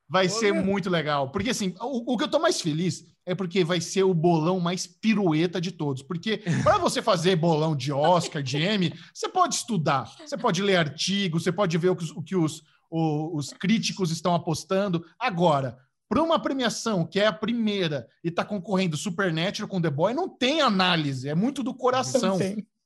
vai 0.07 0.27
Ô, 0.27 0.29
ser 0.29 0.53
muito 0.53 0.89
legal, 0.89 1.31
porque 1.31 1.49
assim, 1.49 1.73
o, 1.81 2.13
o 2.13 2.17
que 2.17 2.23
eu 2.23 2.29
tô 2.29 2.39
mais 2.39 2.61
feliz 2.61 3.05
é 3.25 3.35
porque 3.35 3.63
vai 3.63 3.79
ser 3.79 4.03
o 4.03 4.13
bolão 4.13 4.59
mais 4.59 4.87
pirueta 4.87 5.61
de 5.61 5.71
todos. 5.71 6.01
Porque 6.01 6.41
para 6.63 6.79
você 6.79 6.99
fazer 6.99 7.35
bolão 7.35 7.75
de 7.75 7.91
Oscar, 7.91 8.41
de 8.41 8.57
Emmy, 8.57 8.91
você 9.13 9.29
pode 9.29 9.53
estudar, 9.53 10.11
você 10.17 10.35
pode 10.35 10.63
ler 10.63 10.77
artigos, 10.77 11.43
você 11.43 11.51
pode 11.51 11.77
ver 11.77 11.89
o 11.89 11.95
que, 11.95 12.11
o 12.15 12.23
que 12.23 12.35
os, 12.35 12.63
o, 12.89 13.35
os 13.37 13.51
críticos 13.51 14.11
estão 14.11 14.33
apostando. 14.33 15.05
Agora, 15.19 15.77
para 16.07 16.23
uma 16.23 16.39
premiação 16.39 17.05
que 17.05 17.19
é 17.19 17.27
a 17.27 17.33
primeira 17.33 18.07
e 18.23 18.29
está 18.29 18.43
concorrendo 18.43 18.97
Supernatural 18.97 19.69
com 19.69 19.81
The 19.81 19.89
Boy, 19.89 20.13
não 20.13 20.27
tem 20.27 20.61
análise, 20.61 21.29
é 21.29 21.35
muito 21.35 21.61
do 21.61 21.73
coração. 21.73 22.37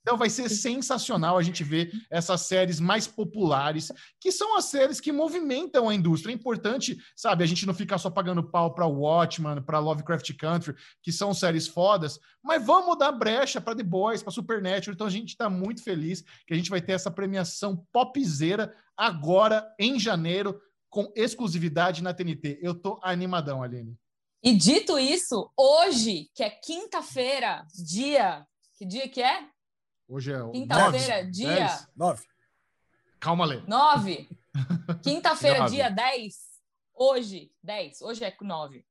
Então 0.03 0.17
vai 0.17 0.29
ser 0.29 0.49
sensacional 0.49 1.37
a 1.37 1.41
gente 1.41 1.63
ver 1.63 1.89
essas 2.11 2.41
séries 2.41 2.77
mais 2.77 3.07
populares, 3.07 3.89
que 4.19 4.33
são 4.33 4.57
as 4.57 4.65
séries 4.65 4.99
que 4.99 5.13
movimentam 5.13 5.87
a 5.87 5.95
indústria. 5.95 6.33
É 6.33 6.35
importante, 6.35 6.97
sabe, 7.15 7.41
a 7.41 7.47
gente 7.47 7.65
não 7.65 7.73
ficar 7.73 7.97
só 7.97 8.09
pagando 8.09 8.43
pau 8.43 8.75
para 8.75 8.85
Watchmen, 8.85 9.61
para 9.61 9.79
Lovecraft 9.79 10.33
Country, 10.35 10.75
que 11.01 11.11
são 11.11 11.33
séries 11.33 11.69
fodas, 11.69 12.19
mas 12.43 12.63
vamos 12.65 12.97
dar 12.97 13.13
brecha 13.13 13.61
para 13.61 13.77
The 13.77 13.83
Boys, 13.83 14.21
para 14.21 14.33
Supernatural. 14.33 14.93
Então 14.93 15.07
a 15.07 15.09
gente 15.09 15.29
está 15.29 15.49
muito 15.49 15.81
feliz 15.81 16.21
que 16.45 16.53
a 16.53 16.57
gente 16.57 16.69
vai 16.69 16.81
ter 16.81 16.91
essa 16.91 17.09
premiação 17.09 17.87
popzeira 17.93 18.75
agora 18.97 19.73
em 19.79 19.97
janeiro 19.97 20.59
com 20.89 21.11
exclusividade 21.15 22.03
na 22.03 22.13
TNT. 22.13 22.59
Eu 22.61 22.75
tô 22.75 22.99
animadão, 23.01 23.63
Aline. 23.63 23.97
E 24.43 24.53
dito 24.53 24.99
isso, 24.99 25.49
hoje, 25.57 26.29
que 26.35 26.43
é 26.43 26.49
quinta-feira, 26.49 27.65
dia. 27.73 28.45
Que 28.77 28.85
dia 28.85 29.07
que 29.07 29.21
é? 29.21 29.52
Hoje 30.13 30.31
é 30.31 30.47
Quinta-feira, 30.51 31.25
dia. 31.25 31.55
10, 31.55 31.87
9. 31.95 32.23
Calma, 33.19 33.45
Lê. 33.45 33.63
9. 33.65 34.29
Quinta-feira, 35.01 35.65
dia 35.65 35.89
10. 35.89 36.35
Hoje, 36.93 37.51
10. 37.63 37.99
Hoje 38.03 38.23
é 38.23 38.37
9. 38.39 38.85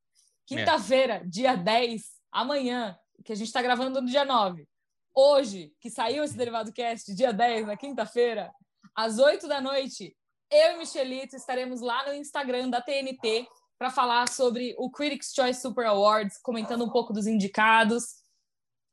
Quinta-feira, 0.44 1.14
é. 1.14 1.24
dia 1.24 1.54
10. 1.54 2.02
Amanhã, 2.32 2.98
que 3.24 3.32
a 3.32 3.36
gente 3.36 3.46
está 3.46 3.62
gravando 3.62 4.00
no 4.00 4.08
dia 4.08 4.24
9. 4.24 4.66
Hoje, 5.14 5.72
que 5.80 5.88
saiu 5.88 6.24
esse 6.24 6.36
Derivado 6.36 6.72
Cast, 6.72 7.14
dia 7.14 7.32
10, 7.32 7.68
na 7.68 7.76
quinta-feira, 7.76 8.52
às 8.92 9.20
8 9.20 9.46
da 9.46 9.60
noite, 9.60 10.16
eu 10.50 10.72
e 10.72 10.78
Michelito 10.78 11.36
estaremos 11.36 11.80
lá 11.80 12.04
no 12.04 12.14
Instagram 12.14 12.68
da 12.68 12.82
TNT 12.82 13.46
para 13.78 13.90
falar 13.90 14.28
sobre 14.28 14.74
o 14.76 14.90
Critics' 14.90 15.32
Choice 15.32 15.60
Super 15.60 15.86
Awards, 15.86 16.40
comentando 16.42 16.84
um 16.84 16.90
pouco 16.90 17.12
dos 17.12 17.28
indicados 17.28 18.21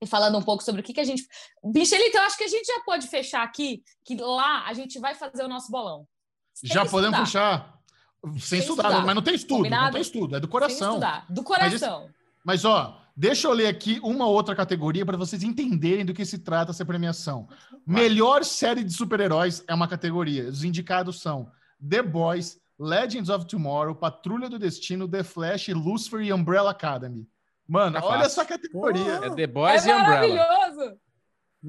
falando 0.07 0.37
um 0.37 0.41
pouco 0.41 0.63
sobre 0.63 0.81
o 0.81 0.83
que, 0.83 0.93
que 0.93 0.99
a 0.99 1.03
gente. 1.03 1.27
Michelito, 1.63 2.17
eu 2.17 2.23
acho 2.23 2.37
que 2.37 2.43
a 2.43 2.47
gente 2.47 2.65
já 2.65 2.79
pode 2.81 3.07
fechar 3.07 3.43
aqui, 3.43 3.83
que 4.05 4.15
lá 4.15 4.65
a 4.65 4.73
gente 4.73 4.99
vai 4.99 5.15
fazer 5.15 5.43
o 5.43 5.47
nosso 5.47 5.71
bolão. 5.71 6.07
Sem 6.53 6.69
já 6.69 6.85
podemos 6.85 7.19
fechar. 7.19 7.77
Sem, 8.23 8.39
Sem 8.39 8.59
estudar, 8.59 8.89
estudar, 8.89 9.05
mas 9.05 9.15
não 9.15 9.21
tem 9.21 9.35
estudo, 9.35 9.57
Combinado? 9.57 9.85
não 9.85 9.91
tem 9.93 10.01
estudo, 10.01 10.35
é 10.35 10.39
do 10.39 10.47
coração. 10.47 10.99
Do 11.29 11.43
coração. 11.43 12.09
Mas, 12.43 12.63
mas, 12.63 12.65
ó, 12.65 13.01
deixa 13.15 13.47
eu 13.47 13.53
ler 13.53 13.67
aqui 13.67 13.97
uma 14.03 14.27
outra 14.27 14.53
categoria 14.53 15.05
para 15.05 15.15
vocês 15.15 15.41
entenderem 15.41 16.05
do 16.05 16.13
que 16.13 16.25
se 16.25 16.39
trata 16.39 16.71
essa 16.71 16.85
premiação. 16.85 17.47
Melhor 17.87 18.43
série 18.43 18.83
de 18.83 18.91
super-heróis 18.91 19.63
é 19.67 19.73
uma 19.73 19.87
categoria. 19.87 20.49
Os 20.49 20.65
indicados 20.65 21.21
são 21.21 21.49
The 21.87 22.01
Boys, 22.01 22.59
Legends 22.77 23.29
of 23.29 23.45
Tomorrow, 23.45 23.95
Patrulha 23.95 24.49
do 24.49 24.59
Destino, 24.59 25.07
The 25.07 25.23
Flash, 25.23 25.69
Lucifer 25.69 26.21
e 26.21 26.33
Umbrella 26.33 26.71
Academy. 26.71 27.25
Mano, 27.69 27.97
é 27.97 28.01
olha 28.01 28.23
essa 28.23 28.43
categoria. 28.43 29.21
É 29.23 29.29
The 29.29 29.45
Boys 29.45 29.85
é 29.85 29.91
e 29.91 29.93
Umbrella. 29.93 30.35
Maravilhoso. 30.35 30.99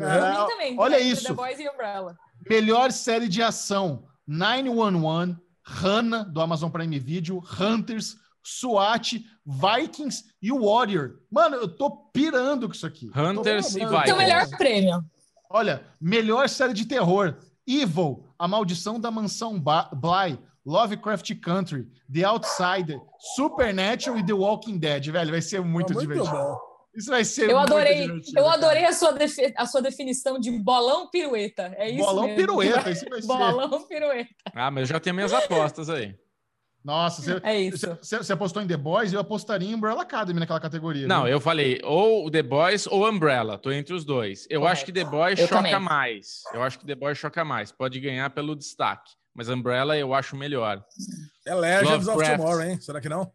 É, 0.00 0.46
também, 0.46 0.76
olha 0.78 0.98
isso. 0.98 1.26
The 1.26 1.34
Boys 1.34 1.60
e 1.60 1.68
Umbrella. 1.68 2.16
Melhor 2.48 2.90
série 2.90 3.28
de 3.28 3.42
ação: 3.42 4.08
911, 4.26 5.36
Hannah, 5.62 6.24
do 6.24 6.40
Amazon 6.40 6.70
Prime 6.70 6.98
Video, 6.98 7.42
Hunters, 7.60 8.16
SWAT, 8.42 9.22
Vikings 9.44 10.24
e 10.40 10.50
Warrior. 10.50 11.18
Mano, 11.30 11.56
eu 11.56 11.68
tô 11.68 11.90
pirando 12.12 12.66
com 12.66 12.74
isso 12.74 12.86
aqui. 12.86 13.10
Hunters 13.14 13.76
e 13.76 13.80
Vikings. 13.80 14.02
Então, 14.04 14.16
melhor 14.16 14.48
prêmio. 14.56 15.04
Olha, 15.50 15.84
melhor 16.00 16.48
série 16.48 16.72
de 16.72 16.86
terror: 16.86 17.36
Evil, 17.66 18.24
A 18.38 18.48
Maldição 18.48 18.98
da 18.98 19.10
Mansão 19.10 19.60
Bly, 19.60 20.38
Lovecraft 20.70 21.34
Country, 21.40 21.88
The 22.12 22.22
Outsider, 22.24 23.00
Supernatural 23.34 24.18
e 24.18 24.24
The 24.24 24.32
Walking 24.32 24.78
Dead, 24.78 25.10
velho. 25.10 25.32
Vai 25.32 25.42
ser 25.42 25.60
muito, 25.60 25.92
muito 25.92 26.00
divertido. 26.00 26.30
Bom. 26.30 26.56
Isso 26.94 27.10
vai 27.10 27.24
ser 27.24 27.50
Eu 27.50 27.58
adorei, 27.58 28.08
eu 28.36 28.48
adorei 28.48 28.84
a 28.84 28.92
sua, 28.92 29.16
a 29.56 29.66
sua 29.66 29.80
definição 29.82 30.38
de 30.38 30.50
bolão 30.50 31.08
pirueta. 31.08 31.72
É 31.76 31.88
isso 31.88 32.04
Bolão 32.04 32.24
mesmo. 32.24 32.36
pirueta, 32.36 32.90
isso 32.90 33.04
vai 33.08 33.20
ser. 33.22 33.26
Bolão 33.26 33.86
pirueta. 33.86 34.30
Ah, 34.54 34.70
mas 34.70 34.82
eu 34.88 34.94
já 34.94 35.00
tenho 35.00 35.14
minhas 35.14 35.32
apostas 35.32 35.88
aí. 35.90 36.14
Nossa, 36.82 37.20
você, 37.20 37.40
é 37.42 37.60
isso. 37.60 37.86
Você, 38.00 38.16
você, 38.18 38.32
apostou 38.32 38.62
em 38.62 38.66
The 38.66 38.76
Boys, 38.76 39.12
eu 39.12 39.20
apostaria 39.20 39.68
em 39.68 39.74
Umbrella 39.74 40.02
Academy 40.02 40.40
naquela 40.40 40.60
categoria. 40.60 41.06
Não, 41.06 41.24
viu? 41.24 41.32
eu 41.32 41.40
falei 41.40 41.80
ou 41.84 42.30
The 42.30 42.42
Boys 42.42 42.86
ou 42.86 43.08
Umbrella, 43.08 43.58
tô 43.58 43.70
entre 43.70 43.92
os 43.94 44.04
dois. 44.04 44.46
Eu 44.48 44.60
Correto. 44.60 44.72
acho 44.72 44.84
que 44.86 44.92
The 44.92 45.04
Boys 45.04 45.38
eu 45.38 45.46
choca 45.46 45.62
também. 45.62 45.78
mais. 45.78 46.42
Eu 46.54 46.62
acho 46.62 46.78
que 46.78 46.86
The 46.86 46.94
Boys 46.94 47.18
choca 47.18 47.44
mais, 47.44 47.70
pode 47.70 48.00
ganhar 48.00 48.30
pelo 48.30 48.56
destaque. 48.56 49.12
Mas 49.34 49.48
Umbrella 49.48 49.96
eu 49.96 50.12
acho 50.14 50.36
melhor. 50.36 50.82
É 51.46 51.54
Legends 51.54 52.08
of 52.08 52.24
Tomorrow, 52.24 52.62
hein? 52.62 52.80
Será 52.80 53.00
que 53.00 53.08
não? 53.08 53.30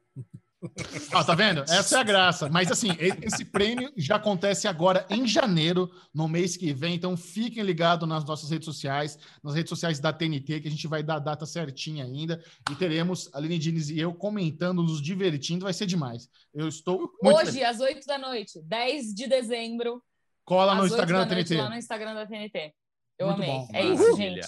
Ah, 1.11 1.23
tá 1.23 1.33
vendo? 1.33 1.61
Essa 1.61 1.97
é 1.97 1.99
a 2.01 2.03
graça. 2.03 2.49
Mas 2.49 2.71
assim, 2.71 2.89
esse 3.21 3.45
prêmio 3.45 3.91
já 3.95 4.15
acontece 4.15 4.67
agora 4.67 5.05
em 5.09 5.27
janeiro, 5.27 5.89
no 6.13 6.27
mês 6.27 6.57
que 6.57 6.73
vem. 6.73 6.95
Então 6.95 7.15
fiquem 7.15 7.63
ligados 7.63 8.07
nas 8.07 8.25
nossas 8.25 8.49
redes 8.49 8.65
sociais, 8.65 9.17
nas 9.43 9.55
redes 9.55 9.69
sociais 9.69 9.99
da 9.99 10.11
TNT, 10.11 10.61
que 10.61 10.67
a 10.67 10.71
gente 10.71 10.87
vai 10.87 11.01
dar 11.01 11.15
a 11.15 11.19
data 11.19 11.45
certinha 11.45 12.03
ainda. 12.03 12.43
E 12.69 12.75
teremos 12.75 13.29
a 13.33 13.37
Aline 13.37 13.57
Diniz 13.57 13.89
e 13.89 13.99
eu 13.99 14.13
comentando, 14.13 14.83
nos 14.83 15.01
divertindo. 15.01 15.65
Vai 15.65 15.73
ser 15.73 15.85
demais. 15.85 16.29
Eu 16.53 16.67
estou. 16.67 17.09
Hoje, 17.23 17.53
feliz. 17.53 17.63
às 17.63 17.79
8 17.79 18.05
da 18.05 18.17
noite, 18.17 18.61
10 18.63 19.13
de 19.13 19.27
dezembro. 19.27 20.01
Cola 20.43 20.75
no 20.75 20.85
Instagram 20.85 21.19
da, 21.19 21.25
da 21.25 21.35
TNT. 21.35 21.57
Lá 21.57 21.69
no 21.69 21.75
Instagram 21.75 22.13
da 22.13 22.25
TNT. 22.25 22.73
Eu 23.17 23.27
Muito 23.27 23.41
amei. 23.41 23.49
Bom. 23.49 23.67
É 23.73 23.85
isso, 23.85 24.17
gente. 24.17 24.41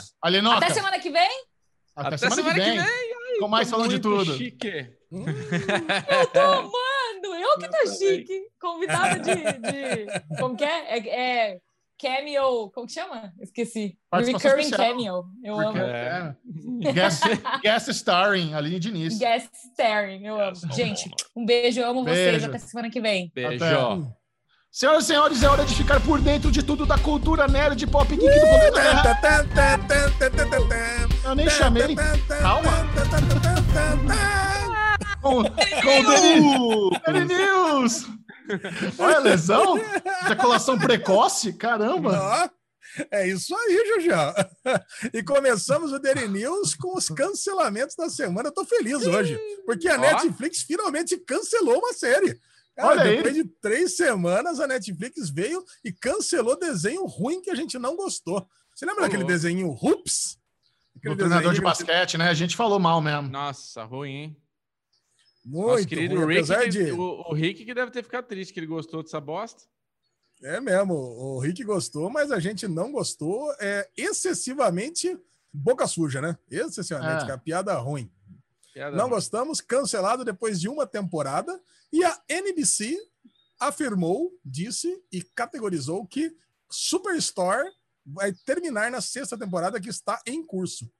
Até 0.58 0.74
semana 0.74 1.00
que 1.00 1.10
vem? 1.10 1.46
Até, 1.96 2.08
Até 2.08 2.18
semana, 2.18 2.36
semana, 2.36 2.54
que 2.54 2.62
vem. 2.62 2.78
Que 2.78 2.84
vem. 2.84 3.40
Com 3.40 3.48
mais 3.48 3.70
falando 3.70 3.90
de 3.90 4.00
tudo. 4.00 4.36
Chique. 4.38 4.97
Hum, 5.12 5.26
eu 6.10 6.28
tô 6.28 6.40
amando. 6.40 7.36
Eu 7.40 7.58
que 7.60 7.70
tô 7.70 7.88
chique. 7.92 8.48
Convidado 8.60 9.22
de, 9.22 9.36
de. 9.36 10.38
Como 10.40 10.56
que 10.56 10.64
é? 10.64 10.98
é? 10.98 11.52
É. 11.54 11.60
Cameo, 12.00 12.70
como 12.70 12.86
que 12.86 12.94
chama? 12.94 13.34
Esqueci. 13.42 13.98
Recurring 14.14 14.62
especial. 14.62 14.78
cameo. 14.78 15.26
Eu 15.44 15.60
amo. 15.60 15.78
É. 15.80 16.36
Guest, 16.94 17.24
guest 17.64 17.88
starring, 17.88 18.54
Aline 18.54 18.80
Diniz. 18.80 19.18
Guest 19.18 19.50
starring, 19.72 20.24
eu 20.24 20.40
amo. 20.40 20.56
Gente, 20.74 21.10
um 21.36 21.44
beijo, 21.44 21.80
eu 21.80 21.90
amo 21.90 22.04
beijo. 22.04 22.40
vocês. 22.40 22.44
Até 22.44 22.60
semana 22.60 22.92
que 22.92 23.02
vem. 23.02 23.32
Beijo. 23.34 23.64
Até. 23.66 24.18
Senhoras 24.70 25.06
e 25.06 25.08
senhores, 25.08 25.42
é 25.42 25.50
hora 25.50 25.66
de 25.66 25.74
ficar 25.74 26.00
por 26.02 26.22
dentro 26.22 26.52
de 26.52 26.62
tudo 26.62 26.86
da 26.86 27.00
cultura 27.00 27.48
nerd 27.48 27.88
pop 27.88 28.08
geek 28.16 28.22
do 28.22 28.42
planeta 28.42 29.18
Eu 31.24 31.34
nem 31.34 31.50
chamei. 31.50 31.96
Calma. 32.40 32.70
com, 35.22 35.44
com 35.44 36.00
o 36.00 37.00
Daily 37.06 37.26
News. 37.26 38.08
Olha 38.98 39.18
a 39.18 39.20
lesão. 39.20 39.78
Ejaculação 40.26 40.78
precoce. 40.78 41.54
Caramba. 41.54 42.52
É 43.12 43.28
isso 43.28 43.56
aí, 43.56 43.94
Jujá. 43.96 44.50
E 45.14 45.22
começamos 45.22 45.92
o 45.92 46.00
Daily 46.00 46.28
News 46.28 46.74
com 46.74 46.98
os 46.98 47.10
cancelamentos 47.10 47.96
da 47.96 48.10
semana. 48.10 48.50
Eu 48.50 48.54
tô 48.54 48.66
feliz 48.66 49.06
hoje, 49.06 49.38
porque 49.66 49.88
a 49.88 49.98
Netflix 49.98 50.62
finalmente 50.62 51.18
cancelou 51.18 51.78
uma 51.80 51.94
série. 51.94 52.40
Cara, 52.76 52.90
Olha 52.90 53.04
depois 53.04 53.36
aí. 53.36 53.44
de 53.44 53.50
três 53.62 53.98
semanas, 53.98 54.60
a 54.60 54.68
Netflix 54.68 55.30
veio 55.30 55.64
e 55.84 55.92
cancelou 55.92 56.58
desenho 56.58 57.06
ruim 57.06 57.42
que 57.42 57.50
a 57.50 57.56
gente 57.56 57.78
não 57.78 57.96
gostou. 57.96 58.48
Você 58.74 58.86
lembra 58.86 59.04
daquele 59.04 59.24
desenho 59.24 59.70
Hoops? 59.70 60.38
Aquele 60.96 61.14
o 61.14 61.18
treinador 61.18 61.54
de 61.54 61.62
basquete, 61.62 62.18
né? 62.18 62.30
A 62.30 62.34
gente 62.34 62.56
falou 62.56 62.80
mal 62.80 63.02
mesmo. 63.02 63.30
Nossa, 63.30 63.84
ruim, 63.84 64.12
hein? 64.12 64.38
Muito 65.48 65.68
Nosso 65.68 65.88
querido 65.88 66.16
ruim, 66.16 66.36
Rick, 66.42 66.70
de... 66.70 66.92
o, 66.92 67.30
o 67.30 67.34
Rick 67.34 67.64
que 67.64 67.74
deve 67.74 67.90
ter 67.90 68.04
ficado 68.04 68.28
triste 68.28 68.54
que 68.54 68.60
ele 68.60 68.68
gostou 68.68 69.02
dessa 69.02 69.22
bosta. 69.22 69.64
É 70.44 70.60
mesmo, 70.60 70.94
o 70.94 71.40
Rick 71.40 71.64
gostou, 71.64 72.10
mas 72.10 72.32
a 72.32 72.40
gente 72.40 72.68
não 72.68 72.92
gostou 72.92 73.52
é, 73.60 73.90
excessivamente 73.96 75.18
boca 75.54 75.88
suja, 75.88 76.20
né? 76.20 76.38
Essencialmente, 76.52 77.32
é. 77.32 77.38
piada 77.38 77.74
ruim. 77.76 78.12
Piada 78.74 78.96
Não 78.98 79.06
ruim. 79.06 79.14
gostamos, 79.14 79.62
cancelado 79.62 80.26
depois 80.26 80.60
de 80.60 80.68
uma 80.68 80.86
temporada. 80.86 81.58
E 81.94 82.04
a 82.04 82.22
NBC 82.28 82.98
afirmou, 83.58 84.38
disse 84.44 85.02
e 85.12 85.24
categorizou 85.24 86.06
que 86.06 86.36
Superstore 86.70 87.72
vai 88.06 88.34
terminar 88.34 88.92
na 88.92 89.00
sexta 89.00 89.38
temporada 89.38 89.80
que 89.80 89.90
está 89.90 90.22
em 90.26 90.46
curso. 90.46 90.92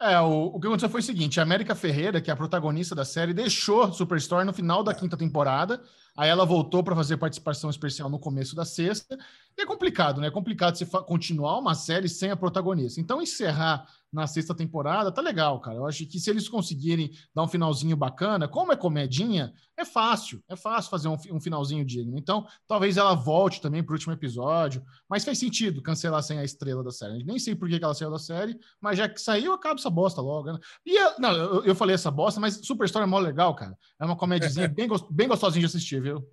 É, 0.00 0.20
o, 0.20 0.46
o 0.46 0.60
que 0.60 0.66
aconteceu 0.66 0.90
foi 0.90 1.00
o 1.00 1.04
seguinte: 1.04 1.40
a 1.40 1.42
América 1.42 1.74
Ferreira, 1.74 2.20
que 2.20 2.30
é 2.30 2.32
a 2.32 2.36
protagonista 2.36 2.94
da 2.94 3.04
série, 3.04 3.32
deixou 3.32 3.92
Superstore 3.92 4.44
no 4.44 4.52
final 4.52 4.82
da 4.82 4.92
é. 4.92 4.94
quinta 4.94 5.16
temporada. 5.16 5.82
Aí 6.16 6.28
ela 6.28 6.44
voltou 6.44 6.82
para 6.82 6.94
fazer 6.94 7.16
participação 7.16 7.68
especial 7.68 8.08
no 8.08 8.20
começo 8.20 8.54
da 8.54 8.64
sexta. 8.64 9.18
E 9.58 9.62
é 9.62 9.66
complicado, 9.66 10.20
né? 10.20 10.28
É 10.28 10.30
complicado 10.30 10.76
você 10.76 10.86
continuar 10.86 11.58
uma 11.58 11.74
série 11.74 12.08
sem 12.08 12.30
a 12.30 12.36
protagonista. 12.36 13.00
Então, 13.00 13.20
encerrar 13.20 13.84
na 14.14 14.28
sexta 14.28 14.54
temporada, 14.54 15.10
tá 15.10 15.20
legal, 15.20 15.60
cara. 15.60 15.76
Eu 15.76 15.86
acho 15.86 16.06
que 16.06 16.20
se 16.20 16.30
eles 16.30 16.48
conseguirem 16.48 17.10
dar 17.34 17.42
um 17.42 17.48
finalzinho 17.48 17.96
bacana, 17.96 18.46
como 18.46 18.72
é 18.72 18.76
comedinha, 18.76 19.52
é 19.76 19.84
fácil. 19.84 20.42
É 20.48 20.54
fácil 20.54 20.90
fazer 20.90 21.08
um, 21.08 21.16
um 21.32 21.40
finalzinho 21.40 21.84
digno. 21.84 22.16
Então, 22.16 22.46
talvez 22.68 22.96
ela 22.96 23.14
volte 23.14 23.60
também 23.60 23.82
pro 23.82 23.94
último 23.94 24.12
episódio. 24.12 24.84
Mas 25.08 25.24
faz 25.24 25.38
sentido 25.38 25.82
cancelar 25.82 26.22
sem 26.22 26.38
a 26.38 26.44
estrela 26.44 26.84
da 26.84 26.92
série. 26.92 27.24
Nem 27.24 27.38
sei 27.38 27.56
por 27.56 27.68
que 27.68 27.82
ela 27.82 27.92
saiu 27.92 28.10
da 28.10 28.18
série, 28.18 28.56
mas 28.80 28.96
já 28.96 29.08
que 29.08 29.20
saiu, 29.20 29.52
acaba 29.52 29.80
essa 29.80 29.90
bosta 29.90 30.20
logo. 30.20 30.52
Né? 30.52 30.58
E, 30.86 30.96
não, 31.18 31.32
eu, 31.32 31.64
eu, 31.64 31.74
falei 31.74 31.94
essa 31.94 32.10
bosta, 32.10 32.40
mas 32.40 32.60
Superstore 32.62 33.02
é 33.02 33.06
mó 33.06 33.18
legal, 33.18 33.54
cara. 33.56 33.76
É 33.98 34.04
uma 34.04 34.16
comédiazinha 34.16 34.68
bem, 34.72 34.88
bem 35.10 35.28
gostosinha 35.28 35.60
de 35.60 35.66
assistir, 35.66 36.00
viu? 36.00 36.24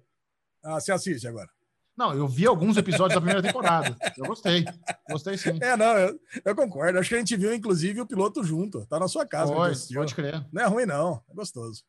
Ah, 0.64 0.80
você 0.80 0.92
assiste 0.92 1.28
agora. 1.28 1.50
Não, 1.98 2.14
eu 2.14 2.28
vi 2.28 2.48
alguns 2.48 2.78
episódios 2.78 3.14
da 3.14 3.22
primeira 3.22 3.42
temporada. 3.42 3.96
Eu 4.18 4.26
gostei. 4.26 4.66
Gostei 5.10 5.38
sim. 5.38 5.60
É, 5.62 5.76
não, 5.76 5.98
eu, 5.98 6.20
eu, 6.46 6.56
concordo. 6.56 6.98
Acho 6.98 7.10
que 7.10 7.16
a 7.16 7.20
gente 7.20 7.36
viu, 7.36 7.54
inclusive, 7.54 8.02
o 8.02 8.08
piloto 8.08 8.44
junto. 8.44 8.86
Tá 8.88 8.98
na 8.98 9.08
sua 9.08 9.26
casa. 9.26 9.54
Pode, 9.54 9.94
pode 9.94 10.16
crer. 10.16 10.46
Não 10.52 10.62
é 10.62 10.66
ruim, 10.66 10.86
não. 10.86 11.22
É 11.30 11.34
gostoso. 11.34 11.84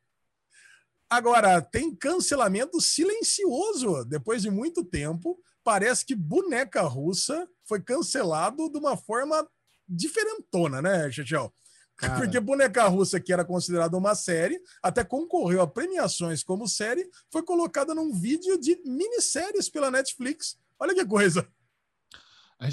Agora, 1.09 1.61
tem 1.61 1.95
cancelamento 1.95 2.81
silencioso. 2.81 4.05
Depois 4.05 4.43
de 4.43 4.51
muito 4.51 4.85
tempo, 4.85 5.39
parece 5.63 6.05
que 6.05 6.15
Boneca 6.15 6.83
Russa 6.83 7.47
foi 7.65 7.81
cancelado 7.81 8.71
de 8.71 8.79
uma 8.79 8.97
forma 8.97 9.47
diferentona, 9.89 10.83
né, 10.83 11.11
Chechel? 11.11 11.53
Cara. 11.97 12.17
Porque 12.19 12.41
Boneca 12.41 12.87
Russa, 12.89 13.21
que 13.21 13.33
era 13.33 13.45
considerada 13.45 13.97
uma 13.97 14.15
série, 14.15 14.61
até 14.83 15.05
concorreu 15.05 15.61
a 15.61 15.67
premiações 15.67 16.43
como 16.43 16.67
série, 16.67 17.09
foi 17.31 17.43
colocada 17.43 17.95
num 17.95 18.13
vídeo 18.13 18.59
de 18.59 18.81
minisséries 18.85 19.69
pela 19.69 19.91
Netflix. 19.91 20.59
Olha 20.79 20.95
que 20.95 21.05
coisa. 21.05 21.47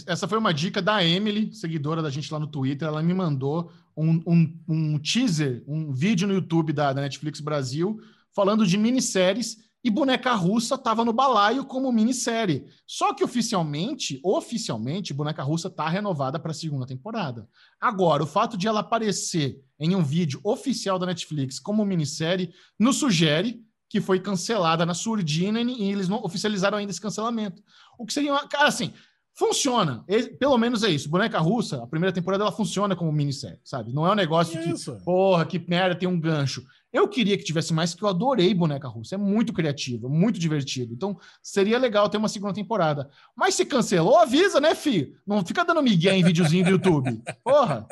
Essa 0.06 0.28
foi 0.28 0.38
uma 0.38 0.54
dica 0.54 0.82
da 0.82 1.04
Emily, 1.04 1.54
seguidora 1.54 2.02
da 2.02 2.12
gente 2.12 2.32
lá 2.32 2.40
no 2.40 2.48
Twitter. 2.48 2.88
Ela 2.88 3.02
me 3.02 3.14
mandou 3.14 3.72
um, 3.98 4.22
um, 4.26 4.60
um 4.68 5.00
teaser, 5.00 5.64
um 5.68 5.92
vídeo 5.92 6.28
no 6.28 6.34
YouTube 6.36 6.72
da, 6.72 6.94
da 6.94 7.02
Netflix 7.02 7.40
Brasil, 7.40 8.00
falando 8.32 8.68
de 8.68 8.78
minisséries 8.78 9.58
e 9.84 9.90
Boneca 9.90 10.34
Russa 10.34 10.76
estava 10.76 11.06
no 11.06 11.14
balaio 11.14 11.66
como 11.66 11.92
minissérie. 11.92 12.66
Só 12.86 13.14
que 13.14 13.24
oficialmente, 13.24 14.20
oficialmente, 14.24 15.14
Boneca 15.14 15.42
Russa 15.42 15.68
está 15.68 15.88
renovada 15.88 16.38
para 16.38 16.52
a 16.52 16.56
segunda 16.56 16.86
temporada. 16.86 17.48
Agora, 17.80 18.24
o 18.24 18.28
fato 18.28 18.58
de 18.58 18.68
ela 18.68 18.82
aparecer 18.82 19.62
em 19.80 19.96
um 19.96 20.04
vídeo 20.04 20.42
oficial 20.44 21.00
da 21.00 21.06
Netflix 21.06 21.60
como 21.60 21.86
minissérie 21.86 22.54
nos 22.78 22.98
sugere 22.98 23.64
que 23.88 24.00
foi 24.00 24.20
cancelada 24.20 24.86
na 24.86 24.94
surdina 24.94 25.60
e 25.62 25.92
eles 25.92 26.08
não 26.08 26.24
oficializaram 26.24 26.78
ainda 26.78 26.92
esse 26.92 27.02
cancelamento. 27.02 27.64
O 27.98 28.06
que 28.06 28.14
seria 28.14 28.32
uma. 28.32 28.48
Cara, 28.48 28.68
assim, 28.68 28.94
funciona. 29.34 30.06
Pelo 30.38 30.58
menos 30.58 30.84
é 30.84 30.90
isso. 30.90 31.10
Boneca 31.10 31.40
Russa, 31.40 31.82
a 31.82 31.88
primeira 31.88 32.14
temporada, 32.14 32.44
ela 32.44 32.52
funciona 32.52 32.96
como 32.96 33.12
minissérie, 33.12 33.60
sabe? 33.64 33.92
Não 33.92 34.06
é 34.06 34.12
um 34.12 34.16
negócio 34.16 34.62
que, 34.62 35.04
porra, 35.04 35.46
que 35.46 35.58
merda, 35.58 35.96
tem 35.96 36.08
um 36.08 36.20
gancho. 36.20 36.64
Eu 36.92 37.08
queria 37.08 37.38
que 37.38 37.44
tivesse 37.44 37.74
mais, 37.74 37.92
porque 37.92 38.06
eu 38.06 38.10
adorei 38.10 38.54
Boneca 38.54 38.88
Russa. 38.88 39.16
É 39.16 39.18
muito 39.18 39.54
criativo, 39.54 40.10
muito 40.10 40.40
divertido. 40.40 40.94
Então, 40.94 41.18
seria 41.42 41.78
legal 41.78 42.10
ter 42.10 42.18
uma 42.18 42.28
segunda 42.28 42.54
temporada. 42.54 43.10
Mas 43.36 43.56
se 43.56 43.66
cancelou, 43.66 44.18
avisa, 44.18 44.60
né, 44.60 44.74
fi? 44.74 45.14
Não 45.26 45.46
fica 45.46 45.64
dando 45.64 45.84
migué 45.84 46.16
em 46.16 46.24
videozinho 46.24 46.66
do 46.66 46.72
YouTube. 46.72 47.22
Porra! 47.44 47.88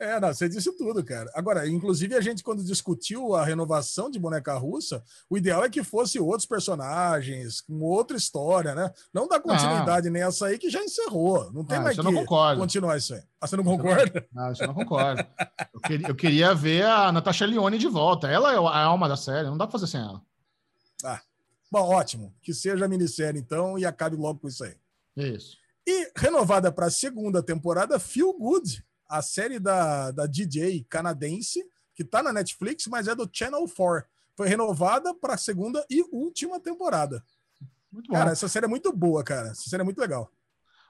É, 0.00 0.20
não, 0.20 0.32
você 0.32 0.48
disse 0.48 0.70
tudo, 0.76 1.02
cara. 1.02 1.28
Agora, 1.34 1.68
inclusive, 1.68 2.14
a 2.14 2.20
gente, 2.20 2.44
quando 2.44 2.62
discutiu 2.62 3.34
a 3.34 3.44
renovação 3.44 4.08
de 4.08 4.16
boneca 4.16 4.56
russa, 4.56 5.02
o 5.28 5.36
ideal 5.36 5.64
é 5.64 5.68
que 5.68 5.82
fosse 5.82 6.20
outros 6.20 6.46
personagens, 6.46 7.60
com 7.60 7.80
outra 7.80 8.16
história, 8.16 8.76
né? 8.76 8.92
Não 9.12 9.26
dá 9.26 9.40
continuidade 9.40 10.08
nessa 10.08 10.46
aí 10.46 10.58
que 10.58 10.70
já 10.70 10.80
encerrou. 10.84 11.52
Não 11.52 11.64
tem 11.64 11.78
ah, 11.78 11.80
mais 11.80 11.96
que 11.96 12.56
continuar 12.56 12.96
isso 12.96 13.12
aí. 13.12 13.22
Ah, 13.40 13.48
você 13.48 13.56
não 13.56 13.64
concorda? 13.64 14.24
Não, 14.32 14.52
isso 14.52 14.62
eu 14.62 14.68
não 14.68 14.74
concordo. 14.74 15.26
Eu 15.74 15.80
queria, 15.80 16.08
eu 16.08 16.14
queria 16.14 16.54
ver 16.54 16.84
a 16.84 17.10
Natasha 17.10 17.44
Leone 17.44 17.76
de 17.76 17.88
volta. 17.88 18.28
Ela 18.28 18.52
é 18.52 18.56
a 18.56 18.84
alma 18.84 19.08
da 19.08 19.16
série, 19.16 19.48
não 19.48 19.58
dá 19.58 19.66
pra 19.66 19.72
fazer 19.72 19.90
sem 19.90 20.00
ela. 20.00 20.22
Ah, 21.04 21.20
bom, 21.72 21.80
ótimo. 21.80 22.32
Que 22.40 22.54
seja 22.54 22.84
a 22.84 22.88
minissérie, 22.88 23.40
então, 23.40 23.76
e 23.76 23.84
acabe 23.84 24.14
logo 24.14 24.38
com 24.38 24.48
isso 24.48 24.62
aí. 24.62 24.76
Isso. 25.16 25.56
E 25.84 26.12
renovada 26.16 26.70
para 26.70 26.86
a 26.86 26.90
segunda 26.90 27.42
temporada, 27.42 27.98
Feel 27.98 28.32
Good 28.38 28.86
a 29.08 29.22
série 29.22 29.58
da, 29.58 30.10
da 30.10 30.26
DJ 30.26 30.86
canadense, 30.88 31.64
que 31.94 32.02
está 32.02 32.22
na 32.22 32.32
Netflix, 32.32 32.86
mas 32.86 33.08
é 33.08 33.14
do 33.14 33.28
Channel 33.32 33.66
4. 33.66 34.06
Foi 34.36 34.46
renovada 34.46 35.14
para 35.14 35.34
a 35.34 35.38
segunda 35.38 35.84
e 35.90 36.02
última 36.12 36.60
temporada. 36.60 37.24
Muito 37.90 38.12
cara, 38.12 38.30
essa 38.30 38.48
série 38.48 38.66
é 38.66 38.68
muito 38.68 38.92
boa, 38.92 39.24
cara. 39.24 39.48
Essa 39.48 39.68
série 39.68 39.80
é 39.80 39.84
muito 39.84 39.98
legal. 39.98 40.30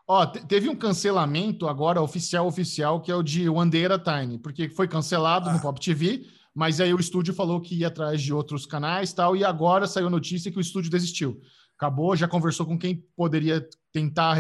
Ó, 0.06 0.26
teve 0.26 0.68
um 0.68 0.76
cancelamento 0.76 1.68
agora 1.68 2.00
oficial 2.02 2.46
oficial 2.46 3.00
que 3.00 3.10
é 3.10 3.14
o 3.14 3.22
de 3.22 3.48
One 3.48 3.70
Day 3.70 3.84
at 3.84 3.92
a 3.92 3.98
Time, 3.98 4.38
porque 4.38 4.68
foi 4.68 4.88
cancelado 4.88 5.50
ah. 5.50 5.52
no 5.52 5.60
Pop 5.60 5.78
TV, 5.78 6.26
mas 6.54 6.80
aí 6.80 6.92
o 6.92 7.00
estúdio 7.00 7.34
falou 7.34 7.60
que 7.60 7.76
ia 7.76 7.88
atrás 7.88 8.20
de 8.20 8.32
outros 8.32 8.66
canais, 8.66 9.12
tal, 9.12 9.36
e 9.36 9.44
agora 9.44 9.86
saiu 9.86 10.10
notícia 10.10 10.50
que 10.50 10.58
o 10.58 10.62
estúdio 10.62 10.90
desistiu. 10.90 11.40
Acabou, 11.76 12.16
já 12.16 12.26
conversou 12.26 12.66
com 12.66 12.78
quem 12.78 13.04
poderia 13.14 13.66
tentar 13.92 14.34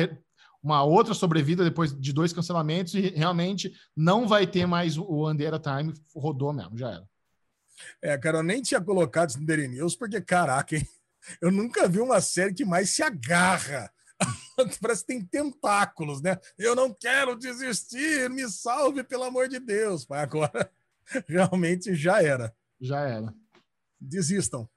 uma 0.62 0.82
outra 0.82 1.14
sobrevida 1.14 1.64
depois 1.64 1.98
de 1.98 2.12
dois 2.12 2.32
cancelamentos 2.32 2.94
e 2.94 3.10
realmente 3.10 3.72
não 3.96 4.26
vai 4.26 4.46
ter 4.46 4.66
mais 4.66 4.98
o 4.98 5.26
Andera 5.26 5.58
Time, 5.58 5.94
rodou 6.14 6.52
mesmo, 6.52 6.76
já 6.76 6.90
era. 6.90 7.08
É, 8.02 8.18
cara, 8.18 8.38
eu 8.38 8.42
nem 8.42 8.60
tinha 8.60 8.80
colocado 8.80 9.30
isso 9.30 9.40
no 9.40 9.46
Daily 9.46 9.68
News, 9.68 9.94
porque, 9.94 10.20
caraca, 10.20 10.76
hein? 10.76 10.86
eu 11.40 11.50
nunca 11.50 11.88
vi 11.88 12.00
uma 12.00 12.20
série 12.20 12.54
que 12.54 12.64
mais 12.64 12.90
se 12.90 13.02
agarra. 13.02 13.92
Parece 14.80 15.02
que 15.02 15.06
tem 15.06 15.24
tentáculos, 15.24 16.20
né? 16.20 16.36
Eu 16.58 16.74
não 16.74 16.92
quero 16.92 17.36
desistir, 17.36 18.28
me 18.30 18.48
salve, 18.50 19.04
pelo 19.04 19.24
amor 19.24 19.48
de 19.48 19.60
Deus. 19.60 20.06
Mas 20.08 20.20
agora, 20.20 20.70
realmente 21.28 21.94
já 21.94 22.22
era. 22.22 22.54
Já 22.80 23.00
era. 23.00 23.32
Desistam. 24.00 24.68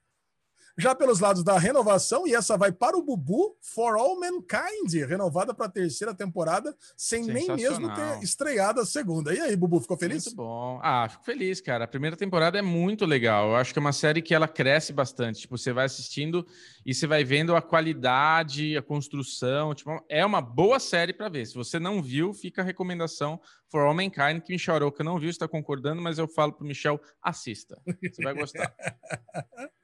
Já 0.77 0.95
pelos 0.95 1.19
lados 1.19 1.43
da 1.43 1.57
renovação, 1.57 2.27
e 2.27 2.33
essa 2.33 2.57
vai 2.57 2.71
para 2.71 2.97
o 2.97 3.01
Bubu, 3.01 3.55
For 3.61 3.95
All 3.95 4.19
Mankind, 4.19 5.07
renovada 5.07 5.53
para 5.53 5.65
a 5.65 5.69
terceira 5.69 6.13
temporada, 6.13 6.75
sem 6.95 7.25
nem 7.25 7.47
mesmo 7.55 7.93
ter 7.93 8.23
estreado 8.23 8.79
a 8.79 8.85
segunda. 8.85 9.33
E 9.33 9.39
aí, 9.39 9.55
Bubu, 9.55 9.79
ficou 9.79 9.97
feliz? 9.97 10.25
Muito 10.25 10.37
bom. 10.37 10.79
Ah, 10.81 11.07
fico 11.09 11.23
feliz, 11.23 11.61
cara. 11.61 11.85
A 11.85 11.87
primeira 11.87 12.15
temporada 12.15 12.57
é 12.57 12.61
muito 12.61 13.05
legal. 13.05 13.49
Eu 13.49 13.55
acho 13.55 13.73
que 13.73 13.79
é 13.79 13.81
uma 13.81 13.93
série 13.93 14.21
que 14.21 14.33
ela 14.33 14.47
cresce 14.47 14.93
bastante. 14.93 15.41
Tipo, 15.41 15.57
você 15.57 15.73
vai 15.73 15.85
assistindo 15.85 16.45
e 16.85 16.93
você 16.93 17.05
vai 17.05 17.23
vendo 17.23 17.55
a 17.55 17.61
qualidade, 17.61 18.77
a 18.77 18.81
construção. 18.81 19.73
Tipo, 19.73 20.03
é 20.09 20.25
uma 20.25 20.41
boa 20.41 20.79
série 20.79 21.13
para 21.13 21.29
ver. 21.29 21.45
Se 21.45 21.55
você 21.55 21.79
não 21.79 22.01
viu, 22.01 22.33
fica 22.33 22.61
a 22.61 22.65
recomendação 22.65 23.39
For 23.69 23.85
All 23.85 23.93
Mankind, 23.93 24.41
que 24.41 24.51
Michel 24.51 24.75
Aroca 24.75 25.03
não 25.03 25.17
viu, 25.17 25.29
está 25.29 25.47
concordando, 25.47 26.01
mas 26.01 26.17
eu 26.17 26.27
falo 26.27 26.51
para 26.51 26.67
Michel, 26.67 26.99
assista. 27.21 27.81
Você 28.01 28.21
vai 28.21 28.33
gostar. 28.33 28.73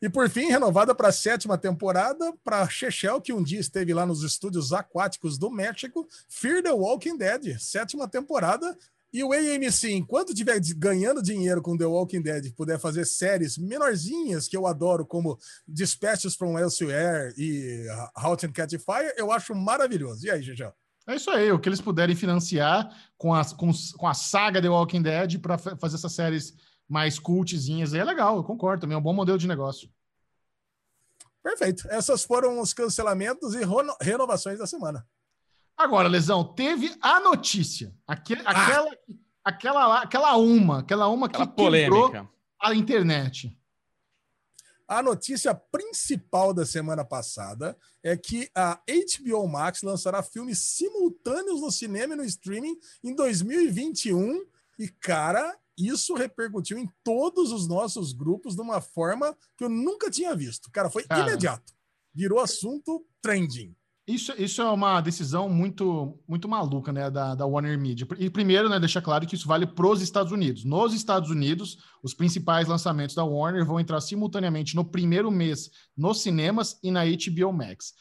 E 0.00 0.08
por 0.08 0.28
fim, 0.28 0.46
renovada 0.46 0.94
para 0.94 1.08
a 1.08 1.12
sétima 1.12 1.58
temporada, 1.58 2.32
para 2.42 2.68
Chechel, 2.68 3.20
que 3.20 3.32
um 3.32 3.42
dia 3.42 3.60
esteve 3.60 3.92
lá 3.92 4.06
nos 4.06 4.22
estúdios 4.22 4.72
aquáticos 4.72 5.38
do 5.38 5.50
México, 5.50 6.08
Fear 6.28 6.62
the 6.62 6.72
Walking 6.72 7.16
Dead, 7.16 7.58
sétima 7.58 8.08
temporada. 8.08 8.76
E 9.12 9.22
o 9.22 9.32
AMC, 9.32 9.92
enquanto 9.92 10.30
estiver 10.30 10.60
ganhando 10.76 11.22
dinheiro 11.22 11.62
com 11.62 11.76
The 11.76 11.86
Walking 11.86 12.20
Dead, 12.20 12.52
puder 12.56 12.80
fazer 12.80 13.04
séries 13.04 13.56
menorzinhas, 13.56 14.48
que 14.48 14.56
eu 14.56 14.66
adoro, 14.66 15.06
como 15.06 15.38
Dispatches 15.68 16.34
from 16.34 16.58
Elsewhere 16.58 17.32
e 17.38 17.86
How 18.20 18.36
to 18.36 18.52
Catch 18.52 18.72
Fire, 18.72 19.14
eu 19.16 19.30
acho 19.30 19.54
maravilhoso. 19.54 20.26
E 20.26 20.32
aí, 20.32 20.42
Chechel? 20.42 20.74
É 21.06 21.14
isso 21.14 21.30
aí, 21.30 21.52
o 21.52 21.60
que 21.60 21.68
eles 21.68 21.80
puderem 21.80 22.16
financiar 22.16 22.90
com 23.16 23.32
a, 23.32 23.44
com, 23.44 23.70
com 23.96 24.08
a 24.08 24.14
saga 24.14 24.60
The 24.60 24.68
Walking 24.68 25.02
Dead 25.02 25.38
para 25.38 25.58
fazer 25.58 25.94
essas 25.94 26.12
séries 26.12 26.54
mais 26.88 27.18
cultzinhas 27.18 27.94
aí 27.94 28.00
é 28.00 28.04
legal, 28.04 28.36
eu 28.36 28.44
concordo 28.44 28.82
também, 28.82 28.94
é 28.94 28.98
um 28.98 29.02
bom 29.02 29.12
modelo 29.12 29.38
de 29.38 29.48
negócio. 29.48 29.90
Perfeito. 31.42 31.86
Essas 31.90 32.24
foram 32.24 32.58
os 32.58 32.72
cancelamentos 32.72 33.54
e 33.54 33.60
renovações 34.00 34.58
da 34.58 34.66
semana. 34.66 35.06
Agora, 35.76 36.08
Lesão, 36.08 36.42
teve 36.54 36.96
a 37.02 37.20
notícia, 37.20 37.94
aquele, 38.06 38.42
ah. 38.46 38.50
aquela, 38.50 38.90
aquela, 39.44 40.00
aquela 40.00 40.36
uma, 40.36 40.78
aquela 40.78 41.08
uma 41.08 41.28
que 41.28 41.36
aquela 41.36 41.50
polêmica. 41.50 42.28
a 42.58 42.74
internet. 42.74 43.58
a 44.88 45.02
notícia 45.02 45.54
principal 45.54 46.54
da 46.54 46.64
semana 46.64 47.04
passada 47.04 47.76
é 48.02 48.16
que 48.16 48.48
a 48.54 48.80
HBO 48.86 49.46
Max 49.48 49.82
lançará 49.82 50.22
filmes 50.22 50.60
simultâneos 50.60 51.60
no 51.60 51.70
cinema 51.70 52.14
e 52.14 52.16
no 52.16 52.24
streaming 52.24 52.78
em 53.02 53.14
2021. 53.14 54.46
E, 54.78 54.88
cara, 54.88 55.58
isso 55.78 56.14
repercutiu 56.14 56.78
em 56.78 56.88
todos 57.02 57.52
os 57.52 57.66
nossos 57.68 58.12
grupos 58.12 58.54
de 58.54 58.62
uma 58.62 58.80
forma 58.80 59.36
que 59.56 59.64
eu 59.64 59.68
nunca 59.68 60.10
tinha 60.10 60.34
visto. 60.34 60.70
Cara, 60.70 60.90
foi 60.90 61.04
cara. 61.04 61.22
imediato. 61.22 61.72
Virou 62.14 62.40
assunto 62.40 63.04
trending. 63.20 63.74
Isso, 64.06 64.34
isso 64.36 64.60
é 64.60 64.70
uma 64.70 65.00
decisão 65.00 65.48
muito 65.48 66.22
muito 66.28 66.46
maluca, 66.46 66.92
né, 66.92 67.10
da, 67.10 67.34
da 67.34 67.46
Warner 67.46 67.78
Media. 67.78 68.06
E 68.18 68.28
primeiro, 68.28 68.68
né, 68.68 68.78
deixar 68.78 69.00
claro 69.00 69.26
que 69.26 69.34
isso 69.34 69.48
vale 69.48 69.66
para 69.66 69.86
os 69.86 70.02
Estados 70.02 70.30
Unidos. 70.30 70.62
Nos 70.62 70.92
Estados 70.92 71.30
Unidos, 71.30 71.78
os 72.02 72.12
principais 72.12 72.68
lançamentos 72.68 73.14
da 73.14 73.24
Warner 73.24 73.64
vão 73.64 73.80
entrar 73.80 74.00
simultaneamente 74.02 74.76
no 74.76 74.84
primeiro 74.84 75.30
mês 75.30 75.70
nos 75.96 76.20
cinemas 76.20 76.78
e 76.82 76.90
na 76.90 77.02
HBO 77.04 77.50
Max. 77.50 77.94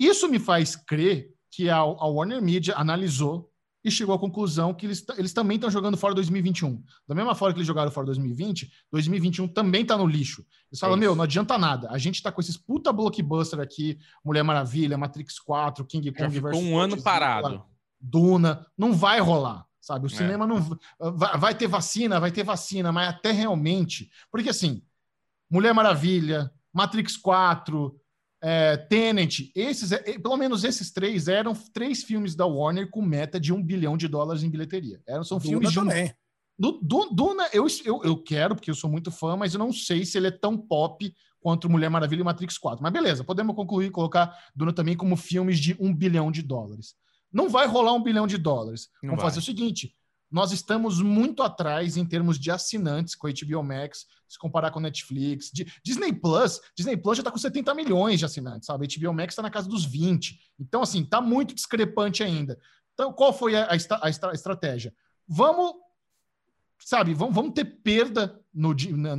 Isso 0.00 0.26
me 0.26 0.38
faz 0.38 0.74
crer 0.74 1.30
que 1.50 1.68
a, 1.68 1.76
a 1.76 2.06
Warner 2.06 2.40
Media 2.40 2.74
analisou 2.76 3.50
e 3.86 3.90
chegou 3.90 4.12
à 4.12 4.18
conclusão 4.18 4.74
que 4.74 4.84
eles, 4.84 5.04
eles 5.16 5.32
também 5.32 5.54
estão 5.54 5.70
jogando 5.70 5.96
fora 5.96 6.12
2021. 6.12 6.82
Da 7.06 7.14
mesma 7.14 7.36
forma 7.36 7.54
que 7.54 7.58
eles 7.58 7.68
jogaram 7.68 7.88
fora 7.88 8.06
2020, 8.06 8.68
2021 8.90 9.46
também 9.46 9.82
está 9.82 9.96
no 9.96 10.04
lixo. 10.04 10.44
Eles 10.68 10.80
falam, 10.80 10.96
é 10.96 10.98
meu, 10.98 11.14
não 11.14 11.22
adianta 11.22 11.56
nada. 11.56 11.88
A 11.92 11.96
gente 11.96 12.16
está 12.16 12.32
com 12.32 12.40
esses 12.40 12.56
puta 12.56 12.92
blockbuster 12.92 13.60
aqui, 13.60 13.96
Mulher 14.24 14.42
Maravilha, 14.42 14.98
Matrix 14.98 15.38
4, 15.38 15.84
King 15.84 16.10
Kong 16.10 16.22
Já 16.22 16.30
ficou 16.30 16.60
um 16.60 16.76
ano 16.76 17.00
parado. 17.00 17.62
Duna, 18.00 18.66
não 18.76 18.92
vai 18.92 19.20
rolar, 19.20 19.64
sabe? 19.80 20.06
O 20.06 20.10
é. 20.12 20.16
cinema 20.16 20.48
não 20.48 20.60
vai, 20.98 21.38
vai 21.38 21.54
ter 21.54 21.68
vacina, 21.68 22.18
vai 22.18 22.32
ter 22.32 22.42
vacina, 22.42 22.90
mas 22.90 23.08
até 23.08 23.30
realmente, 23.30 24.10
porque 24.32 24.48
assim, 24.48 24.82
Mulher 25.48 25.72
Maravilha, 25.72 26.50
Matrix 26.72 27.16
4, 27.16 27.96
é, 28.42 28.76
Tenet, 28.76 29.50
esses, 29.54 29.92
é, 29.92 30.18
pelo 30.18 30.36
menos 30.36 30.64
esses 30.64 30.90
três 30.90 31.28
eram 31.28 31.54
três 31.72 32.02
filmes 32.02 32.34
da 32.34 32.46
Warner 32.46 32.90
com 32.90 33.02
meta 33.02 33.40
de 33.40 33.52
um 33.52 33.62
bilhão 33.62 33.96
de 33.96 34.08
dólares 34.08 34.42
em 34.42 34.50
bilheteria. 34.50 35.00
Eram, 35.06 35.24
são 35.24 35.38
Duna 35.38 35.50
filmes 35.50 35.70
de 35.70 35.74
também. 35.74 36.14
Do, 36.58 36.72
do, 36.82 37.10
Duna, 37.10 37.48
eu, 37.52 37.66
eu, 37.84 38.02
eu 38.02 38.22
quero, 38.22 38.54
porque 38.54 38.70
eu 38.70 38.74
sou 38.74 38.90
muito 38.90 39.10
fã, 39.10 39.36
mas 39.36 39.54
eu 39.54 39.58
não 39.58 39.72
sei 39.72 40.04
se 40.04 40.16
ele 40.16 40.28
é 40.28 40.30
tão 40.30 40.56
pop 40.56 41.12
quanto 41.40 41.68
Mulher 41.68 41.90
Maravilha 41.90 42.22
e 42.22 42.24
Matrix 42.24 42.58
4. 42.58 42.82
Mas 42.82 42.92
beleza, 42.92 43.24
podemos 43.24 43.54
concluir 43.54 43.90
colocar 43.90 44.36
Duna 44.54 44.72
também 44.72 44.96
como 44.96 45.16
filmes 45.16 45.58
de 45.58 45.76
um 45.78 45.94
bilhão 45.94 46.30
de 46.30 46.42
dólares. 46.42 46.94
Não 47.32 47.48
vai 47.48 47.66
rolar 47.66 47.92
um 47.92 48.02
bilhão 48.02 48.26
de 48.26 48.38
dólares. 48.38 48.88
Não 49.02 49.10
Vamos 49.10 49.22
vai. 49.22 49.30
fazer 49.30 49.40
o 49.40 49.42
seguinte: 49.42 49.94
nós 50.30 50.52
estamos 50.52 51.00
muito 51.00 51.42
atrás 51.42 51.96
em 51.96 52.04
termos 52.04 52.38
de 52.38 52.50
assinantes 52.50 53.14
com 53.14 53.26
a 53.26 53.30
HBO 53.30 53.62
Max, 53.62 54.06
se 54.28 54.38
comparar 54.38 54.70
com 54.70 54.80
Netflix. 54.80 55.50
Disney 55.84 56.12
Plus, 56.12 56.60
Disney 56.76 56.96
Plus 56.96 57.18
já 57.18 57.20
está 57.20 57.30
com 57.30 57.38
70 57.38 57.74
milhões 57.74 58.18
de 58.18 58.24
assinantes, 58.24 58.66
sabe? 58.66 58.86
A 58.86 59.00
HBO 59.00 59.14
Max 59.14 59.32
está 59.32 59.42
na 59.42 59.50
casa 59.50 59.68
dos 59.68 59.84
20. 59.84 60.38
Então, 60.58 60.82
assim, 60.82 61.02
está 61.02 61.20
muito 61.20 61.54
discrepante 61.54 62.22
ainda. 62.22 62.58
Então, 62.94 63.12
qual 63.12 63.32
foi 63.32 63.54
a, 63.54 63.66
a, 63.66 64.06
a 64.06 64.32
estratégia? 64.34 64.92
Vamos 65.28 65.74
sabe, 66.78 67.14
vamos, 67.14 67.34
vamos 67.34 67.52
ter 67.54 67.64
perda 67.64 68.40
no, 68.56 68.74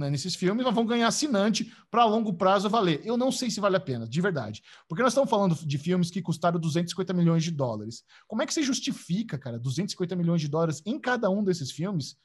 nesses 0.09 0.35
filmes, 0.35 0.65
mas 0.65 0.73
vamos 0.73 0.89
ganhar 0.89 1.07
assinante 1.07 1.71
para 1.91 2.03
longo 2.05 2.33
prazo 2.33 2.69
valer. 2.69 3.01
Eu 3.05 3.15
não 3.15 3.31
sei 3.31 3.51
se 3.51 3.59
vale 3.59 3.75
a 3.75 3.79
pena, 3.79 4.07
de 4.07 4.19
verdade. 4.19 4.63
Porque 4.87 5.03
nós 5.03 5.13
estamos 5.13 5.29
falando 5.29 5.55
de 5.55 5.77
filmes 5.77 6.09
que 6.09 6.21
custaram 6.21 6.59
250 6.59 7.13
milhões 7.13 7.43
de 7.43 7.51
dólares. 7.51 8.03
Como 8.27 8.41
é 8.41 8.45
que 8.47 8.53
você 8.53 8.63
justifica, 8.63 9.37
cara, 9.37 9.59
250 9.59 10.15
milhões 10.15 10.41
de 10.41 10.47
dólares 10.47 10.81
em 10.85 10.99
cada 10.99 11.29
um 11.29 11.43
desses 11.43 11.71
filmes, 11.71 12.17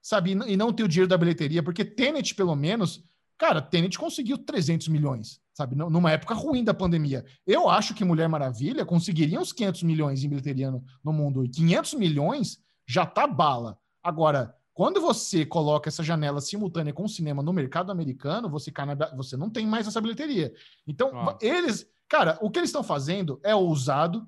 sabe, 0.00 0.30
e 0.30 0.56
não 0.56 0.72
ter 0.72 0.84
o 0.84 0.88
dinheiro 0.88 1.08
da 1.08 1.18
bilheteria? 1.18 1.62
Porque 1.62 1.84
Tenet, 1.84 2.34
pelo 2.34 2.56
menos, 2.56 3.04
cara, 3.36 3.60
Tenet 3.60 3.98
conseguiu 3.98 4.38
300 4.38 4.88
milhões, 4.88 5.40
sabe, 5.52 5.76
numa 5.76 6.12
época 6.12 6.34
ruim 6.34 6.64
da 6.64 6.72
pandemia. 6.72 7.26
Eu 7.46 7.68
acho 7.68 7.94
que 7.94 8.04
Mulher 8.04 8.28
Maravilha 8.28 8.86
conseguiria 8.86 9.38
uns 9.38 9.52
500 9.52 9.82
milhões 9.82 10.24
em 10.24 10.28
bilheteria 10.30 10.70
no, 10.70 10.82
no 11.04 11.12
mundo. 11.12 11.44
E 11.44 11.48
500 11.50 11.94
milhões 11.94 12.58
já 12.86 13.04
tá 13.04 13.26
bala. 13.26 13.78
Agora, 14.02 14.54
quando 14.74 15.00
você 15.00 15.46
coloca 15.46 15.88
essa 15.88 16.02
janela 16.02 16.40
simultânea 16.40 16.92
com 16.92 17.04
o 17.04 17.08
cinema 17.08 17.44
no 17.44 17.52
mercado 17.52 17.92
americano, 17.92 18.50
você, 18.50 18.72
você 19.16 19.36
não 19.36 19.48
tem 19.48 19.64
mais 19.64 19.86
essa 19.86 20.00
bilheteria. 20.00 20.52
Então, 20.84 21.16
ah. 21.16 21.38
eles, 21.40 21.88
cara, 22.08 22.36
o 22.42 22.50
que 22.50 22.58
eles 22.58 22.70
estão 22.70 22.82
fazendo 22.82 23.40
é 23.44 23.54
ousado 23.54 24.26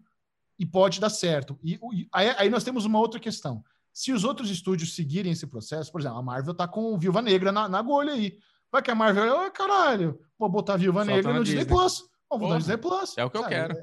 e 0.56 0.64
pode 0.64 1.00
dar 1.00 1.10
certo. 1.10 1.58
E, 1.64 1.74
e 1.92 2.08
aí, 2.12 2.28
aí, 2.38 2.48
nós 2.48 2.62
temos 2.62 2.84
uma 2.84 3.00
outra 3.00 3.18
questão. 3.18 3.62
Se 3.92 4.12
os 4.12 4.22
outros 4.22 4.48
estúdios 4.48 4.94
seguirem 4.94 5.32
esse 5.32 5.48
processo, 5.48 5.90
por 5.90 6.00
exemplo, 6.00 6.18
a 6.18 6.22
Marvel 6.22 6.54
tá 6.54 6.68
com 6.68 6.96
Viúva 6.96 7.20
Negra 7.20 7.50
na, 7.50 7.68
na 7.68 7.80
agulha 7.80 8.12
aí. 8.12 8.38
Vai 8.70 8.82
que 8.82 8.90
a 8.90 8.94
Marvel, 8.94 9.46
oh, 9.46 9.50
caralho, 9.50 10.20
vou 10.38 10.48
botar 10.48 10.76
Viúva 10.76 11.04
Negra 11.04 11.32
no 11.32 11.42
Disney, 11.42 11.64
Disney 11.64 11.76
Plus. 11.76 12.04
Vou 12.30 12.38
botar 12.38 12.54
no 12.54 12.60
Disney 12.60 12.76
Plus. 12.76 13.18
É 13.18 13.24
o 13.24 13.30
que 13.30 13.36
eu 13.36 13.44
quero. 13.44 13.76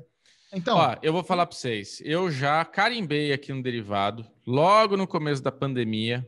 Então, 0.53 0.77
Ó, 0.77 0.95
eu 1.01 1.11
vou 1.11 1.23
falar 1.23 1.45
para 1.45 1.57
vocês. 1.57 1.99
Eu 2.05 2.31
já 2.31 2.63
carimbei 2.63 3.33
aqui 3.33 3.51
no 3.51 3.61
derivado, 3.61 4.25
logo 4.45 4.95
no 4.95 5.07
começo 5.07 5.41
da 5.41 5.51
pandemia, 5.51 6.25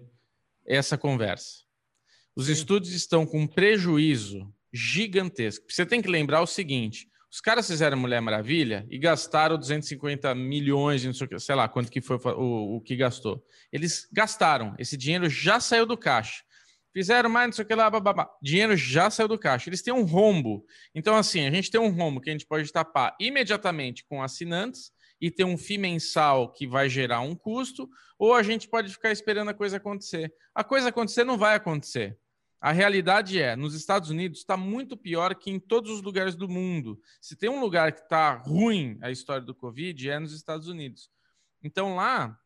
essa 0.65 0.97
conversa. 0.97 1.63
Os 2.35 2.47
Sim. 2.47 2.53
estúdios 2.53 2.93
estão 2.93 3.25
com 3.25 3.41
um 3.41 3.47
prejuízo 3.47 4.53
gigantesco. 4.73 5.65
Você 5.69 5.85
tem 5.85 6.01
que 6.01 6.09
lembrar 6.09 6.41
o 6.41 6.47
seguinte: 6.47 7.07
os 7.31 7.39
caras 7.39 7.67
fizeram 7.67 7.97
Mulher 7.97 8.21
Maravilha 8.21 8.85
e 8.89 8.97
gastaram 8.97 9.57
250 9.57 10.33
milhões, 10.35 11.03
não 11.03 11.13
sei, 11.13 11.27
sei 11.39 11.55
lá 11.55 11.67
quanto 11.67 11.91
que 11.91 12.01
foi 12.01 12.17
o, 12.17 12.77
o 12.77 12.81
que 12.81 12.95
gastou. 12.95 13.43
Eles 13.71 14.07
gastaram, 14.11 14.75
esse 14.79 14.97
dinheiro 14.97 15.29
já 15.29 15.59
saiu 15.59 15.85
do 15.85 15.97
caixa. 15.97 16.43
Fizeram 16.93 17.29
mais, 17.29 17.47
não 17.47 17.51
sei 17.51 17.65
o 17.65 17.67
que 17.67 17.75
lá, 17.75 17.89
babá. 17.89 18.29
Dinheiro 18.41 18.77
já 18.77 19.09
saiu 19.09 19.27
do 19.27 19.37
caixa. 19.37 19.69
Eles 19.69 19.81
têm 19.81 19.93
um 19.93 20.05
rombo. 20.05 20.65
Então, 20.93 21.13
assim, 21.17 21.45
a 21.45 21.51
gente 21.51 21.69
tem 21.69 21.79
um 21.79 21.89
rombo 21.89 22.21
que 22.21 22.29
a 22.29 22.31
gente 22.31 22.45
pode 22.45 22.71
tapar 22.71 23.13
imediatamente 23.19 24.05
com 24.07 24.23
assinantes 24.23 24.93
e 25.19 25.31
ter 25.31 25.43
um 25.43 25.57
FII 25.57 25.77
mensal 25.77 26.51
que 26.51 26.67
vai 26.67 26.89
gerar 26.89 27.21
um 27.21 27.35
custo, 27.35 27.89
ou 28.17 28.33
a 28.33 28.43
gente 28.43 28.67
pode 28.67 28.91
ficar 28.91 29.11
esperando 29.11 29.49
a 29.49 29.53
coisa 29.53 29.77
acontecer. 29.77 30.33
A 30.53 30.63
coisa 30.63 30.89
acontecer 30.89 31.23
não 31.23 31.37
vai 31.37 31.55
acontecer. 31.55 32.17
A 32.59 32.71
realidade 32.71 33.39
é, 33.39 33.55
nos 33.55 33.75
Estados 33.75 34.09
Unidos 34.09 34.39
está 34.39 34.57
muito 34.57 34.97
pior 34.97 35.35
que 35.35 35.51
em 35.51 35.59
todos 35.59 35.91
os 35.91 36.01
lugares 36.01 36.35
do 36.35 36.49
mundo. 36.49 36.99
Se 37.21 37.35
tem 37.35 37.49
um 37.49 37.59
lugar 37.59 37.91
que 37.91 38.01
está 38.01 38.33
ruim 38.35 38.97
a 39.01 39.11
história 39.11 39.45
do 39.45 39.53
Covid, 39.53 40.09
é 40.09 40.19
nos 40.19 40.33
Estados 40.33 40.67
Unidos. 40.67 41.09
Então 41.61 41.95
lá, 41.95 42.39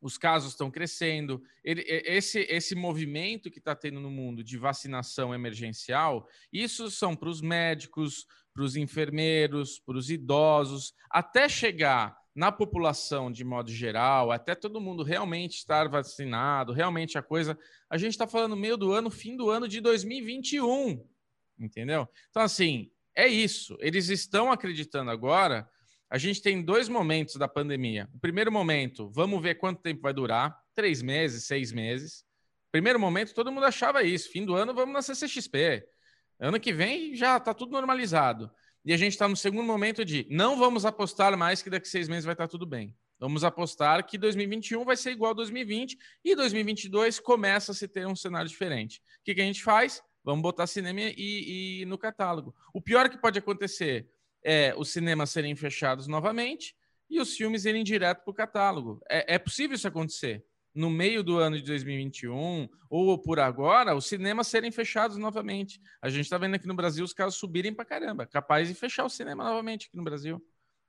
os 0.00 0.16
casos 0.16 0.52
estão 0.52 0.70
crescendo. 0.70 1.42
Ele, 1.64 1.84
esse, 1.86 2.40
esse 2.48 2.74
movimento 2.74 3.50
que 3.50 3.58
está 3.58 3.74
tendo 3.74 4.00
no 4.00 4.10
mundo 4.10 4.44
de 4.44 4.56
vacinação 4.56 5.34
emergencial, 5.34 6.28
isso 6.52 6.90
são 6.90 7.16
para 7.16 7.28
os 7.28 7.40
médicos, 7.40 8.26
para 8.54 8.62
os 8.62 8.76
enfermeiros, 8.76 9.78
para 9.78 9.96
os 9.96 10.10
idosos, 10.10 10.94
até 11.10 11.48
chegar 11.48 12.16
na 12.34 12.52
população 12.52 13.32
de 13.32 13.44
modo 13.44 13.70
geral, 13.70 14.30
até 14.30 14.54
todo 14.54 14.80
mundo 14.80 15.02
realmente 15.02 15.56
estar 15.56 15.88
vacinado, 15.88 16.72
realmente 16.72 17.18
a 17.18 17.22
coisa. 17.22 17.58
A 17.90 17.98
gente 17.98 18.12
está 18.12 18.28
falando 18.28 18.56
meio 18.56 18.76
do 18.76 18.92
ano, 18.92 19.10
fim 19.10 19.36
do 19.36 19.50
ano 19.50 19.66
de 19.66 19.80
2021, 19.80 21.04
entendeu? 21.58 22.08
Então, 22.30 22.42
assim, 22.42 22.92
é 23.12 23.26
isso. 23.26 23.76
Eles 23.80 24.08
estão 24.08 24.52
acreditando 24.52 25.10
agora 25.10 25.68
a 26.10 26.16
gente 26.16 26.40
tem 26.40 26.62
dois 26.62 26.88
momentos 26.88 27.36
da 27.36 27.46
pandemia. 27.46 28.08
O 28.14 28.18
primeiro 28.18 28.50
momento, 28.50 29.10
vamos 29.10 29.42
ver 29.42 29.56
quanto 29.56 29.82
tempo 29.82 30.00
vai 30.00 30.12
durar 30.12 30.58
três 30.74 31.02
meses, 31.02 31.44
seis 31.44 31.70
meses. 31.72 32.24
Primeiro 32.72 32.98
momento, 32.98 33.34
todo 33.34 33.52
mundo 33.52 33.66
achava 33.66 34.02
isso. 34.02 34.30
Fim 34.30 34.44
do 34.44 34.54
ano, 34.54 34.74
vamos 34.74 34.94
na 34.94 35.02
CCXP. 35.02 35.84
Ano 36.40 36.58
que 36.58 36.72
vem 36.72 37.14
já 37.14 37.36
está 37.36 37.52
tudo 37.52 37.72
normalizado. 37.72 38.50
E 38.84 38.92
a 38.92 38.96
gente 38.96 39.12
está 39.12 39.28
no 39.28 39.36
segundo 39.36 39.66
momento 39.66 40.04
de 40.04 40.26
não 40.30 40.56
vamos 40.56 40.86
apostar 40.86 41.36
mais 41.36 41.60
que 41.60 41.68
daqui 41.68 41.88
seis 41.88 42.08
meses 42.08 42.24
vai 42.24 42.32
estar 42.34 42.46
tá 42.46 42.50
tudo 42.50 42.64
bem. 42.64 42.96
Vamos 43.18 43.42
apostar 43.42 44.06
que 44.06 44.16
2021 44.16 44.84
vai 44.84 44.96
ser 44.96 45.10
igual 45.10 45.32
a 45.32 45.34
2020 45.34 45.98
e 46.24 46.34
2022 46.36 47.18
começa 47.18 47.72
a 47.72 47.74
se 47.74 47.88
ter 47.88 48.06
um 48.06 48.14
cenário 48.14 48.48
diferente. 48.48 49.00
O 49.20 49.24
que, 49.24 49.34
que 49.34 49.40
a 49.40 49.44
gente 49.44 49.62
faz? 49.62 50.00
Vamos 50.24 50.42
botar 50.42 50.66
cinema 50.66 51.00
e, 51.00 51.80
e 51.80 51.84
no 51.86 51.98
catálogo. 51.98 52.54
O 52.72 52.80
pior 52.80 53.08
que 53.10 53.18
pode 53.18 53.38
acontecer 53.38 54.08
é 54.44 54.74
os 54.76 54.90
cinemas 54.90 55.30
serem 55.30 55.54
fechados 55.54 56.06
novamente 56.06 56.74
e 57.10 57.20
os 57.20 57.34
filmes 57.36 57.64
irem 57.64 57.82
direto 57.82 58.22
para 58.22 58.30
o 58.30 58.34
catálogo. 58.34 59.00
É, 59.08 59.34
é 59.34 59.38
possível 59.38 59.74
isso 59.74 59.88
acontecer. 59.88 60.44
No 60.74 60.90
meio 60.90 61.22
do 61.22 61.38
ano 61.38 61.56
de 61.56 61.62
2021 61.64 62.68
ou 62.88 63.18
por 63.18 63.40
agora, 63.40 63.96
os 63.96 64.06
cinemas 64.06 64.46
serem 64.46 64.70
fechados 64.70 65.16
novamente. 65.16 65.80
A 66.00 66.08
gente 66.08 66.24
está 66.24 66.38
vendo 66.38 66.54
aqui 66.54 66.68
no 66.68 66.74
Brasil 66.74 67.04
os 67.04 67.12
casos 67.12 67.38
subirem 67.38 67.72
para 67.72 67.84
caramba, 67.84 68.26
capaz 68.26 68.68
de 68.68 68.74
fechar 68.74 69.04
o 69.04 69.08
cinema 69.08 69.42
novamente 69.42 69.86
aqui 69.86 69.96
no 69.96 70.04
Brasil. 70.04 70.40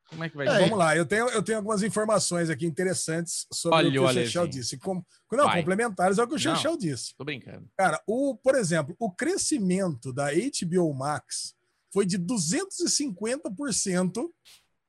Como 0.10 0.24
é 0.24 0.30
que 0.30 0.36
vai 0.36 0.48
é, 0.48 0.60
Vamos 0.60 0.78
lá, 0.78 0.96
eu 0.98 1.06
tenho, 1.06 1.28
eu 1.30 1.42
tenho 1.42 1.60
algumas 1.60 1.84
informações 1.84 2.50
aqui 2.50 2.66
interessantes 2.66 3.46
sobre 3.54 3.78
olha, 3.78 3.90
o 3.90 3.92
que 3.92 4.00
o 4.00 4.14
Chechel 4.14 4.48
disse. 4.48 4.78
Como, 4.78 5.06
não, 5.32 5.46
vai. 5.46 5.60
complementares 5.60 6.18
ao 6.18 6.28
que 6.28 6.34
o 6.34 6.40
Chechel 6.40 6.76
disse. 6.76 7.16
Tô 7.16 7.24
brincando. 7.24 7.70
Cara, 7.78 8.02
o, 8.08 8.36
por 8.36 8.56
exemplo, 8.56 8.96
o 9.00 9.12
crescimento 9.12 10.12
da 10.12 10.30
HBO 10.32 10.94
Max 10.94 11.56
foi 11.92 12.06
de 12.06 12.20
250%, 12.20 14.30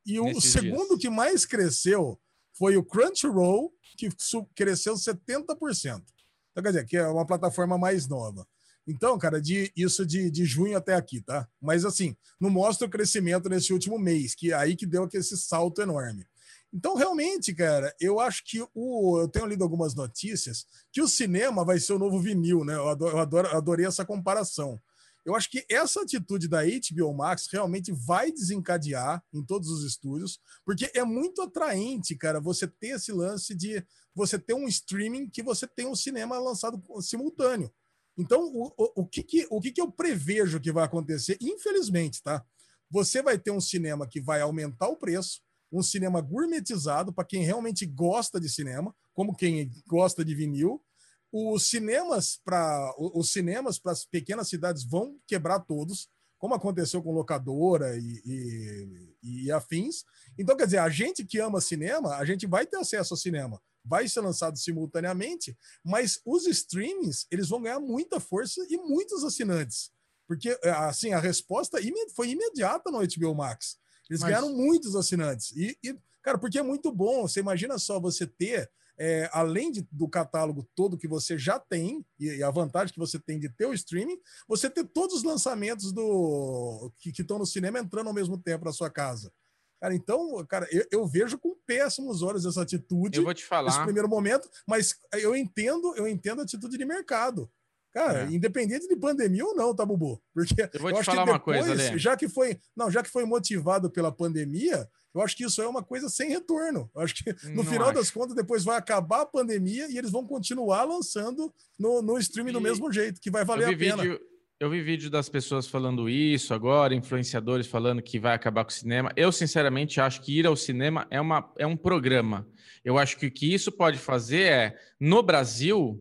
e 0.07 0.19
o 0.19 0.25
Nesses 0.25 0.53
segundo 0.53 0.89
dias. 0.89 1.01
que 1.01 1.11
mais 1.11 1.45
cresceu 1.45 2.19
foi 2.55 2.77
o 2.77 2.85
Crunchyroll, 2.85 3.73
que 3.97 4.09
cresceu 4.55 4.95
70%. 4.95 6.03
Então, 6.51 6.63
quer 6.63 6.71
dizer, 6.71 6.87
que 6.87 6.97
é 6.97 7.07
uma 7.07 7.27
plataforma 7.27 7.79
mais 7.79 8.09
nova. 8.09 8.47
Então, 8.87 9.17
cara, 9.19 9.41
de 9.41 9.71
isso 9.77 10.05
de, 10.05 10.31
de 10.31 10.45
junho 10.45 10.77
até 10.77 10.95
aqui, 10.95 11.21
tá? 11.21 11.49
Mas 11.61 11.85
assim, 11.85 12.17
não 12.41 12.51
mostra 12.51 12.87
o 12.87 12.91
crescimento 12.91 13.49
nesse 13.49 13.73
último 13.73 13.99
mês, 13.99 14.35
que 14.35 14.53
é 14.53 14.55
aí 14.55 14.75
que 14.75 14.87
deu 14.87 15.09
esse 15.13 15.37
salto 15.37 15.81
enorme. 15.81 16.27
Então, 16.73 16.95
realmente, 16.95 17.55
cara, 17.55 17.95
eu 18.01 18.21
acho 18.21 18.45
que 18.45 18.65
o. 18.75 19.21
Eu 19.21 19.29
tenho 19.29 19.47
lido 19.47 19.63
algumas 19.63 19.95
notícias 19.95 20.67
que 20.93 21.03
o 21.03 21.09
cinema 21.09 21.65
vai 21.65 21.81
ser 21.81 21.95
o 21.95 21.99
novo 21.99 22.21
vinil, 22.21 22.65
né? 22.65 22.75
Eu, 22.75 22.89
adoro, 22.89 23.17
eu 23.17 23.21
adoro, 23.21 23.57
adorei 23.57 23.87
essa 23.87 24.05
comparação. 24.05 24.81
Eu 25.25 25.35
acho 25.35 25.51
que 25.51 25.65
essa 25.69 26.03
atitude 26.03 26.49
da 26.49 26.63
HBO 26.65 27.15
Max 27.15 27.47
realmente 27.53 27.93
vai 27.93 28.33
desencadear 28.33 29.23
em 29.33 29.45
todos 29.45 29.69
os 29.69 29.85
estúdios, 29.85 30.41
porque 30.65 30.91
é 30.95 31.05
muito 31.05 31.43
atraente, 31.43 32.17
cara, 32.17 32.41
você 32.41 32.67
ter 32.67 32.97
esse 32.97 33.13
lance 33.13 33.55
de 33.55 33.85
você 34.15 34.39
ter 34.39 34.55
um 34.55 34.67
streaming 34.67 35.29
que 35.29 35.43
você 35.43 35.67
tem 35.67 35.87
um 35.87 35.95
cinema 35.95 36.39
lançado 36.39 36.83
simultâneo. 37.01 37.73
Então, 38.17 38.43
o, 38.43 38.73
o, 38.77 39.03
o, 39.03 39.07
que, 39.07 39.23
que, 39.23 39.47
o 39.51 39.61
que, 39.61 39.73
que 39.73 39.81
eu 39.81 39.91
prevejo 39.91 40.61
que 40.61 40.73
vai 40.73 40.85
acontecer? 40.85 41.39
Infelizmente, 41.41 42.23
tá? 42.23 42.45
Você 42.91 43.23
vai 43.23 43.39
ter 43.39 43.51
um 43.51 43.61
cinema 43.61 44.07
que 44.07 44.21
vai 44.21 44.41
aumentar 44.41 44.89
o 44.89 44.97
preço, 44.97 45.41
um 45.73 45.83
cinema 45.83 46.21
gourmetizado 46.21 47.13
para 47.13 47.25
quem 47.25 47.45
realmente 47.45 47.87
gosta 47.87 48.41
de 48.41 48.49
cinema, 48.49 48.95
como 49.15 49.35
quem 49.35 49.71
gosta 49.87 50.25
de 50.25 50.35
vinil. 50.35 50.83
Os 51.33 51.69
cinemas 51.69 52.41
para 52.45 52.95
os 52.99 53.33
cinemas 53.33 53.79
para 53.79 53.93
as 53.93 54.05
pequenas 54.05 54.49
cidades 54.49 54.85
vão 54.85 55.19
quebrar 55.27 55.61
todos, 55.61 56.09
como 56.39 56.55
aconteceu 56.55 57.03
com 57.03 57.13
locadora 57.13 57.97
e, 57.97 58.23
e, 58.25 59.45
e 59.45 59.53
afins. 59.53 60.05
Então, 60.39 60.57
quer 60.57 60.65
dizer, 60.65 60.79
a 60.79 60.89
gente 60.89 61.25
que 61.25 61.39
ama 61.39 61.61
cinema, 61.61 62.17
a 62.17 62.25
gente 62.25 62.47
vai 62.47 62.67
ter 62.67 62.79
acesso 62.79 63.15
ao 63.15 63.19
cinema 63.19 63.61
vai 63.83 64.07
ser 64.07 64.21
lançado 64.21 64.59
simultaneamente, 64.59 65.57
mas 65.83 66.21
os 66.25 66.47
streamings 66.47 67.27
eles 67.31 67.49
vão 67.49 67.63
ganhar 67.63 67.81
muita 67.81 68.21
força 68.21 68.65
e 68.69 68.77
muitos 68.77 69.25
assinantes. 69.25 69.91
Porque, 70.31 70.57
assim, 70.63 71.13
a 71.13 71.19
resposta 71.19 71.79
foi 72.15 72.31
imediata 72.31 72.89
no 72.91 73.01
HBO 73.01 73.35
Max. 73.35 73.77
Eles 74.09 74.21
Mas... 74.21 74.31
ganharam 74.31 74.55
muitos 74.55 74.95
assinantes. 74.95 75.51
E, 75.57 75.77
e, 75.83 75.99
cara, 76.23 76.39
porque 76.39 76.59
é 76.59 76.63
muito 76.63 76.93
bom. 76.93 77.23
Você 77.23 77.41
imagina 77.41 77.79
só 77.79 77.99
você 77.99 78.29
ter, 78.29 78.71
é, 79.01 79.31
além 79.33 79.73
de, 79.73 79.89
do 79.91 80.07
catálogo 80.07 80.69
todo 80.75 80.99
que 80.99 81.09
você 81.09 81.39
já 81.39 81.59
tem, 81.59 82.05
e, 82.19 82.27
e, 82.27 82.43
a 82.43 82.51
vantagem 82.51 82.93
que 82.93 82.99
você 82.99 83.19
tem 83.19 83.41
de 83.41 83.49
ter 83.49 83.65
o 83.65 83.73
streaming, 83.73 84.19
você 84.47 84.69
ter 84.69 84.85
todos 84.85 85.17
os 85.17 85.23
lançamentos 85.23 85.91
do 85.91 86.93
que 86.99 87.11
estão 87.19 87.39
no 87.39 87.47
cinema 87.47 87.79
entrando 87.79 88.09
ao 88.09 88.13
mesmo 88.13 88.37
tempo 88.37 88.67
na 88.67 88.73
sua 88.73 88.91
casa. 88.91 89.33
Cara, 89.81 89.95
então, 89.95 90.45
cara, 90.47 90.69
eu, 90.71 90.85
eu, 90.91 91.07
vejo 91.07 91.39
com 91.39 91.57
péssimos 91.67 92.21
olhos 92.21 92.45
essa 92.45 92.61
atitude. 92.61 93.17
Eu 93.17 93.25
vou 93.25 93.33
te 93.33 93.47
falar. 93.47 93.71
Nesse 93.71 93.83
primeiro 93.83 94.07
momento, 94.07 94.47
mas 94.69 94.95
eu 95.15 95.35
entendo, 95.35 95.95
eu 95.97 96.07
entendo 96.07 96.41
a 96.41 96.45
atitude 96.45 96.77
de 96.77 96.85
mercado. 96.85 97.51
Cara, 97.93 98.23
é. 98.23 98.33
independente 98.33 98.87
de 98.87 98.97
pandemia 98.97 99.45
ou 99.45 99.55
não, 99.55 99.75
tá, 99.75 99.85
Bubu? 99.85 100.23
Porque 100.33 100.55
eu 100.73 100.81
vou 100.81 100.93
te 100.93 100.99
eu 100.99 101.05
falar 101.05 101.25
depois, 101.25 101.67
uma 101.67 101.75
coisa, 101.75 101.99
já 101.99 102.17
que 102.17 102.29
foi, 102.29 102.59
não, 102.77 102.91
já 102.91 103.03
que 103.03 103.11
foi 103.11 103.25
motivado 103.25 103.91
pela 103.91 104.13
pandemia, 104.13 104.89
eu 105.13 105.21
acho 105.21 105.37
que 105.37 105.45
isso 105.45 105.61
é 105.61 105.67
uma 105.67 105.83
coisa 105.83 106.09
sem 106.09 106.31
retorno. 106.31 106.89
Eu 106.95 107.03
acho 107.03 107.15
que 107.15 107.33
no 107.49 107.57
não 107.57 107.65
final 107.65 107.89
acho. 107.89 107.99
das 107.99 108.11
contas 108.11 108.35
depois 108.35 108.63
vai 108.63 108.77
acabar 108.77 109.23
a 109.23 109.27
pandemia 109.27 109.89
e 109.91 109.99
eles 109.99 110.11
vão 110.11 110.25
continuar 110.25 110.85
lançando 110.85 111.53
no, 111.79 112.01
no 112.01 112.17
streaming 112.19 112.53
do 112.53 112.61
mesmo 112.61 112.93
jeito, 112.93 113.21
que 113.21 113.31
vai 113.31 113.45
valer 113.45 113.75
a 113.75 113.77
pena. 113.77 114.03
Vídeo, 114.03 114.21
eu 114.61 114.71
vi 114.71 114.83
vídeo 114.83 115.11
das 115.11 115.29
pessoas 115.29 115.67
falando 115.67 116.09
isso 116.09 116.55
agora, 116.55 116.95
influenciadores 116.95 117.67
falando 117.67 118.03
que 118.03 118.21
vai 118.21 118.35
acabar 118.35 118.63
com 118.63 118.71
o 118.71 118.75
cinema. 118.75 119.11
Eu, 119.17 119.33
sinceramente, 119.33 120.01
acho 120.01 120.21
que 120.21 120.39
ir 120.39 120.47
ao 120.47 120.55
cinema 120.55 121.07
é, 121.11 121.21
uma, 121.21 121.51
é 121.59 121.67
um 121.67 121.77
programa. 121.77 122.47
Eu 122.85 122.99
acho 122.99 123.17
que 123.17 123.27
o 123.27 123.31
que 123.31 123.53
isso 123.53 123.73
pode 123.73 123.99
fazer 123.99 124.53
é, 124.53 124.77
no 125.01 125.23
Brasil, 125.23 125.99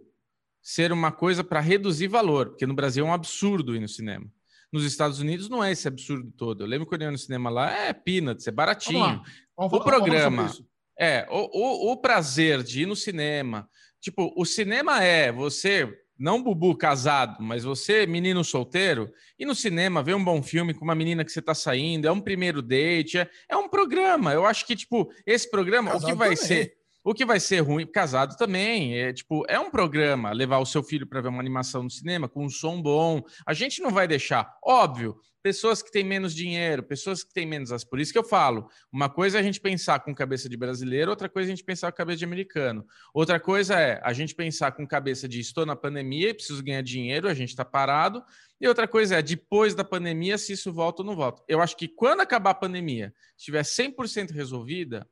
ser 0.70 0.92
uma 0.92 1.12
coisa 1.12 1.44
para 1.44 1.60
reduzir 1.60 2.08
valor, 2.08 2.50
porque 2.50 2.68
no 2.68 2.76
Brasil 2.76 3.04
é 3.04 3.10
um 3.10 3.14
absurdo 3.14 3.76
ir 3.76 3.80
no 3.80 3.88
cinema. 3.88 4.28
Nos 4.72 4.86
Estados 4.86 5.20
Unidos 5.20 5.50
não 5.50 5.64
é 5.64 5.72
esse 5.72 5.88
absurdo 5.88 6.32
todo. 6.38 6.62
Eu 6.62 6.68
lembro 6.68 6.86
quando 6.86 7.02
eu 7.02 7.08
ia 7.08 7.12
no 7.12 7.18
cinema 7.18 7.50
lá, 7.50 7.72
é 7.72 7.92
peanuts, 7.92 8.46
é 8.46 8.52
baratinho. 8.52 9.00
Vamos 9.00 9.28
vamos 9.58 9.74
o 9.74 9.84
programa, 9.84 10.54
é, 11.00 11.28
o, 11.32 11.90
o, 11.90 11.92
o 11.94 11.98
prazer 11.98 12.62
de 12.62 12.84
ir 12.84 12.86
no 12.86 12.96
cinema. 12.96 13.68
Tipo, 14.00 14.32
o 14.38 14.46
cinema 14.46 15.04
é 15.04 15.32
você 15.32 15.92
não 16.20 16.44
bubu 16.44 16.76
casado, 16.78 17.42
mas 17.42 17.64
você, 17.64 18.06
menino 18.06 18.44
solteiro, 18.44 19.12
e 19.40 19.46
no 19.46 19.56
cinema 19.56 20.04
ver 20.04 20.14
um 20.14 20.24
bom 20.24 20.44
filme 20.44 20.76
com 20.76 20.86
uma 20.86 20.94
menina 20.94 21.26
que 21.26 21.32
você 21.32 21.40
está 21.40 21.56
saindo, 21.56 22.08
é 22.08 22.12
um 22.12 22.22
primeiro 22.22 22.62
date, 22.62 23.18
é, 23.18 23.30
é, 23.50 23.58
um 23.58 23.68
programa. 23.68 24.34
Eu 24.34 24.46
acho 24.46 24.68
que, 24.68 24.76
tipo, 24.76 25.12
esse 25.26 25.50
programa, 25.50 25.90
casado 25.94 26.04
o 26.04 26.12
que 26.12 26.14
vai 26.16 26.36
também. 26.36 26.46
ser. 26.46 26.79
O 27.10 27.14
que 27.16 27.26
vai 27.26 27.40
ser 27.40 27.62
ruim, 27.62 27.88
casado 27.88 28.38
também, 28.38 28.96
é 28.96 29.12
tipo, 29.12 29.44
é 29.50 29.60
um 29.60 29.72
programa 29.72 30.32
levar 30.32 30.60
o 30.60 30.66
seu 30.66 30.84
filho 30.84 31.08
para 31.08 31.20
ver 31.20 31.30
uma 31.30 31.40
animação 31.40 31.82
no 31.82 31.90
cinema 31.90 32.30
com 32.30 32.46
um 32.46 32.50
som 32.52 32.80
bom. 32.80 33.24
A 33.48 33.52
gente 33.52 33.82
não 33.82 33.90
vai 33.90 34.08
deixar, 34.08 34.56
óbvio, 34.64 35.20
pessoas 35.42 35.82
que 35.82 35.92
têm 35.92 36.04
menos 36.04 36.36
dinheiro, 36.36 36.84
pessoas 36.84 37.24
que 37.24 37.34
têm 37.34 37.48
menos. 37.48 37.84
Por 37.84 38.00
isso 38.00 38.14
que 38.14 38.20
eu 38.20 38.24
falo, 38.24 38.70
uma 38.94 39.10
coisa 39.10 39.40
é 39.40 39.42
a 39.42 39.44
gente 39.44 39.60
pensar 39.60 40.02
com 40.02 40.14
cabeça 40.14 40.48
de 40.48 40.56
brasileiro, 40.56 41.10
outra 41.10 41.28
coisa 41.28 41.50
é 41.50 41.52
a 41.52 41.56
gente 41.56 41.66
pensar 41.66 41.92
com 41.92 41.98
cabeça 41.98 42.20
de 42.20 42.26
americano. 42.26 42.86
Outra 43.12 43.40
coisa 43.40 43.74
é 43.74 44.00
a 44.04 44.14
gente 44.14 44.36
pensar 44.36 44.74
com 44.74 44.86
cabeça 44.86 45.28
de 45.28 45.40
estou 45.40 45.66
na 45.66 45.76
pandemia 45.76 46.30
e 46.30 46.34
preciso 46.36 46.64
ganhar 46.64 46.84
dinheiro, 46.84 47.28
a 47.28 47.34
gente 47.34 47.50
está 47.50 47.66
parado. 47.66 48.24
E 48.62 48.68
outra 48.68 48.88
coisa 48.88 49.16
é, 49.16 49.22
depois 49.24 49.74
da 49.74 49.84
pandemia, 49.84 50.38
se 50.38 50.54
isso 50.54 50.72
volta 50.72 51.02
ou 51.02 51.08
não 51.08 51.16
volta. 51.16 51.42
Eu 51.48 51.60
acho 51.60 51.76
que 51.76 51.88
quando 51.88 52.22
acabar 52.22 52.52
a 52.52 52.54
pandemia, 52.54 53.12
estiver 53.36 53.64
100% 53.64 54.30
resolvida, 54.30 55.08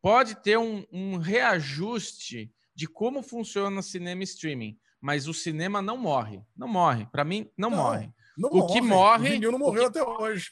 pode 0.00 0.36
ter 0.42 0.58
um, 0.58 0.84
um 0.92 1.16
reajuste 1.16 2.52
de 2.74 2.86
como 2.86 3.22
funciona 3.22 3.80
o 3.80 3.82
cinema 3.82 4.22
streaming, 4.22 4.78
mas 5.00 5.26
o 5.26 5.34
cinema 5.34 5.82
não 5.82 5.96
morre. 5.96 6.40
Não 6.56 6.68
morre. 6.68 7.06
Para 7.06 7.24
mim, 7.24 7.50
não, 7.56 7.70
não, 7.70 7.76
morre. 7.76 8.10
Não 8.36 8.50
o 8.50 8.56
morre. 8.58 8.72
que 8.72 8.80
morre. 8.80 9.28
O 9.28 9.32
vinil 9.32 9.52
não 9.52 9.58
morreu 9.58 9.90
que, 9.90 9.98
até 9.98 10.02
hoje. 10.02 10.50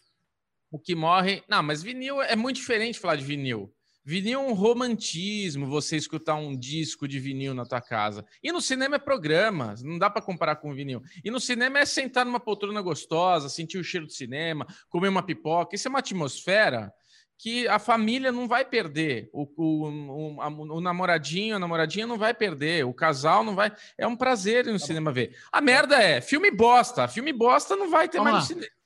O 0.70 0.78
que 0.78 0.94
morre. 0.94 1.43
Não, 1.48 1.62
mas 1.62 1.82
vinil 1.82 2.20
é 2.20 2.35
muito 2.35 2.56
diferente 2.56 2.98
falar 2.98 3.16
de 3.16 3.24
vinil. 3.24 3.73
Vinil 4.09 4.40
é 4.40 4.43
um 4.43 4.52
romantismo, 4.52 5.66
você 5.66 5.97
escutar 5.97 6.36
um 6.36 6.56
disco 6.56 7.09
de 7.09 7.18
vinil 7.18 7.52
na 7.55 7.66
tua 7.66 7.81
casa. 7.81 8.24
E 8.40 8.52
no 8.52 8.60
cinema 8.60 8.94
é 8.94 9.01
programa, 9.01 9.74
não 9.82 9.98
dá 9.98 10.09
para 10.09 10.23
comparar 10.23 10.56
com 10.56 10.73
vinil. 10.73 11.02
E 11.24 11.31
no 11.31 11.40
cinema 11.40 11.81
é 11.81 11.85
sentar 11.85 12.24
numa 12.24 12.39
poltrona 12.39 12.81
gostosa, 12.81 13.48
sentir 13.48 13.78
o 13.78 13.85
cheiro 13.85 14.06
do 14.06 14.12
cinema, 14.12 14.64
comer 14.89 15.09
uma 15.09 15.24
pipoca. 15.24 15.74
Isso 15.74 15.89
é 15.89 15.90
uma 15.90 15.98
atmosfera 15.98 16.93
que 17.38 17.68
a 17.68 17.78
família 17.78 18.32
não 18.32 18.48
vai 18.48 18.64
perder, 18.64 19.28
o, 19.32 19.42
o, 19.56 19.88
o, 19.88 20.76
o, 20.76 20.80
namoradinho, 20.80 21.56
a 21.56 21.58
namoradinha 21.58 22.06
não 22.06 22.16
vai 22.16 22.32
perder, 22.32 22.84
o 22.84 22.94
casal 22.94 23.44
não 23.44 23.54
vai. 23.54 23.72
É 23.98 24.06
um 24.06 24.16
prazer 24.16 24.66
ir 24.66 24.72
no 24.72 24.78
tá 24.78 24.86
cinema 24.86 25.12
ver. 25.12 25.36
A 25.52 25.60
merda 25.60 26.02
é, 26.02 26.20
filme 26.20 26.50
bosta. 26.50 27.06
Filme 27.06 27.32
bosta 27.32 27.76
não 27.76 27.90
vai 27.90 28.08
ter 28.08 28.18
Vamos 28.18 28.32
mais 28.32 28.34
lá. 28.34 28.40
no 28.40 28.46
cinema. 28.46 28.76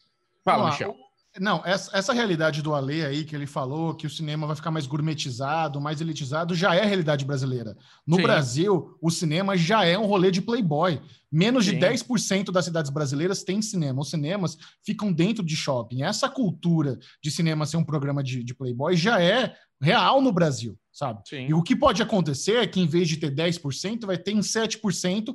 Fala, 0.44 0.70
Michel. 0.70 0.96
Não, 1.38 1.62
essa, 1.64 1.96
essa 1.96 2.12
realidade 2.12 2.60
do 2.60 2.74
Ale 2.74 3.04
aí 3.04 3.24
que 3.24 3.36
ele 3.36 3.46
falou, 3.46 3.94
que 3.94 4.06
o 4.06 4.10
cinema 4.10 4.48
vai 4.48 4.56
ficar 4.56 4.72
mais 4.72 4.86
gourmetizado, 4.86 5.80
mais 5.80 6.00
elitizado, 6.00 6.56
já 6.56 6.74
é 6.74 6.82
a 6.82 6.86
realidade 6.86 7.24
brasileira. 7.24 7.76
No 8.04 8.16
Sim. 8.16 8.22
Brasil, 8.22 8.98
o 9.00 9.10
cinema 9.10 9.56
já 9.56 9.84
é 9.84 9.96
um 9.96 10.06
rolê 10.06 10.32
de 10.32 10.42
playboy. 10.42 11.00
Menos 11.30 11.66
Sim. 11.66 11.78
de 11.78 11.86
10% 11.86 12.50
das 12.50 12.64
cidades 12.64 12.90
brasileiras 12.90 13.44
têm 13.44 13.62
cinema. 13.62 14.00
Os 14.00 14.10
cinemas 14.10 14.58
ficam 14.84 15.12
dentro 15.12 15.44
de 15.44 15.54
shopping. 15.54 16.02
Essa 16.02 16.28
cultura 16.28 16.98
de 17.22 17.30
cinema 17.30 17.64
ser 17.64 17.76
um 17.76 17.84
programa 17.84 18.24
de, 18.24 18.42
de 18.42 18.52
playboy 18.52 18.96
já 18.96 19.22
é 19.22 19.54
real 19.80 20.20
no 20.20 20.32
Brasil, 20.32 20.76
sabe? 20.92 21.22
Sim. 21.28 21.46
E 21.46 21.54
o 21.54 21.62
que 21.62 21.76
pode 21.76 22.02
acontecer 22.02 22.56
é 22.56 22.66
que 22.66 22.80
em 22.80 22.88
vez 22.88 23.08
de 23.08 23.16
ter 23.16 23.32
10%, 23.32 24.04
vai 24.04 24.18
ter 24.18 24.32
em 24.32 24.40
7%. 24.40 25.32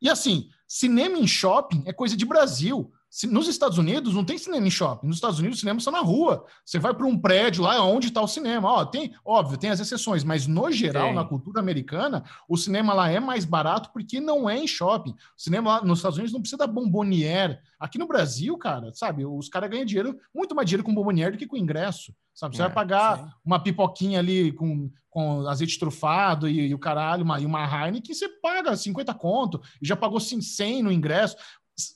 E 0.00 0.08
assim, 0.08 0.48
cinema 0.68 1.18
em 1.18 1.26
shopping 1.26 1.82
é 1.84 1.92
coisa 1.92 2.16
de 2.16 2.24
Brasil. 2.24 2.92
Nos 3.28 3.46
Estados 3.46 3.76
Unidos 3.76 4.14
não 4.14 4.24
tem 4.24 4.38
cinema 4.38 4.66
em 4.66 4.70
shopping. 4.70 5.06
Nos 5.06 5.16
Estados 5.16 5.38
Unidos, 5.38 5.56
os 5.56 5.60
cinemas 5.60 5.84
são 5.84 5.92
na 5.92 6.00
rua. 6.00 6.46
Você 6.64 6.78
vai 6.78 6.94
para 6.94 7.06
um 7.06 7.18
prédio 7.18 7.62
lá 7.62 7.84
onde 7.84 8.08
está 8.08 8.22
o 8.22 8.26
cinema. 8.26 8.72
Ó, 8.72 8.84
tem, 8.86 9.14
óbvio, 9.22 9.58
tem 9.58 9.68
as 9.68 9.80
exceções, 9.80 10.24
mas 10.24 10.46
no 10.46 10.72
geral, 10.72 11.08
Sim. 11.08 11.14
na 11.14 11.24
cultura 11.24 11.60
americana, 11.60 12.24
o 12.48 12.56
cinema 12.56 12.94
lá 12.94 13.10
é 13.10 13.20
mais 13.20 13.44
barato 13.44 13.90
porque 13.92 14.18
não 14.18 14.48
é 14.48 14.58
em 14.58 14.66
shopping. 14.66 15.10
O 15.10 15.16
cinema 15.36 15.74
lá 15.74 15.84
nos 15.84 15.98
Estados 15.98 16.16
Unidos 16.16 16.32
não 16.32 16.40
precisa 16.40 16.58
da 16.58 16.66
bombonière. 16.66 17.58
Aqui 17.78 17.98
no 17.98 18.06
Brasil, 18.06 18.56
cara, 18.56 18.92
sabe, 18.94 19.26
os 19.26 19.48
caras 19.48 19.68
ganham 19.68 19.84
dinheiro, 19.84 20.18
muito 20.34 20.54
mais 20.54 20.66
dinheiro 20.66 20.84
com 20.84 20.94
bombonière 20.94 21.32
do 21.32 21.38
que 21.38 21.46
com 21.46 21.56
ingresso. 21.56 22.14
Sabe? 22.34 22.56
Você 22.56 22.62
é, 22.62 22.66
vai 22.66 22.74
pagar 22.74 23.18
sim. 23.18 23.30
uma 23.44 23.60
pipoquinha 23.60 24.18
ali 24.18 24.52
com, 24.52 24.90
com 25.10 25.46
azeite 25.46 25.78
trufado 25.78 26.48
e, 26.48 26.68
e 26.68 26.74
o 26.74 26.78
caralho, 26.78 27.24
uma, 27.24 27.38
e 27.38 27.44
uma 27.44 27.62
Heineken, 27.62 28.14
você 28.14 28.28
paga 28.40 28.74
50 28.74 29.12
conto 29.14 29.60
e 29.82 29.86
já 29.86 29.94
pagou 29.94 30.18
100 30.18 30.82
no 30.82 30.90
ingresso. 30.90 31.36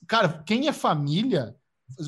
Cara, 0.07 0.43
quem 0.43 0.69
é 0.69 0.73
família, 0.73 1.55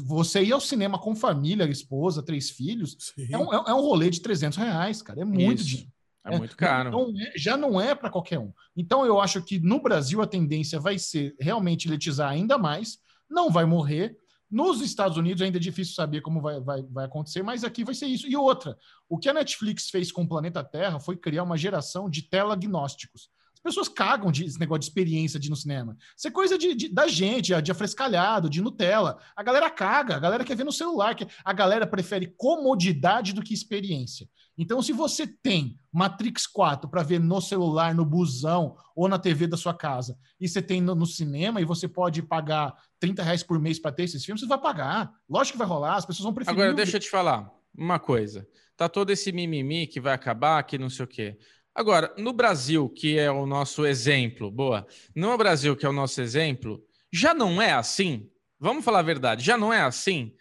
você 0.05 0.43
ir 0.43 0.53
ao 0.53 0.61
cinema 0.61 0.99
com 0.99 1.15
família, 1.15 1.69
esposa, 1.69 2.23
três 2.23 2.51
filhos, 2.51 2.97
é 3.31 3.39
um, 3.39 3.53
é 3.53 3.75
um 3.75 3.81
rolê 3.81 4.11
de 4.11 4.21
300 4.21 4.59
reais, 4.59 5.03
cara. 5.03 5.21
É 5.21 5.25
muito 5.25 5.61
Isso. 5.61 5.69
dinheiro. 5.69 5.93
É, 6.25 6.35
é 6.35 6.39
muito 6.39 6.57
caro. 6.57 6.91
Não, 6.91 7.13
é, 7.21 7.33
já 7.37 7.57
não 7.57 7.81
é 7.81 7.95
para 7.95 8.11
qualquer 8.11 8.39
um. 8.39 8.53
Então, 8.77 9.05
eu 9.07 9.21
acho 9.21 9.43
que 9.43 9.59
no 9.59 9.81
Brasil 9.81 10.21
a 10.21 10.27
tendência 10.27 10.79
vai 10.79 10.99
ser 10.99 11.35
realmente 11.41 11.89
elitizar 11.89 12.31
ainda 12.31 12.59
mais, 12.59 12.99
não 13.31 13.51
vai 13.51 13.65
morrer. 13.65 14.17
Nos 14.51 14.81
Estados 14.81 15.19
Unidos 15.19 15.43
ainda 15.43 15.59
é 15.59 15.61
difícil 15.61 15.95
saber 15.95 16.23
como 16.23 16.41
vai, 16.41 16.61
vai, 16.61 16.83
vai 16.83 17.05
acontecer, 17.05 17.43
mas 17.43 17.65
aqui 17.65 17.85
vai 17.85 17.95
ser 17.95 18.07
isso. 18.07 18.27
E 18.27 18.37
outra, 18.37 18.77
o 19.09 19.19
que 19.19 19.29
a 19.29 19.35
Netflix 19.35 19.91
fez 19.91 20.11
com 20.11 20.23
o 20.23 20.29
Planeta 20.29 20.65
Terra 20.65 20.99
foi 20.99 21.17
criar 21.17 21.43
uma 21.43 21.57
geração 21.57 22.09
de 22.09 22.23
teleagnósticos. 22.23 23.29
As 23.59 23.62
pessoas 23.62 23.89
cagam 23.89 24.30
de 24.30 24.44
esse 24.44 24.59
negócio 24.59 24.80
de 24.80 24.86
experiência 24.86 25.39
de 25.39 25.48
ir 25.48 25.51
no 25.51 25.56
cinema. 25.56 25.97
Isso 26.16 26.28
é 26.28 26.30
coisa 26.30 26.56
de, 26.56 26.74
de 26.74 26.89
da 26.89 27.09
gente, 27.09 27.60
de 27.60 27.72
afrescalhado, 27.72 28.48
de 28.48 28.62
Nutella. 28.62 29.18
A 29.35 29.43
galera 29.43 29.68
caga, 29.68 30.14
a 30.14 30.20
galera 30.20 30.44
quer 30.44 30.56
ver 30.56 30.64
no 30.64 30.72
celular. 30.72 31.16
Que 31.16 31.26
a 31.44 31.52
galera 31.52 31.86
prefere 31.86 32.32
comodidade 32.36 33.32
do 33.32 33.43
que 33.43 33.52
experiência. 33.52 34.28
Então, 34.56 34.80
se 34.80 34.93
você 34.93 35.26
tem 35.26 35.76
Matrix 35.93 36.47
4 36.47 36.89
para 36.89 37.02
ver 37.02 37.18
no 37.18 37.40
celular, 37.40 37.94
no 37.94 38.05
busão 38.05 38.76
ou 38.94 39.09
na 39.09 39.18
TV 39.18 39.48
da 39.48 39.56
sua 39.56 39.74
casa, 39.74 40.16
e 40.40 40.48
você 40.48 40.62
tem 40.62 40.80
no, 40.80 40.94
no 40.94 41.06
cinema 41.06 41.60
e 41.60 41.64
você 41.64 41.89
pode 41.89 42.22
pagar 42.22 42.74
30 43.01 43.22
reais 43.22 43.43
por 43.43 43.59
mês 43.59 43.78
para 43.78 43.93
ter 43.93 44.05
esses 44.05 44.24
filmes, 44.24 44.40
você 44.40 44.47
vai 44.47 44.59
pagar. 44.59 45.12
Lógico 45.28 45.55
que 45.55 45.59
vai 45.59 45.66
rolar, 45.66 45.97
as 45.97 46.06
pessoas 46.06 46.24
vão 46.24 46.35
preferir. 46.35 46.60
Agora, 46.60 46.74
deixa 46.74 46.97
eu 46.97 47.01
te 47.01 47.10
falar 47.10 47.51
uma 47.76 47.98
coisa. 47.98 48.47
Tá 48.76 48.89
todo 48.89 49.10
esse 49.10 49.32
mimimi 49.32 49.86
que 49.86 50.01
vai 50.01 50.12
acabar, 50.12 50.62
que 50.62 50.78
não 50.78 50.89
sei 50.89 51.05
o 51.05 51.09
quê. 51.09 51.36
Agora, 51.79 52.13
no 52.19 52.33
Brasil, 52.33 52.89
que 52.89 53.17
é 53.17 53.31
o 53.31 53.47
nosso 53.47 53.87
exemplo, 53.87 54.51
boa, 54.51 54.85
no 55.15 55.39
Brasil, 55.39 55.77
que 55.77 55.87
é 55.87 55.89
o 55.89 55.93
nosso 55.93 56.21
exemplo, 56.21 56.85
já 57.13 57.33
não 57.33 57.63
é 57.63 57.71
assim? 57.71 58.29
Vamos 58.59 58.85
falar 58.85 58.99
a 58.99 59.03
verdade, 59.03 59.45
já 59.45 59.57
não 59.57 59.73
é 59.73 59.83
assim? 59.83 60.35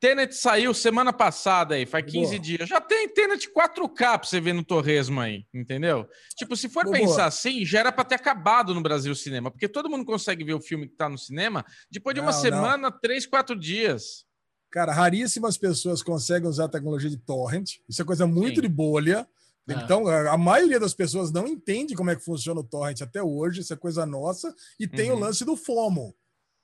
Tenet 0.00 0.34
saiu 0.34 0.74
semana 0.74 1.12
passada 1.12 1.76
aí, 1.76 1.86
faz 1.86 2.04
15 2.04 2.26
boa. 2.26 2.38
dias. 2.40 2.68
Já 2.68 2.80
tem 2.80 3.08
Tenet 3.08 3.48
4K 3.52 3.94
pra 3.94 4.24
você 4.24 4.40
ver 4.40 4.52
no 4.52 4.64
Torresmo 4.64 5.20
aí, 5.20 5.46
entendeu? 5.54 6.08
Tipo, 6.34 6.56
se 6.56 6.68
for 6.68 6.82
boa. 6.82 6.96
pensar 6.96 7.26
assim, 7.26 7.64
já 7.64 7.78
era 7.78 7.92
pra 7.92 8.02
ter 8.02 8.16
acabado 8.16 8.74
no 8.74 8.80
Brasil 8.80 9.12
o 9.12 9.16
cinema, 9.16 9.52
porque 9.52 9.68
todo 9.68 9.88
mundo 9.88 10.04
consegue 10.04 10.42
ver 10.42 10.54
o 10.54 10.60
filme 10.60 10.88
que 10.88 10.96
tá 10.96 11.08
no 11.08 11.16
cinema 11.16 11.64
depois 11.88 12.16
de 12.16 12.20
uma 12.20 12.32
não, 12.32 12.40
semana, 12.40 12.90
não. 12.90 12.98
três, 12.98 13.26
quatro 13.26 13.54
dias. 13.54 14.26
Cara, 14.72 14.92
raríssimas 14.92 15.56
pessoas 15.56 16.02
conseguem 16.02 16.48
usar 16.48 16.64
a 16.64 16.68
tecnologia 16.68 17.08
de 17.08 17.18
torrent. 17.18 17.76
Isso 17.88 18.02
é 18.02 18.04
coisa 18.04 18.26
muito 18.26 18.56
Sim. 18.56 18.62
de 18.62 18.68
bolha. 18.68 19.24
É. 19.68 19.72
Então, 19.74 20.06
a 20.06 20.36
maioria 20.36 20.78
das 20.78 20.94
pessoas 20.94 21.32
não 21.32 21.46
entende 21.46 21.94
como 21.94 22.10
é 22.10 22.16
que 22.16 22.24
funciona 22.24 22.60
o 22.60 22.64
torrent 22.64 23.00
até 23.00 23.22
hoje, 23.22 23.60
isso 23.60 23.72
é 23.72 23.76
coisa 23.76 24.04
nossa, 24.04 24.54
e 24.78 24.86
tem 24.86 25.10
uhum. 25.10 25.16
o 25.16 25.20
lance 25.20 25.44
do 25.44 25.56
FOMO. 25.56 26.14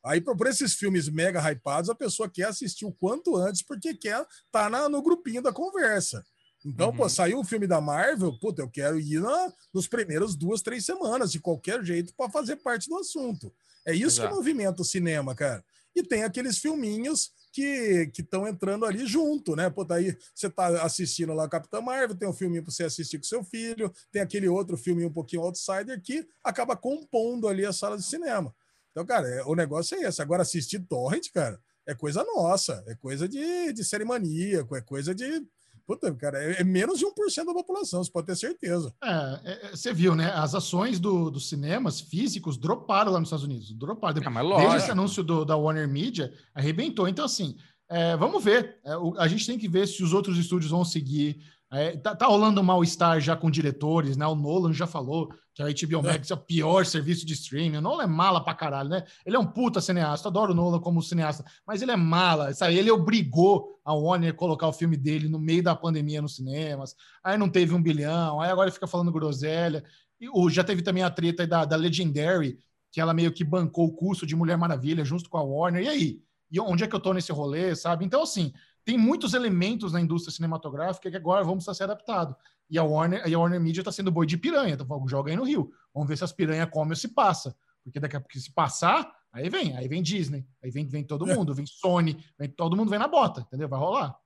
Aí, 0.04 0.20
por 0.20 0.46
esses 0.46 0.74
filmes 0.74 1.08
mega 1.08 1.40
hypados, 1.40 1.90
a 1.90 1.94
pessoa 1.94 2.28
quer 2.28 2.44
assistir 2.44 2.86
o 2.86 2.92
quanto 2.92 3.36
antes, 3.36 3.62
porque 3.62 3.94
quer 3.94 4.20
estar 4.46 4.70
tá 4.70 4.88
no 4.88 5.02
grupinho 5.02 5.42
da 5.42 5.52
conversa. 5.52 6.24
Então, 6.64 6.90
uhum. 6.90 6.96
pô, 6.96 7.08
saiu 7.08 7.38
um 7.38 7.44
filme 7.44 7.66
da 7.66 7.80
Marvel, 7.80 8.38
puta, 8.38 8.62
eu 8.62 8.68
quero 8.68 8.98
ir 8.98 9.20
na, 9.20 9.52
nos 9.72 9.86
primeiros 9.86 10.36
duas, 10.36 10.60
três 10.60 10.84
semanas, 10.84 11.32
de 11.32 11.40
qualquer 11.40 11.82
jeito, 11.82 12.14
para 12.14 12.30
fazer 12.30 12.56
parte 12.56 12.88
do 12.88 12.98
assunto. 12.98 13.52
É 13.86 13.94
isso 13.94 14.20
Exato. 14.20 14.28
que 14.28 14.34
movimenta 14.34 14.82
o 14.82 14.84
cinema, 14.84 15.34
cara. 15.34 15.64
E 15.94 16.02
tem 16.02 16.24
aqueles 16.24 16.58
filminhos 16.58 17.30
que 17.52 18.10
estão 18.16 18.46
entrando 18.46 18.84
ali 18.84 19.06
junto, 19.06 19.56
né? 19.56 19.68
Pô, 19.68 19.84
daí 19.84 20.12
tá 20.12 20.18
você 20.34 20.50
tá 20.50 20.82
assistindo 20.82 21.32
lá 21.32 21.48
Capitã 21.48 21.80
Marvel, 21.80 22.16
tem 22.16 22.28
um 22.28 22.32
filminho 22.32 22.62
para 22.62 22.72
você 22.72 22.84
assistir 22.84 23.18
com 23.18 23.24
seu 23.24 23.42
filho, 23.42 23.92
tem 24.12 24.22
aquele 24.22 24.48
outro 24.48 24.76
filme 24.76 25.04
um 25.04 25.12
pouquinho 25.12 25.42
outsider 25.42 26.00
que 26.00 26.26
acaba 26.44 26.76
compondo 26.76 27.48
ali 27.48 27.66
a 27.66 27.72
sala 27.72 27.96
de 27.96 28.04
cinema. 28.04 28.54
Então, 28.90 29.04
cara, 29.04 29.28
é, 29.28 29.42
o 29.44 29.54
negócio 29.54 29.96
é 29.96 30.02
esse. 30.02 30.22
Agora, 30.22 30.42
assistir 30.42 30.80
Torrent, 30.80 31.30
cara, 31.32 31.60
é 31.86 31.94
coisa 31.94 32.24
nossa, 32.24 32.84
é 32.86 32.94
coisa 32.94 33.28
de, 33.28 33.72
de 33.72 34.04
maníaco, 34.04 34.76
é 34.76 34.80
coisa 34.80 35.14
de 35.14 35.44
Puta, 35.86 36.12
cara, 36.14 36.42
é, 36.42 36.60
é 36.60 36.64
menos 36.64 36.98
de 36.98 37.06
1% 37.06 37.46
da 37.46 37.52
população, 37.52 38.02
você 38.02 38.10
pode 38.10 38.26
ter 38.26 38.36
certeza. 38.36 38.94
É, 39.02 39.40
é, 39.44 39.66
é, 39.66 39.70
você 39.70 39.92
viu, 39.92 40.14
né? 40.14 40.32
As 40.34 40.54
ações 40.54 40.98
do, 40.98 41.30
dos 41.30 41.48
cinemas 41.48 42.00
físicos 42.00 42.56
droparam 42.56 43.12
lá 43.12 43.18
nos 43.18 43.28
Estados 43.28 43.44
Unidos. 43.44 43.72
Droparam. 43.72 44.14
É, 44.60 44.60
Desde 44.60 44.78
esse 44.78 44.90
anúncio 44.90 45.22
do, 45.22 45.44
da 45.44 45.56
Warner 45.56 45.88
Media, 45.88 46.32
arrebentou. 46.54 47.08
Então, 47.08 47.24
assim, 47.24 47.56
é, 47.88 48.16
vamos 48.16 48.42
ver. 48.42 48.78
É, 48.84 48.96
o, 48.96 49.14
a 49.18 49.26
gente 49.26 49.46
tem 49.46 49.58
que 49.58 49.68
ver 49.68 49.86
se 49.86 50.02
os 50.02 50.12
outros 50.12 50.38
estúdios 50.38 50.70
vão 50.70 50.84
seguir 50.84 51.42
é, 51.72 51.96
tá, 51.96 52.16
tá 52.16 52.26
rolando 52.26 52.60
um 52.60 52.64
mal-estar 52.64 53.20
já 53.20 53.36
com 53.36 53.48
diretores, 53.48 54.16
né? 54.16 54.26
O 54.26 54.34
Nolan 54.34 54.72
já 54.72 54.88
falou 54.88 55.32
que 55.54 55.62
a 55.62 55.66
HBO 55.66 56.02
Max 56.02 56.28
é. 56.28 56.34
é 56.34 56.36
o 56.36 56.40
pior 56.40 56.84
serviço 56.84 57.24
de 57.24 57.32
streaming. 57.34 57.76
O 57.76 57.80
Nolan 57.80 58.04
é 58.04 58.06
mala 58.08 58.42
pra 58.42 58.54
caralho, 58.54 58.88
né? 58.88 59.04
Ele 59.24 59.36
é 59.36 59.38
um 59.38 59.46
puta 59.46 59.80
cineasta, 59.80 60.28
adoro 60.28 60.52
o 60.52 60.54
Nolan 60.54 60.80
como 60.80 61.00
cineasta, 61.00 61.44
mas 61.64 61.80
ele 61.80 61.92
é 61.92 61.96
mala, 61.96 62.52
sabe? 62.52 62.76
Ele 62.76 62.90
obrigou 62.90 63.80
a 63.84 63.94
Warner 63.94 64.30
a 64.30 64.36
colocar 64.36 64.66
o 64.66 64.72
filme 64.72 64.96
dele 64.96 65.28
no 65.28 65.38
meio 65.38 65.62
da 65.62 65.76
pandemia 65.76 66.20
nos 66.20 66.34
cinemas, 66.34 66.96
aí 67.22 67.38
não 67.38 67.48
teve 67.48 67.72
um 67.72 67.82
bilhão, 67.82 68.40
aí 68.40 68.50
agora 68.50 68.68
ele 68.68 68.74
fica 68.74 68.88
falando 68.88 69.12
groselha. 69.12 69.84
E, 70.20 70.28
o, 70.28 70.50
já 70.50 70.64
teve 70.64 70.82
também 70.82 71.04
a 71.04 71.10
treta 71.10 71.46
da, 71.46 71.64
da 71.64 71.76
Legendary, 71.76 72.58
que 72.90 73.00
ela 73.00 73.14
meio 73.14 73.32
que 73.32 73.44
bancou 73.44 73.86
o 73.86 73.92
custo 73.92 74.26
de 74.26 74.34
Mulher 74.34 74.58
Maravilha 74.58 75.04
junto 75.04 75.30
com 75.30 75.38
a 75.38 75.42
Warner. 75.42 75.84
E 75.84 75.88
aí? 75.88 76.22
E 76.50 76.58
onde 76.58 76.82
é 76.82 76.88
que 76.88 76.96
eu 76.96 77.00
tô 77.00 77.12
nesse 77.12 77.30
rolê, 77.30 77.76
sabe? 77.76 78.04
Então, 78.04 78.22
assim, 78.22 78.52
tem 78.90 78.98
muitos 78.98 79.34
elementos 79.34 79.92
na 79.92 80.00
indústria 80.00 80.34
cinematográfica 80.34 81.08
que 81.08 81.16
agora 81.16 81.44
vamos 81.44 81.62
estar 81.62 81.74
ser 81.74 81.84
adaptados. 81.84 82.34
E 82.68 82.76
a 82.76 82.82
Warner, 82.82 83.24
e 83.24 83.32
a 83.32 83.38
Warner 83.38 83.60
Media 83.60 83.82
está 83.82 83.92
sendo 83.92 84.10
boi 84.10 84.26
de 84.26 84.36
piranha, 84.36 84.74
então 84.74 85.08
joga 85.08 85.30
aí 85.30 85.36
no 85.36 85.44
Rio. 85.44 85.72
Vamos 85.94 86.08
ver 86.08 86.18
se 86.18 86.24
as 86.24 86.32
piranhas 86.32 86.68
comem 86.70 86.90
ou 86.90 86.96
se 86.96 87.06
passa. 87.06 87.56
Porque 87.84 88.00
daqui 88.00 88.16
a 88.16 88.20
pouco, 88.20 88.36
se 88.36 88.50
passar, 88.50 89.08
aí 89.32 89.48
vem, 89.48 89.76
aí 89.76 89.86
vem 89.86 90.02
Disney, 90.02 90.44
aí 90.60 90.72
vem, 90.72 90.88
vem 90.88 91.04
todo 91.04 91.30
é. 91.30 91.36
mundo, 91.36 91.54
vem 91.54 91.66
Sony, 91.66 92.18
vem, 92.36 92.48
todo 92.48 92.76
mundo 92.76 92.90
vem 92.90 92.98
na 92.98 93.06
bota, 93.06 93.42
entendeu? 93.42 93.68
Vai 93.68 93.78
rolar. 93.78 94.18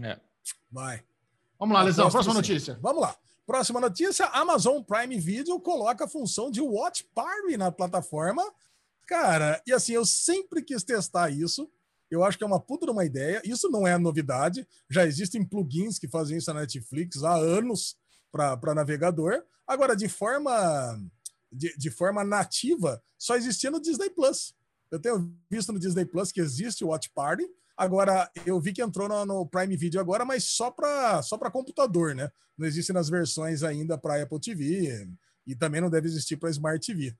É. 0.00 0.20
Vai. 0.70 1.02
Vamos 1.58 1.74
lá, 1.74 1.82
Lesão, 1.82 2.08
próxima 2.08 2.34
notícia. 2.34 2.78
Vamos 2.80 3.02
lá. 3.02 3.16
Próxima 3.44 3.80
notícia: 3.80 4.26
Amazon 4.26 4.80
Prime 4.80 5.18
Video 5.18 5.58
coloca 5.58 6.04
a 6.04 6.08
função 6.08 6.52
de 6.52 6.60
Watch 6.60 7.02
Party 7.12 7.56
na 7.56 7.72
plataforma. 7.72 8.44
Cara, 9.08 9.60
e 9.66 9.72
assim, 9.72 9.94
eu 9.94 10.06
sempre 10.06 10.62
quis 10.62 10.84
testar 10.84 11.30
isso. 11.30 11.68
Eu 12.10 12.24
acho 12.24 12.38
que 12.38 12.44
é 12.44 12.46
uma 12.46 12.60
puta 12.60 12.86
de 12.86 12.92
uma 12.92 13.04
ideia. 13.04 13.42
Isso 13.44 13.68
não 13.68 13.86
é 13.86 13.96
novidade. 13.98 14.66
Já 14.90 15.06
existem 15.06 15.44
plugins 15.44 15.98
que 15.98 16.08
fazem 16.08 16.38
isso 16.38 16.52
na 16.52 16.60
Netflix 16.60 17.22
há 17.22 17.34
anos 17.34 17.96
para 18.30 18.74
navegador. 18.74 19.42
Agora, 19.66 19.94
de 19.94 20.08
forma, 20.08 20.98
de, 21.52 21.76
de 21.76 21.90
forma 21.90 22.24
nativa, 22.24 23.02
só 23.18 23.36
existia 23.36 23.70
no 23.70 23.80
Disney 23.80 24.10
Plus. 24.10 24.54
Eu 24.90 24.98
tenho 24.98 25.34
visto 25.50 25.72
no 25.72 25.78
Disney 25.78 26.06
Plus 26.06 26.32
que 26.32 26.40
existe 26.40 26.84
o 26.84 26.88
Watch 26.88 27.10
Party. 27.14 27.44
Agora, 27.76 28.30
eu 28.44 28.60
vi 28.60 28.72
que 28.72 28.82
entrou 28.82 29.08
no, 29.08 29.24
no 29.24 29.46
Prime 29.46 29.76
Video 29.76 30.00
agora, 30.00 30.24
mas 30.24 30.44
só 30.44 30.70
para 30.70 31.22
só 31.22 31.38
computador, 31.50 32.14
né? 32.14 32.30
Não 32.56 32.66
existe 32.66 32.92
nas 32.92 33.08
versões 33.08 33.62
ainda 33.62 33.96
para 33.96 34.20
Apple 34.20 34.40
TV 34.40 35.08
e 35.46 35.54
também 35.54 35.80
não 35.80 35.88
deve 35.88 36.08
existir 36.08 36.36
para 36.36 36.50
Smart 36.50 36.84
TV. 36.84 37.16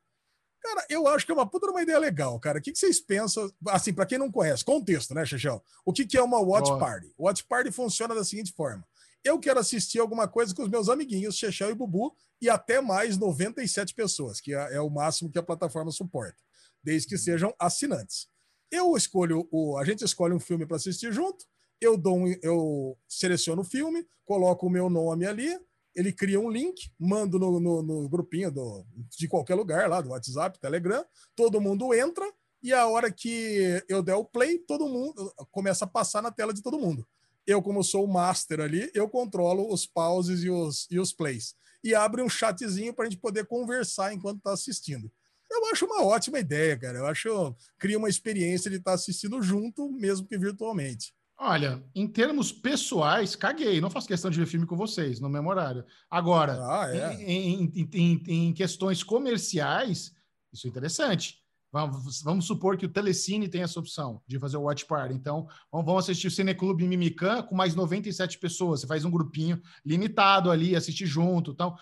Cara, 0.60 0.86
eu 0.90 1.06
acho 1.06 1.24
que 1.24 1.32
é 1.32 1.34
uma 1.34 1.48
puta 1.48 1.70
uma 1.70 1.82
ideia 1.82 1.98
legal, 1.98 2.38
cara. 2.40 2.58
O 2.58 2.62
que, 2.62 2.72
que 2.72 2.78
vocês 2.78 3.00
pensam? 3.00 3.50
Assim, 3.68 3.92
para 3.92 4.06
quem 4.06 4.18
não 4.18 4.30
conhece, 4.30 4.64
contexto, 4.64 5.14
né, 5.14 5.24
Xexel? 5.24 5.62
O 5.84 5.92
que, 5.92 6.04
que 6.04 6.16
é 6.16 6.22
uma 6.22 6.40
watch 6.40 6.68
Boa. 6.68 6.78
party? 6.78 7.14
Watch 7.18 7.44
party 7.44 7.70
funciona 7.70 8.14
da 8.14 8.24
seguinte 8.24 8.52
forma: 8.52 8.84
eu 9.24 9.38
quero 9.38 9.60
assistir 9.60 9.98
alguma 9.98 10.26
coisa 10.26 10.54
com 10.54 10.62
os 10.62 10.68
meus 10.68 10.88
amiguinhos, 10.88 11.36
Xexel 11.36 11.70
e 11.70 11.74
Bubu, 11.74 12.14
e 12.40 12.48
até 12.48 12.80
mais 12.80 13.16
97 13.18 13.94
pessoas, 13.94 14.40
que 14.40 14.54
é, 14.54 14.74
é 14.74 14.80
o 14.80 14.90
máximo 14.90 15.30
que 15.30 15.38
a 15.38 15.42
plataforma 15.42 15.90
suporta, 15.90 16.38
desde 16.82 17.08
que 17.08 17.18
sejam 17.18 17.54
assinantes. 17.58 18.28
Eu 18.70 18.96
escolho 18.96 19.48
o, 19.50 19.76
a 19.78 19.84
gente 19.84 20.04
escolhe 20.04 20.34
um 20.34 20.40
filme 20.40 20.66
para 20.66 20.76
assistir 20.76 21.12
junto. 21.12 21.44
Eu 21.80 21.96
dou, 21.96 22.18
um, 22.18 22.34
eu 22.42 22.98
seleciono 23.08 23.62
o 23.62 23.64
filme, 23.64 24.06
coloco 24.24 24.66
o 24.66 24.70
meu 24.70 24.90
nome 24.90 25.26
ali, 25.26 25.58
ele 25.98 26.12
cria 26.12 26.38
um 26.38 26.48
link, 26.48 26.92
mando 26.96 27.40
no, 27.40 27.58
no, 27.58 27.82
no, 27.82 28.08
grupinho 28.08 28.52
do, 28.52 28.86
de 29.18 29.26
qualquer 29.26 29.56
lugar 29.56 29.88
lá, 29.88 30.00
do 30.00 30.10
WhatsApp, 30.10 30.56
Telegram, 30.60 31.04
todo 31.34 31.60
mundo 31.60 31.92
entra 31.92 32.24
e 32.62 32.72
a 32.72 32.86
hora 32.86 33.10
que 33.10 33.82
eu 33.88 34.00
der 34.00 34.14
o 34.14 34.24
play, 34.24 34.60
todo 34.60 34.88
mundo 34.88 35.34
começa 35.50 35.84
a 35.84 35.88
passar 35.88 36.22
na 36.22 36.30
tela 36.30 36.54
de 36.54 36.62
todo 36.62 36.78
mundo. 36.78 37.04
Eu, 37.44 37.60
como 37.60 37.82
sou 37.82 38.04
o 38.04 38.12
master 38.12 38.60
ali, 38.60 38.88
eu 38.94 39.08
controlo 39.08 39.72
os 39.72 39.86
pauses 39.86 40.44
e 40.44 40.50
os, 40.50 40.86
e 40.88 41.00
os 41.00 41.12
plays. 41.12 41.56
E 41.82 41.96
abre 41.96 42.22
um 42.22 42.28
chatzinho 42.28 42.94
para 42.94 43.06
a 43.06 43.10
gente 43.10 43.20
poder 43.20 43.46
conversar 43.46 44.12
enquanto 44.12 44.38
está 44.38 44.52
assistindo. 44.52 45.10
Eu 45.50 45.66
acho 45.66 45.84
uma 45.84 46.04
ótima 46.04 46.38
ideia, 46.38 46.78
cara. 46.78 46.98
Eu 46.98 47.06
acho 47.06 47.56
cria 47.76 47.98
uma 47.98 48.08
experiência 48.08 48.70
de 48.70 48.76
estar 48.76 48.92
tá 48.92 48.94
assistindo 48.94 49.42
junto, 49.42 49.90
mesmo 49.90 50.28
que 50.28 50.38
virtualmente. 50.38 51.12
Olha, 51.40 51.84
em 51.94 52.08
termos 52.08 52.50
pessoais, 52.50 53.36
caguei. 53.36 53.80
Não 53.80 53.90
faço 53.90 54.08
questão 54.08 54.28
de 54.28 54.38
ver 54.38 54.46
filme 54.46 54.66
com 54.66 54.76
vocês 54.76 55.20
no 55.20 55.28
mesmo 55.28 55.48
horário. 55.48 55.84
Agora, 56.10 56.58
ah, 56.60 56.88
é. 56.92 57.14
em, 57.22 57.64
em, 57.64 57.90
em, 57.94 58.22
em, 58.26 58.52
questões 58.52 59.04
comerciais, 59.04 60.12
isso 60.52 60.66
é 60.66 60.70
interessante. 60.70 61.40
Vamos, 61.70 62.22
vamos, 62.22 62.46
supor 62.46 62.76
que 62.76 62.86
o 62.86 62.88
Telecine 62.88 63.46
tem 63.46 63.62
essa 63.62 63.78
opção 63.78 64.20
de 64.26 64.38
fazer 64.38 64.56
o 64.56 64.62
Watch 64.62 64.84
Party. 64.86 65.14
Então, 65.14 65.46
vamos 65.70 66.04
assistir 66.04 66.26
o 66.26 66.30
Cineclube 66.30 66.88
Mimican 66.88 67.42
com 67.42 67.54
mais 67.54 67.74
97 67.74 68.38
pessoas. 68.38 68.80
Você 68.80 68.86
faz 68.86 69.04
um 69.04 69.10
grupinho 69.10 69.62
limitado 69.84 70.50
ali, 70.50 70.74
assistir 70.74 71.06
junto. 71.06 71.52
Então, 71.52 71.76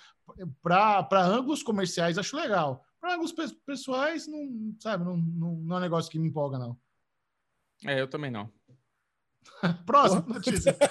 para 0.61 1.25
ângulos 1.25 1.63
comerciais, 1.63 2.19
acho 2.19 2.37
legal. 2.37 2.85
Para 3.01 3.15
ângulos 3.15 3.33
pessoais, 3.65 4.27
não, 4.27 4.75
sabe, 4.81 5.05
não, 5.05 5.17
não, 5.17 5.53
não 5.57 5.77
é 5.77 5.79
um 5.79 5.83
negócio 5.83 6.11
que 6.11 6.19
me 6.19 6.29
empolga, 6.29 6.59
não. 6.59 6.77
É, 7.85 8.01
eu 8.01 8.09
também 8.09 8.31
não. 8.31 8.51
Próxima 9.87 10.25
notícia. 10.27 10.77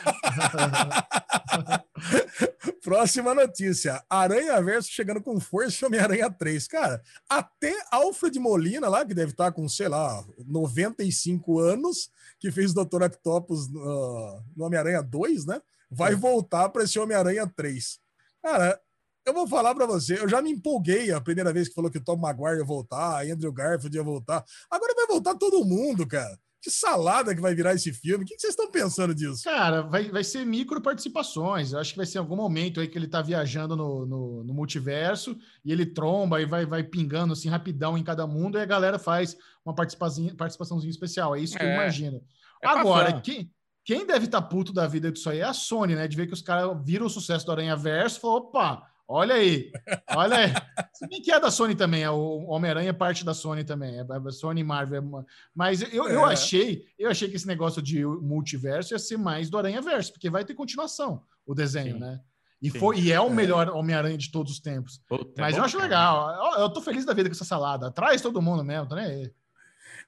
Próxima 2.83 3.33
notícia. 3.33 4.03
Aranha 4.09 4.61
Verso 4.61 4.91
chegando 4.91 5.21
com 5.21 5.39
força 5.39 5.87
Homem-Aranha 5.87 6.29
3. 6.29 6.67
Cara, 6.67 7.01
até 7.29 7.73
Alfred 7.91 8.39
Molina, 8.39 8.87
lá, 8.87 9.05
que 9.05 9.13
deve 9.13 9.31
estar 9.31 9.51
com, 9.51 9.67
sei 9.67 9.87
lá, 9.87 10.23
95 10.45 11.59
anos, 11.59 12.09
que 12.39 12.51
fez 12.51 12.71
o 12.71 12.85
Dr. 12.85 13.03
Octopus 13.03 13.67
uh, 13.67 14.43
no 14.55 14.65
Homem-Aranha 14.65 15.01
2, 15.01 15.45
né? 15.45 15.61
Vai 15.89 16.13
é. 16.13 16.15
voltar 16.15 16.69
para 16.69 16.83
esse 16.83 16.99
Homem-Aranha 16.99 17.51
3. 17.55 17.99
Cara, 18.43 18.79
eu 19.25 19.33
vou 19.33 19.47
falar 19.47 19.73
para 19.73 19.87
você, 19.87 20.19
eu 20.19 20.29
já 20.29 20.39
me 20.39 20.51
empolguei 20.51 21.11
a 21.11 21.19
primeira 21.19 21.51
vez 21.51 21.67
que 21.67 21.73
falou 21.73 21.89
que 21.89 21.97
o 21.97 22.03
Tom 22.03 22.17
Maguire 22.17 22.59
ia 22.59 22.63
voltar, 22.63 23.25
Andrew 23.25 23.51
Garfield 23.51 23.97
ia 23.97 24.03
voltar. 24.03 24.45
Agora 24.69 24.93
vai 24.93 25.07
voltar 25.07 25.33
todo 25.33 25.65
mundo, 25.65 26.05
cara. 26.05 26.37
Que 26.65 26.71
salada 26.71 27.35
que 27.35 27.41
vai 27.41 27.53
virar 27.53 27.75
esse 27.75 27.93
filme. 27.93 28.23
O 28.23 28.27
que 28.27 28.39
vocês 28.39 28.53
estão 28.53 28.71
pensando 28.71 29.13
disso? 29.13 29.43
Cara, 29.43 29.83
vai, 29.83 30.09
vai 30.09 30.23
ser 30.23 30.43
micro 30.43 30.81
participações. 30.81 31.71
Eu 31.71 31.79
acho 31.79 31.91
que 31.91 31.97
vai 31.97 32.07
ser 32.07 32.17
algum 32.17 32.35
momento 32.35 32.79
aí 32.79 32.87
que 32.87 32.97
ele 32.97 33.07
tá 33.07 33.21
viajando 33.21 33.75
no, 33.75 34.03
no, 34.07 34.43
no, 34.43 34.51
multiverso 34.51 35.37
e 35.63 35.71
ele 35.71 35.85
tromba 35.85 36.41
e 36.41 36.45
vai, 36.47 36.65
vai 36.65 36.83
pingando 36.83 37.33
assim 37.33 37.49
rapidão 37.49 37.95
em 37.95 38.03
cada 38.03 38.25
mundo 38.25 38.57
e 38.57 38.61
a 38.61 38.65
galera 38.65 38.97
faz 38.97 39.37
uma 39.63 39.75
participação, 39.75 40.27
participaçãozinha 40.35 40.89
especial. 40.89 41.35
É 41.35 41.39
isso 41.39 41.55
que 41.55 41.63
é. 41.63 41.69
eu 41.69 41.73
imagino. 41.75 42.19
É 42.63 42.67
Agora, 42.67 43.21
quem, 43.21 43.51
quem 43.83 44.03
deve 44.03 44.25
estar 44.25 44.41
tá 44.41 44.47
puto 44.47 44.73
da 44.73 44.87
vida 44.87 45.11
disso 45.11 45.29
aí 45.29 45.41
é 45.41 45.43
a 45.43 45.53
Sony, 45.53 45.93
né? 45.93 46.07
De 46.07 46.17
ver 46.17 46.25
que 46.25 46.33
os 46.33 46.41
caras 46.41 46.75
viram 46.83 47.05
o 47.05 47.11
sucesso 47.11 47.45
do 47.45 47.51
Aranha 47.51 47.75
Verso 47.75 48.17
e 48.17 48.21
falou: 48.21 48.37
opa, 48.37 48.87
Olha 49.07 49.35
aí, 49.35 49.71
olha 50.15 50.37
aí. 50.37 50.53
Se 50.93 51.07
bem 51.07 51.21
que 51.21 51.31
é 51.31 51.39
da 51.39 51.51
Sony 51.51 51.75
também, 51.75 52.01
é 52.01 52.09
o 52.09 52.45
Homem-Aranha 52.47 52.89
é 52.89 52.93
parte 52.93 53.23
da 53.23 53.35
Sony 53.35 53.63
também, 53.63 53.99
é 53.99 54.01
a 54.01 54.31
Sony 54.31 54.63
Marvel. 54.63 55.23
Mas 55.53 55.81
eu, 55.81 56.07
eu 56.09 56.27
é. 56.27 56.33
achei, 56.33 56.85
eu 56.97 57.09
achei 57.09 57.29
que 57.29 57.35
esse 57.35 57.47
negócio 57.47 57.81
de 57.81 58.03
multiverso 58.03 58.93
ia 58.93 58.99
ser 58.99 59.17
mais 59.17 59.49
do 59.49 59.57
Aranha 59.57 59.81
Verso, 59.81 60.11
porque 60.11 60.29
vai 60.29 60.43
ter 60.43 60.55
continuação 60.55 61.21
o 61.45 61.53
desenho, 61.53 61.93
Sim. 61.93 61.99
né? 61.99 62.19
E, 62.61 62.69
foi, 62.71 62.99
e 62.99 63.11
é 63.11 63.21
o 63.21 63.27
é. 63.27 63.29
melhor 63.29 63.69
Homem-Aranha 63.69 64.17
de 64.17 64.31
todos 64.31 64.53
os 64.53 64.59
tempos. 64.59 64.99
Puta, 65.07 65.39
Mas 65.39 65.55
é 65.55 65.59
eu 65.59 65.63
acho 65.63 65.77
legal. 65.77 66.59
Eu 66.59 66.69
tô 66.69 66.81
feliz 66.81 67.05
da 67.05 67.13
vida 67.13 67.29
com 67.29 67.35
essa 67.35 67.45
salada. 67.45 67.91
Traz 67.91 68.21
todo 68.21 68.41
mundo 68.41 68.63
mesmo, 68.63 68.87
tá 68.87 68.95
né? 68.95 69.29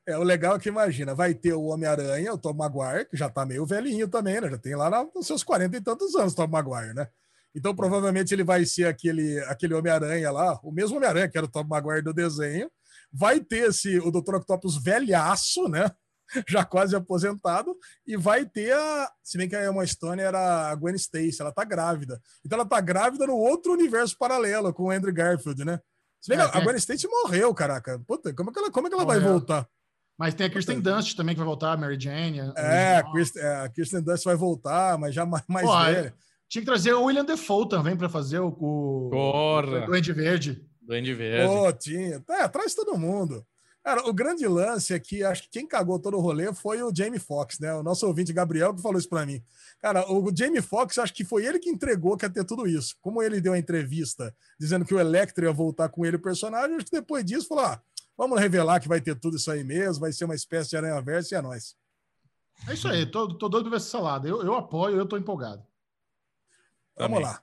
É, 0.07 0.17
o 0.17 0.23
legal 0.23 0.55
é 0.55 0.59
que 0.59 0.69
imagina, 0.69 1.13
vai 1.13 1.35
ter 1.35 1.53
o 1.53 1.65
Homem-Aranha, 1.65 2.33
o 2.33 2.37
Tom 2.37 2.53
Maguire, 2.53 3.05
que 3.05 3.17
já 3.17 3.29
tá 3.29 3.45
meio 3.45 3.65
velhinho 3.65 4.07
também, 4.07 4.39
né? 4.39 4.49
Já 4.49 4.57
tem 4.57 4.75
lá 4.75 4.89
nos 5.13 5.27
seus 5.27 5.43
40 5.43 5.75
e 5.75 5.81
tantos 5.81 6.15
anos, 6.15 6.33
Tom 6.33 6.47
Maguire, 6.47 6.93
né? 6.93 7.09
Então, 7.57 7.75
provavelmente, 7.75 8.31
ele 8.35 8.43
vai 8.43 8.63
ser 8.65 8.85
aquele, 8.85 9.39
aquele 9.45 9.73
Homem-Aranha 9.73 10.29
lá, 10.29 10.59
o 10.61 10.71
mesmo 10.71 10.97
Homem-Aranha, 10.97 11.27
que 11.27 11.35
era 11.35 11.47
o 11.47 11.49
Tom 11.49 11.63
Maguire 11.63 12.03
do 12.03 12.13
desenho. 12.13 12.69
Vai 13.11 13.39
ter 13.39 13.69
esse, 13.69 13.97
o 13.97 14.11
Dr. 14.11 14.35
Octopus 14.35 14.77
velhaço, 14.77 15.67
né? 15.67 15.89
Já 16.47 16.63
quase 16.63 16.95
aposentado. 16.95 17.75
E 18.05 18.15
vai 18.15 18.45
ter 18.45 18.73
a. 18.73 19.11
Se 19.23 19.39
bem 19.39 19.49
que 19.49 19.55
a 19.55 19.65
Emma 19.65 19.83
Stone 19.87 20.21
era 20.21 20.69
a 20.69 20.75
Gwen 20.75 20.93
Stacy, 20.93 21.41
ela 21.41 21.51
tá 21.51 21.63
grávida. 21.63 22.21
Então, 22.45 22.59
ela 22.59 22.67
tá 22.67 22.79
grávida 22.79 23.25
no 23.25 23.35
outro 23.35 23.73
universo 23.73 24.15
paralelo 24.19 24.71
com 24.71 24.83
o 24.83 24.91
Andrew 24.91 25.13
Garfield, 25.13 25.65
né? 25.65 25.79
Se 26.21 26.29
bem 26.29 26.37
que 26.37 26.57
a 26.57 26.61
Gwen 26.61 26.75
Stacy 26.75 27.07
morreu, 27.07 27.51
caraca. 27.55 27.99
Puta, 28.05 28.31
como 28.35 28.51
é 28.51 28.53
que 28.53 28.59
ela, 28.59 28.69
como 28.69 28.85
é 28.85 28.89
que 28.91 28.95
ela 28.95 29.05
vai 29.05 29.19
voltar? 29.19 29.67
Mas 30.15 30.35
tem 30.35 30.45
a 30.45 30.49
Kirsten 30.49 30.79
Dunst 30.79 31.15
também 31.15 31.33
que 31.33 31.39
vai 31.39 31.45
voltar, 31.45 31.73
a 31.73 31.77
Mary 31.77 31.99
Jane. 31.99 32.39
A 32.39 32.53
é, 32.55 32.97
a 32.97 33.03
Kirsten, 33.11 33.41
é, 33.41 33.55
a 33.65 33.69
Kirsten 33.69 34.01
Dunst 34.01 34.23
vai 34.25 34.35
voltar, 34.35 34.97
mas 34.97 35.15
já 35.15 35.25
mais, 35.25 35.43
Pô, 35.65 35.79
velha. 35.85 36.13
Tinha 36.49 36.61
que 36.61 36.65
trazer 36.65 36.93
o 36.93 37.03
William 37.03 37.25
Defoe 37.25 37.67
também 37.67 37.95
para 37.95 38.07
fazer 38.07 38.39
o, 38.39 38.49
o, 38.49 39.09
o 39.13 39.85
Duende 39.85 40.13
Verde. 40.13 40.65
Duende 40.81 41.13
Verde. 41.13 41.53
Pô, 41.53 41.73
tinha. 41.73 42.23
É, 42.29 42.47
traz 42.47 42.73
todo 42.73 42.97
mundo. 42.97 43.45
Cara, 43.87 44.05
o 44.05 44.13
grande 44.13 44.45
lance 44.45 44.93
aqui, 44.93 45.23
acho 45.23 45.43
que 45.43 45.49
quem 45.49 45.65
cagou 45.65 45.97
todo 45.97 46.17
o 46.17 46.19
rolê 46.19 46.53
foi 46.53 46.83
o 46.83 46.91
Jamie 46.93 47.19
Foxx, 47.19 47.57
né? 47.57 47.73
O 47.73 47.81
nosso 47.81 48.05
ouvinte 48.05 48.33
Gabriel 48.33 48.73
que 48.73 48.81
falou 48.81 48.99
isso 48.99 49.07
para 49.07 49.25
mim. 49.25 49.41
Cara, 49.79 50.05
o 50.11 50.29
Jamie 50.35 50.61
Foxx, 50.61 50.97
acho 50.97 51.13
que 51.13 51.23
foi 51.23 51.45
ele 51.45 51.57
que 51.57 51.69
entregou 51.69 52.17
que 52.17 52.25
ia 52.25 52.29
ter 52.29 52.43
tudo 52.43 52.67
isso. 52.67 52.97
Como 52.99 53.23
ele 53.23 53.39
deu 53.39 53.53
a 53.53 53.57
entrevista 53.57 54.35
dizendo 54.59 54.83
que 54.83 54.93
o 54.93 54.99
Electro 54.99 55.45
ia 55.45 55.53
voltar 55.53 55.87
com 55.87 56.05
ele, 56.05 56.17
o 56.17 56.21
personagem, 56.21 56.75
acho 56.75 56.83
que 56.83 56.91
depois 56.91 57.23
disso 57.23 57.47
falou: 57.47 57.63
ah, 57.63 57.81
vamos 58.17 58.37
revelar 58.37 58.81
que 58.81 58.89
vai 58.89 58.99
ter 58.99 59.15
tudo 59.15 59.37
isso 59.37 59.49
aí 59.49 59.63
mesmo, 59.63 60.01
vai 60.01 60.11
ser 60.11 60.25
uma 60.25 60.35
espécie 60.35 60.69
de 60.69 60.75
aranha-verso 60.75 61.33
e 61.33 61.37
é 61.37 61.41
nóis. 61.41 61.73
É 62.67 62.73
isso 62.73 62.89
aí, 62.89 63.05
tô, 63.05 63.33
tô 63.35 63.47
doido 63.47 63.69
pra 63.69 63.71
ver 63.71 63.77
essa 63.77 63.89
salada. 63.89 64.27
Eu, 64.27 64.43
eu 64.43 64.53
apoio, 64.53 64.97
eu 64.97 65.05
tô 65.05 65.15
empolgado. 65.15 65.63
Vamos 66.97 67.21
lá. 67.21 67.41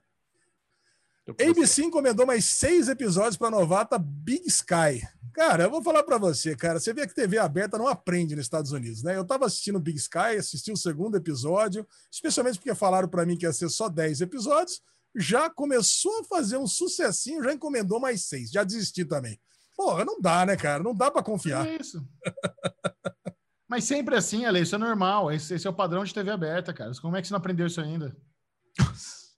ABC 1.40 1.84
encomendou 1.84 2.26
mais 2.26 2.44
seis 2.44 2.88
episódios 2.88 3.36
para 3.36 3.48
a 3.48 3.50
novata 3.50 3.98
Big 3.98 4.46
Sky. 4.46 5.06
Cara, 5.32 5.64
eu 5.64 5.70
vou 5.70 5.82
falar 5.82 6.02
para 6.02 6.18
você, 6.18 6.54
cara. 6.54 6.78
Você 6.78 6.92
vê 6.92 7.06
que 7.06 7.14
TV 7.14 7.38
aberta 7.38 7.78
não 7.78 7.88
aprende 7.88 8.36
nos 8.36 8.44
Estados 8.44 8.72
Unidos, 8.72 9.02
né? 9.02 9.16
Eu 9.16 9.24
tava 9.24 9.46
assistindo 9.46 9.80
Big 9.80 9.98
Sky, 9.98 10.36
assisti 10.38 10.70
o 10.70 10.76
segundo 10.76 11.16
episódio, 11.16 11.86
especialmente 12.12 12.58
porque 12.58 12.74
falaram 12.74 13.08
para 13.08 13.24
mim 13.24 13.36
que 13.36 13.46
ia 13.46 13.52
ser 13.52 13.70
só 13.70 13.88
10 13.88 14.20
episódios. 14.20 14.82
Já 15.16 15.48
começou 15.48 16.20
a 16.20 16.24
fazer 16.24 16.58
um 16.58 16.66
sucessinho, 16.66 17.42
já 17.42 17.52
encomendou 17.52 17.98
mais 17.98 18.26
seis. 18.26 18.50
Já 18.50 18.62
desisti 18.62 19.04
também. 19.04 19.40
Pô, 19.76 20.04
não 20.04 20.20
dá, 20.20 20.44
né, 20.44 20.56
cara? 20.56 20.82
Não 20.82 20.94
dá 20.94 21.10
para 21.10 21.22
confiar. 21.22 21.66
É 21.66 21.76
isso. 21.80 22.06
Mas 23.68 23.84
sempre 23.84 24.14
assim, 24.14 24.44
Ale, 24.44 24.60
isso 24.60 24.74
é 24.74 24.78
normal. 24.78 25.32
Esse, 25.32 25.54
esse, 25.54 25.66
é 25.66 25.70
o 25.70 25.74
padrão 25.74 26.04
de 26.04 26.12
TV 26.12 26.30
aberta, 26.30 26.72
cara. 26.72 26.92
Como 27.00 27.16
é 27.16 27.22
que 27.22 27.26
você 27.26 27.32
não 27.32 27.38
aprendeu 27.38 27.66
isso 27.66 27.80
ainda? 27.80 28.14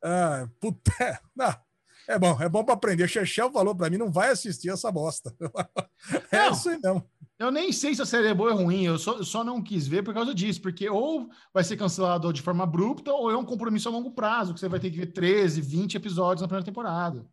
Ah, 0.08 0.48
puta, 0.60 0.92
é 2.06 2.16
bom, 2.16 2.40
é 2.40 2.48
bom 2.48 2.64
para 2.64 2.74
aprender. 2.74 3.08
Chechel 3.08 3.50
falou 3.50 3.74
para 3.74 3.90
mim, 3.90 3.96
não 3.96 4.08
vai 4.08 4.30
assistir 4.30 4.70
essa 4.70 4.90
bosta. 4.92 5.34
é 6.30 6.46
não, 6.46 6.52
isso 6.52 6.68
aí 6.68 6.78
mesmo. 6.80 7.10
Eu 7.36 7.50
nem 7.50 7.72
sei 7.72 7.92
se 7.92 8.00
a 8.00 8.06
série 8.06 8.28
é 8.28 8.34
boa 8.34 8.52
ou 8.52 8.62
ruim, 8.62 8.84
eu 8.84 8.98
só, 8.98 9.16
eu 9.16 9.24
só 9.24 9.42
não 9.42 9.60
quis 9.60 9.88
ver 9.88 10.04
por 10.04 10.14
causa 10.14 10.32
disso, 10.32 10.62
porque 10.62 10.88
ou 10.88 11.28
vai 11.52 11.64
ser 11.64 11.76
cancelado 11.76 12.32
de 12.32 12.40
forma 12.40 12.62
abrupta, 12.62 13.12
ou 13.12 13.30
é 13.30 13.36
um 13.36 13.44
compromisso 13.44 13.88
a 13.88 13.92
longo 13.92 14.12
prazo, 14.12 14.54
que 14.54 14.60
você 14.60 14.68
vai 14.68 14.78
ter 14.78 14.90
que 14.90 14.96
ver 14.96 15.06
13, 15.06 15.60
20 15.60 15.96
episódios 15.96 16.40
na 16.40 16.46
primeira 16.46 16.64
temporada. 16.64 17.26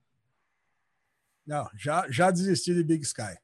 Não, 1.45 1.70
já, 1.78 2.10
já 2.10 2.32
desisti 2.32 2.74
de 2.74 2.84
Big 2.84 3.04
Sky. 3.04 3.38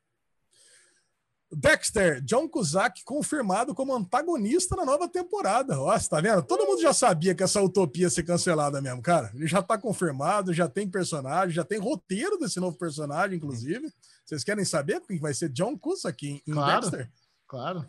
Dexter, 1.52 2.22
John 2.22 2.48
Cusack 2.48 3.04
confirmado 3.04 3.74
como 3.74 3.96
antagonista 3.96 4.76
na 4.76 4.86
nova 4.86 5.08
temporada. 5.08 5.76
Nossa, 5.76 6.10
tá 6.10 6.22
vendo? 6.22 6.44
Todo 6.44 6.66
mundo 6.66 6.82
já 6.82 6.94
sabia 6.94 7.34
que 7.34 7.42
essa 7.42 7.62
utopia 7.62 8.04
ia 8.04 8.10
ser 8.10 8.24
cancelada 8.24 8.82
mesmo, 8.82 9.02
cara. 9.02 9.32
Ele 9.34 9.48
já 9.48 9.62
tá 9.62 9.78
confirmado, 9.78 10.54
já 10.54 10.68
tem 10.68 10.88
personagem, 10.88 11.56
já 11.56 11.64
tem 11.64 11.80
roteiro 11.80 12.38
desse 12.38 12.60
novo 12.60 12.78
personagem, 12.78 13.38
inclusive. 13.38 13.92
Vocês 14.24 14.44
querem 14.44 14.64
saber 14.64 15.02
quem 15.02 15.20
vai 15.20 15.34
ser 15.34 15.50
John 15.50 15.76
Cusack 15.78 16.28
em, 16.28 16.42
em 16.46 16.54
claro, 16.54 16.82
Dexter? 16.82 17.12
Claro. 17.48 17.86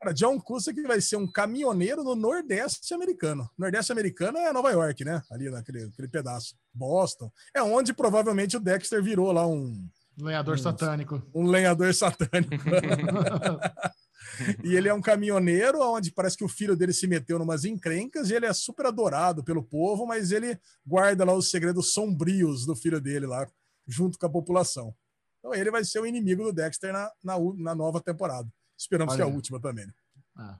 Cara, 0.00 0.12
John 0.12 0.40
Cusack 0.40 0.82
vai 0.82 1.00
ser 1.00 1.16
um 1.16 1.26
caminhoneiro 1.26 2.02
no 2.02 2.16
Nordeste 2.16 2.92
americano. 2.92 3.48
Nordeste 3.56 3.92
americano 3.92 4.38
é 4.38 4.52
Nova 4.52 4.70
York, 4.70 5.04
né? 5.04 5.22
Ali 5.30 5.48
naquele 5.48 5.88
pedaço. 6.10 6.56
Boston. 6.74 7.30
É 7.54 7.62
onde 7.62 7.94
provavelmente 7.94 8.56
o 8.56 8.60
Dexter 8.60 9.00
virou 9.00 9.30
lá 9.30 9.46
um 9.46 9.88
Lenhador 10.18 10.58
satânico. 10.58 11.22
Um 11.34 11.46
lenhador 11.46 11.92
satânico. 11.92 12.64
e 14.62 14.76
ele 14.76 14.88
é 14.88 14.94
um 14.94 15.00
caminhoneiro 15.00 15.80
onde 15.80 16.12
parece 16.12 16.36
que 16.36 16.44
o 16.44 16.48
filho 16.48 16.76
dele 16.76 16.92
se 16.92 17.06
meteu 17.06 17.38
numas 17.38 17.64
encrencas 17.64 18.30
e 18.30 18.34
ele 18.34 18.46
é 18.46 18.52
super 18.52 18.86
adorado 18.86 19.42
pelo 19.42 19.62
povo, 19.62 20.06
mas 20.06 20.30
ele 20.30 20.58
guarda 20.86 21.24
lá 21.24 21.34
os 21.34 21.50
segredos 21.50 21.92
sombrios 21.92 22.64
do 22.64 22.76
filho 22.76 23.00
dele 23.00 23.26
lá, 23.26 23.46
junto 23.86 24.18
com 24.18 24.26
a 24.26 24.30
população. 24.30 24.94
Então 25.38 25.52
ele 25.54 25.70
vai 25.70 25.84
ser 25.84 26.00
o 26.00 26.06
inimigo 26.06 26.44
do 26.44 26.52
Dexter 26.52 26.92
na, 26.92 27.10
na, 27.22 27.34
na 27.56 27.74
nova 27.74 28.00
temporada. 28.00 28.48
Esperamos 28.78 29.14
Olha. 29.14 29.24
que 29.24 29.30
a 29.30 29.34
última 29.34 29.60
também. 29.60 29.86
Né? 29.86 29.92
Ah. 30.36 30.58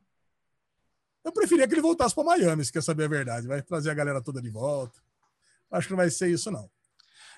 Eu 1.25 1.33
preferia 1.33 1.67
que 1.67 1.75
ele 1.75 1.81
voltasse 1.81 2.15
para 2.15 2.25
Miami, 2.25 2.65
se 2.65 2.73
quer 2.73 2.83
saber 2.83 3.05
a 3.05 3.09
verdade. 3.09 3.47
Vai 3.47 3.63
trazer 3.63 3.91
a 3.91 3.95
galera 3.95 4.21
toda 4.21 4.43
de 4.43 4.51
volta. 4.51 5.01
Acho 5.71 5.89
que 5.89 5.93
não 5.93 5.99
vai 5.99 6.11
ser 6.11 6.29
isso, 6.29 6.51
não. 6.51 6.71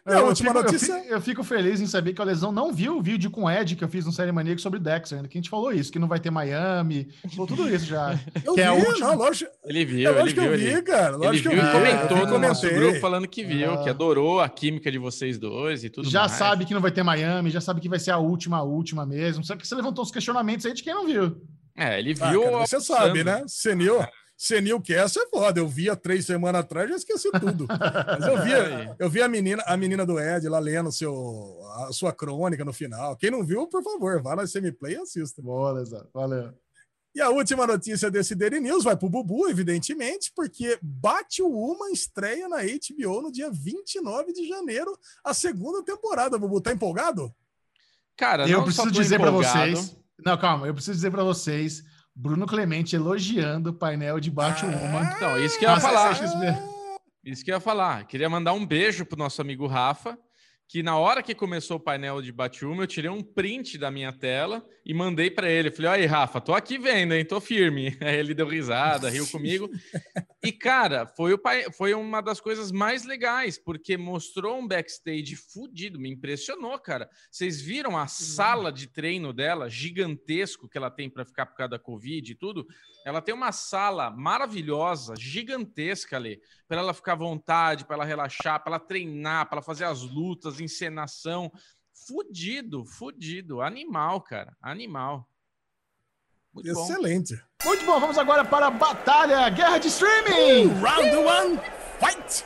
É, 0.07 0.21
eu, 0.21 0.37
fico, 0.37 0.53
notícia... 0.53 0.93
eu, 0.93 1.01
fico, 1.01 1.15
eu, 1.15 1.21
fico, 1.21 1.45
feliz 1.45 1.81
em 1.81 1.87
saber 1.87 2.13
que 2.13 2.23
a 2.23 2.25
Lesão 2.25 2.53
não 2.53 2.73
viu 2.73 2.97
o 2.97 3.03
vídeo 3.03 3.29
com 3.29 3.45
o 3.45 3.51
Ed 3.51 3.75
que 3.75 3.83
eu 3.83 3.89
fiz 3.89 4.07
no 4.07 4.13
Série 4.13 4.31
Maníaco 4.31 4.61
sobre 4.61 4.79
Dexter, 4.79 5.21
né? 5.21 5.29
que 5.29 5.37
a 5.37 5.41
gente 5.41 5.51
falou 5.51 5.73
isso, 5.73 5.91
que 5.91 5.99
não 5.99 6.07
vai 6.07 6.21
ter 6.21 6.31
Miami, 6.31 7.09
falou 7.31 7.47
tudo 7.47 7.69
isso 7.69 7.87
já. 7.87 8.19
Eu 8.45 8.55
que 8.55 8.61
vi, 8.61 8.67
é 8.67 8.71
última... 8.71 9.09
não, 9.09 9.17
lógico, 9.17 9.51
ele 9.65 9.85
viu, 9.85 10.09
é, 10.09 10.21
ele 10.21 10.33
viu, 10.33 10.45
eu 10.45 10.59
vi, 10.59 10.83
cara. 10.83 11.17
Ele 11.21 11.39
viu 11.39 11.53
e 11.53 11.73
comentou 11.73 12.27
no 12.27 12.39
nosso 12.39 12.69
grupo 12.71 13.01
falando 13.01 13.27
que 13.27 13.43
viu, 13.43 13.73
ah. 13.73 13.83
que 13.83 13.89
adorou 13.89 14.41
a 14.41 14.49
química 14.49 14.93
de 14.93 14.99
vocês 14.99 15.39
dois 15.39 15.83
e 15.83 15.91
tudo 15.91 16.09
já 16.09 16.21
mais. 16.21 16.33
Já 16.33 16.39
sabe 16.39 16.65
que 16.65 16.75
não 16.75 16.81
vai 16.81 16.93
ter 16.93 17.03
Miami, 17.03 17.51
já 17.51 17.61
sabe 17.61 17.81
que 17.81 17.89
vai 17.89 17.99
ser 17.99 18.13
a 18.13 18.19
última, 18.19 18.59
a 18.59 18.63
última 18.63 19.05
mesmo. 19.05 19.43
Só 19.45 19.57
que 19.57 19.67
você 19.67 19.75
levantou 19.75 20.05
uns 20.05 20.13
questionamentos 20.13 20.65
aí 20.67 20.73
de 20.73 20.83
quem 20.83 20.95
não 20.95 21.07
viu. 21.07 21.37
É, 21.77 21.99
ele 21.99 22.15
ah, 22.21 22.31
viu. 22.31 22.43
Ah, 22.43 22.51
cara, 22.53 22.67
você 22.67 22.81
sabe, 22.81 23.25
né? 23.25 23.43
Senil. 23.49 24.07
Senil 24.37 24.81
Cast 24.81 25.19
é 25.19 25.27
foda. 25.29 25.61
Eu 25.61 25.67
vi 25.67 25.89
há 25.89 25.97
três 25.97 26.27
semanas 26.27 26.61
atrás, 26.61 26.91
já 26.91 26.97
esqueci 26.97 27.31
tudo. 27.33 27.67
Mas 27.69 28.27
eu 28.27 28.43
vi, 28.43 28.51
eu 28.99 29.09
vi 29.09 29.23
a 29.23 29.29
menina, 29.29 29.63
a 29.67 29.77
menina 29.77 30.05
do 30.05 30.21
Ed 30.21 30.47
lá 30.49 30.59
lendo 30.59 30.93
seu, 30.93 31.59
a 31.87 31.93
sua 31.93 32.13
crônica 32.13 32.65
no 32.65 32.73
final. 32.73 33.17
Quem 33.17 33.31
não 33.31 33.43
viu, 33.43 33.67
por 33.67 33.83
favor, 33.83 34.21
vá 34.21 34.37
na 34.37 34.47
Semiplay 34.47 34.95
e 34.95 34.99
assista. 34.99 35.41
Boa, 35.41 35.83
Valeu. 36.13 36.53
E 37.15 37.21
a 37.21 37.31
última 37.31 37.67
notícia 37.67 38.11
desse 38.11 38.35
Daily 38.35 38.61
News 38.61 38.85
vai 38.85 38.95
pro 38.95 39.09
Bubu, 39.09 39.49
evidentemente, 39.49 40.31
porque 40.37 40.79
Bate 40.83 41.43
o 41.43 41.49
Uma 41.49 41.91
estreia 41.91 42.47
na 42.47 42.59
HBO 42.59 43.23
no 43.23 43.33
dia 43.33 43.51
29 43.51 44.35
de 44.35 44.47
janeiro, 44.47 44.95
a 45.25 45.33
segunda 45.33 45.83
temporada. 45.83 46.37
Bubu, 46.37 46.61
tá 46.61 46.75
empolgado? 46.75 47.35
Cara, 48.19 48.47
eu 48.47 48.63
preciso 48.63 48.91
dizer 48.91 49.19
para 49.19 49.31
vocês. 49.31 49.97
Não, 50.23 50.37
calma, 50.37 50.67
eu 50.67 50.75
preciso 50.75 50.95
dizer 50.95 51.11
para 51.11 51.25
vocês 51.25 51.83
Bruno 52.19 52.47
Clemente 52.47 52.97
elogiando 52.97 53.71
o 53.71 53.75
painel 53.75 54.19
de 54.19 54.31
Bate-Uma. 54.31 55.01
Ah, 55.01 55.13
então, 55.15 55.39
isso 55.39 55.59
que 55.59 55.67
eu 55.67 55.71
ia 55.71 55.79
falar. 55.79 56.19
Isso 57.23 57.45
que 57.45 57.51
eu 57.51 57.57
ia 57.57 57.61
falar. 57.61 58.07
Queria 58.07 58.31
mandar 58.31 58.55
um 58.55 58.65
beijo 58.65 59.05
pro 59.05 59.19
nosso 59.19 59.43
amigo 59.43 59.67
Rafa, 59.67 60.19
que 60.69 60.83
na 60.83 60.99
hora 60.99 61.23
que 61.23 61.35
começou 61.35 61.77
o 61.77 61.81
painel 61.81 62.21
de 62.21 62.33
Batiuma, 62.33 62.83
eu 62.83 62.87
tirei 62.87 63.11
um 63.11 63.23
print 63.23 63.79
da 63.79 63.91
minha 63.91 64.13
tela 64.13 64.67
e 64.85 64.93
mandei 64.93 65.31
para 65.31 65.49
ele. 65.49 65.71
falei, 65.71 65.91
olha 65.91 66.01
aí, 66.01 66.07
Rafa, 66.07 66.41
tô 66.41 66.53
aqui 66.55 66.77
vendo, 66.77 67.15
hein? 67.15 67.25
Tô 67.25 67.41
firme. 67.41 67.97
Aí 68.03 68.17
ele 68.17 68.35
deu 68.35 68.49
risada, 68.49 69.09
riu 69.09 69.27
comigo. 69.29 69.71
E, 70.45 70.53
cara, 70.53 71.07
foi, 71.17 71.35
o, 71.35 71.41
foi 71.73 71.95
uma 71.95 72.21
das 72.21 72.41
coisas 72.41 72.71
mais 72.71 73.05
legais, 73.05 73.59
porque 73.59 73.97
mostrou 73.97 74.59
um 74.59 74.67
backstage 74.67 75.35
fudido, 75.35 75.99
me 75.99 76.11
impressionou, 76.11 76.79
cara. 76.79 77.09
Vocês 77.31 77.61
viram 77.61 77.97
a 77.97 78.07
sala 78.07 78.73
de 78.73 78.87
treino 78.87 79.33
dela, 79.33 79.69
gigantesco, 79.69 80.69
que 80.69 80.79
ela 80.79 80.91
tem 80.91 81.11
para 81.11 81.25
ficar 81.25 81.47
por 81.47 81.57
causa 81.57 81.71
da 81.71 81.79
Covid 81.79 82.31
e 82.31 82.35
tudo? 82.35 82.67
Ela 83.05 83.23
tem 83.23 83.35
uma 83.35 83.53
sala 83.53 84.11
maravilhosa, 84.11 85.15
gigantesca 85.17 86.17
ali, 86.17 86.41
para 86.67 86.81
ela 86.81 86.95
ficar 86.95 87.13
à 87.13 87.17
vontade, 87.17 87.85
para 87.85 87.95
ela 87.95 88.05
relaxar, 88.05 88.63
para 88.63 88.77
ela 88.77 88.81
treinar, 88.81 89.47
para 89.47 89.59
ela 89.59 89.63
fazer 89.63 89.85
as 89.85 90.03
lutas, 90.03 90.56
encenação. 90.65 91.51
Fudido, 92.07 92.85
fudido. 92.85 93.61
Animal, 93.61 94.21
cara. 94.21 94.57
Animal. 94.61 95.29
Muito 96.53 96.71
Excelente. 96.71 97.35
Bom. 97.35 97.69
Muito 97.69 97.85
bom. 97.85 98.01
Vamos 98.01 98.17
agora 98.17 98.45
para 98.45 98.69
a 98.69 98.71
batalha, 98.71 99.49
guerra 99.51 99.79
de 99.79 99.89
streaming. 99.89 100.67
Uh, 100.67 100.81
round 100.81 101.17
one, 101.17 101.61
fight! 102.01 102.45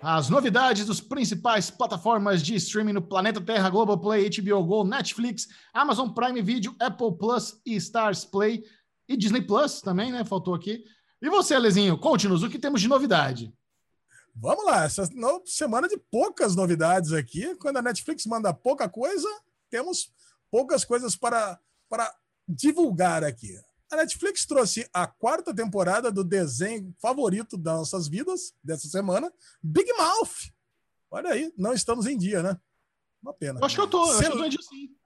As 0.00 0.30
novidades 0.30 0.86
dos 0.86 1.00
principais 1.00 1.70
plataformas 1.70 2.42
de 2.42 2.54
streaming 2.54 2.92
no 2.92 3.02
planeta 3.02 3.40
Terra, 3.40 3.68
Globoplay, 3.68 4.30
HBO 4.30 4.64
Go, 4.64 4.84
Netflix, 4.84 5.48
Amazon 5.74 6.08
Prime 6.10 6.40
Video, 6.40 6.74
Apple 6.78 7.18
Plus 7.18 7.60
e 7.66 7.74
Stars 7.76 8.24
Play 8.24 8.62
e 9.08 9.16
Disney 9.16 9.42
Plus 9.42 9.80
também, 9.80 10.12
né? 10.12 10.24
Faltou 10.24 10.54
aqui. 10.54 10.84
E 11.20 11.28
você, 11.28 11.54
Alezinho, 11.54 11.98
conte-nos 11.98 12.44
o 12.44 12.48
que 12.48 12.60
temos 12.60 12.80
de 12.80 12.86
novidade. 12.86 13.52
Vamos 14.40 14.64
lá, 14.64 14.84
essa 14.84 15.02
semana 15.44 15.88
de 15.88 15.96
poucas 15.96 16.54
novidades 16.54 17.12
aqui. 17.12 17.56
Quando 17.56 17.78
a 17.78 17.82
Netflix 17.82 18.24
manda 18.24 18.54
pouca 18.54 18.88
coisa, 18.88 19.28
temos 19.68 20.12
poucas 20.48 20.84
coisas 20.84 21.16
para, 21.16 21.58
para 21.88 22.14
divulgar 22.46 23.24
aqui. 23.24 23.58
A 23.90 23.96
Netflix 23.96 24.46
trouxe 24.46 24.88
a 24.92 25.06
quarta 25.08 25.52
temporada 25.52 26.12
do 26.12 26.22
desenho 26.22 26.94
favorito 27.00 27.56
das 27.56 27.78
nossas 27.78 28.06
vidas 28.06 28.54
dessa 28.62 28.86
semana, 28.88 29.32
Big 29.60 29.90
Mouth. 29.94 30.52
Olha 31.10 31.30
aí, 31.30 31.52
não 31.56 31.72
estamos 31.72 32.06
em 32.06 32.16
dia, 32.16 32.40
né? 32.40 32.60
Uma 33.20 33.34
pena. 33.34 33.58
Eu 33.58 33.64
acho 33.64 33.74
que 33.74 33.80
eu 33.80 33.88
tô, 33.88 34.04
eu 34.04 34.18
acho 34.18 34.30
que 34.30 34.36
eu 34.36 34.38
tô 34.38 34.44
em 34.44 34.50
dia 34.50 34.62
sim. 34.62 34.97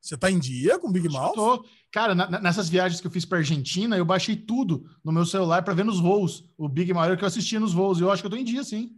Você 0.00 0.16
tá 0.16 0.30
em 0.30 0.38
dia 0.38 0.78
com 0.78 0.92
Big 0.92 1.08
Mouth? 1.08 1.34
Tô. 1.34 1.64
Cara, 1.90 2.14
na, 2.14 2.40
nessas 2.40 2.68
viagens 2.68 3.00
que 3.00 3.06
eu 3.06 3.10
fiz 3.10 3.24
para 3.24 3.38
Argentina, 3.38 3.96
eu 3.96 4.04
baixei 4.04 4.36
tudo 4.36 4.88
no 5.02 5.10
meu 5.12 5.26
celular 5.26 5.62
para 5.62 5.74
ver 5.74 5.84
nos 5.84 5.98
voos. 5.98 6.48
O 6.56 6.68
Big 6.68 6.92
Mouth 6.92 7.16
que 7.16 7.24
eu 7.24 7.28
assistia 7.28 7.58
nos 7.58 7.72
voos. 7.72 7.98
E 7.98 8.02
eu 8.02 8.10
acho 8.10 8.22
que 8.22 8.26
eu 8.26 8.30
tô 8.30 8.36
em 8.36 8.44
dia, 8.44 8.62
sim. 8.62 8.96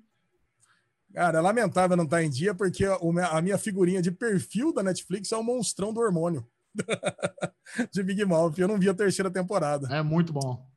Cara, 1.15 1.39
é 1.39 1.41
lamentável 1.41 1.97
não 1.97 2.05
estar 2.05 2.19
tá 2.19 2.25
em 2.25 2.31
dia, 2.31 2.55
porque 2.55 2.85
a 2.85 3.43
minha 3.43 3.57
figurinha 3.57 4.03
de 4.03 4.11
perfil 4.11 4.73
da 4.73 4.83
Netflix 4.83 5.33
é 5.33 5.37
o 5.37 5.43
monstrão 5.43 5.93
do 5.93 6.01
hormônio. 6.01 6.47
de 7.93 8.03
Big 8.03 8.25
Mouth. 8.25 8.59
Eu 8.59 8.69
não 8.69 8.79
vi 8.79 8.89
a 8.89 8.95
terceira 8.95 9.31
temporada. 9.31 9.89
É 9.95 10.03
muito 10.03 10.33
bom. 10.33 10.69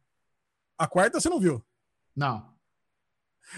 A 0.78 0.88
quarta 0.88 1.20
você 1.20 1.30
não 1.30 1.40
viu? 1.40 1.64
Não. 2.16 2.52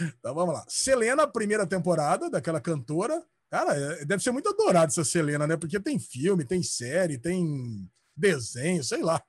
Então 0.02 0.34
vamos 0.34 0.56
lá. 0.56 0.66
Selena, 0.68 1.28
primeira 1.28 1.66
temporada, 1.66 2.30
daquela 2.30 2.60
cantora. 2.60 3.24
Cara, 3.54 3.76
é, 3.76 4.04
deve 4.04 4.24
ser 4.24 4.32
muito 4.32 4.50
adorado 4.50 4.88
essa 4.88 5.04
Selena, 5.04 5.46
né? 5.46 5.56
Porque 5.56 5.80
tem 5.80 6.00
filme, 6.00 6.44
tem 6.44 6.64
série, 6.64 7.20
tem 7.20 7.88
desenho, 8.18 8.84
sei 8.84 9.04
lá. 9.04 9.22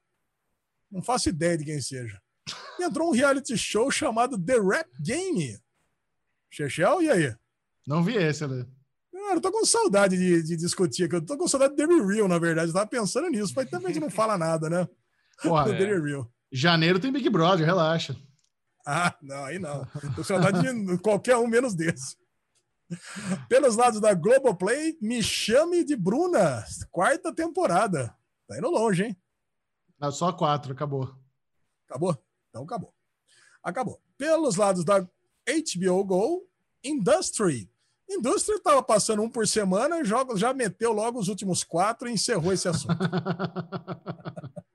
Não 0.90 1.02
faço 1.02 1.28
ideia 1.28 1.58
de 1.58 1.64
quem 1.66 1.78
seja. 1.78 2.18
E 2.78 2.84
entrou 2.84 3.10
um 3.10 3.12
reality 3.12 3.54
show 3.58 3.90
chamado 3.90 4.42
The 4.42 4.58
Rap 4.58 4.88
Game. 4.98 5.58
Chechel, 6.48 7.02
e 7.02 7.10
aí? 7.10 7.36
Não 7.86 8.02
vi 8.02 8.16
esse, 8.16 8.46
né? 8.46 8.64
Cara, 9.12 9.34
eu 9.34 9.40
tô 9.42 9.52
com 9.52 9.66
saudade 9.66 10.16
de, 10.16 10.42
de 10.42 10.56
discutir 10.56 11.04
aqui. 11.04 11.16
Eu 11.16 11.26
tô 11.26 11.36
com 11.36 11.46
saudade 11.46 11.76
de 11.76 11.86
The 11.86 11.92
Real, 11.92 12.26
na 12.26 12.38
verdade. 12.38 12.68
Eu 12.68 12.74
tava 12.74 12.86
pensando 12.86 13.28
nisso, 13.28 13.52
mas 13.54 13.68
também 13.68 13.90
a 13.90 13.92
gente 13.92 14.02
não 14.02 14.08
fala 14.08 14.38
nada, 14.38 14.70
né? 14.70 14.88
Porra, 15.42 15.70
é. 15.70 15.76
The 15.76 15.98
Real. 15.98 16.32
Janeiro 16.50 16.98
tem 16.98 17.12
Big 17.12 17.28
Brother, 17.28 17.66
relaxa. 17.66 18.16
Ah, 18.86 19.14
não, 19.20 19.44
aí 19.44 19.58
não. 19.58 19.84
Tô 19.84 20.10
com 20.14 20.24
saudade 20.24 20.62
de 20.62 20.96
qualquer 21.04 21.36
um 21.36 21.46
menos 21.46 21.74
desse. 21.74 22.16
Pelos 23.48 23.76
lados 23.76 24.00
da 24.00 24.14
Globoplay, 24.14 24.96
Me 25.00 25.22
Chame 25.22 25.84
de 25.84 25.96
Bruna, 25.96 26.64
quarta 26.90 27.34
temporada. 27.34 28.14
Tá 28.46 28.58
indo 28.58 28.70
longe, 28.70 29.04
hein? 29.04 29.16
Não, 29.98 30.12
só 30.12 30.32
quatro, 30.32 30.72
acabou. 30.72 31.14
Acabou? 31.88 32.16
Então 32.50 32.64
acabou. 32.64 32.94
Acabou. 33.62 34.02
Pelos 34.18 34.56
lados 34.56 34.84
da 34.84 35.00
HBO 35.00 36.04
Go, 36.04 36.48
Industry. 36.82 37.70
Industry 38.08 38.56
estava 38.56 38.82
passando 38.82 39.22
um 39.22 39.30
por 39.30 39.48
semana 39.48 40.04
já 40.04 40.52
meteu 40.52 40.92
logo 40.92 41.18
os 41.18 41.28
últimos 41.28 41.64
quatro 41.64 42.08
e 42.08 42.12
encerrou 42.12 42.52
esse 42.52 42.68
assunto. 42.68 42.98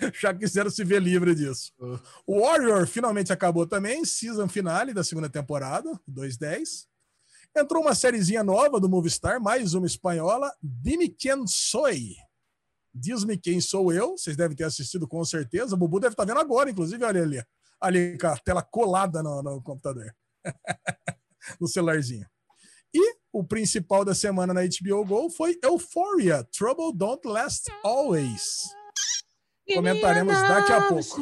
já 0.20 0.34
quiseram 0.34 0.70
se 0.70 0.84
ver 0.84 1.02
livre 1.02 1.34
disso. 1.34 1.72
O 2.26 2.40
Warrior 2.40 2.86
finalmente 2.86 3.32
acabou 3.32 3.66
também, 3.66 4.04
season 4.04 4.48
finale 4.48 4.92
da 4.92 5.04
segunda 5.04 5.28
temporada, 5.28 5.90
2.10. 6.08 6.86
Entrou 7.56 7.82
uma 7.82 7.94
sériezinha 7.94 8.44
nova 8.44 8.78
do 8.78 8.88
Movistar, 8.88 9.40
mais 9.40 9.74
uma 9.74 9.86
espanhola, 9.86 10.52
Dime 10.62 11.08
Quem 11.08 11.46
Soy. 11.46 12.14
Diz-me 12.92 13.38
quem 13.38 13.60
sou 13.60 13.92
eu, 13.92 14.18
vocês 14.18 14.36
devem 14.36 14.56
ter 14.56 14.64
assistido 14.64 15.06
com 15.06 15.24
certeza. 15.24 15.74
O 15.74 15.78
Bubu 15.78 16.00
deve 16.00 16.12
estar 16.12 16.24
vendo 16.24 16.40
agora, 16.40 16.70
inclusive, 16.70 17.04
olha 17.04 17.22
ali, 17.22 17.44
ali 17.80 18.18
com 18.18 18.26
a 18.26 18.36
tela 18.36 18.62
colada 18.62 19.22
no, 19.22 19.42
no 19.42 19.62
computador, 19.62 20.12
no 21.60 21.68
celularzinho. 21.68 22.26
E 22.92 23.16
o 23.32 23.44
principal 23.44 24.04
da 24.04 24.14
semana 24.14 24.52
na 24.52 24.62
HBO 24.62 25.04
Go 25.04 25.30
foi 25.30 25.56
Euphoria, 25.62 26.42
Trouble 26.52 26.92
Don't 26.92 27.26
Last 27.28 27.70
Always. 27.84 28.79
Comentaremos 29.74 30.34
daqui 30.34 30.72
a 30.72 30.82
pouco. 30.82 31.20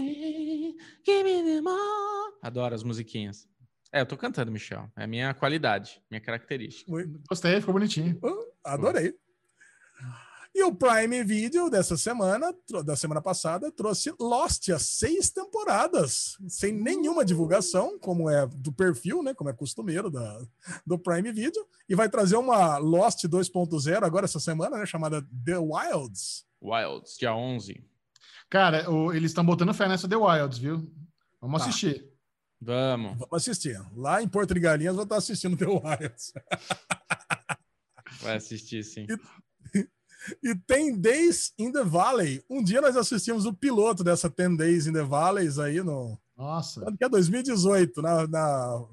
Adoro 2.43 2.75
as 2.75 2.83
musiquinhas. 2.83 3.49
É, 3.93 4.01
eu 4.01 4.07
tô 4.07 4.17
cantando, 4.17 4.53
Michel. 4.53 4.91
É 4.97 5.05
a 5.05 5.07
minha 5.07 5.33
qualidade, 5.33 6.03
minha 6.11 6.21
característica. 6.21 6.91
Gostei, 7.29 7.61
ficou 7.61 7.73
bonitinho. 7.73 8.19
Uh, 8.23 8.53
adorei. 8.63 9.15
E 10.55 10.63
o 10.63 10.75
Prime 10.75 11.23
Video 11.23 11.71
dessa 11.71 11.97
semana, 11.97 12.53
da 12.85 12.97
semana 12.97 13.23
passada, 13.23 13.71
trouxe 13.71 14.13
Lost 14.19 14.69
as 14.71 14.83
seis 14.83 15.31
temporadas, 15.31 16.37
sem 16.49 16.73
nenhuma 16.73 17.25
divulgação, 17.25 17.99
como 17.99 18.29
é 18.29 18.47
do 18.47 18.73
perfil, 18.73 19.23
né? 19.23 19.33
Como 19.35 19.49
é 19.49 19.53
costumeiro 19.53 20.11
da, 20.11 20.41
do 20.85 20.99
Prime 20.99 21.31
Video, 21.33 21.65
e 21.89 21.95
vai 21.95 22.09
trazer 22.09 22.37
uma 22.37 22.77
Lost 22.79 23.25
2.0 23.25 24.03
agora 24.03 24.25
essa 24.25 24.41
semana, 24.41 24.79
né? 24.79 24.85
Chamada 24.85 25.23
The 25.45 25.59
Wilds. 25.59 26.45
Wilds, 26.61 27.17
dia 27.19 27.35
11. 27.35 27.85
Cara, 28.51 28.91
o, 28.91 29.13
eles 29.13 29.31
estão 29.31 29.45
botando 29.45 29.75
fé 29.75 29.89
nessa 29.89 30.09
The 30.09 30.17
Wilds, 30.17 30.59
viu? 30.59 30.91
Vamos 31.41 31.63
tá. 31.63 31.69
assistir. 31.69 32.09
Vamos. 32.61 33.19
Vamos 33.19 33.29
assistir. 33.33 33.81
Lá 33.95 34.23
em 34.23 34.29
Porto 34.29 34.55
de 34.55 34.61
Galinhas, 34.61 34.95
vou 34.95 35.05
estar 35.05 35.17
assistindo 35.17 35.57
The 35.57 35.67
Wilds. 35.67 36.33
Vai 38.23 38.37
assistir, 38.37 38.83
sim. 38.83 39.07
E, 39.75 39.89
e 40.43 40.55
tem 40.67 40.99
Days 40.99 41.53
in 41.59 41.71
the 41.71 41.85
Valley. 41.85 42.43
Um 42.49 42.63
dia 42.63 42.81
nós 42.81 42.97
assistimos 42.97 43.45
o 43.45 43.53
piloto 43.53 44.03
dessa 44.03 44.29
Ten 44.29 44.57
Days 44.57 44.87
in 44.87 44.93
the 44.93 45.03
Valleys 45.03 45.59
aí 45.59 45.83
no. 45.83 46.19
Nossa. 46.37 46.85
Que 46.97 47.05
é 47.05 47.09
2018, 47.09 48.01
na, 48.01 48.27
na, 48.27 48.85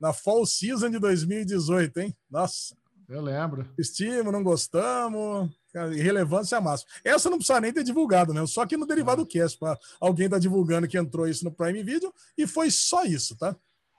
na 0.00 0.12
Fall 0.12 0.46
Season 0.46 0.90
de 0.90 0.98
2018, 0.98 2.00
hein? 2.00 2.16
Nossa. 2.30 2.76
Eu 3.08 3.20
lembro. 3.20 3.68
Estimo, 3.78 4.32
não 4.32 4.42
gostamos. 4.42 5.50
Irrelevância 5.92 6.60
máxima. 6.60 6.90
Essa 7.02 7.28
não 7.28 7.38
precisa 7.38 7.60
nem 7.60 7.72
ter 7.72 7.82
divulgado, 7.82 8.32
né? 8.32 8.46
Só 8.46 8.64
que 8.64 8.76
no 8.76 8.86
Derivado. 8.86 9.24
Cast, 9.26 9.58
para 9.58 9.78
alguém 10.00 10.28
tá 10.28 10.38
divulgando 10.38 10.86
que 10.86 10.98
entrou 10.98 11.26
isso 11.26 11.44
no 11.44 11.52
Prime 11.52 11.82
Video, 11.82 12.12
e 12.36 12.46
foi 12.46 12.70
só 12.70 13.04
isso, 13.04 13.36
tá? 13.36 13.56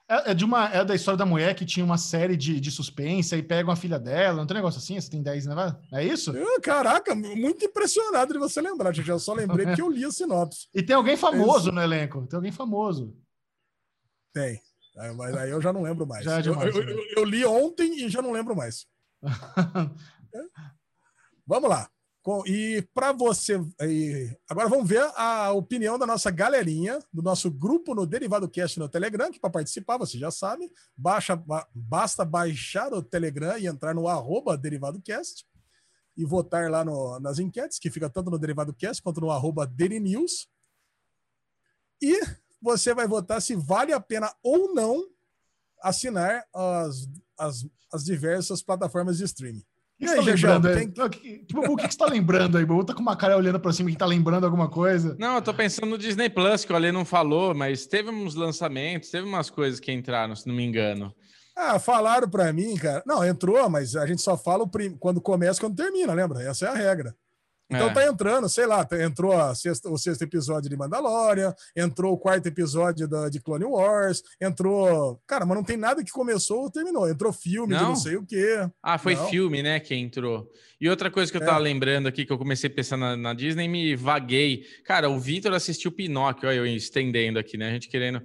É, 0.08 0.30
é, 0.30 0.34
de 0.34 0.44
uma, 0.44 0.68
é 0.68 0.84
da 0.84 0.94
história 0.94 1.18
da 1.18 1.26
mulher 1.26 1.54
que 1.54 1.66
tinha 1.66 1.84
uma 1.84 1.98
série 1.98 2.36
de, 2.36 2.60
de 2.60 2.70
suspense 2.70 3.34
e 3.34 3.42
pega 3.42 3.68
uma 3.68 3.74
filha 3.74 3.98
dela, 3.98 4.38
não 4.38 4.46
tem 4.46 4.54
um 4.54 4.58
negócio 4.58 4.78
assim? 4.78 5.00
Você 5.00 5.10
tem 5.10 5.20
10, 5.20 5.46
né? 5.46 5.76
É 5.92 6.04
isso? 6.04 6.30
Eu, 6.30 6.60
caraca, 6.60 7.12
muito 7.14 7.64
impressionado 7.64 8.32
de 8.32 8.38
você 8.38 8.60
lembrar, 8.60 8.94
gente. 8.94 9.10
Eu 9.10 9.18
só 9.18 9.34
lembrei 9.34 9.66
que 9.74 9.82
eu 9.82 9.90
li 9.90 10.04
a 10.04 10.12
sinopse. 10.12 10.68
E 10.72 10.82
tem 10.82 10.94
alguém 10.94 11.16
famoso 11.16 11.70
é 11.70 11.72
no 11.72 11.80
elenco, 11.80 12.24
tem 12.28 12.36
alguém 12.36 12.52
famoso. 12.52 13.16
Tem. 14.32 14.60
Mas 15.16 15.36
aí 15.36 15.50
eu 15.50 15.60
já 15.60 15.72
não 15.72 15.82
lembro 15.82 16.06
mais. 16.06 16.24
Já 16.24 16.38
é 16.38 16.42
demais, 16.42 16.74
eu, 16.74 16.82
eu, 16.82 16.88
eu, 16.88 17.04
eu, 17.16 17.24
li 17.24 17.44
ontem 17.44 18.04
e 18.04 18.08
já 18.08 18.22
não 18.22 18.30
lembro 18.30 18.54
mais. 18.54 18.86
Vamos 21.46 21.70
lá. 21.70 21.88
E 22.44 22.82
para 22.92 23.12
você. 23.12 23.54
agora 24.50 24.68
vamos 24.68 24.88
ver 24.88 25.00
a 25.14 25.52
opinião 25.52 25.96
da 25.96 26.04
nossa 26.04 26.28
galerinha, 26.28 26.98
do 27.12 27.22
nosso 27.22 27.48
grupo 27.48 27.94
no 27.94 28.04
Derivado 28.04 28.48
Cast 28.48 28.80
no 28.80 28.88
Telegram, 28.88 29.30
que 29.30 29.38
para 29.38 29.50
participar, 29.50 29.96
você 29.96 30.18
já 30.18 30.30
sabe, 30.32 30.68
baixa, 30.96 31.40
basta 31.72 32.24
baixar 32.24 32.92
o 32.92 33.00
Telegram 33.00 33.56
e 33.56 33.68
entrar 33.68 33.94
no 33.94 34.08
arroba 34.08 34.60
e 36.16 36.24
votar 36.24 36.68
lá 36.68 36.84
no, 36.84 37.20
nas 37.20 37.38
enquetes, 37.38 37.78
que 37.78 37.90
fica 37.90 38.10
tanto 38.10 38.28
no 38.28 38.38
Derivado 38.38 38.74
Cast 38.74 39.00
quanto 39.00 39.20
no 39.20 39.30
arroba 39.30 39.64
Derinews. 39.64 40.48
E 42.02 42.18
você 42.60 42.92
vai 42.92 43.06
votar 43.06 43.40
se 43.40 43.54
vale 43.54 43.92
a 43.92 44.00
pena 44.00 44.34
ou 44.42 44.74
não 44.74 45.08
assinar 45.80 46.44
as, 46.52 47.08
as, 47.38 47.66
as 47.92 48.04
diversas 48.04 48.62
plataformas 48.62 49.18
de 49.18 49.24
streaming. 49.24 49.64
O 49.98 50.04
que, 50.04 50.08
você 50.08 50.20
lembrando 50.20 50.68
aí? 50.68 50.74
Tem... 50.74 51.04
O 51.04 51.08
que, 51.08 51.18
que, 51.18 51.44
que, 51.46 51.92
você 51.92 51.98
tá 51.98 52.06
lembrando 52.06 52.58
aí? 52.58 52.66
Bubu 52.66 52.84
tá 52.84 52.92
com 52.92 53.00
uma 53.00 53.16
cara 53.16 53.36
olhando 53.36 53.58
para 53.58 53.72
cima 53.72 53.90
que 53.90 53.96
tá 53.96 54.04
lembrando 54.04 54.44
alguma 54.44 54.68
coisa. 54.68 55.16
Não, 55.18 55.36
eu 55.36 55.42
tô 55.42 55.54
pensando 55.54 55.88
no 55.88 55.96
Disney 55.96 56.28
Plus, 56.28 56.66
que 56.66 56.72
o 56.72 56.76
Ale 56.76 56.92
não 56.92 57.04
falou, 57.04 57.54
mas 57.54 57.86
teve 57.86 58.10
uns 58.10 58.34
lançamentos, 58.34 59.08
teve 59.08 59.26
umas 59.26 59.48
coisas 59.48 59.80
que 59.80 59.90
entraram, 59.90 60.36
se 60.36 60.46
não 60.46 60.54
me 60.54 60.64
engano. 60.64 61.14
Ah, 61.56 61.78
falaram 61.78 62.28
para 62.28 62.52
mim, 62.52 62.76
cara. 62.76 63.02
Não, 63.06 63.24
entrou, 63.24 63.70
mas 63.70 63.96
a 63.96 64.06
gente 64.06 64.20
só 64.20 64.36
fala 64.36 64.68
prim... 64.68 64.94
quando 64.98 65.18
começa 65.18 65.58
quando 65.58 65.74
termina, 65.74 66.12
lembra? 66.12 66.42
Essa 66.42 66.66
é 66.66 66.68
a 66.68 66.74
regra. 66.74 67.16
Então 67.68 67.88
é. 67.88 67.92
tá 67.92 68.06
entrando, 68.06 68.48
sei 68.48 68.66
lá, 68.66 68.84
tá, 68.84 69.02
entrou 69.02 69.32
sexta, 69.54 69.90
o 69.90 69.98
sexto 69.98 70.22
episódio 70.22 70.70
de 70.70 70.76
Mandalorian, 70.76 71.54
entrou 71.74 72.12
o 72.12 72.18
quarto 72.18 72.46
episódio 72.46 73.08
da, 73.08 73.28
de 73.28 73.40
Clone 73.40 73.64
Wars, 73.64 74.22
entrou. 74.40 75.20
Cara, 75.26 75.44
mas 75.44 75.56
não 75.56 75.64
tem 75.64 75.76
nada 75.76 76.04
que 76.04 76.10
começou 76.10 76.62
ou 76.62 76.70
terminou. 76.70 77.08
Entrou 77.08 77.32
filme 77.32 77.74
não? 77.74 77.80
de 77.80 77.84
não 77.88 77.96
sei 77.96 78.16
o 78.16 78.24
quê. 78.24 78.68
Ah, 78.82 78.98
foi 78.98 79.14
não. 79.16 79.28
filme, 79.28 79.62
né, 79.62 79.80
que 79.80 79.94
entrou. 79.94 80.48
E 80.80 80.90
outra 80.90 81.10
coisa 81.10 81.32
que 81.32 81.38
eu 81.38 81.44
tava 81.44 81.58
é. 81.58 81.62
lembrando 81.62 82.06
aqui, 82.06 82.24
que 82.26 82.32
eu 82.32 82.36
comecei 82.36 82.68
a 82.68 82.72
pensar 82.72 82.98
na, 82.98 83.16
na 83.16 83.32
Disney, 83.32 83.66
me 83.66 83.96
vaguei. 83.96 84.64
Cara, 84.84 85.08
o 85.08 85.18
Vitor 85.18 85.52
assistiu 85.54 85.90
Pinóquio, 85.90 86.48
olha 86.48 86.56
eu 86.56 86.66
estendendo 86.66 87.38
aqui, 87.38 87.56
né? 87.56 87.70
A 87.70 87.72
gente 87.72 87.88
querendo. 87.88 88.22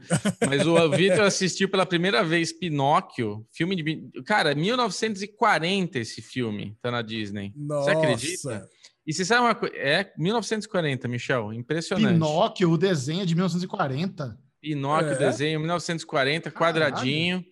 Mas 0.48 0.68
o 0.68 0.76
Vitor 0.92 1.22
assistiu 1.22 1.70
pela 1.70 1.86
primeira 1.86 2.24
vez 2.24 2.52
Pinóquio, 2.52 3.46
filme 3.52 3.76
de. 3.76 4.22
Cara, 4.26 4.54
1940 4.54 6.00
esse 6.00 6.22
filme 6.22 6.76
tá 6.82 6.92
na 6.92 7.02
Disney. 7.02 7.54
Nossa. 7.56 7.86
Você 7.86 7.98
acredita? 7.98 8.70
E 9.12 9.14
você 9.14 9.26
sabe 9.26 9.42
uma 9.42 9.54
coisa? 9.54 9.76
É 9.76 10.10
1940, 10.18 11.06
Michel. 11.10 11.52
Impressionante. 11.52 12.14
Pinóquio, 12.14 12.72
o 12.72 12.78
desenho 12.78 13.24
é 13.24 13.26
de 13.26 13.36
1940. 13.36 14.40
Pinóquio, 14.62 15.12
é. 15.12 15.18
desenho 15.18 15.60
1940, 15.60 16.50
quadradinho. 16.50 17.44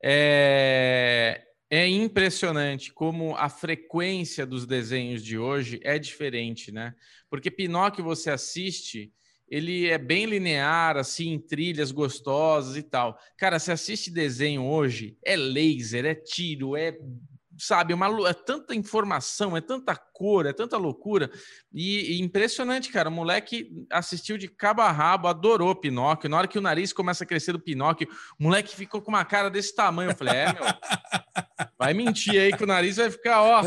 É... 0.00 1.42
é 1.68 1.88
impressionante 1.88 2.92
como 2.92 3.34
a 3.34 3.48
frequência 3.48 4.46
dos 4.46 4.64
desenhos 4.64 5.24
de 5.24 5.36
hoje 5.36 5.80
é 5.82 5.98
diferente, 5.98 6.70
né? 6.70 6.94
Porque 7.28 7.50
Pinóquio 7.50 8.04
você 8.04 8.30
assiste, 8.30 9.12
ele 9.48 9.88
é 9.88 9.98
bem 9.98 10.24
linear, 10.24 10.96
assim, 10.96 11.36
trilhas 11.36 11.90
gostosas 11.90 12.76
e 12.76 12.82
tal. 12.84 13.18
Cara, 13.36 13.58
você 13.58 13.72
assiste 13.72 14.08
desenho 14.08 14.64
hoje, 14.64 15.18
é 15.24 15.34
laser, 15.34 16.04
é 16.04 16.14
tiro, 16.14 16.76
é 16.76 16.96
sabe, 17.58 17.92
uma, 17.92 18.06
é 18.28 18.32
tanta 18.32 18.74
informação, 18.74 19.56
é 19.56 19.60
tanta 19.60 19.96
cor, 19.96 20.46
é 20.46 20.52
tanta 20.52 20.76
loucura. 20.76 21.30
E, 21.72 22.16
e, 22.16 22.22
impressionante, 22.22 22.90
cara. 22.90 23.08
O 23.08 23.12
moleque 23.12 23.70
assistiu 23.90 24.38
de 24.38 24.48
cabo 24.48 24.82
a 24.82 24.90
rabo, 24.90 25.28
adorou 25.28 25.74
Pinóquio. 25.74 26.30
Na 26.30 26.38
hora 26.38 26.48
que 26.48 26.58
o 26.58 26.62
nariz 26.62 26.92
começa 26.92 27.24
a 27.24 27.26
crescer 27.26 27.52
do 27.52 27.60
Pinóquio, 27.60 28.08
o 28.38 28.44
moleque 28.44 28.74
ficou 28.74 29.02
com 29.02 29.10
uma 29.10 29.24
cara 29.24 29.50
desse 29.50 29.74
tamanho. 29.74 30.10
Eu 30.10 30.16
falei, 30.16 30.34
é, 30.34 30.52
meu, 30.52 30.62
vai 31.78 31.92
mentir 31.94 32.40
aí 32.40 32.52
que 32.52 32.64
o 32.64 32.66
nariz 32.66 32.96
vai 32.96 33.10
ficar, 33.10 33.42
ó. 33.42 33.62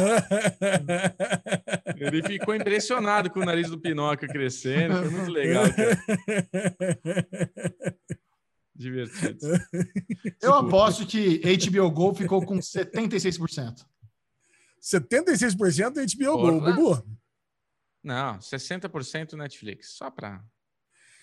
Ele 1.96 2.24
ficou 2.24 2.56
impressionado 2.56 3.30
com 3.30 3.42
o 3.42 3.46
nariz 3.46 3.70
do 3.70 3.80
Pinóquio 3.80 4.28
crescendo. 4.28 4.98
Foi 4.98 5.10
muito 5.10 5.32
legal, 5.32 5.66
cara. 5.74 5.98
Divertido. 8.82 9.40
Eu 10.42 10.56
aposto 10.56 11.06
que 11.06 11.40
HBO 11.40 11.92
Go 11.92 12.16
ficou 12.16 12.44
com 12.44 12.58
76%. 12.58 13.86
76% 14.82 16.18
HBO 16.18 16.34
Porra. 16.34 16.52
Go, 16.52 16.60
Bubu. 16.62 17.18
Não, 18.04 18.40
60% 18.40 19.34
Netflix, 19.34 19.92
só 19.92 20.10
para. 20.10 20.44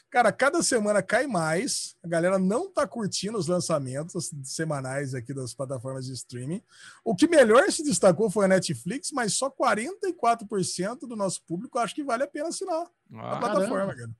Cara, 0.09 0.33
cada 0.33 0.63
semana 0.63 1.03
cai 1.03 1.27
mais. 1.27 1.97
A 2.03 2.09
galera 2.09 2.39
não 2.39 2.73
tá 2.73 2.87
curtindo 2.87 3.37
os 3.37 3.49
lançamentos 3.49 4.31
semanais 4.45 5.13
aqui 5.13 5.35
das 5.35 5.53
plataformas 5.53 6.07
de 6.07 6.13
streaming. 6.13 6.63
O 7.05 7.15
que 7.15 7.27
melhor 7.27 7.71
se 7.73 7.83
destacou 7.83 8.31
foi 8.31 8.45
a 8.45 8.49
Netflix, 8.49 9.11
mas 9.13 9.35
só 9.35 9.51
44% 9.51 11.01
do 11.01 11.17
nosso 11.17 11.43
público 11.43 11.79
acha 11.79 11.95
que 11.95 12.05
vale 12.05 12.23
a 12.23 12.29
pena 12.29 12.49
assinar 12.49 12.87
ah, 13.15 13.33
a 13.33 13.39
plataforma, 13.39 13.95
cara. 13.95 14.11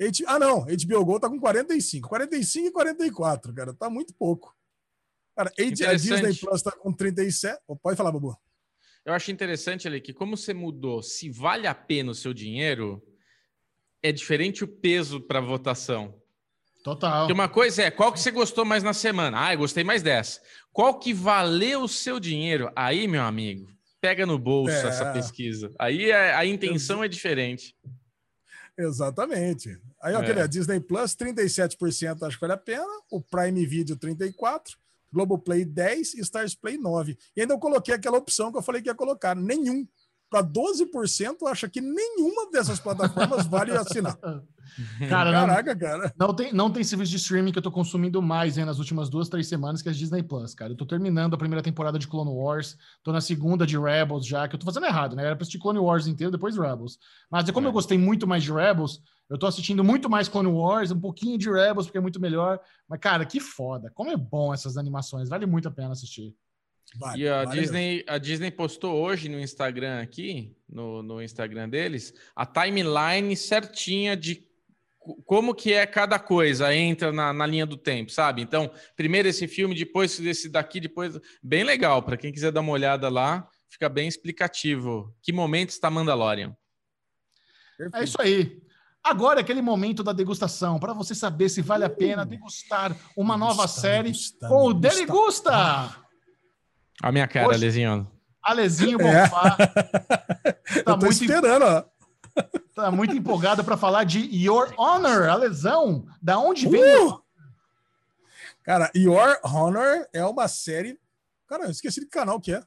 H... 0.00 0.24
Ah, 0.26 0.38
não, 0.38 0.64
HBO 0.64 1.04
Go 1.04 1.20
tá 1.20 1.28
com 1.28 1.38
45. 1.38 2.08
45 2.08 2.66
e 2.66 2.72
44, 2.72 3.54
cara. 3.54 3.74
Tá 3.74 3.90
muito 3.90 4.14
pouco. 4.14 4.56
Cara, 5.36 5.52
a 5.58 5.94
Disney 5.94 6.34
Plus 6.34 6.62
tá 6.62 6.72
com 6.72 6.92
37. 6.92 7.60
Oh, 7.66 7.76
pode 7.76 7.96
falar, 7.96 8.12
Babu. 8.12 8.36
Eu 9.04 9.12
acho 9.14 9.30
interessante 9.30 9.86
ali 9.86 10.00
que, 10.00 10.12
como 10.12 10.36
você 10.36 10.52
mudou, 10.52 11.02
se 11.02 11.30
vale 11.30 11.66
a 11.66 11.74
pena 11.74 12.10
o 12.10 12.14
seu 12.14 12.34
dinheiro, 12.34 13.02
é 14.02 14.12
diferente 14.12 14.64
o 14.64 14.68
peso 14.68 15.20
para 15.20 15.40
votação. 15.40 16.20
Total. 16.82 17.20
Porque 17.20 17.32
uma 17.32 17.48
coisa 17.48 17.82
é 17.82 17.90
qual 17.90 18.12
que 18.12 18.20
você 18.20 18.30
gostou 18.30 18.64
mais 18.64 18.82
na 18.82 18.92
semana? 18.92 19.46
Ah, 19.46 19.54
eu 19.54 19.58
gostei 19.58 19.84
mais 19.84 20.02
dessa. 20.02 20.40
Qual 20.72 20.98
que 20.98 21.12
valeu 21.12 21.82
o 21.82 21.88
seu 21.88 22.18
dinheiro? 22.18 22.70
Aí, 22.74 23.06
meu 23.06 23.22
amigo, 23.22 23.70
pega 24.00 24.24
no 24.24 24.38
bolso 24.38 24.74
é. 24.74 24.88
essa 24.88 25.12
pesquisa. 25.12 25.70
Aí 25.78 26.10
a, 26.10 26.18
é, 26.18 26.34
a 26.34 26.46
intenção 26.46 27.04
é 27.04 27.08
diferente. 27.08 27.74
Exatamente. 28.78 29.78
Aí, 30.02 30.14
ó, 30.14 30.22
é. 30.22 30.48
Disney 30.48 30.80
Plus, 30.80 31.14
37% 31.14 32.22
acho 32.22 32.36
que 32.36 32.40
vale 32.40 32.54
a 32.54 32.56
pena, 32.56 32.86
o 33.10 33.20
Prime 33.20 33.66
Video, 33.66 33.96
34%, 33.96 34.76
Globoplay 35.12 35.64
10% 35.64 36.14
e 36.14 36.20
Stars 36.20 36.54
Play 36.54 36.78
9%. 36.78 37.16
E 37.36 37.40
ainda 37.40 37.54
eu 37.54 37.58
coloquei 37.58 37.94
aquela 37.94 38.18
opção 38.18 38.50
que 38.50 38.58
eu 38.58 38.62
falei 38.62 38.80
que 38.80 38.88
ia 38.88 38.94
colocar, 38.94 39.34
nenhum 39.34 39.86
para 40.30 40.44
12% 40.44 41.36
acha 41.48 41.68
que 41.68 41.80
nenhuma 41.80 42.48
dessas 42.52 42.78
plataformas 42.78 43.46
vale 43.48 43.72
assinar. 43.72 44.16
Cara, 45.08 45.32
Caraca, 45.32 45.74
não, 45.74 45.80
cara. 45.80 46.14
Não 46.16 46.34
tem, 46.34 46.52
não 46.52 46.70
tem 46.70 46.84
serviço 46.84 47.10
de 47.10 47.16
streaming 47.16 47.50
que 47.50 47.58
eu 47.58 47.62
tô 47.62 47.72
consumindo 47.72 48.22
mais 48.22 48.56
hein, 48.56 48.64
nas 48.64 48.78
últimas 48.78 49.10
duas, 49.10 49.28
três 49.28 49.48
semanas, 49.48 49.82
que 49.82 49.88
é 49.88 49.92
a 49.92 49.94
Disney 49.94 50.22
Plus, 50.22 50.54
cara. 50.54 50.72
Eu 50.72 50.76
tô 50.76 50.86
terminando 50.86 51.34
a 51.34 51.36
primeira 51.36 51.60
temporada 51.60 51.98
de 51.98 52.06
Clone 52.06 52.30
Wars, 52.30 52.78
tô 53.02 53.10
na 53.10 53.20
segunda 53.20 53.66
de 53.66 53.76
Rebels 53.76 54.24
já, 54.24 54.46
que 54.46 54.54
eu 54.54 54.60
tô 54.60 54.64
fazendo 54.64 54.86
errado, 54.86 55.16
né? 55.16 55.24
Era 55.24 55.34
pra 55.34 55.42
assistir 55.42 55.58
Clone 55.58 55.80
Wars 55.80 56.06
inteiro, 56.06 56.30
depois 56.30 56.56
Rebels. 56.56 56.98
Mas 57.28 57.50
como 57.50 57.66
é. 57.66 57.68
eu 57.68 57.72
gostei 57.72 57.98
muito 57.98 58.28
mais 58.28 58.44
de 58.44 58.52
Rebels, 58.52 59.02
eu 59.30 59.38
tô 59.38 59.46
assistindo 59.46 59.84
muito 59.84 60.10
mais 60.10 60.28
Clone 60.28 60.48
Wars, 60.48 60.90
um 60.90 60.98
pouquinho 60.98 61.38
de 61.38 61.48
Rebels, 61.48 61.86
porque 61.86 61.98
é 61.98 62.00
muito 62.00 62.20
melhor. 62.20 62.58
Mas, 62.88 62.98
cara, 62.98 63.24
que 63.24 63.38
foda. 63.38 63.88
Como 63.94 64.10
é 64.10 64.16
bom 64.16 64.52
essas 64.52 64.76
animações. 64.76 65.28
Vale 65.28 65.46
muito 65.46 65.68
a 65.68 65.70
pena 65.70 65.92
assistir. 65.92 66.34
Vale, 66.96 67.22
e 67.22 67.28
a, 67.28 67.44
Disney, 67.44 68.04
a 68.08 68.18
Disney 68.18 68.50
postou 68.50 69.00
hoje 69.00 69.28
no 69.28 69.38
Instagram 69.38 70.00
aqui, 70.02 70.56
no, 70.68 71.04
no 71.04 71.22
Instagram 71.22 71.68
deles, 71.68 72.12
a 72.34 72.44
timeline 72.44 73.36
certinha 73.36 74.16
de 74.16 74.44
como 75.24 75.54
que 75.54 75.72
é 75.72 75.86
cada 75.86 76.18
coisa, 76.18 76.74
entra 76.74 77.12
na, 77.12 77.32
na 77.32 77.46
linha 77.46 77.64
do 77.64 77.76
tempo, 77.76 78.10
sabe? 78.10 78.42
Então, 78.42 78.68
primeiro 78.96 79.28
esse 79.28 79.46
filme, 79.46 79.76
depois 79.76 80.18
esse 80.18 80.48
daqui, 80.48 80.80
depois. 80.80 81.18
Bem 81.40 81.62
legal, 81.62 82.02
para 82.02 82.16
quem 82.16 82.32
quiser 82.32 82.50
dar 82.50 82.60
uma 82.60 82.72
olhada 82.72 83.08
lá, 83.08 83.48
fica 83.68 83.88
bem 83.88 84.08
explicativo. 84.08 85.14
Que 85.22 85.32
momento 85.32 85.70
está 85.70 85.88
Mandalorian? 85.88 86.56
É 87.94 88.02
isso 88.02 88.20
aí. 88.20 88.60
Agora 89.02 89.40
é 89.40 89.42
aquele 89.42 89.62
momento 89.62 90.02
da 90.02 90.12
degustação, 90.12 90.78
para 90.78 90.92
você 90.92 91.14
saber 91.14 91.48
se 91.48 91.62
vale 91.62 91.84
a 91.84 91.90
pena 91.90 92.24
degustar 92.26 92.94
uma 93.16 93.36
nova 93.36 93.66
série 93.66 94.12
com 94.40 94.66
o 94.66 94.74
Deligusta. 94.74 95.96
A 97.02 97.10
minha 97.10 97.26
cara, 97.26 97.48
Hoje, 97.48 97.56
Alezinho. 97.56 98.10
Alezinho 98.42 98.98
Bonfá. 98.98 99.56
É. 99.58 100.60
Tá 100.84 100.96
muito 100.96 101.12
esperando, 101.12 101.64
ó. 101.64 101.84
Tá 102.74 102.90
muito 102.90 103.16
empolgado 103.16 103.64
para 103.64 103.76
falar 103.76 104.04
de 104.04 104.20
Your 104.20 104.72
Honor, 104.78 105.28
a 105.28 105.34
lesão. 105.34 106.06
Da 106.22 106.38
onde 106.38 106.68
vem? 106.68 106.80
Uh! 107.06 107.20
Cara, 108.62 108.90
Your 108.94 109.38
Honor 109.42 110.06
é 110.12 110.24
uma 110.24 110.46
série. 110.46 110.98
Cara, 111.48 111.64
eu 111.64 111.70
esqueci 111.70 112.00
de 112.00 112.06
canal 112.06 112.40
que 112.40 112.54
é. 112.54 112.62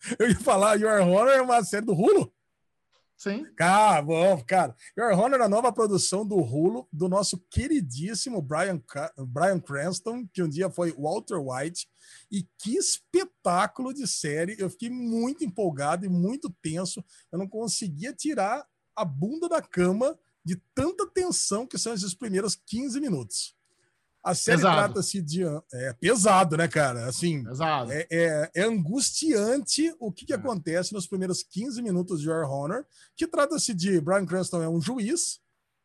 Eu 0.18 0.28
ia 0.28 0.38
falar 0.38 0.76
Your 0.76 1.00
Honor 1.00 1.28
é 1.28 1.42
uma 1.42 1.62
série 1.64 1.84
do 1.84 1.92
Hulu. 1.92 2.32
Sim. 3.18 3.44
Cara, 3.56 4.00
bom, 4.00 4.40
cara. 4.44 4.76
Your 4.96 5.12
Honor 5.18 5.42
a 5.42 5.48
nova 5.48 5.72
produção 5.72 6.24
do 6.24 6.36
Hulu, 6.36 6.88
do 6.92 7.08
nosso 7.08 7.36
queridíssimo 7.50 8.40
Brian, 8.40 8.80
Brian 9.26 9.58
Cranston, 9.58 10.24
que 10.32 10.40
um 10.40 10.48
dia 10.48 10.70
foi 10.70 10.92
Walter 10.92 11.36
White. 11.36 11.88
E 12.30 12.46
que 12.56 12.76
espetáculo 12.76 13.92
de 13.92 14.06
série! 14.06 14.54
Eu 14.56 14.70
fiquei 14.70 14.88
muito 14.88 15.44
empolgado 15.44 16.06
e 16.06 16.08
muito 16.08 16.48
tenso. 16.62 17.04
Eu 17.32 17.40
não 17.40 17.48
conseguia 17.48 18.12
tirar 18.12 18.64
a 18.94 19.04
bunda 19.04 19.48
da 19.48 19.60
cama 19.60 20.16
de 20.44 20.54
tanta 20.72 21.04
tensão 21.08 21.66
que 21.66 21.76
são 21.76 21.92
esses 21.92 22.14
primeiros 22.14 22.54
15 22.54 23.00
minutos. 23.00 23.57
A 24.28 24.34
série 24.34 24.60
trata-se 24.60 25.22
de. 25.22 25.42
É 25.72 25.94
pesado, 25.94 26.54
né, 26.58 26.68
cara? 26.68 27.06
Assim, 27.06 27.42
pesado. 27.44 27.90
É, 27.90 28.06
é, 28.10 28.50
é 28.54 28.62
angustiante 28.62 29.94
o 29.98 30.12
que, 30.12 30.26
que 30.26 30.34
é. 30.34 30.36
acontece 30.36 30.92
nos 30.92 31.06
primeiros 31.06 31.42
15 31.42 31.80
minutos 31.80 32.20
de 32.20 32.28
Your 32.28 32.46
Honor, 32.46 32.84
que 33.16 33.26
trata-se 33.26 33.72
de. 33.72 33.98
Brian 34.02 34.26
Cranston 34.26 34.62
é 34.62 34.68
um 34.68 34.82
juiz, 34.82 35.40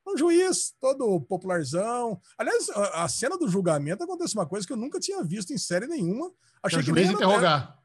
um 0.05 0.17
juiz 0.17 0.73
todo 0.77 1.21
popularzão. 1.21 2.19
Aliás, 2.37 2.69
a, 2.71 3.05
a, 3.05 3.07
cena 3.07 3.37
do 3.37 3.47
julgamento 3.47 4.03
acontece 4.03 4.33
uma 4.33 4.45
coisa 4.45 4.67
que 4.67 4.73
eu 4.73 4.77
nunca 4.77 4.99
tinha 4.99 5.23
visto 5.23 5.53
em 5.53 5.57
série 5.57 5.87
nenhuma. 5.87 6.29
Achei 6.61 6.83
que. 6.83 6.91
O 6.91 6.95
juiz 6.95 7.11
interrogar. 7.11 7.79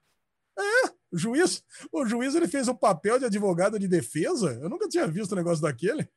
É, 0.59 0.89
o 1.12 1.16
juiz, 1.16 1.62
o 1.93 2.05
juiz 2.05 2.35
ele 2.35 2.48
fez 2.48 2.66
o 2.66 2.74
papel 2.74 3.20
de 3.20 3.26
advogado 3.26 3.78
de 3.78 3.86
defesa. 3.86 4.59
Eu 4.60 4.68
nunca 4.68 4.89
tinha 4.89 5.06
visto 5.06 5.32
um 5.32 5.36
negócio 5.36 5.62
daquele. 5.62 6.09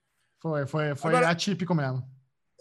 Foi, 0.41 0.65
foi, 0.65 0.95
foi 0.95 1.11
Agora, 1.11 1.29
atípico 1.29 1.75
mesmo. 1.75 2.03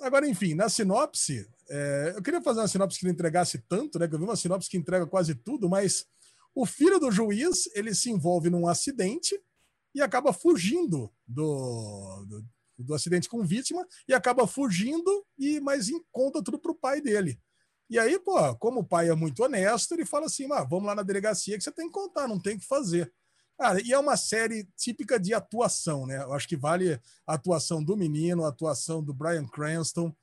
Agora, 0.03 0.29
enfim, 0.29 0.55
na 0.55 0.69
sinopse, 0.69 1.49
É, 1.71 2.15
eu 2.17 2.23
queria 2.23 2.43
fazer 2.43 2.61
uma 2.61 2.69
sinopse 2.69 2.99
que 2.99 3.05
não 3.05 3.13
entregasse 3.13 3.59
tanto, 3.69 3.99
né? 3.99 4.09
Que 4.09 4.15
eu 4.15 4.19
vi 4.19 4.25
uma 4.25 4.37
sinopse 4.37 4.69
que 4.69 4.77
entrega 4.77 5.07
quase 5.07 5.35
tudo, 5.35 5.69
mas 5.69 6.05
o 6.55 6.67
filho 6.67 6.99
do 6.99 7.13
juiz 7.13 7.69
ele 7.75 7.95
se 7.95 8.11
envolve 8.11 8.51
num 8.51 8.67
acidente 8.67 9.41
e 9.95 10.03
acaba 10.03 10.33
fugindo 10.33 11.13
do, 11.27 12.25
do, 12.27 12.45
do 12.79 12.95
acidente 12.95 13.29
com 13.29 13.45
vítima 13.45 13.87
e 14.09 14.13
acaba 14.13 14.47
fugindo 14.47 15.25
e 15.39 15.61
mas 15.61 15.89
conta 16.11 16.43
tudo 16.43 16.59
pro 16.59 16.75
pai 16.75 17.01
dele. 17.01 17.41
E 17.89 17.99
aí, 17.99 18.19
pô, 18.19 18.55
como 18.57 18.81
o 18.81 18.85
pai 18.85 19.09
é 19.09 19.15
muito 19.15 19.43
honesto, 19.43 19.95
ele 19.95 20.05
fala 20.05 20.27
assim: 20.27 20.51
ah, 20.53 20.65
vamos 20.65 20.87
lá 20.87 20.95
na 20.95 21.03
delegacia 21.03 21.57
que 21.57 21.63
você 21.65 21.73
tem 21.73 21.87
que 21.87 21.93
contar, 21.93 22.27
não 22.29 22.41
tem 22.41 22.57
o 22.57 22.59
que 22.59 22.67
fazer. 22.67 23.13
Cara, 23.59 23.81
e 23.85 23.93
é 23.93 23.99
uma 23.99 24.17
série 24.17 24.67
típica 24.77 25.21
de 25.21 25.35
atuação, 25.35 26.07
né? 26.07 26.17
Eu 26.23 26.33
acho 26.33 26.49
que 26.49 26.57
vale 26.57 26.99
a 27.27 27.35
atuação 27.35 27.85
do 27.85 27.97
menino, 27.97 28.45
a 28.45 28.49
atuação 28.49 29.03
do 29.03 29.13
Brian 29.13 29.47
Cranston, 29.47 30.15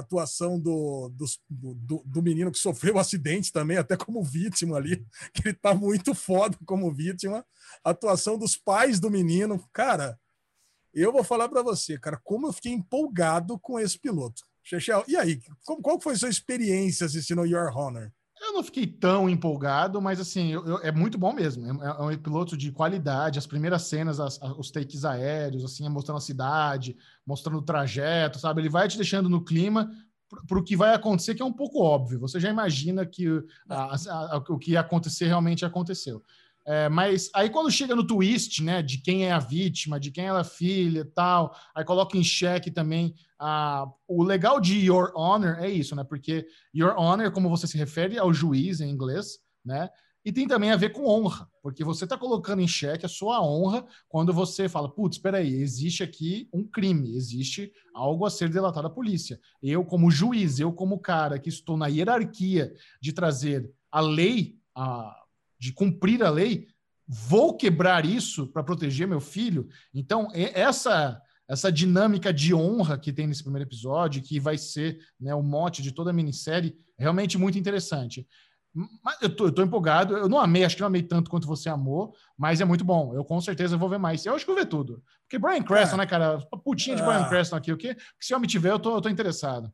atuação 0.00 0.58
do, 0.58 1.08
do, 1.10 1.26
do, 1.74 2.02
do 2.04 2.22
menino 2.22 2.50
que 2.50 2.58
sofreu 2.58 2.94
o 2.94 2.98
acidente 3.00 3.52
também, 3.52 3.76
até 3.76 3.96
como 3.96 4.22
vítima 4.22 4.76
ali, 4.76 5.06
que 5.32 5.48
ele 5.48 5.54
tá 5.54 5.74
muito 5.74 6.14
foda 6.14 6.56
como 6.66 6.92
vítima. 6.92 7.44
A 7.82 7.90
atuação 7.90 8.38
dos 8.38 8.56
pais 8.56 8.98
do 8.98 9.10
menino. 9.10 9.62
Cara, 9.72 10.18
eu 10.92 11.12
vou 11.12 11.24
falar 11.24 11.48
para 11.48 11.62
você, 11.62 11.98
cara, 11.98 12.20
como 12.22 12.46
eu 12.46 12.52
fiquei 12.52 12.72
empolgado 12.72 13.58
com 13.58 13.78
esse 13.78 13.98
piloto. 13.98 14.42
Chechel, 14.62 15.04
e 15.06 15.16
aí, 15.16 15.42
qual 15.82 16.00
foi 16.00 16.16
sua 16.16 16.30
experiência 16.30 17.04
assistindo 17.04 17.44
Your 17.44 17.76
Honor? 17.76 18.10
Eu 18.44 18.52
não 18.52 18.62
fiquei 18.62 18.86
tão 18.86 19.28
empolgado, 19.28 20.00
mas 20.00 20.20
assim, 20.20 20.52
eu, 20.52 20.64
eu, 20.66 20.78
é 20.78 20.92
muito 20.92 21.16
bom 21.16 21.32
mesmo. 21.32 21.82
É, 21.82 21.86
é, 21.86 22.02
um 22.02 22.18
piloto 22.18 22.56
de 22.56 22.70
qualidade. 22.70 23.38
As 23.38 23.46
primeiras 23.46 23.82
cenas, 23.82 24.20
as, 24.20 24.40
as, 24.42 24.58
os 24.58 24.70
takes 24.70 25.04
aéreos, 25.04 25.64
assim, 25.64 25.88
mostrando 25.88 26.18
a 26.18 26.20
cidade, 26.20 26.96
mostrando 27.26 27.58
o 27.58 27.62
trajeto, 27.62 28.38
sabe? 28.38 28.60
Ele 28.60 28.68
vai 28.68 28.86
te 28.86 28.96
deixando 28.96 29.28
no 29.28 29.42
clima 29.42 29.90
para 30.46 30.58
o 30.58 30.62
que 30.62 30.76
vai 30.76 30.94
acontecer, 30.94 31.34
que 31.34 31.42
é 31.42 31.44
um 31.44 31.52
pouco 31.52 31.82
óbvio. 31.82 32.20
Você 32.20 32.38
já 32.38 32.50
imagina 32.50 33.06
que 33.06 33.26
a, 33.68 33.94
a, 33.94 34.44
o 34.48 34.58
que 34.58 34.72
ia 34.72 34.80
acontecer 34.80 35.26
realmente 35.26 35.64
aconteceu. 35.64 36.22
É, 36.66 36.88
mas 36.88 37.30
aí 37.34 37.50
quando 37.50 37.70
chega 37.70 37.94
no 37.94 38.06
twist, 38.06 38.62
né, 38.62 38.82
de 38.82 38.98
quem 38.98 39.26
é 39.26 39.32
a 39.32 39.38
vítima, 39.38 40.00
de 40.00 40.10
quem 40.10 40.24
ela 40.24 40.40
é 40.40 40.44
filha 40.44 41.00
e 41.00 41.04
tal, 41.04 41.54
aí 41.74 41.84
coloca 41.84 42.16
em 42.16 42.24
xeque 42.24 42.70
também 42.70 43.14
a, 43.38 43.86
o 44.08 44.22
legal 44.22 44.58
de 44.58 44.78
Your 44.78 45.12
Honor 45.14 45.58
é 45.58 45.68
isso, 45.68 45.94
né? 45.94 46.02
Porque 46.02 46.46
Your 46.74 46.94
Honor, 46.98 47.30
como 47.30 47.50
você 47.50 47.66
se 47.66 47.76
refere 47.76 48.18
ao 48.18 48.32
juiz 48.32 48.80
em 48.80 48.88
inglês, 48.88 49.38
né? 49.62 49.90
E 50.24 50.32
tem 50.32 50.48
também 50.48 50.70
a 50.70 50.76
ver 50.76 50.90
com 50.90 51.06
honra, 51.06 51.46
porque 51.62 51.84
você 51.84 52.04
está 52.04 52.16
colocando 52.16 52.62
em 52.62 52.66
xeque 52.66 53.04
a 53.04 53.08
sua 53.10 53.44
honra 53.44 53.84
quando 54.08 54.32
você 54.32 54.70
fala, 54.70 54.88
putz, 54.88 55.16
espera 55.16 55.36
aí, 55.36 55.52
existe 55.52 56.02
aqui 56.02 56.48
um 56.50 56.66
crime, 56.66 57.14
existe 57.14 57.70
algo 57.94 58.24
a 58.24 58.30
ser 58.30 58.48
delatado 58.48 58.86
à 58.86 58.90
polícia. 58.90 59.38
Eu, 59.62 59.84
como 59.84 60.10
juiz, 60.10 60.58
eu, 60.58 60.72
como 60.72 60.98
cara 60.98 61.38
que 61.38 61.50
estou 61.50 61.76
na 61.76 61.88
hierarquia 61.88 62.72
de 63.02 63.12
trazer 63.12 63.70
a 63.92 64.00
lei, 64.00 64.56
a, 64.74 65.14
de 65.64 65.72
cumprir 65.72 66.22
a 66.22 66.28
lei, 66.28 66.68
vou 67.08 67.56
quebrar 67.56 68.04
isso 68.04 68.46
para 68.48 68.62
proteger 68.62 69.08
meu 69.08 69.20
filho. 69.20 69.66
Então, 69.94 70.28
essa 70.34 71.20
essa 71.46 71.70
dinâmica 71.70 72.32
de 72.32 72.54
honra 72.54 72.96
que 72.98 73.12
tem 73.12 73.26
nesse 73.26 73.42
primeiro 73.42 73.68
episódio, 73.68 74.22
que 74.22 74.40
vai 74.40 74.56
ser 74.56 74.98
né, 75.20 75.34
o 75.34 75.42
mote 75.42 75.82
de 75.82 75.92
toda 75.92 76.08
a 76.08 76.12
minissérie, 76.12 76.74
é 76.98 77.02
realmente 77.02 77.36
muito 77.36 77.58
interessante. 77.58 78.26
Mas 79.02 79.20
eu 79.20 79.28
tô, 79.28 79.46
eu 79.48 79.52
tô 79.52 79.62
empolgado, 79.62 80.16
eu 80.16 80.26
não 80.26 80.40
amei, 80.40 80.64
acho 80.64 80.74
que 80.74 80.80
não 80.80 80.86
amei 80.86 81.02
tanto 81.02 81.30
quanto 81.30 81.46
você 81.46 81.68
amou, 81.68 82.14
mas 82.36 82.62
é 82.62 82.64
muito 82.64 82.82
bom. 82.82 83.14
Eu 83.14 83.22
com 83.24 83.38
certeza 83.42 83.76
vou 83.76 83.90
ver 83.90 83.98
mais. 83.98 84.24
Eu 84.24 84.34
acho 84.34 84.46
que 84.46 84.50
vou 84.50 84.58
ver 84.58 84.66
tudo. 84.66 85.02
Porque 85.20 85.38
Brian 85.38 85.62
Creston, 85.62 85.96
é. 85.96 85.98
né, 85.98 86.06
cara? 86.06 86.38
Putinha 86.64 86.96
de 86.96 87.02
Brian 87.02 87.20
ah. 87.20 87.28
Creston 87.28 87.56
aqui, 87.56 87.70
o 87.70 87.76
quê? 87.76 87.94
Se 88.18 88.32
eu 88.32 88.40
me 88.40 88.46
tiver, 88.46 88.70
eu 88.70 88.78
tô, 88.78 88.96
eu 88.96 89.02
tô 89.02 89.10
interessado. 89.10 89.70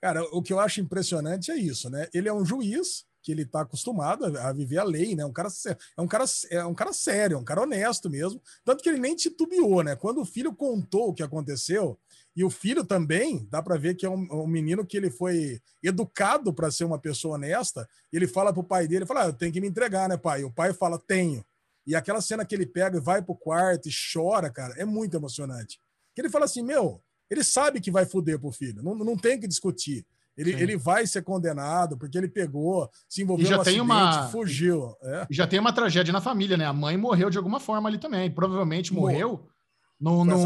Cara, 0.00 0.22
o 0.32 0.42
que 0.42 0.52
eu 0.52 0.58
acho 0.58 0.80
impressionante 0.80 1.52
é 1.52 1.56
isso, 1.56 1.88
né? 1.88 2.08
Ele 2.12 2.28
é 2.28 2.34
um 2.34 2.44
juiz 2.44 3.07
que 3.28 3.32
ele 3.32 3.42
está 3.42 3.60
acostumado 3.60 4.24
a, 4.38 4.52
viver 4.54 4.78
a 4.78 4.84
lei, 4.84 5.14
né? 5.14 5.22
Um 5.22 5.32
cara, 5.32 5.50
é 5.98 6.00
um 6.00 6.08
cara, 6.08 6.24
é 6.50 6.64
um 6.64 6.74
cara 6.74 6.94
sério, 6.94 7.34
é 7.34 7.38
um 7.38 7.44
cara 7.44 7.60
honesto 7.60 8.08
mesmo. 8.08 8.40
Tanto 8.64 8.82
que 8.82 8.88
ele 8.88 8.98
nem 8.98 9.14
titubeou, 9.14 9.82
né? 9.82 9.94
Quando 9.94 10.22
o 10.22 10.24
filho 10.24 10.54
contou 10.54 11.10
o 11.10 11.12
que 11.12 11.22
aconteceu, 11.22 11.98
e 12.34 12.42
o 12.42 12.48
filho 12.48 12.82
também, 12.82 13.46
dá 13.50 13.62
para 13.62 13.76
ver 13.76 13.96
que 13.96 14.06
é 14.06 14.08
um, 14.08 14.26
um, 14.32 14.46
menino 14.46 14.86
que 14.86 14.96
ele 14.96 15.10
foi 15.10 15.60
educado 15.82 16.54
para 16.54 16.70
ser 16.70 16.84
uma 16.84 16.98
pessoa 16.98 17.34
honesta. 17.34 17.86
ele 18.10 18.26
fala 18.26 18.50
pro 18.50 18.64
pai 18.64 18.88
dele, 18.88 19.04
fala, 19.04 19.24
ah, 19.24 19.26
eu 19.26 19.34
tenho 19.34 19.52
que 19.52 19.60
me 19.60 19.68
entregar, 19.68 20.08
né, 20.08 20.16
pai? 20.16 20.40
E 20.40 20.44
o 20.44 20.50
pai 20.50 20.72
fala, 20.72 20.98
tenho. 20.98 21.44
E 21.86 21.94
aquela 21.94 22.22
cena 22.22 22.46
que 22.46 22.54
ele 22.54 22.64
pega 22.64 22.96
e 22.96 23.00
vai 23.00 23.20
pro 23.20 23.34
quarto 23.34 23.90
e 23.90 23.92
chora, 23.92 24.48
cara, 24.48 24.72
é 24.78 24.86
muito 24.86 25.14
emocionante. 25.14 25.78
Que 26.14 26.22
ele 26.22 26.30
fala 26.30 26.46
assim, 26.46 26.62
meu, 26.62 27.02
ele 27.28 27.44
sabe 27.44 27.78
que 27.78 27.90
vai 27.90 28.06
foder 28.06 28.40
pro 28.40 28.50
filho, 28.50 28.82
não, 28.82 28.94
não 28.94 29.18
tem 29.18 29.38
que 29.38 29.46
discutir. 29.46 30.06
Ele, 30.38 30.52
ele 30.52 30.76
vai 30.76 31.04
ser 31.04 31.22
condenado 31.22 31.98
porque 31.98 32.16
ele 32.16 32.28
pegou, 32.28 32.88
se 33.08 33.22
envolveu 33.22 33.44
e 33.44 33.48
já 33.48 33.56
tem 33.56 33.80
acidente, 33.80 33.82
uma... 33.82 34.28
fugiu. 34.28 34.96
É. 35.02 35.26
Já 35.28 35.46
tem 35.48 35.58
uma 35.58 35.72
tragédia 35.72 36.12
na 36.12 36.20
família, 36.20 36.56
né? 36.56 36.64
A 36.64 36.72
mãe 36.72 36.96
morreu 36.96 37.28
de 37.28 37.36
alguma 37.36 37.58
forma 37.58 37.88
ali 37.88 37.98
também. 37.98 38.30
Provavelmente 38.30 38.94
morreu 38.94 39.48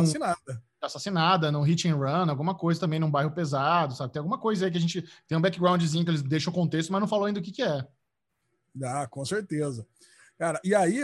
assassinada. 0.01 0.63
Assassinada, 0.81 1.53
no 1.53 1.63
hit 1.63 1.87
and 1.87 1.97
run, 1.97 2.29
alguma 2.29 2.55
coisa 2.55 2.81
também, 2.81 2.99
num 2.99 3.11
bairro 3.11 3.31
pesado, 3.31 3.95
sabe? 3.95 4.13
Tem 4.13 4.19
alguma 4.19 4.39
coisa 4.39 4.65
aí 4.65 4.71
que 4.71 4.79
a 4.79 4.81
gente 4.81 5.05
tem 5.29 5.39
um 5.39 5.41
backgroundzinho 5.41 6.05
que 6.05 6.11
eles 6.11 6.23
deixam 6.23 6.51
o 6.51 6.57
contexto, 6.57 6.91
mas 6.91 7.01
não 7.01 7.07
falou 7.07 7.27
ainda 7.27 7.39
o 7.39 7.43
que, 7.43 7.53
que 7.53 7.63
é. 7.63 7.87
Ah, 8.83 9.07
com 9.07 9.25
certeza. 9.25 9.87
Cara, 10.39 10.61
e 10.65 10.75
aí, 10.75 10.99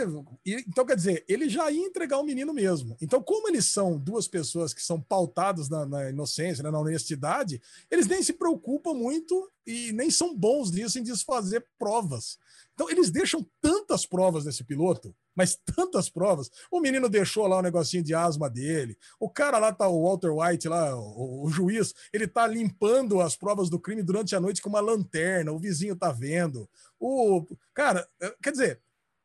então 0.45 0.85
quer 0.85 0.95
dizer, 0.95 1.23
ele 1.27 1.47
já 1.47 1.71
ia 1.71 1.85
entregar 1.85 2.19
o 2.19 2.25
menino 2.25 2.53
mesmo. 2.53 2.97
Então, 3.01 3.21
como 3.21 3.47
eles 3.47 3.65
são 3.65 3.97
duas 3.97 4.27
pessoas 4.27 4.73
que 4.73 4.83
são 4.83 4.99
pautadas 4.99 5.69
na, 5.69 5.85
na 5.85 6.09
inocência, 6.09 6.61
né, 6.61 6.69
na 6.69 6.79
honestidade, 6.79 7.61
eles 7.89 8.05
nem 8.05 8.21
se 8.21 8.33
preocupam 8.33 8.93
muito 8.93 9.49
e 9.65 9.93
nem 9.93 10.11
são 10.11 10.35
bons 10.35 10.71
nisso 10.71 10.99
em 10.99 11.03
desfazer 11.03 11.65
provas. 11.77 12.37
Então, 12.73 12.89
eles 12.89 13.11
deixam 13.11 13.45
tantas 13.61 14.05
provas 14.05 14.45
nesse 14.45 14.63
piloto, 14.63 15.15
mas 15.35 15.57
tantas 15.75 16.09
provas. 16.09 16.49
O 16.71 16.81
menino 16.81 17.07
deixou 17.07 17.45
lá 17.47 17.59
o 17.59 17.61
negocinho 17.61 18.03
de 18.03 18.13
asma 18.13 18.49
dele. 18.49 18.97
O 19.19 19.29
cara 19.29 19.57
lá 19.57 19.71
tá, 19.71 19.87
o 19.87 20.03
Walter 20.03 20.31
White, 20.31 20.67
lá, 20.67 20.95
o, 20.95 21.45
o, 21.45 21.49
juiz, 21.49 21.93
ele 22.11 22.27
tá 22.27 22.47
limpando 22.47 23.21
as 23.21 23.35
provas 23.35 23.69
do 23.69 23.79
crime 23.79 24.03
durante 24.03 24.35
a 24.35 24.39
noite 24.39 24.61
com 24.61 24.69
uma 24.69 24.81
lanterna. 24.81 25.51
O 25.51 25.59
vizinho 25.59 25.95
tá 25.95 26.11
vendo. 26.11 26.69
O 26.99 27.45
cara, 27.73 28.07
eh, 28.21 28.35
quer 28.41 28.51
dizer, 28.51 28.81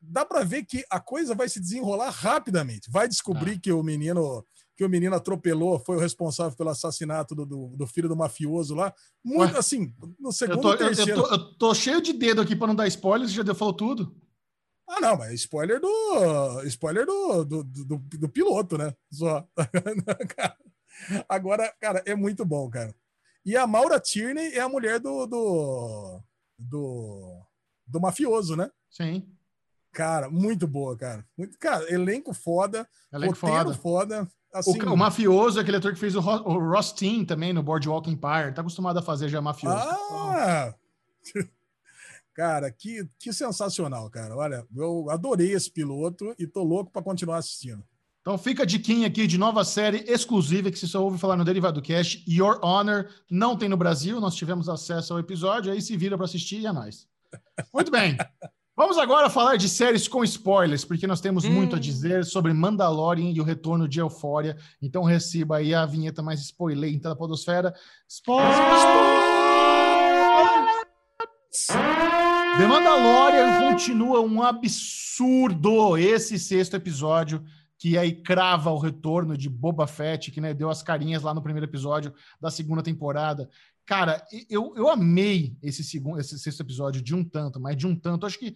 dá 0.09 0.25
para 0.25 0.43
ver 0.43 0.65
que 0.65 0.85
a 0.89 0.99
coisa 0.99 1.35
vai 1.35 1.49
se 1.49 1.59
desenrolar 1.59 2.09
rapidamente. 2.09 2.89
Vai 2.89 3.07
descobrir 3.07 3.53
ah. 3.53 3.59
que 3.61 3.71
o 3.71 3.83
menino 3.83 4.45
que 4.77 4.83
o 4.83 4.89
menino 4.89 5.15
atropelou 5.15 5.79
foi 5.79 5.95
o 5.95 5.99
responsável 5.99 6.55
pelo 6.57 6.69
assassinato 6.69 7.33
do, 7.33 7.45
do, 7.45 7.67
do 7.77 7.87
filho 7.87 8.09
do 8.09 8.15
mafioso 8.15 8.75
lá. 8.75 8.93
Muito 9.23 9.53
Ué, 9.53 9.59
assim, 9.59 9.93
no 10.19 10.33
segundo 10.33 10.57
eu 10.57 10.61
tô, 10.61 10.77
terceiro... 10.77 11.11
eu, 11.11 11.23
tô, 11.23 11.33
eu 11.33 11.57
tô 11.57 11.73
cheio 11.73 12.01
de 12.01 12.11
dedo 12.11 12.41
aqui 12.41 12.57
para 12.57 12.67
não 12.67 12.75
dar 12.75 12.85
spoilers, 12.87 13.31
já 13.31 13.41
deu, 13.41 13.55
falou 13.55 13.73
tudo. 13.73 14.13
Ah, 14.87 15.01
não, 15.01 15.17
mas 15.17 15.33
spoiler 15.33 15.79
do. 15.79 16.61
Spoiler 16.65 17.05
do, 17.05 17.43
do, 17.43 17.63
do, 17.63 17.97
do 17.97 18.29
piloto, 18.29 18.77
né? 18.77 18.93
Só. 19.11 19.47
Agora, 21.27 21.73
cara, 21.79 22.03
é 22.05 22.15
muito 22.15 22.45
bom, 22.45 22.69
cara. 22.69 22.95
E 23.43 23.57
a 23.57 23.65
Maura 23.65 23.99
Tierney 23.99 24.53
é 24.53 24.59
a 24.59 24.69
mulher 24.69 24.99
do. 24.99 25.25
do, 25.25 26.21
do, 26.57 27.41
do 27.87 27.99
mafioso, 27.99 28.55
né? 28.55 28.69
Sim. 28.89 29.27
Cara, 29.95 30.29
muito 30.29 30.67
boa, 30.67 30.97
cara. 30.97 31.25
Muito, 31.37 31.57
cara, 31.57 31.89
elenco 31.89 32.33
foda, 32.33 32.85
elenco 33.13 33.33
foda. 33.33 33.73
foda 33.73 34.27
assim... 34.53 34.77
o, 34.83 34.93
o, 34.93 34.97
mafioso 34.97 35.57
é 35.57 35.61
aquele 35.61 35.77
ator 35.77 35.93
que 35.93 35.99
fez 35.99 36.17
o, 36.17 36.19
o 36.19 36.69
Ross 36.69 36.91
Team 36.91 37.23
também 37.23 37.53
no 37.53 37.63
Boardwalk 37.63 38.09
Empire. 38.09 38.53
Tá 38.53 38.59
acostumado 38.59 38.99
a 38.99 39.01
fazer 39.01 39.29
já 39.29 39.41
mafioso. 39.41 39.77
Ah! 39.77 40.75
cara, 42.35 42.69
que, 42.73 43.07
que 43.17 43.31
sensacional, 43.31 44.09
cara. 44.09 44.35
Olha, 44.35 44.67
eu 44.75 45.09
adorei 45.09 45.53
esse 45.53 45.71
piloto 45.71 46.35
e 46.37 46.45
tô 46.45 46.61
louco 46.61 46.91
para 46.91 47.01
continuar 47.01 47.37
assistindo. 47.37 47.81
Então 48.19 48.37
fica 48.37 48.63
a 48.63 48.65
diquinha 48.65 49.07
aqui 49.07 49.25
de 49.25 49.37
nova 49.37 49.63
série 49.63 50.03
exclusiva 50.11 50.69
que 50.69 50.77
você 50.77 50.87
só 50.87 51.01
ouve 51.01 51.17
falar 51.17 51.37
no 51.37 51.45
Derivado 51.45 51.81
Cast. 51.81 52.21
Your 52.27 52.59
Honor 52.61 53.07
não 53.31 53.57
tem 53.57 53.69
no 53.69 53.77
Brasil, 53.77 54.19
nós 54.19 54.35
tivemos 54.35 54.67
acesso 54.67 55.13
ao 55.13 55.19
episódio, 55.19 55.71
aí 55.71 55.81
se 55.81 55.95
vira 55.95 56.17
para 56.17 56.25
assistir 56.25 56.59
e 56.59 56.65
é 56.65 56.73
nóis. 56.73 57.07
Muito 57.73 57.89
bem. 57.89 58.17
Vamos 58.77 58.97
agora 58.97 59.29
falar 59.29 59.55
de 59.55 59.69
séries 59.69 60.05
com 60.05 60.21
spoilers, 60.21 60.83
porque 60.83 61.07
nós 61.07 61.21
temos 61.21 61.45
hum. 61.45 61.51
muito 61.51 61.75
a 61.75 61.77
hum. 61.77 61.81
dizer 61.81 62.25
sobre 62.25 62.51
Mandalorian 62.51 63.31
e 63.31 63.39
o 63.39 63.43
retorno 63.43 63.87
de 63.87 64.01
Euphoria. 64.01 64.57
Então 64.81 65.03
receba 65.03 65.57
aí 65.57 65.73
a 65.73 65.85
vinheta 65.85 66.21
mais 66.21 66.41
spoilenta 66.41 67.07
da 67.07 67.15
podosfera. 67.15 67.73
Spoilers! 68.05 68.59
The 72.57 72.67
Mandalorian 72.67 73.69
continua 73.69 74.19
um 74.19 74.43
absurdo 74.43 75.97
esse 75.97 76.37
sexto 76.37 76.75
episódio 76.75 77.41
que 77.77 77.97
aí 77.97 78.13
crava 78.13 78.71
o 78.71 78.77
retorno 78.77 79.37
de 79.37 79.49
Boba 79.49 79.85
Fett, 79.85 80.31
que 80.31 80.41
né, 80.41 80.53
deu 80.53 80.69
as 80.69 80.81
carinhas 80.81 81.23
lá 81.23 81.33
no 81.33 81.41
primeiro 81.41 81.65
episódio 81.65 82.13
da 82.41 82.49
segunda 82.49 82.81
temporada. 82.81 83.49
Cara, 83.85 84.25
eu, 84.49 84.73
eu 84.75 84.89
amei 84.89 85.55
esse 85.61 85.83
segundo, 85.83 86.19
esse 86.19 86.39
sexto 86.39 86.61
episódio 86.61 87.01
de 87.01 87.13
um 87.13 87.23
tanto, 87.23 87.59
mas 87.59 87.77
de 87.77 87.85
um 87.85 87.95
tanto. 87.95 88.25
Acho 88.25 88.39
que 88.39 88.55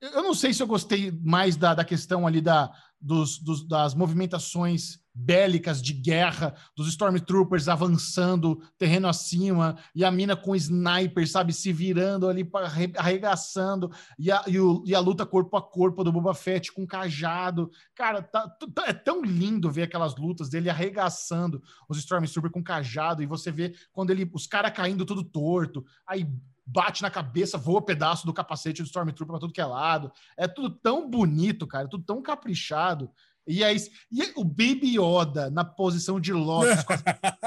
eu 0.00 0.22
não 0.22 0.34
sei 0.34 0.52
se 0.52 0.62
eu 0.62 0.66
gostei 0.66 1.10
mais 1.10 1.56
da, 1.56 1.74
da 1.74 1.84
questão 1.84 2.26
ali 2.26 2.40
da, 2.40 2.70
dos, 3.00 3.38
dos, 3.38 3.66
das 3.66 3.94
movimentações 3.94 4.98
bélicas 5.20 5.82
de 5.82 5.92
guerra, 5.92 6.54
dos 6.76 6.86
Stormtroopers 6.88 7.66
avançando 7.66 8.62
terreno 8.78 9.08
acima, 9.08 9.76
e 9.92 10.04
a 10.04 10.10
mina 10.10 10.36
com 10.36 10.54
sniper, 10.54 11.28
sabe, 11.28 11.52
se 11.52 11.72
virando 11.72 12.28
ali, 12.28 12.48
arregaçando, 12.96 13.90
e 14.16 14.30
a, 14.30 14.44
e, 14.46 14.60
o, 14.60 14.82
e 14.86 14.94
a 14.94 15.00
luta 15.00 15.26
corpo 15.26 15.56
a 15.56 15.62
corpo 15.62 16.04
do 16.04 16.12
Boba 16.12 16.34
Fett 16.34 16.72
com 16.72 16.86
cajado. 16.86 17.68
Cara, 17.96 18.22
tá, 18.22 18.56
é 18.86 18.92
tão 18.92 19.24
lindo 19.24 19.70
ver 19.70 19.82
aquelas 19.82 20.14
lutas 20.16 20.48
dele 20.48 20.70
arregaçando 20.70 21.60
os 21.88 21.98
Stormtroopers 21.98 22.52
com 22.52 22.62
cajado, 22.62 23.20
e 23.20 23.26
você 23.26 23.50
vê 23.50 23.74
quando 23.92 24.10
ele, 24.10 24.30
os 24.32 24.46
caras 24.46 24.72
caindo 24.72 25.04
tudo 25.04 25.24
torto, 25.24 25.84
aí 26.06 26.28
bate 26.64 27.02
na 27.02 27.10
cabeça, 27.10 27.56
voa 27.56 27.82
pedaço 27.82 28.26
do 28.26 28.32
capacete 28.32 28.82
do 28.82 28.86
Stormtrooper 28.86 29.32
para 29.32 29.40
tudo 29.40 29.52
que 29.52 29.60
é 29.60 29.64
lado. 29.64 30.12
É 30.36 30.46
tudo 30.46 30.70
tão 30.70 31.08
bonito, 31.10 31.66
cara, 31.66 31.88
tudo 31.88 32.04
tão 32.04 32.22
caprichado. 32.22 33.10
E 33.48 33.64
aí, 33.64 33.78
e 34.12 34.22
o 34.36 34.44
Baby 34.44 34.98
Yoda 34.98 35.48
na 35.48 35.64
posição 35.64 36.20
de 36.20 36.34
Lotus, 36.34 36.84
com 36.84 36.92
as, 36.92 37.02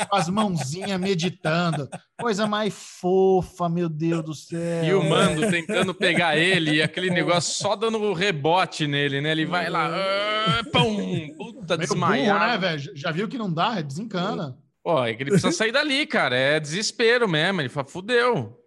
com 0.10 0.15
as 0.15 0.30
mãozinhas 0.30 0.99
meditando. 0.99 1.88
Coisa 2.19 2.48
mais 2.48 2.73
fofa, 2.73 3.69
meu 3.69 3.88
Deus 3.88 4.23
do 4.23 4.34
céu. 4.34 4.84
E 4.84 4.94
o 4.95 5.07
Mando 5.07 5.48
tentando 5.52 5.94
pegar 5.94 6.36
ele 6.36 6.78
e 6.78 6.82
aquele 6.82 7.11
negócio 7.11 7.53
só 7.53 7.76
dando 7.76 8.14
rebote 8.14 8.88
nele, 8.88 9.22
né? 9.22 9.32
Ele 9.32 9.45
vai 9.45 9.69
lá, 9.69 9.91
uh, 9.91 10.72
pum, 10.72 11.36
puta, 11.38 11.78
desmaiado. 11.78 12.40
né, 12.40 12.57
velho? 12.57 12.91
Já 12.95 13.11
viu 13.11 13.28
que 13.28 13.38
não 13.38 13.53
dá? 13.53 13.80
Desencana. 13.80 14.57
Pô, 14.84 15.03
é 15.06 15.14
que 15.14 15.22
ele 15.22 15.30
precisa 15.30 15.52
sair 15.52 15.72
dali, 15.72 16.07
cara. 16.07 16.36
É 16.36 16.60
desespero 16.60 17.30
mesmo. 17.30 17.61
Ele 17.61 17.69
fala, 17.69 17.88
fudeu. 17.88 18.60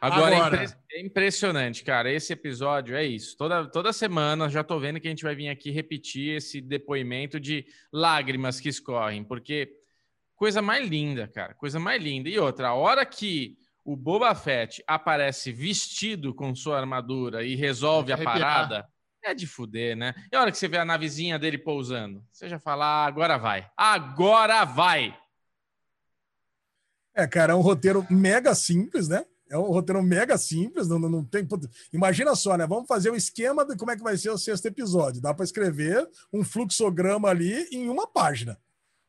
Agora, 0.00 0.34
é 0.34 0.38
Agora... 0.38 0.56
É, 0.56 0.64
impre 0.64 0.76
é, 0.92 1.00
impressionante, 1.00 1.84
cara. 1.84 2.10
Esse 2.10 2.32
episódio 2.32 2.96
é 2.96 3.04
isso. 3.04 3.36
Toda, 3.36 3.66
toda 3.66 3.92
semana 3.92 4.48
já 4.48 4.62
tô 4.62 4.78
vendo 4.78 5.00
que 5.00 5.08
a 5.08 5.10
gente 5.10 5.24
vai 5.24 5.34
vir 5.34 5.48
aqui 5.48 5.70
repetir 5.70 6.36
esse 6.36 6.60
depoimento 6.60 7.40
de 7.40 7.66
lágrimas 7.92 8.60
que 8.60 8.68
escorrem, 8.68 9.24
porque 9.24 9.72
coisa 10.34 10.60
mais 10.60 10.88
linda, 10.88 11.26
cara. 11.26 11.54
Coisa 11.54 11.80
mais 11.80 12.02
linda. 12.02 12.28
E 12.28 12.38
outra, 12.38 12.68
a 12.68 12.74
hora 12.74 13.04
que 13.06 13.56
o 13.84 13.96
Boba 13.96 14.34
Fett 14.34 14.82
aparece 14.86 15.52
vestido 15.52 16.34
com 16.34 16.54
sua 16.54 16.78
armadura 16.78 17.44
e 17.44 17.54
resolve 17.54 18.12
a 18.12 18.18
parada, 18.18 18.86
é 19.22 19.34
de 19.34 19.46
fuder, 19.46 19.96
né? 19.96 20.14
E 20.30 20.36
a 20.36 20.40
hora 20.40 20.52
que 20.52 20.58
você 20.58 20.68
vê 20.68 20.78
a 20.78 20.84
navezinha 20.84 21.38
dele 21.38 21.58
pousando, 21.58 22.24
você 22.30 22.48
já 22.48 22.58
fala, 22.58 22.84
ah, 22.84 23.06
agora 23.06 23.36
vai. 23.36 23.68
Agora 23.76 24.64
vai! 24.64 25.16
É, 27.14 27.26
cara, 27.26 27.52
é 27.52 27.56
um 27.56 27.60
roteiro 27.60 28.06
mega 28.10 28.54
simples, 28.54 29.08
né? 29.08 29.24
É 29.48 29.56
um 29.56 29.70
roteiro 29.70 30.02
mega 30.02 30.36
simples, 30.36 30.88
não, 30.88 30.98
não, 30.98 31.24
tem. 31.24 31.46
Imagina 31.92 32.34
só, 32.34 32.56
né? 32.56 32.66
Vamos 32.66 32.88
fazer 32.88 33.10
o 33.10 33.12
um 33.12 33.16
esquema 33.16 33.64
de 33.64 33.76
como 33.76 33.92
é 33.92 33.96
que 33.96 34.02
vai 34.02 34.16
ser 34.16 34.30
o 34.30 34.38
sexto 34.38 34.66
episódio. 34.66 35.20
Dá 35.20 35.32
para 35.32 35.44
escrever 35.44 36.08
um 36.32 36.42
fluxograma 36.42 37.28
ali 37.28 37.68
em 37.70 37.88
uma 37.88 38.06
página. 38.06 38.58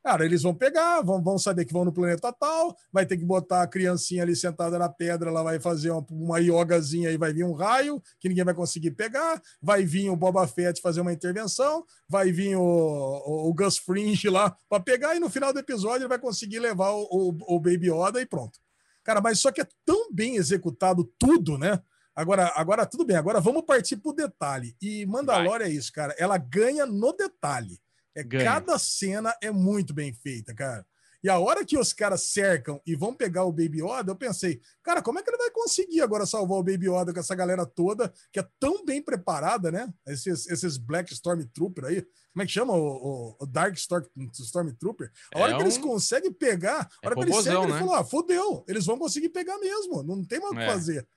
Cara, 0.07 0.23
eles 0.23 0.43
vão 0.43 0.55
pegar, 0.55 1.01
vão, 1.01 1.21
vão 1.21 1.37
saber 1.37 1.65
que 1.65 1.73
vão 1.73 1.83
no 1.83 1.91
planeta 1.91 2.31
tal, 2.31 2.73
vai 2.93 3.05
ter 3.05 3.17
que 3.17 3.25
botar 3.25 3.63
a 3.63 3.67
criancinha 3.67 4.23
ali 4.23 4.37
sentada 4.37 4.79
na 4.79 4.87
pedra, 4.87 5.29
ela 5.29 5.43
vai 5.43 5.59
fazer 5.59 5.91
uma, 5.91 6.05
uma 6.09 6.39
yogazinha 6.39 7.11
e 7.11 7.17
vai 7.17 7.33
vir 7.33 7.43
um 7.43 7.51
raio 7.51 8.01
que 8.17 8.29
ninguém 8.29 8.45
vai 8.45 8.53
conseguir 8.53 8.91
pegar, 8.91 9.41
vai 9.61 9.83
vir 9.83 10.09
o 10.09 10.15
Boba 10.15 10.47
Fett 10.47 10.79
fazer 10.81 11.01
uma 11.01 11.11
intervenção, 11.11 11.83
vai 12.07 12.31
vir 12.31 12.55
o, 12.55 12.61
o, 12.61 13.49
o 13.49 13.53
Gus 13.53 13.77
Fringe 13.77 14.29
lá 14.29 14.55
para 14.69 14.81
pegar 14.81 15.13
e 15.13 15.19
no 15.19 15.29
final 15.29 15.51
do 15.51 15.59
episódio 15.59 16.03
ele 16.03 16.07
vai 16.07 16.19
conseguir 16.19 16.59
levar 16.59 16.91
o, 16.91 17.03
o, 17.11 17.55
o 17.57 17.59
Baby 17.59 17.91
Yoda 17.91 18.21
e 18.21 18.25
pronto. 18.25 18.59
Cara, 19.07 19.21
mas 19.21 19.39
só 19.39 19.53
que 19.53 19.61
é 19.61 19.67
tão 19.85 20.11
bem 20.11 20.35
executado 20.35 21.05
tudo, 21.17 21.57
né? 21.57 21.81
Agora, 22.13 22.51
agora 22.57 22.85
tudo 22.85 23.05
bem, 23.05 23.15
agora 23.15 23.39
vamos 23.39 23.63
partir 23.63 23.95
para 23.95 24.09
o 24.09 24.13
detalhe. 24.13 24.75
E 24.81 25.05
Mandalorian 25.05 25.65
é 25.65 25.69
isso, 25.69 25.93
cara. 25.93 26.13
Ela 26.19 26.37
ganha 26.37 26.85
no 26.85 27.13
detalhe. 27.13 27.79
É, 28.13 28.21
cada 28.43 28.77
cena 28.77 29.33
é 29.41 29.49
muito 29.49 29.93
bem 29.93 30.11
feita, 30.11 30.53
cara. 30.53 30.85
E 31.23 31.29
a 31.29 31.39
hora 31.39 31.65
que 31.65 31.77
os 31.77 31.93
caras 31.93 32.23
cercam 32.23 32.79
e 32.85 32.95
vão 32.95 33.13
pegar 33.13 33.43
o 33.43 33.51
Baby 33.51 33.81
Yoda, 33.81 34.11
eu 34.11 34.15
pensei, 34.15 34.61
cara, 34.83 35.01
como 35.01 35.17
é 35.17 35.23
que 35.23 35.29
ele 35.29 35.37
vai 35.37 35.49
conseguir 35.49 36.01
agora 36.01 36.25
salvar 36.25 36.59
o 36.59 36.63
Baby 36.63 36.89
Yoda 36.89 37.11
com 37.13 37.19
essa 37.19 37.35
galera 37.35 37.65
toda 37.65 38.13
que 38.31 38.39
é 38.39 38.47
tão 38.59 38.85
bem 38.85 39.01
preparada, 39.01 39.71
né? 39.71 39.91
Esses, 40.07 40.47
esses 40.47 40.77
Black 40.77 41.11
Stormtrooper 41.13 41.85
aí. 41.85 42.01
Como 42.31 42.43
é 42.43 42.45
que 42.45 42.51
chama? 42.51 42.73
O, 42.73 42.85
o, 42.85 43.37
o 43.39 43.45
Dark 43.47 43.75
Stormtrooper. 43.75 45.11
A 45.33 45.39
hora 45.39 45.53
é 45.53 45.55
que 45.55 45.63
eles 45.63 45.77
conseguem 45.77 46.31
pegar, 46.31 46.87
a 47.03 47.07
hora 47.07 47.15
é 47.19 47.23
que 47.23 47.31
eles 47.31 47.43
cercam, 47.43 47.63
né? 47.63 47.69
ele 47.69 47.79
falou: 47.79 47.95
ah, 47.95 48.03
fodeu, 48.03 48.63
eles 48.67 48.85
vão 48.85 48.99
conseguir 48.99 49.29
pegar 49.29 49.57
mesmo, 49.57 50.03
não 50.03 50.23
tem 50.23 50.39
mais 50.39 50.51
o 50.51 50.55
que 50.55 50.61
é. 50.61 50.67
fazer. 50.67 51.07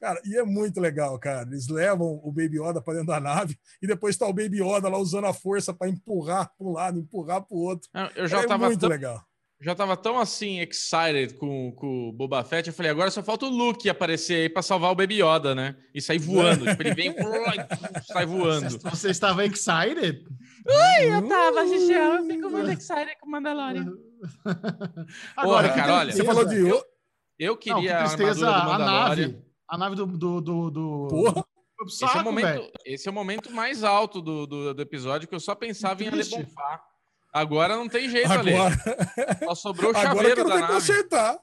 Cara, 0.00 0.18
e 0.24 0.34
é 0.38 0.42
muito 0.42 0.80
legal, 0.80 1.18
cara. 1.18 1.46
Eles 1.46 1.68
levam 1.68 2.18
o 2.24 2.32
Baby 2.32 2.58
Yoda 2.58 2.80
para 2.80 2.94
dentro 2.94 3.08
da 3.08 3.20
nave 3.20 3.58
e 3.82 3.86
depois 3.86 4.16
tá 4.16 4.26
o 4.26 4.32
Baby 4.32 4.62
Yoda 4.62 4.88
lá 4.88 4.96
usando 4.96 5.26
a 5.26 5.34
força 5.34 5.74
para 5.74 5.90
empurrar 5.90 6.50
para 6.56 6.66
um 6.66 6.72
lado, 6.72 6.98
empurrar 6.98 7.42
para 7.42 7.54
o 7.54 7.60
outro. 7.60 7.90
Eu 8.16 8.26
já 8.26 8.40
é 8.40 8.46
tava 8.46 8.64
muito 8.64 8.80
tão, 8.80 8.88
legal 8.88 9.22
já 9.60 9.74
tava 9.74 9.94
tão 9.94 10.18
assim, 10.18 10.60
excited 10.60 11.34
com, 11.34 11.70
com 11.72 12.08
o 12.08 12.12
Boba 12.12 12.42
Fett, 12.42 12.68
eu 12.68 12.74
falei, 12.74 12.90
agora 12.90 13.10
só 13.10 13.22
falta 13.22 13.44
o 13.44 13.50
Luke 13.50 13.90
aparecer 13.90 14.34
aí 14.34 14.48
pra 14.48 14.62
salvar 14.62 14.90
o 14.90 14.94
Baby 14.94 15.22
Yoda, 15.22 15.54
né? 15.54 15.76
E 15.94 16.00
sair 16.00 16.18
voando. 16.18 16.64
tipo, 16.64 16.82
ele 16.82 16.94
vem 16.94 17.10
e 17.10 17.14
sai 18.10 18.24
voando. 18.24 18.70
Você, 18.70 18.78
você 18.90 19.10
estava 19.10 19.44
excited? 19.44 20.24
Ui, 20.66 21.04
eu 21.04 21.28
tava, 21.28 21.66
Xixi, 21.66 21.92
eu 21.92 22.24
fico 22.26 22.48
muito 22.48 22.70
excited 22.70 23.16
com 23.20 23.26
o 23.26 23.30
Mandalorian. 23.30 23.92
agora, 25.36 25.68
Porra, 25.68 25.80
cara, 25.80 25.94
olha... 25.98 26.12
Você 26.12 26.24
falou 26.24 26.44
de... 26.46 26.56
Eu, 26.66 26.82
eu 27.38 27.56
queria 27.56 28.00
Não, 28.00 28.08
que 28.08 28.16
tristeza, 28.16 28.48
a, 28.48 28.76
a 28.76 28.78
nave. 28.78 29.42
A 29.68 29.76
nave 29.76 29.94
do... 29.94 30.06
do, 30.06 30.40
do, 30.40 30.70
do... 30.70 31.08
Porra! 31.10 31.44
Saco, 31.88 32.12
esse, 32.12 32.18
é 32.18 32.20
o 32.20 32.24
momento, 32.24 32.72
esse 32.84 33.08
é 33.08 33.10
o 33.10 33.14
momento 33.14 33.50
mais 33.50 33.82
alto 33.82 34.20
do, 34.20 34.46
do, 34.46 34.74
do 34.74 34.82
episódio 34.82 35.26
que 35.26 35.34
eu 35.34 35.40
só 35.40 35.54
pensava 35.54 36.02
em 36.02 36.08
Ale 36.08 36.24
Bonfá. 36.24 36.82
Agora 37.32 37.76
não 37.76 37.88
tem 37.88 38.08
jeito 38.08 38.30
Agora... 38.30 38.66
ali. 38.66 39.44
Só 39.44 39.54
sobrou 39.54 39.92
o 39.92 39.94
chaveiro 39.94 40.10
Agora 40.10 40.28
eu 40.28 40.36
quero 40.36 40.48
ver 40.48 40.66
consertar. 40.66 41.38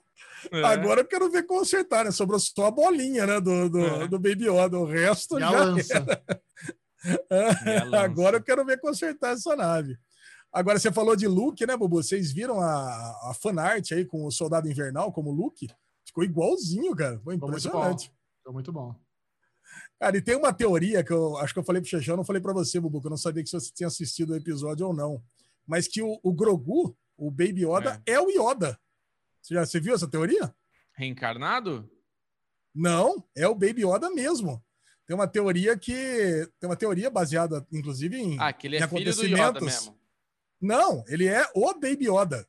É. 0.51 0.63
Agora 0.63 1.01
eu 1.01 1.05
quero 1.05 1.31
ver 1.31 1.43
consertar, 1.43 2.05
né? 2.05 2.11
Sobrou 2.11 2.39
só 2.39 2.65
a 2.65 2.71
bolinha, 2.71 3.25
né? 3.25 3.39
Do, 3.39 3.69
do, 3.69 3.79
é. 3.79 4.07
do 4.07 4.19
Baby 4.19 4.49
Yoda. 4.49 4.77
O 4.77 4.85
resto 4.85 5.37
e 5.37 5.39
já 5.39 5.49
lança. 5.63 6.05
Agora 8.01 8.37
eu 8.37 8.43
quero 8.43 8.65
ver 8.65 8.79
consertar 8.79 9.33
essa 9.33 9.55
nave. 9.55 9.97
Agora 10.51 10.79
você 10.79 10.91
falou 10.91 11.15
de 11.15 11.27
Luke, 11.27 11.65
né, 11.65 11.75
Bubu? 11.77 12.01
Vocês 12.01 12.31
viram 12.31 12.59
a, 12.59 13.29
a 13.29 13.33
fanart 13.33 13.91
aí 13.91 14.05
com 14.05 14.25
o 14.25 14.31
Soldado 14.31 14.69
Invernal 14.69 15.11
como 15.11 15.31
Luke? 15.31 15.67
Ficou 16.05 16.23
igualzinho, 16.23 16.95
cara. 16.95 17.19
Foi 17.23 17.35
impressionante. 17.35 18.11
Ficou 18.37 18.53
muito 18.53 18.71
bom. 18.71 18.95
Cara, 19.99 20.17
e 20.17 20.21
tem 20.21 20.35
uma 20.35 20.53
teoria 20.53 21.03
que 21.03 21.11
eu 21.11 21.37
acho 21.37 21.53
que 21.53 21.59
eu 21.59 21.63
falei 21.63 21.81
pro 21.81 21.89
Xexão, 21.89 22.15
não 22.15 22.23
falei 22.23 22.41
para 22.41 22.53
você, 22.53 22.79
Bubu, 22.79 23.01
que 23.01 23.07
eu 23.07 23.11
não 23.11 23.17
sabia 23.17 23.43
que 23.43 23.49
você 23.49 23.71
tinha 23.73 23.87
assistido 23.87 24.31
o 24.31 24.35
episódio 24.35 24.87
ou 24.87 24.93
não 24.93 25.21
mas 25.67 25.87
que 25.87 26.01
o, 26.01 26.19
o 26.23 26.33
Grogu, 26.33 26.97
o 27.17 27.29
Baby 27.29 27.65
Yoda, 27.65 28.01
é. 28.05 28.13
é, 28.13 28.21
o 28.21 28.29
Yoda. 28.29 28.79
Você 29.41 29.53
já 29.53 29.65
você 29.65 29.79
viu 29.79 29.93
essa 29.93 30.07
teoria? 30.07 30.53
Reencarnado? 30.93 31.89
Não, 32.73 33.23
é 33.35 33.47
o 33.47 33.55
Baby 33.55 33.85
Yoda 33.85 34.09
mesmo. 34.09 34.63
Tem 35.05 35.15
uma 35.15 35.27
teoria 35.27 35.77
que. 35.77 36.49
Tem 36.59 36.69
uma 36.69 36.75
teoria 36.75 37.09
baseada, 37.09 37.65
inclusive, 37.71 38.17
em, 38.17 38.37
ah, 38.39 38.51
que 38.51 38.67
ele 38.67 38.77
é 38.77 38.83
acontecimentos. 38.83 39.19
Filho 39.19 39.37
do 39.37 39.41
Yoda 39.41 39.61
mesmo. 39.61 39.97
Não, 40.61 41.03
ele 41.07 41.27
é 41.27 41.45
o 41.55 41.73
Baby 41.73 42.09
Yoda. 42.09 42.47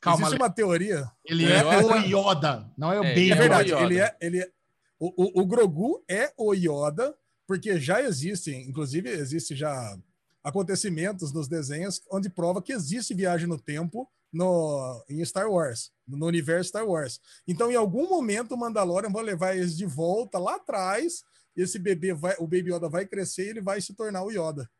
Calma, 0.00 0.26
Existe 0.26 0.40
uma 0.40 0.50
teoria. 0.50 1.10
Ele 1.24 1.44
é, 1.44 1.58
é 1.58 1.84
o 1.84 1.96
Yoda, 1.96 2.70
não 2.76 2.92
é 2.92 3.00
o 3.00 3.04
é, 3.04 3.08
Baby 3.08 3.26
Yoda. 3.26 3.34
É 3.34 3.38
verdade, 3.38 3.72
ele 3.72 3.98
é. 3.98 4.16
Ele 4.20 4.40
é 4.40 4.50
o, 4.98 5.40
o, 5.40 5.42
o 5.42 5.46
Grogu 5.46 6.02
é 6.08 6.32
o 6.38 6.54
Yoda, 6.54 7.14
porque 7.46 7.78
já 7.78 8.00
existem, 8.00 8.66
inclusive, 8.66 9.10
existe 9.10 9.54
já 9.54 9.98
acontecimentos 10.46 11.32
nos 11.32 11.48
desenhos 11.48 12.00
onde 12.08 12.30
prova 12.30 12.62
que 12.62 12.72
existe 12.72 13.12
viagem 13.12 13.48
no 13.48 13.58
tempo 13.58 14.08
no, 14.32 15.04
em 15.08 15.24
Star 15.24 15.50
Wars, 15.50 15.90
no 16.06 16.24
universo 16.24 16.68
Star 16.68 16.86
Wars. 16.86 17.20
Então, 17.48 17.70
em 17.70 17.74
algum 17.74 18.08
momento, 18.08 18.54
o 18.54 18.56
Mandalorian 18.56 19.10
vai 19.10 19.24
levar 19.24 19.56
eles 19.56 19.76
de 19.76 19.86
volta 19.86 20.38
lá 20.38 20.54
atrás. 20.54 21.24
Esse 21.56 21.80
bebê 21.80 22.14
vai, 22.14 22.36
o 22.38 22.46
Baby 22.46 22.72
Yoda 22.72 22.88
vai 22.88 23.04
crescer 23.06 23.46
e 23.46 23.50
ele 23.50 23.60
vai 23.60 23.80
se 23.80 23.92
tornar 23.94 24.22
o 24.22 24.30
Yoda. 24.30 24.70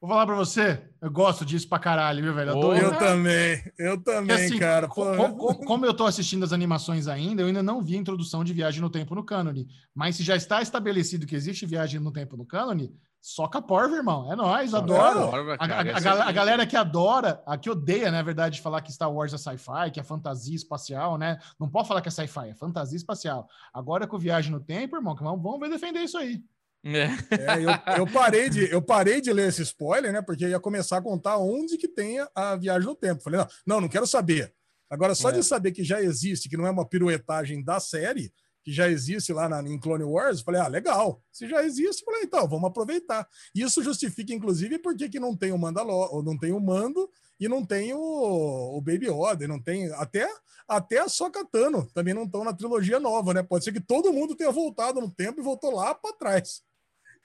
Vou 0.00 0.10
falar 0.10 0.26
pra 0.26 0.36
você, 0.36 0.82
eu 1.00 1.10
gosto 1.10 1.44
disso 1.44 1.66
pra 1.68 1.78
caralho, 1.78 2.22
viu, 2.22 2.34
velho? 2.34 2.50
Eu, 2.50 2.74
eu 2.74 2.98
também, 2.98 3.72
eu 3.78 4.00
também, 4.00 4.36
assim, 4.36 4.58
cara. 4.58 4.86
Como, 4.86 5.54
como, 5.64 5.86
eu 5.86 5.94
tô 5.94 6.04
assistindo 6.04 6.44
as 6.44 6.52
animações 6.52 7.08
ainda, 7.08 7.42
eu 7.42 7.46
ainda 7.46 7.62
não 7.62 7.82
vi 7.82 7.96
a 7.96 7.98
introdução 7.98 8.44
de 8.44 8.52
viagem 8.52 8.82
no 8.82 8.90
tempo 8.90 9.14
no 9.14 9.24
cânone. 9.24 9.66
Mas 9.94 10.16
se 10.16 10.22
já 10.22 10.36
está 10.36 10.60
estabelecido 10.60 11.26
que 11.26 11.34
existe 11.34 11.64
viagem 11.64 11.98
no 11.98 12.12
tempo 12.12 12.36
no 12.36 12.44
cânone, 12.44 12.94
Soca 13.26 13.62
porva, 13.62 13.96
irmão. 13.96 14.30
É 14.30 14.36
nóis, 14.36 14.74
adoro. 14.74 15.54
a, 15.58 15.64
a, 15.64 15.80
a, 15.80 16.28
a, 16.28 16.32
galera 16.32 16.66
que 16.66 16.76
adora, 16.76 17.42
a 17.46 17.56
que 17.56 17.70
odeia, 17.70 18.10
né, 18.10 18.22
verdade, 18.22 18.56
de 18.56 18.60
falar 18.60 18.82
que 18.82 18.92
Star 18.92 19.10
Wars 19.10 19.32
é 19.32 19.38
sci-fi, 19.38 19.90
que 19.90 19.98
é 19.98 20.02
fantasia 20.02 20.54
espacial, 20.54 21.16
né? 21.16 21.38
Não 21.58 21.66
pode 21.66 21.88
falar 21.88 22.02
que 22.02 22.08
é 22.08 22.10
sci-fi, 22.10 22.50
é 22.50 22.54
fantasia 22.54 22.98
espacial. 22.98 23.48
Agora 23.72 24.06
com 24.06 24.18
viagem 24.18 24.52
no 24.52 24.60
tempo, 24.60 24.94
irmão, 24.94 25.16
vamos 25.16 25.58
ver 25.58 25.70
defender 25.70 26.00
isso 26.00 26.18
aí. 26.18 26.44
É. 26.84 27.04
É, 27.30 27.62
eu, 27.62 27.96
eu, 28.00 28.06
parei 28.12 28.50
de, 28.50 28.70
eu 28.70 28.82
parei 28.82 29.22
de 29.22 29.32
ler 29.32 29.48
esse 29.48 29.62
spoiler, 29.62 30.12
né? 30.12 30.20
Porque 30.20 30.46
ia 30.46 30.60
começar 30.60 30.98
a 30.98 31.02
contar 31.02 31.38
onde 31.38 31.78
que 31.78 31.88
tem 31.88 32.18
a 32.34 32.56
viagem 32.56 32.86
no 32.86 32.94
tempo. 32.94 33.22
Falei, 33.22 33.40
não, 33.40 33.48
não, 33.66 33.80
não 33.80 33.88
quero 33.88 34.06
saber. 34.06 34.52
Agora, 34.90 35.14
só 35.14 35.30
é. 35.30 35.32
de 35.32 35.42
saber 35.42 35.72
que 35.72 35.82
já 35.82 35.98
existe, 36.02 36.46
que 36.46 36.58
não 36.58 36.66
é 36.66 36.70
uma 36.70 36.86
piruetagem 36.86 37.64
da 37.64 37.80
série, 37.80 38.30
que 38.64 38.72
já 38.72 38.88
existe 38.88 39.32
lá 39.32 39.48
na, 39.48 39.62
em 39.62 39.78
Clone 39.78 40.04
Wars, 40.04 40.40
falei, 40.40 40.60
ah, 40.60 40.68
legal. 40.68 41.22
Se 41.30 41.46
já 41.46 41.62
existe, 41.62 42.04
falei, 42.04 42.22
então, 42.22 42.48
vamos 42.48 42.68
aproveitar. 42.70 43.28
Isso 43.54 43.82
justifica, 43.82 44.32
inclusive, 44.32 44.78
por 44.78 44.96
que 44.96 45.20
não 45.20 45.36
tem 45.36 45.52
o 45.52 45.58
Mandalor, 45.58 46.22
não 46.24 46.38
tem 46.38 46.52
o 46.52 46.60
Mando 46.60 47.08
e 47.38 47.46
não 47.46 47.64
tem 47.64 47.92
o, 47.92 48.76
o 48.76 48.80
Baby 48.80 49.08
Yoda, 49.10 49.46
não 49.46 49.60
tem 49.60 49.92
até 49.92 50.26
até 50.66 50.98
a 50.98 51.08
Sokatano 51.08 51.86
também 51.92 52.14
não 52.14 52.24
estão 52.24 52.42
na 52.42 52.54
trilogia 52.54 52.98
nova, 52.98 53.34
né? 53.34 53.42
Pode 53.42 53.64
ser 53.64 53.72
que 53.72 53.80
todo 53.80 54.12
mundo 54.12 54.34
tenha 54.34 54.50
voltado 54.50 54.98
no 54.98 55.10
tempo 55.10 55.40
e 55.40 55.44
voltou 55.44 55.74
lá 55.74 55.94
para 55.94 56.16
trás. 56.16 56.62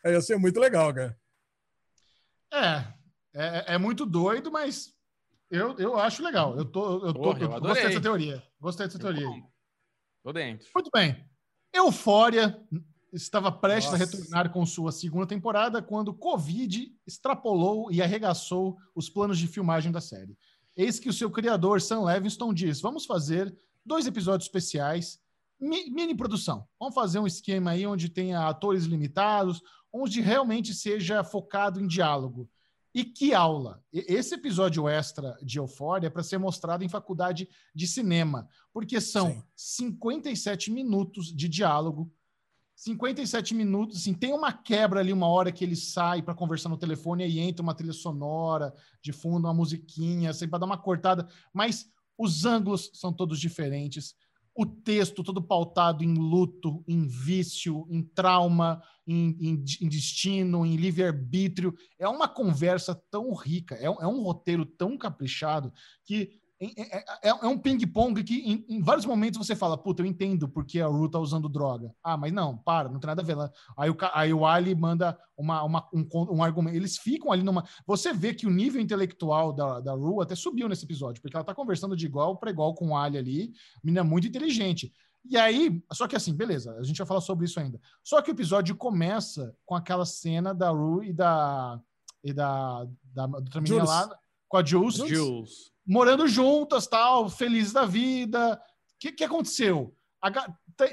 Aí 0.04 0.12
ia 0.12 0.22
ser 0.22 0.38
muito 0.38 0.60
legal, 0.60 0.94
cara. 0.94 1.18
É, 2.52 2.94
é, 3.34 3.76
é, 3.76 3.78
muito 3.78 4.06
doido, 4.06 4.52
mas 4.52 4.94
eu, 5.50 5.78
eu 5.78 5.98
acho 5.98 6.24
legal. 6.24 6.58
Eu 6.58 6.66
tô, 6.66 7.06
eu 7.06 7.14
tô, 7.14 7.22
Porra, 7.22 7.40
eu, 7.40 7.52
eu 7.52 7.62
gostei 7.62 7.88
dessa 7.88 8.02
teoria. 8.02 8.44
Gostei 8.60 8.86
dessa 8.88 9.00
teoria. 9.00 9.28
Tô 10.24 10.34
dentro. 10.34 10.68
Muito 10.76 10.90
bem. 10.94 11.29
Eufória 11.74 12.60
estava 13.12 13.52
prestes 13.52 13.92
Nossa. 13.92 14.04
a 14.04 14.08
retornar 14.08 14.52
com 14.52 14.66
sua 14.66 14.92
segunda 14.92 15.26
temporada 15.26 15.82
quando 15.82 16.14
Covid 16.14 16.94
extrapolou 17.06 17.92
e 17.92 18.02
arregaçou 18.02 18.78
os 18.96 19.10
planos 19.10 19.38
de 19.38 19.48
filmagem 19.48 19.92
da 19.92 20.02
série. 20.02 20.38
Eis 20.76 21.00
que 21.00 21.10
o 21.10 21.14
seu 21.14 21.30
criador, 21.30 21.82
Sam 21.82 22.02
Levinson, 22.04 22.54
diz: 22.54 22.80
vamos 22.82 23.06
fazer 23.06 23.56
dois 23.86 24.06
episódios 24.06 24.48
especiais, 24.48 25.20
mi 25.60 25.90
mini 25.90 26.16
produção. 26.16 26.68
Vamos 26.80 26.96
fazer 26.96 27.20
um 27.20 27.28
esquema 27.28 27.72
aí 27.72 27.86
onde 27.86 28.10
tenha 28.10 28.48
atores 28.48 28.86
limitados, 28.86 29.62
onde 29.92 30.22
realmente 30.22 30.74
seja 30.74 31.24
focado 31.24 31.82
em 31.82 31.88
diálogo. 31.88 32.50
E 32.94 33.04
que 33.04 33.34
aula! 33.34 33.84
Esse 33.94 34.36
episódio 34.36 34.90
extra 34.90 35.38
de 35.42 35.60
Eufória 35.60 36.08
é 36.08 36.10
para 36.10 36.24
ser 36.24 36.38
mostrado 36.38 36.84
em 36.84 36.90
faculdade 36.90 37.48
de 37.74 37.88
cinema, 37.88 38.48
porque 38.74 39.00
são 39.00 39.32
Sim. 39.32 39.44
57 39.56 40.72
minutos 40.72 41.28
de 41.34 41.48
diálogo 41.48 42.12
57 42.80 43.54
minutos, 43.54 43.98
assim, 43.98 44.14
tem 44.14 44.32
uma 44.32 44.54
quebra 44.54 45.02
ali, 45.02 45.12
uma 45.12 45.28
hora 45.28 45.52
que 45.52 45.66
ele 45.66 45.76
sai 45.76 46.22
para 46.22 46.34
conversar 46.34 46.70
no 46.70 46.78
telefone 46.78 47.28
e 47.28 47.38
entra 47.38 47.62
uma 47.62 47.76
trilha 47.76 47.92
sonora 47.92 48.74
de 49.02 49.12
fundo, 49.12 49.48
uma 49.48 49.54
musiquinha, 49.54 50.30
assim, 50.30 50.48
para 50.48 50.60
dar 50.60 50.66
uma 50.66 50.78
cortada, 50.78 51.28
mas 51.54 51.92
os 52.18 52.46
ângulos 52.46 52.90
são 52.94 53.12
todos 53.12 53.38
diferentes. 53.38 54.16
O 54.62 54.66
texto 54.66 55.24
todo 55.24 55.42
pautado 55.42 56.04
em 56.04 56.16
luto, 56.16 56.84
em 56.86 57.08
vício, 57.08 57.88
em 57.90 58.04
trauma, 58.04 58.84
em, 59.08 59.30
em, 59.40 59.64
em 59.80 59.88
destino, 59.88 60.66
em 60.66 60.76
livre-arbítrio. 60.76 61.74
É 61.98 62.10
uma 62.10 62.28
conversa 62.28 62.94
tão 63.10 63.34
rica, 63.34 63.76
é, 63.76 63.86
é 63.86 64.08
um 64.08 64.22
roteiro 64.22 64.66
tão 64.66 64.98
caprichado 64.98 65.72
que 66.04 66.42
é, 66.62 66.98
é, 66.98 67.06
é, 67.24 67.30
é, 67.30 67.48
um 67.48 67.58
ping-pong 67.58 68.22
que 68.22 68.40
em, 68.40 68.66
em, 68.68 68.82
vários 68.82 69.06
momentos 69.06 69.38
você 69.38 69.56
fala, 69.56 69.78
puta, 69.78 70.02
eu 70.02 70.06
entendo 70.06 70.50
porque 70.50 70.82
a 70.82 70.88
Ru 70.88 71.10
tá 71.10 71.18
usando 71.18 71.48
droga. 71.48 71.96
Ah, 72.04 72.18
mas 72.18 72.34
não, 72.34 72.58
para, 72.58 72.90
não 72.90 73.00
tem 73.00 73.08
nada 73.08 73.22
a 73.22 73.26
ver. 73.26 73.38
Aí 73.78 73.90
o, 73.90 73.98
aí 74.14 74.34
o 74.34 74.46
Ali 74.46 74.76
manda 74.76 75.18
uma, 75.38 75.64
uma, 75.64 75.90
um, 75.94 76.08
um 76.14 76.44
argumento. 76.44 76.76
Eles 76.76 76.98
ficam 76.98 77.32
ali 77.32 77.44
numa. 77.44 77.64
Você 77.88 78.12
vê 78.12 78.34
que 78.34 78.46
o 78.46 78.50
nível 78.50 78.82
intelectual 78.82 79.54
da, 79.54 79.80
da 79.80 79.94
Ru 79.94 80.22
até 80.22 80.36
subiu 80.36 80.68
nesse 80.68 80.84
episódio, 80.84 81.22
porque 81.22 81.36
ela 81.36 81.46
tá 81.46 81.56
conversando 81.56 81.96
de 81.96 82.06
igual 82.06 82.38
para 82.38 82.52
igual 82.52 82.74
com 82.74 82.90
o 82.90 82.98
Ali 82.98 83.18
ali, 83.18 83.54
menina 83.82 84.04
muito 84.04 84.28
inteligente. 84.28 84.92
E 85.30 85.38
aí, 85.38 85.82
só 85.94 86.08
que 86.08 86.16
assim, 86.16 86.34
beleza, 86.34 86.76
a 86.78 86.84
gente 86.84 86.98
vai 86.98 87.08
falar 87.08 87.22
sobre 87.22 87.46
isso 87.46 87.60
ainda. 87.60 87.80
Só 88.04 88.22
que 88.22 88.32
o 88.32 88.34
episódio 88.34 88.76
começa 88.76 89.56
com 89.66 89.76
aquela 89.76 90.06
cena 90.06 90.54
da 90.54 90.72
Ru 90.72 91.06
e 91.06 91.14
da. 91.14 91.80
e 92.22 92.34
da. 92.34 92.86
da, 93.14 93.28
da 93.28 93.38
outra 93.38 93.62
menina 93.62 93.86
lá, 93.86 94.10
com 94.50 94.58
a 94.58 94.66
Jules. 94.66 94.96
Jules 94.98 95.79
morando 95.90 96.28
juntas, 96.28 96.86
tal, 96.86 97.28
felizes 97.28 97.74
da 97.74 97.86
vida. 97.86 98.54
O 98.54 99.00
que, 99.00 99.12
que 99.12 99.24
aconteceu? 99.24 99.92
A, 100.22 100.32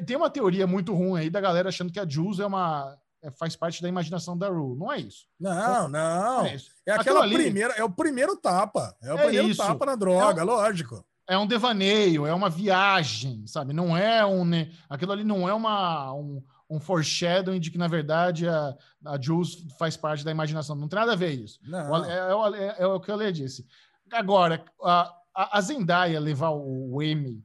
tem 0.06 0.16
uma 0.16 0.30
teoria 0.30 0.66
muito 0.66 0.94
ruim 0.94 1.20
aí 1.20 1.30
da 1.30 1.40
galera 1.40 1.68
achando 1.68 1.92
que 1.92 2.00
a 2.00 2.08
Jules 2.08 2.40
é 2.40 2.46
uma 2.46 2.96
é, 3.22 3.30
faz 3.30 3.54
parte 3.54 3.82
da 3.82 3.88
imaginação 3.88 4.38
da 4.38 4.48
Rue. 4.48 4.78
Não 4.78 4.90
é 4.90 4.98
isso. 4.98 5.26
Não, 5.38 5.88
não. 5.88 6.46
É, 6.46 6.56
é 6.86 6.92
aquela 6.92 7.20
ali, 7.20 7.34
primeira, 7.34 7.74
é 7.74 7.84
o 7.84 7.90
primeiro 7.90 8.36
tapa. 8.36 8.96
É 9.02 9.12
o 9.12 9.18
é 9.18 9.22
primeiro 9.24 9.48
isso. 9.48 9.62
tapa 9.62 9.84
na 9.84 9.96
droga, 9.96 10.40
é 10.40 10.44
um, 10.44 10.46
lógico. 10.46 11.04
É 11.28 11.38
um 11.38 11.46
devaneio, 11.46 12.24
é 12.26 12.32
uma 12.32 12.48
viagem, 12.48 13.46
sabe? 13.46 13.74
Não 13.74 13.96
é 13.96 14.24
um. 14.24 14.44
Né, 14.44 14.70
aquilo 14.88 15.12
ali 15.12 15.24
não 15.24 15.48
é 15.48 15.52
uma. 15.52 16.12
Um, 16.14 16.42
um 16.68 16.80
foreshadowing 16.80 17.60
de 17.60 17.70
que, 17.70 17.78
na 17.78 17.86
verdade, 17.86 18.48
a, 18.48 18.76
a 19.04 19.20
Jules 19.20 19.64
faz 19.78 19.96
parte 19.96 20.24
da 20.24 20.32
imaginação. 20.32 20.74
Não 20.74 20.88
tem 20.88 20.98
nada 20.98 21.12
a 21.12 21.16
ver 21.16 21.30
isso. 21.30 21.60
Não. 21.62 22.04
É, 22.04 22.12
é, 22.12 22.64
é, 22.64 22.74
é 22.78 22.86
o 22.86 23.00
que 23.00 23.10
eu 23.10 23.16
lhe 23.16 23.30
disse. 23.30 23.66
Agora, 24.12 24.64
a, 24.82 25.58
a 25.58 25.60
Zendaya 25.60 26.20
levar 26.20 26.50
o 26.50 27.02
M 27.02 27.44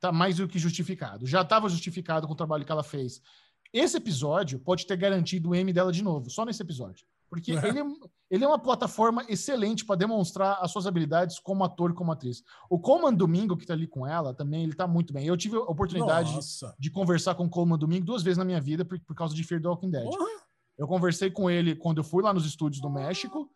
tá 0.00 0.12
mais 0.12 0.36
do 0.36 0.48
que 0.48 0.58
justificado. 0.58 1.26
Já 1.26 1.42
estava 1.42 1.68
justificado 1.68 2.26
com 2.26 2.32
o 2.32 2.36
trabalho 2.36 2.64
que 2.64 2.72
ela 2.72 2.82
fez. 2.82 3.20
Esse 3.72 3.96
episódio 3.96 4.58
pode 4.58 4.86
ter 4.86 4.96
garantido 4.96 5.50
o 5.50 5.54
M 5.54 5.72
dela 5.72 5.92
de 5.92 6.02
novo, 6.02 6.30
só 6.30 6.44
nesse 6.44 6.62
episódio. 6.62 7.06
Porque 7.28 7.52
é. 7.52 7.68
ele, 7.68 7.80
ele 8.30 8.44
é 8.44 8.48
uma 8.48 8.58
plataforma 8.58 9.24
excelente 9.28 9.84
para 9.84 9.96
demonstrar 9.96 10.58
as 10.62 10.70
suas 10.70 10.86
habilidades 10.86 11.38
como 11.38 11.62
ator 11.62 11.90
e 11.90 11.94
como 11.94 12.10
atriz. 12.10 12.42
O 12.70 12.78
Coleman 12.78 13.14
Domingo, 13.14 13.56
que 13.56 13.64
está 13.64 13.74
ali 13.74 13.86
com 13.86 14.06
ela, 14.06 14.32
também 14.32 14.62
ele 14.62 14.72
está 14.72 14.86
muito 14.86 15.12
bem. 15.12 15.26
Eu 15.26 15.36
tive 15.36 15.56
a 15.56 15.60
oportunidade 15.60 16.32
de, 16.32 16.72
de, 16.78 16.90
conversar 16.90 17.34
com 17.34 17.44
o 17.44 17.50
Coleman 17.50 17.78
Domingo 17.78 18.06
duas 18.06 18.22
vezes 18.22 18.38
na 18.38 18.44
minha 18.44 18.60
vida 18.60 18.84
por, 18.84 18.98
por 19.00 19.14
causa 19.14 19.34
de 19.34 19.44
Fear 19.44 19.60
the 19.60 19.68
Walking 19.68 19.90
Dead. 19.90 20.06
Uhum. 20.06 20.38
Eu 20.78 20.86
conversei 20.86 21.30
com 21.30 21.50
ele 21.50 21.74
quando 21.74 21.98
eu 21.98 22.04
fui 22.04 22.22
lá 22.22 22.32
nos 22.32 22.46
estúdios 22.46 22.80
do 22.80 22.88
México 22.88 23.50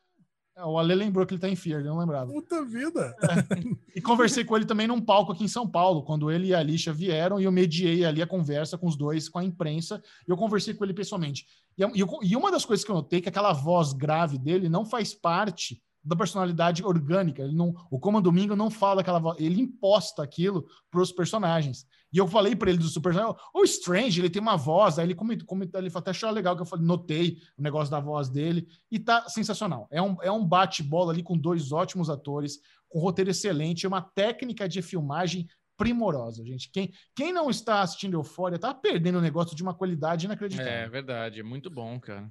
é, 0.57 0.65
o 0.65 0.79
Ale 0.79 0.95
lembrou 0.95 1.27
que 1.27 1.33
ele 1.33 1.41
tá 1.41 1.49
em 1.49 1.57
Fear, 1.57 1.81
ele 1.81 1.89
não 1.89 1.99
lembrava. 1.99 2.31
Puta 2.31 2.65
vida! 2.65 3.15
É. 3.23 3.97
E 3.97 4.01
conversei 4.01 4.45
com 4.45 4.57
ele 4.57 4.66
também 4.66 4.87
num 4.87 5.01
palco 5.01 5.33
aqui 5.33 5.45
em 5.45 5.49
São 5.49 5.69
Paulo, 5.69 6.03
quando 6.03 6.31
ele 6.31 6.49
e 6.49 6.55
a 6.55 6.59
Alicia 6.59 6.93
vieram 6.93 7.41
e 7.41 7.45
eu 7.45 7.53
mediei 7.53 8.05
ali 8.05 8.20
a 8.20 8.27
conversa 8.27 8.77
com 8.77 8.87
os 8.87 8.97
dois, 8.97 9.29
com 9.29 9.39
a 9.39 9.45
imprensa, 9.45 10.03
e 10.27 10.31
eu 10.31 10.37
conversei 10.37 10.74
com 10.74 10.85
ele 10.85 10.95
pessoalmente. 10.95 11.47
E, 11.79 11.83
e 12.23 12.37
uma 12.37 12.51
das 12.51 12.65
coisas 12.65 12.85
que 12.85 12.91
eu 12.91 12.97
notei 12.97 13.19
é 13.19 13.23
que 13.23 13.29
aquela 13.29 13.53
voz 13.53 13.93
grave 13.93 14.39
dele 14.39 14.69
não 14.69 14.85
faz 14.85 15.15
parte 15.15 15.83
da 16.05 16.16
personalidade 16.16 16.85
orgânica. 16.85 17.43
Ele 17.43 17.55
não, 17.55 17.74
o 17.91 17.99
Coma 17.99 18.20
Domingo 18.20 18.57
não 18.57 18.70
fala 18.70 19.01
aquela 19.01 19.19
voz, 19.19 19.39
ele 19.41 19.61
imposta 19.61 20.23
aquilo 20.23 20.66
para 20.91 21.01
os 21.01 21.12
personagens. 21.12 21.87
E 22.12 22.18
eu 22.18 22.28
falei 22.28 22.55
para 22.55 22.70
ele 22.70 22.78
do 22.78 22.89
Super 22.89 23.14
o 23.55 23.64
Strange, 23.64 24.20
ele 24.20 24.28
tem 24.28 24.43
uma 24.43 24.56
voz, 24.56 24.98
aí 24.98 25.06
ele 25.06 25.14
comentou, 25.14 25.47
comentou 25.47 25.80
ele 25.80 25.90
até 25.94 26.10
achou 26.10 26.30
legal 26.30 26.55
que 26.55 26.62
eu 26.62 26.66
falei, 26.66 26.84
notei 26.84 27.39
o 27.56 27.62
negócio 27.62 27.90
da 27.90 28.01
voz 28.01 28.28
dele 28.28 28.68
e 28.90 28.98
tá 28.98 29.28
sensacional. 29.28 29.89
É 29.90 30.02
um, 30.02 30.16
é 30.22 30.30
um 30.30 30.44
bate-bola 30.44 31.12
ali 31.12 31.22
com 31.22 31.39
dois 31.39 31.72
ótimos 31.72 32.10
atores, 32.10 32.59
com 32.89 32.98
roteiro 32.98 33.30
excelente, 33.30 33.86
uma 33.86 34.02
técnica 34.02 34.68
de 34.68 34.82
filmagem 34.82 35.48
primorosa, 35.76 36.44
gente. 36.44 36.70
Quem, 36.70 36.93
quem 37.14 37.32
não 37.32 37.51
está 37.51 37.80
assistindo 37.80 38.14
Eufória 38.14 38.59
tá 38.59 38.74
perdendo 38.74 39.18
o 39.18 39.22
negócio 39.22 39.56
de 39.56 39.62
uma 39.62 39.74
qualidade 39.74 40.26
inacreditável. 40.26 40.70
É 40.70 40.89
verdade, 40.89 41.40
é 41.40 41.43
muito 41.43 41.70
bom, 41.70 41.98
cara. 41.98 42.30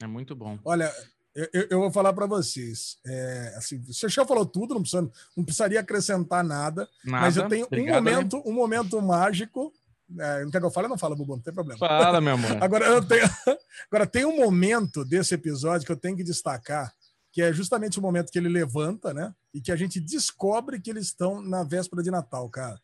É 0.00 0.06
muito 0.06 0.34
bom. 0.34 0.58
Olha, 0.64 0.92
eu, 1.34 1.66
eu, 1.70 1.80
vou 1.80 1.90
falar 1.90 2.12
para 2.12 2.26
vocês. 2.26 2.98
É, 3.06 3.54
assim, 3.56 3.82
você 3.82 4.08
já 4.08 4.24
falou 4.24 4.44
tudo, 4.44 4.74
não, 4.74 4.82
precisa, 4.82 5.10
não 5.36 5.44
precisaria 5.44 5.80
acrescentar 5.80 6.44
nada, 6.44 6.88
nada. 7.04 7.22
mas 7.22 7.36
eu 7.36 7.48
tenho 7.48 7.66
Obrigado, 7.66 8.00
um 8.00 8.04
momento, 8.04 8.42
um 8.46 8.52
momento 8.52 9.02
mágico. 9.02 9.72
É, 10.18 10.44
não 10.44 10.50
quer 10.50 10.60
que 10.60 10.66
eu 10.66 10.70
fale? 10.70 10.88
Não 10.88 10.98
fala, 10.98 11.16
Bubu, 11.16 11.36
não 11.36 11.42
tem 11.42 11.54
problema. 11.54 11.78
Fala, 11.78 12.20
meu 12.20 12.34
amor. 12.34 12.50
Agora, 12.62 12.86
eu 12.86 13.02
tenho, 13.02 13.24
agora, 13.90 14.06
tem 14.06 14.26
um 14.26 14.36
momento 14.36 15.04
desse 15.04 15.34
episódio 15.34 15.86
que 15.86 15.92
eu 15.92 15.96
tenho 15.96 16.16
que 16.16 16.22
destacar, 16.24 16.92
que 17.32 17.40
é 17.40 17.50
justamente 17.50 17.98
o 17.98 18.02
momento 18.02 18.30
que 18.30 18.38
ele 18.38 18.48
levanta, 18.48 19.14
né? 19.14 19.34
E 19.54 19.60
que 19.60 19.72
a 19.72 19.76
gente 19.76 19.98
descobre 20.00 20.80
que 20.80 20.90
eles 20.90 21.06
estão 21.06 21.40
na 21.40 21.64
véspera 21.64 22.02
de 22.02 22.10
Natal, 22.10 22.46
cara. 22.50 22.78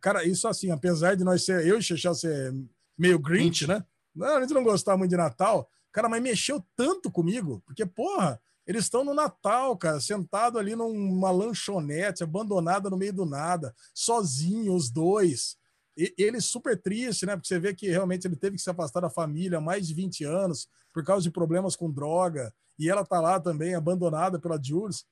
Cara, 0.00 0.24
isso 0.24 0.48
assim, 0.48 0.70
apesar 0.70 1.14
de 1.14 1.24
nós 1.24 1.44
ser, 1.44 1.66
eu 1.66 1.78
e 1.78 1.82
Xexel 1.82 2.14
ser 2.14 2.54
meio 2.96 3.18
Grinch, 3.18 3.66
né? 3.66 3.84
Não, 4.14 4.36
a 4.36 4.40
gente 4.40 4.54
não 4.54 4.64
gostar 4.64 4.96
muito 4.96 5.10
de 5.10 5.16
Natal, 5.16 5.68
Cara, 5.96 6.10
mas 6.10 6.22
mexeu 6.22 6.62
tanto 6.76 7.10
comigo, 7.10 7.62
porque, 7.64 7.86
porra, 7.86 8.38
eles 8.66 8.84
estão 8.84 9.02
no 9.02 9.14
Natal, 9.14 9.74
cara, 9.78 9.98
sentado 9.98 10.58
ali 10.58 10.76
numa 10.76 11.30
lanchonete, 11.30 12.22
abandonada 12.22 12.90
no 12.90 12.98
meio 12.98 13.14
do 13.14 13.24
nada, 13.24 13.74
sozinho, 13.94 14.74
os 14.74 14.90
dois. 14.90 15.56
E, 15.96 16.14
ele 16.18 16.38
super 16.38 16.78
triste, 16.78 17.24
né? 17.24 17.34
Porque 17.34 17.48
você 17.48 17.58
vê 17.58 17.74
que 17.74 17.88
realmente 17.88 18.26
ele 18.26 18.36
teve 18.36 18.56
que 18.56 18.62
se 18.62 18.68
afastar 18.68 19.00
da 19.00 19.08
família 19.08 19.56
há 19.56 19.60
mais 19.60 19.88
de 19.88 19.94
20 19.94 20.22
anos 20.24 20.68
por 20.92 21.02
causa 21.02 21.22
de 21.22 21.30
problemas 21.30 21.74
com 21.74 21.90
droga. 21.90 22.52
E 22.78 22.90
ela 22.90 23.02
tá 23.02 23.18
lá 23.18 23.40
também, 23.40 23.74
abandonada 23.74 24.38
pela 24.38 24.62
Jules. 24.62 25.06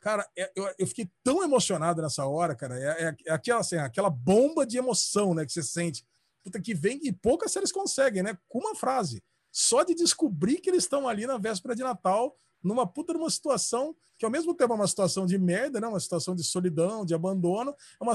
Cara, 0.00 0.26
é, 0.34 0.50
eu, 0.56 0.74
eu 0.78 0.86
fiquei 0.86 1.10
tão 1.22 1.44
emocionado 1.44 2.00
nessa 2.00 2.24
hora, 2.24 2.54
cara. 2.54 2.78
É, 2.78 3.08
é, 3.08 3.16
é 3.26 3.32
aquela, 3.34 3.60
assim, 3.60 3.76
aquela 3.76 4.08
bomba 4.08 4.64
de 4.64 4.78
emoção, 4.78 5.34
né? 5.34 5.44
Que 5.44 5.52
você 5.52 5.62
sente. 5.62 6.02
Puta, 6.42 6.58
que 6.58 6.72
vem 6.72 6.98
e 7.02 7.12
poucas 7.12 7.52
séries 7.52 7.70
conseguem, 7.70 8.22
né? 8.22 8.38
Com 8.48 8.60
uma 8.60 8.74
frase 8.74 9.22
só 9.52 9.82
de 9.82 9.94
descobrir 9.94 10.60
que 10.60 10.70
eles 10.70 10.84
estão 10.84 11.08
ali 11.08 11.26
na 11.26 11.38
véspera 11.38 11.74
de 11.74 11.82
Natal, 11.82 12.36
numa 12.62 12.86
puta 12.86 13.12
numa 13.12 13.30
situação 13.30 13.94
que 14.20 14.24
ao 14.26 14.30
mesmo 14.30 14.54
tempo 14.54 14.74
é 14.74 14.76
uma 14.76 14.86
situação 14.86 15.24
de 15.24 15.38
merda, 15.38 15.80
né? 15.80 15.86
uma 15.86 15.98
situação 15.98 16.36
de 16.36 16.44
solidão, 16.44 17.06
de 17.06 17.14
abandono, 17.14 17.74
é 17.98 18.04
uma, 18.04 18.12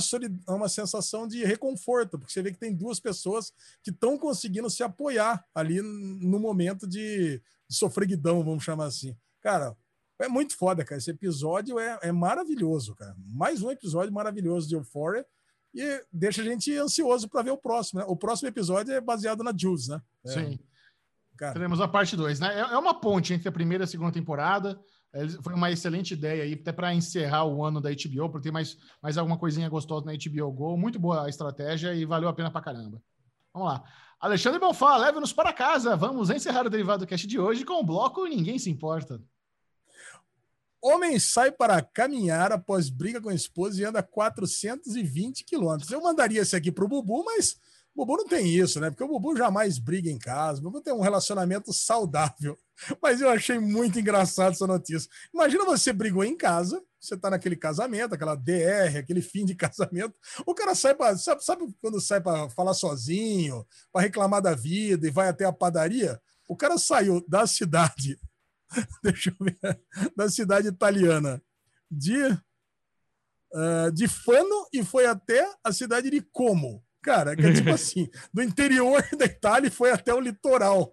é 0.48 0.52
uma 0.52 0.70
sensação 0.70 1.28
de 1.28 1.44
reconforto, 1.44 2.20
porque 2.20 2.32
você 2.32 2.44
vê 2.44 2.52
que 2.52 2.60
tem 2.60 2.76
duas 2.76 3.00
pessoas 3.00 3.52
que 3.82 3.90
estão 3.90 4.16
conseguindo 4.16 4.70
se 4.70 4.84
apoiar 4.84 5.44
ali 5.54 5.82
no 5.82 6.40
momento 6.40 6.88
de, 6.88 7.42
de 7.68 7.76
sofreguidão, 7.76 8.44
vamos 8.44 8.64
chamar 8.64 8.86
assim. 8.86 9.18
Cara, 9.42 9.76
é 10.20 10.28
muito 10.28 10.56
foda, 10.56 10.86
cara. 10.86 11.00
Esse 11.00 11.10
episódio 11.10 11.80
é, 11.80 11.98
é 12.04 12.12
maravilhoso, 12.12 12.94
cara. 12.94 13.16
Mais 13.18 13.64
um 13.64 13.72
episódio 13.72 14.14
maravilhoso 14.14 14.68
de 14.68 14.76
Euphoria. 14.76 15.26
e 15.74 16.06
deixa 16.14 16.44
a 16.44 16.46
gente 16.46 16.72
ansioso 16.78 17.28
para 17.28 17.42
ver 17.42 17.52
o 17.52 17.58
próximo. 17.58 18.00
Né? 18.00 18.06
O 18.08 18.16
próximo 18.16 18.48
episódio 18.48 18.94
é 18.94 19.02
baseado 19.02 19.44
na 19.44 19.52
Jules, 19.58 19.88
né? 19.88 20.00
É. 20.24 20.30
Sim. 20.30 20.60
Cara. 21.38 21.54
Teremos 21.54 21.82
a 21.82 21.88
parte 21.88 22.16
2, 22.16 22.40
né? 22.40 22.54
É, 22.54 22.60
é 22.60 22.78
uma 22.78 22.94
ponte 22.94 23.34
entre 23.34 23.48
a 23.48 23.52
primeira 23.52 23.84
e 23.84 23.86
a 23.86 23.88
segunda 23.88 24.12
temporada. 24.12 24.80
Foi 25.42 25.54
uma 25.54 25.72
excelente 25.72 26.14
ideia 26.14 26.44
aí, 26.44 26.54
até 26.54 26.74
para 26.74 26.94
encerrar 26.94 27.46
o 27.46 27.64
ano 27.64 27.80
da 27.80 27.90
HBO, 27.90 28.30
porque 28.30 28.44
tem 28.44 28.52
mais, 28.52 28.78
mais 29.02 29.18
alguma 29.18 29.38
coisinha 29.38 29.70
gostosa 29.70 30.06
na 30.06 30.12
HBO 30.12 30.52
Go. 30.52 30.78
Muito 30.78 31.00
boa 31.00 31.26
a 31.26 31.30
estratégia 31.30 31.94
e 31.94 32.04
valeu 32.06 32.28
a 32.28 32.34
pena 32.34 32.52
pra 32.52 32.62
caramba. 32.62 33.02
Vamos 33.54 33.70
lá. 33.70 33.84
Alexandre 34.20 34.60
Bonfá, 34.60 34.98
leve-nos 34.98 35.32
para 35.32 35.54
casa. 35.54 35.96
Vamos 35.96 36.30
encerrar 36.30 36.66
o 36.66 36.70
Derivado 36.70 37.08
Cast 37.08 37.26
de 37.28 37.40
hoje 37.40 37.64
com 37.64 37.80
o 37.80 37.86
bloco 37.86 38.26
Ninguém 38.26 38.60
Se 38.60 38.70
Importa. 38.70 39.22
Homem 40.82 41.18
sai 41.18 41.52
para 41.52 41.82
caminhar 41.82 42.52
após 42.52 42.90
briga 42.90 43.22
com 43.22 43.30
a 43.30 43.34
esposa 43.34 43.82
e 43.82 43.86
anda 43.86 44.04
420 44.04 45.44
quilômetros. 45.44 45.90
Eu 45.92 46.02
mandaria 46.02 46.42
esse 46.42 46.56
aqui 46.56 46.72
para 46.72 46.86
o 46.86 46.88
Bubu, 46.88 47.24
mas 47.24 47.58
o 47.96 48.06
Bubu 48.06 48.18
não 48.18 48.28
tem 48.28 48.46
isso, 48.48 48.80
né? 48.82 48.90
Porque 48.90 49.04
o 49.04 49.08
Bubu 49.08 49.38
jamais 49.38 49.80
briga 49.80 50.10
em 50.10 50.20
casa. 50.20 50.60
O 50.60 50.64
Bubu 50.64 50.82
tem 50.82 50.94
um 50.94 51.00
relacionamento 51.00 51.72
saudável. 51.72 52.60
Mas 53.02 53.22
eu 53.22 53.30
achei 53.30 53.58
muito 53.58 53.98
engraçado 53.98 54.52
essa 54.52 54.68
notícia. 54.68 55.10
Imagina 55.34 55.64
você 55.64 55.94
brigou 55.94 56.24
em 56.24 56.36
casa, 56.36 56.84
você 57.00 57.16
tá 57.16 57.30
naquele 57.30 57.56
casamento, 57.56 58.14
aquela 58.14 58.36
DR, 58.36 58.98
aquele 59.00 59.22
fim 59.22 59.46
de 59.46 59.56
casamento. 59.56 60.14
O 60.46 60.54
cara 60.54 60.76
sai 60.76 60.94
para. 60.94 61.18
Sabe, 61.18 61.44
sabe, 61.46 61.74
quando 61.82 62.02
sai 62.02 62.20
para 62.20 62.50
falar 62.50 62.74
sozinho, 62.74 63.66
para 63.94 64.02
reclamar 64.02 64.42
da 64.42 64.54
vida 64.54 65.08
e 65.08 65.12
vai 65.12 65.30
até 65.30 65.46
a 65.46 65.54
padaria? 65.54 66.20
O 66.50 66.56
cara 66.56 66.78
saiu 66.78 67.24
da 67.28 67.48
cidade, 67.48 68.20
deixa 69.02 69.30
eu 69.30 69.36
ver, 69.40 69.82
da 70.16 70.30
cidade 70.30 70.68
italiana 70.68 71.42
de, 71.90 72.24
uh, 73.54 73.92
de 73.94 74.08
Fano 74.08 74.68
e 74.72 74.84
foi 74.84 75.06
até 75.06 75.50
a 75.64 75.72
cidade 75.72 76.10
de 76.10 76.22
Como. 76.22 76.84
Cara, 77.06 77.36
que 77.36 77.46
é 77.46 77.54
tipo 77.54 77.70
assim, 77.70 78.10
do 78.34 78.42
interior 78.42 79.04
da 79.16 79.26
Itália 79.26 79.70
foi 79.70 79.92
até 79.92 80.12
o 80.12 80.20
litoral. 80.20 80.92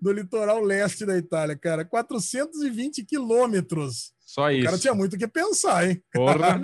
Do 0.00 0.12
litoral 0.12 0.60
leste 0.60 1.06
da 1.06 1.16
Itália, 1.16 1.56
cara. 1.56 1.86
420 1.86 3.02
quilômetros. 3.04 4.12
Só 4.26 4.50
isso. 4.50 4.60
O 4.60 4.64
cara 4.64 4.78
tinha 4.78 4.94
muito 4.94 5.14
o 5.14 5.18
que 5.18 5.26
pensar, 5.26 5.88
hein? 5.88 6.02
Porra. 6.12 6.58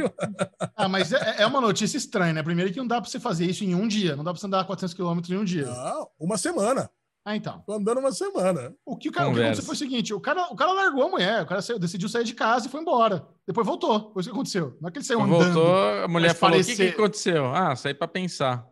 Ah, 0.76 0.88
mas 0.88 1.12
é, 1.12 1.36
é, 1.38 1.46
uma 1.46 1.60
notícia 1.60 1.96
estranha, 1.96 2.32
né? 2.32 2.42
Primeiro 2.42 2.70
que 2.72 2.78
não 2.78 2.86
dá 2.86 3.00
pra 3.00 3.10
você 3.10 3.18
fazer 3.18 3.46
isso 3.46 3.64
em 3.64 3.74
um 3.74 3.88
dia. 3.88 4.16
Não 4.16 4.24
dá 4.24 4.32
pra 4.32 4.40
você 4.40 4.46
andar 4.46 4.64
400 4.64 4.94
quilômetros 4.94 5.30
em 5.32 5.38
um 5.38 5.44
dia. 5.44 5.66
Não, 5.66 6.08
uma 6.18 6.36
semana. 6.38 6.90
Ah, 7.24 7.36
então. 7.36 7.62
Tô 7.66 7.74
andando 7.74 7.98
uma 7.98 8.12
semana. 8.12 8.74
O 8.86 8.96
que 8.96 9.08
o 9.08 9.12
cara 9.12 9.28
o 9.28 9.34
que 9.34 9.40
aconteceu 9.40 9.64
foi 9.64 9.74
o 9.74 9.78
seguinte: 9.78 10.14
o 10.14 10.20
cara, 10.20 10.48
o 10.50 10.56
cara 10.56 10.72
largou 10.72 11.04
a 11.04 11.08
mulher, 11.08 11.42
o 11.42 11.46
cara 11.46 11.60
saiu, 11.60 11.78
decidiu 11.78 12.08
sair 12.08 12.24
de 12.24 12.34
casa 12.34 12.66
e 12.66 12.70
foi 12.70 12.80
embora. 12.80 13.26
Depois 13.46 13.66
voltou. 13.66 14.12
Foi 14.12 14.20
isso 14.20 14.30
que 14.30 14.34
aconteceu. 14.34 14.76
Não 14.80 14.88
é 14.88 14.92
que 14.92 14.98
ele 14.98 15.04
saiu 15.04 15.20
andando. 15.20 15.52
Voltou, 15.52 16.04
a 16.04 16.08
mulher 16.08 16.34
falou: 16.34 16.54
parecer... 16.54 16.72
o 16.72 16.76
que, 16.76 16.92
que 16.92 17.00
aconteceu? 17.00 17.46
Ah, 17.54 17.76
saí 17.76 17.92
para 17.92 18.08
pensar. 18.08 18.66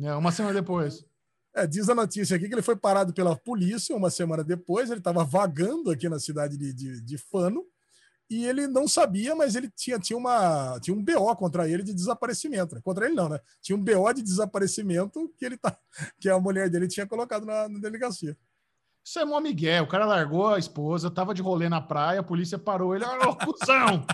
É, 0.00 0.14
uma 0.14 0.32
semana 0.32 0.54
depois. 0.54 1.04
É, 1.54 1.66
diz 1.66 1.86
a 1.88 1.94
notícia 1.94 2.34
aqui 2.34 2.48
que 2.48 2.54
ele 2.54 2.62
foi 2.62 2.76
parado 2.76 3.12
pela 3.12 3.36
polícia 3.36 3.94
uma 3.94 4.08
semana 4.08 4.42
depois. 4.42 4.90
Ele 4.90 5.00
estava 5.00 5.22
vagando 5.22 5.90
aqui 5.90 6.08
na 6.08 6.18
cidade 6.18 6.56
de, 6.56 6.72
de, 6.72 7.00
de 7.02 7.18
Fano 7.18 7.62
e 8.32 8.46
ele 8.46 8.66
não 8.66 8.88
sabia, 8.88 9.34
mas 9.34 9.54
ele 9.54 9.70
tinha, 9.76 9.98
tinha, 9.98 10.16
uma, 10.16 10.78
tinha 10.80 10.96
um 10.96 11.04
BO 11.04 11.36
contra 11.36 11.68
ele 11.68 11.82
de 11.82 11.92
desaparecimento. 11.92 12.74
Né? 12.74 12.80
Contra 12.82 13.04
ele 13.04 13.14
não, 13.14 13.28
né? 13.28 13.38
Tinha 13.60 13.76
um 13.76 13.84
BO 13.84 14.12
de 14.14 14.22
desaparecimento 14.22 15.30
que 15.36 15.44
ele 15.44 15.58
tá, 15.58 15.76
que 16.18 16.30
a 16.30 16.40
mulher 16.40 16.70
dele 16.70 16.88
tinha 16.88 17.06
colocado 17.06 17.44
na, 17.44 17.68
na 17.68 17.78
delegacia. 17.78 18.36
Isso 19.04 19.18
é 19.18 19.24
mó 19.24 19.38
Miguel. 19.40 19.84
O 19.84 19.88
cara 19.88 20.06
largou 20.06 20.48
a 20.48 20.58
esposa, 20.58 21.10
tava 21.10 21.34
de 21.34 21.42
rolê 21.42 21.68
na 21.68 21.80
praia, 21.80 22.20
a 22.20 22.24
polícia 22.24 22.58
parou 22.58 22.94
ele. 22.94 23.04
Ô, 23.04 23.36
cuzão! 23.36 24.06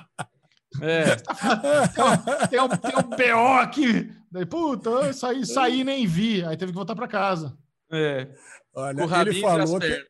É. 0.81 1.17
tem, 2.49 2.61
um, 2.61 2.69
tem 2.69 2.97
um 2.97 3.09
BO 3.09 3.53
aqui. 3.61 4.11
Daí, 4.33 4.47
puta, 4.47 5.13
saí, 5.13 5.47
saí 5.47 5.85
nem 5.85 6.07
vi. 6.07 6.45
Aí 6.45 6.57
teve 6.57 6.73
que 6.73 6.77
voltar 6.77 6.97
para 6.97 7.07
casa. 7.07 7.57
É. 7.93 8.29
Olha, 8.75 9.21
ele 9.21 9.41
falou 9.41 9.79
que 9.79 10.07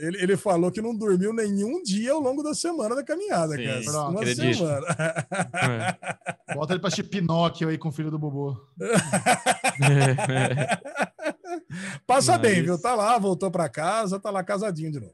ele, 0.00 0.22
ele 0.22 0.36
falou 0.36 0.70
que 0.70 0.80
não 0.80 0.96
dormiu 0.96 1.32
nenhum 1.32 1.82
dia 1.82 2.12
ao 2.12 2.20
longo 2.20 2.40
da 2.42 2.54
semana 2.54 2.94
da 2.94 3.02
caminhada, 3.04 3.56
Sim, 3.56 3.64
cara. 3.64 3.82
Pronto, 3.82 4.10
Uma 4.10 4.20
acredito. 4.20 4.56
semana. 4.56 4.86
É. 6.48 6.54
Bota 6.56 6.72
ele 6.72 6.80
pra 6.80 6.88
assistir 6.88 7.04
Pinóquio 7.04 7.68
aí 7.68 7.76
com 7.76 7.90
o 7.90 7.92
filho 7.92 8.10
do 8.10 8.18
Bobo. 8.18 8.58
Passa 12.06 12.32
Mas... 12.32 12.40
bem, 12.40 12.62
viu? 12.62 12.80
Tá 12.80 12.94
lá, 12.94 13.18
voltou 13.18 13.50
para 13.50 13.68
casa, 13.68 14.18
tá 14.18 14.30
lá 14.30 14.42
casadinho 14.42 14.90
de 14.90 15.00
novo. 15.00 15.12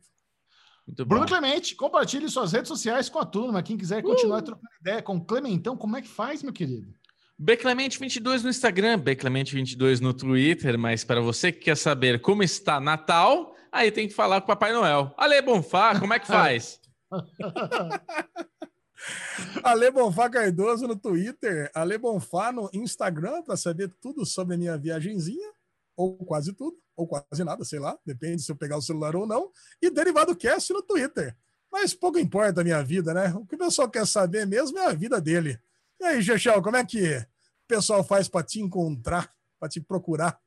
Bruno 1.05 1.27
Clemente, 1.27 1.75
compartilhe 1.75 2.29
suas 2.29 2.53
redes 2.53 2.69
sociais 2.69 3.09
com 3.09 3.19
a 3.19 3.27
turma. 3.27 3.61
Quem 3.63 3.77
quiser 3.77 4.03
continuar 4.03 4.39
uh! 4.39 4.43
trocando 4.43 4.69
ideia 4.81 5.03
com 5.03 5.17
o 5.17 5.25
Clementão, 5.25 5.77
como 5.77 5.97
é 5.97 6.03
que 6.03 6.09
faz, 6.09 6.45
meu 6.45 6.53
querido? 6.53 6.95
Beclemente22 7.41 8.43
no 8.43 8.49
Instagram, 8.49 9.01
Beclemente22 9.01 10.01
no 10.01 10.15
Twitter, 10.15 10.79
mas 10.79 11.03
para 11.03 11.21
você 11.21 11.51
que 11.51 11.65
quer 11.65 11.77
saber 11.77 12.21
como 12.21 12.43
está 12.43 12.81
Natal, 12.81 13.56
aí 13.77 13.93
tem 13.93 14.09
que 14.09 14.15
falar 14.15 14.41
com 14.41 14.45
o 14.45 14.49
Papai 14.49 14.73
Noel. 14.73 15.13
Ale 15.17 15.41
Bonfá, 15.43 16.01
como 16.01 16.15
é 16.15 16.19
que 16.19 16.27
faz? 16.27 16.81
Ale 19.63 19.91
Bonfá 19.91 20.31
Cardoso 20.31 20.89
no 20.89 20.97
Twitter, 20.97 21.71
Ale 21.75 21.99
Bonfá 21.99 22.51
no 22.51 22.71
Instagram 22.73 23.43
para 23.43 23.57
saber 23.57 23.93
tudo 24.01 24.25
sobre 24.25 24.55
a 24.55 24.59
minha 24.59 24.79
viagenzinha, 24.79 25.53
ou 25.95 26.17
quase 26.25 26.55
tudo, 26.55 26.79
ou 26.97 27.07
quase 27.07 27.45
nada, 27.45 27.63
sei 27.65 27.79
lá, 27.79 27.97
depende 28.05 28.43
se 28.43 28.51
eu 28.51 28.57
pegar 28.57 28.79
o 28.79 28.83
celular 28.83 29.15
ou 29.15 29.27
não, 29.27 29.53
e 29.81 29.91
Derivado 29.91 30.35
Cast 30.35 30.73
no 30.73 30.83
Twitter. 30.83 31.37
Mas 31.71 31.93
pouco 31.93 32.19
importa 32.19 32.63
a 32.63 32.65
minha 32.65 32.83
vida, 32.83 33.13
né? 33.13 33.35
O 33.35 33.45
que 33.45 33.55
o 33.55 33.59
pessoal 33.59 33.91
quer 33.91 34.07
saber 34.07 34.47
mesmo 34.47 34.79
é 34.79 34.87
a 34.87 34.95
vida 34.95 35.21
dele. 35.21 35.61
E 36.01 36.05
aí, 36.05 36.23
Gechel, 36.23 36.63
como 36.63 36.77
é 36.77 36.85
que 36.85 37.19
o 37.19 37.27
pessoal 37.69 38.03
faz 38.03 38.29
para 38.29 38.45
te 38.45 38.61
encontrar, 38.61 39.31
para 39.61 39.69
te 39.69 39.81
procurar? 39.81 40.41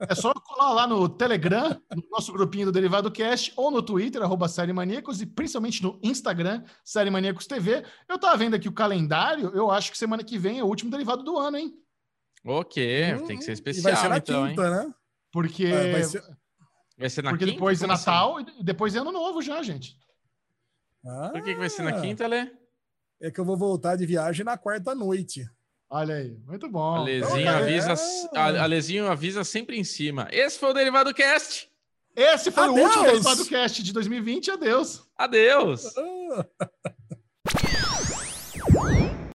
É 0.00 0.14
só 0.14 0.32
colar 0.32 0.72
lá 0.72 0.86
no 0.86 1.08
Telegram, 1.08 1.70
no 1.94 2.04
nosso 2.10 2.32
grupinho 2.32 2.66
do 2.66 2.72
Derivado 2.72 3.10
Cast, 3.10 3.52
ou 3.56 3.70
no 3.70 3.82
Twitter, 3.82 4.22
arroba 4.22 4.48
Série 4.48 4.72
Maníacos, 4.72 5.20
e 5.20 5.26
principalmente 5.26 5.82
no 5.82 5.98
Instagram, 6.02 6.62
Série 6.84 7.10
Maníacos 7.10 7.46
TV. 7.46 7.84
Eu 8.08 8.18
tava 8.18 8.36
vendo 8.36 8.54
aqui 8.54 8.68
o 8.68 8.72
calendário, 8.72 9.50
eu 9.54 9.70
acho 9.70 9.90
que 9.90 9.98
semana 9.98 10.22
que 10.22 10.38
vem 10.38 10.60
é 10.60 10.64
o 10.64 10.68
último 10.68 10.90
derivado 10.90 11.24
do 11.24 11.36
ano, 11.36 11.56
hein? 11.56 11.74
Ok, 12.44 13.14
hum, 13.14 13.26
tem 13.26 13.38
que 13.38 13.44
ser 13.44 13.52
especial, 13.52 13.92
vai 13.92 14.02
ser 14.02 14.08
na 14.08 14.16
então, 14.18 14.48
quinta, 14.48 14.62
hein? 14.62 14.70
né? 14.70 14.94
Porque... 15.32 15.66
Vai, 15.66 15.92
vai, 15.92 16.04
ser... 16.04 16.22
vai 16.96 17.10
ser 17.10 17.22
na 17.22 17.30
Porque 17.30 17.44
quinta? 17.44 17.56
depois 17.56 17.82
é 17.82 17.86
Natal 17.86 18.36
assim? 18.36 18.46
e 18.60 18.62
depois 18.62 18.94
é 18.94 18.98
Ano 18.98 19.12
Novo 19.12 19.42
já, 19.42 19.60
gente. 19.62 19.98
Ah, 21.04 21.30
Por 21.32 21.42
que, 21.42 21.54
que 21.54 21.58
vai 21.58 21.70
ser 21.70 21.82
na 21.82 22.00
quinta, 22.00 22.26
Lê? 22.26 22.50
é 23.20 23.30
que 23.30 23.40
eu 23.40 23.44
vou 23.44 23.56
voltar 23.56 23.96
de 23.96 24.06
viagem 24.06 24.44
na 24.44 24.56
quarta 24.56 24.94
noite. 24.94 25.48
Olha 25.90 26.16
aí, 26.16 26.36
muito 26.46 26.68
bom. 26.68 26.96
Alezinho, 26.96 27.40
então, 27.40 27.56
avisa, 27.56 27.94
é... 28.34 28.38
Alezinho 28.38 29.10
avisa 29.10 29.42
sempre 29.42 29.78
em 29.78 29.84
cima. 29.84 30.28
Esse 30.30 30.58
foi 30.58 30.70
o 30.70 30.74
Derivado 30.74 31.14
Cast. 31.14 31.68
Esse 32.14 32.50
foi 32.50 32.64
Adeus. 32.64 32.78
o 32.78 32.82
último 32.82 33.04
Derivado 33.04 33.46
Cast 33.46 33.82
de 33.82 33.92
2020. 33.92 34.50
Adeus. 34.50 35.02
Adeus. 35.16 35.94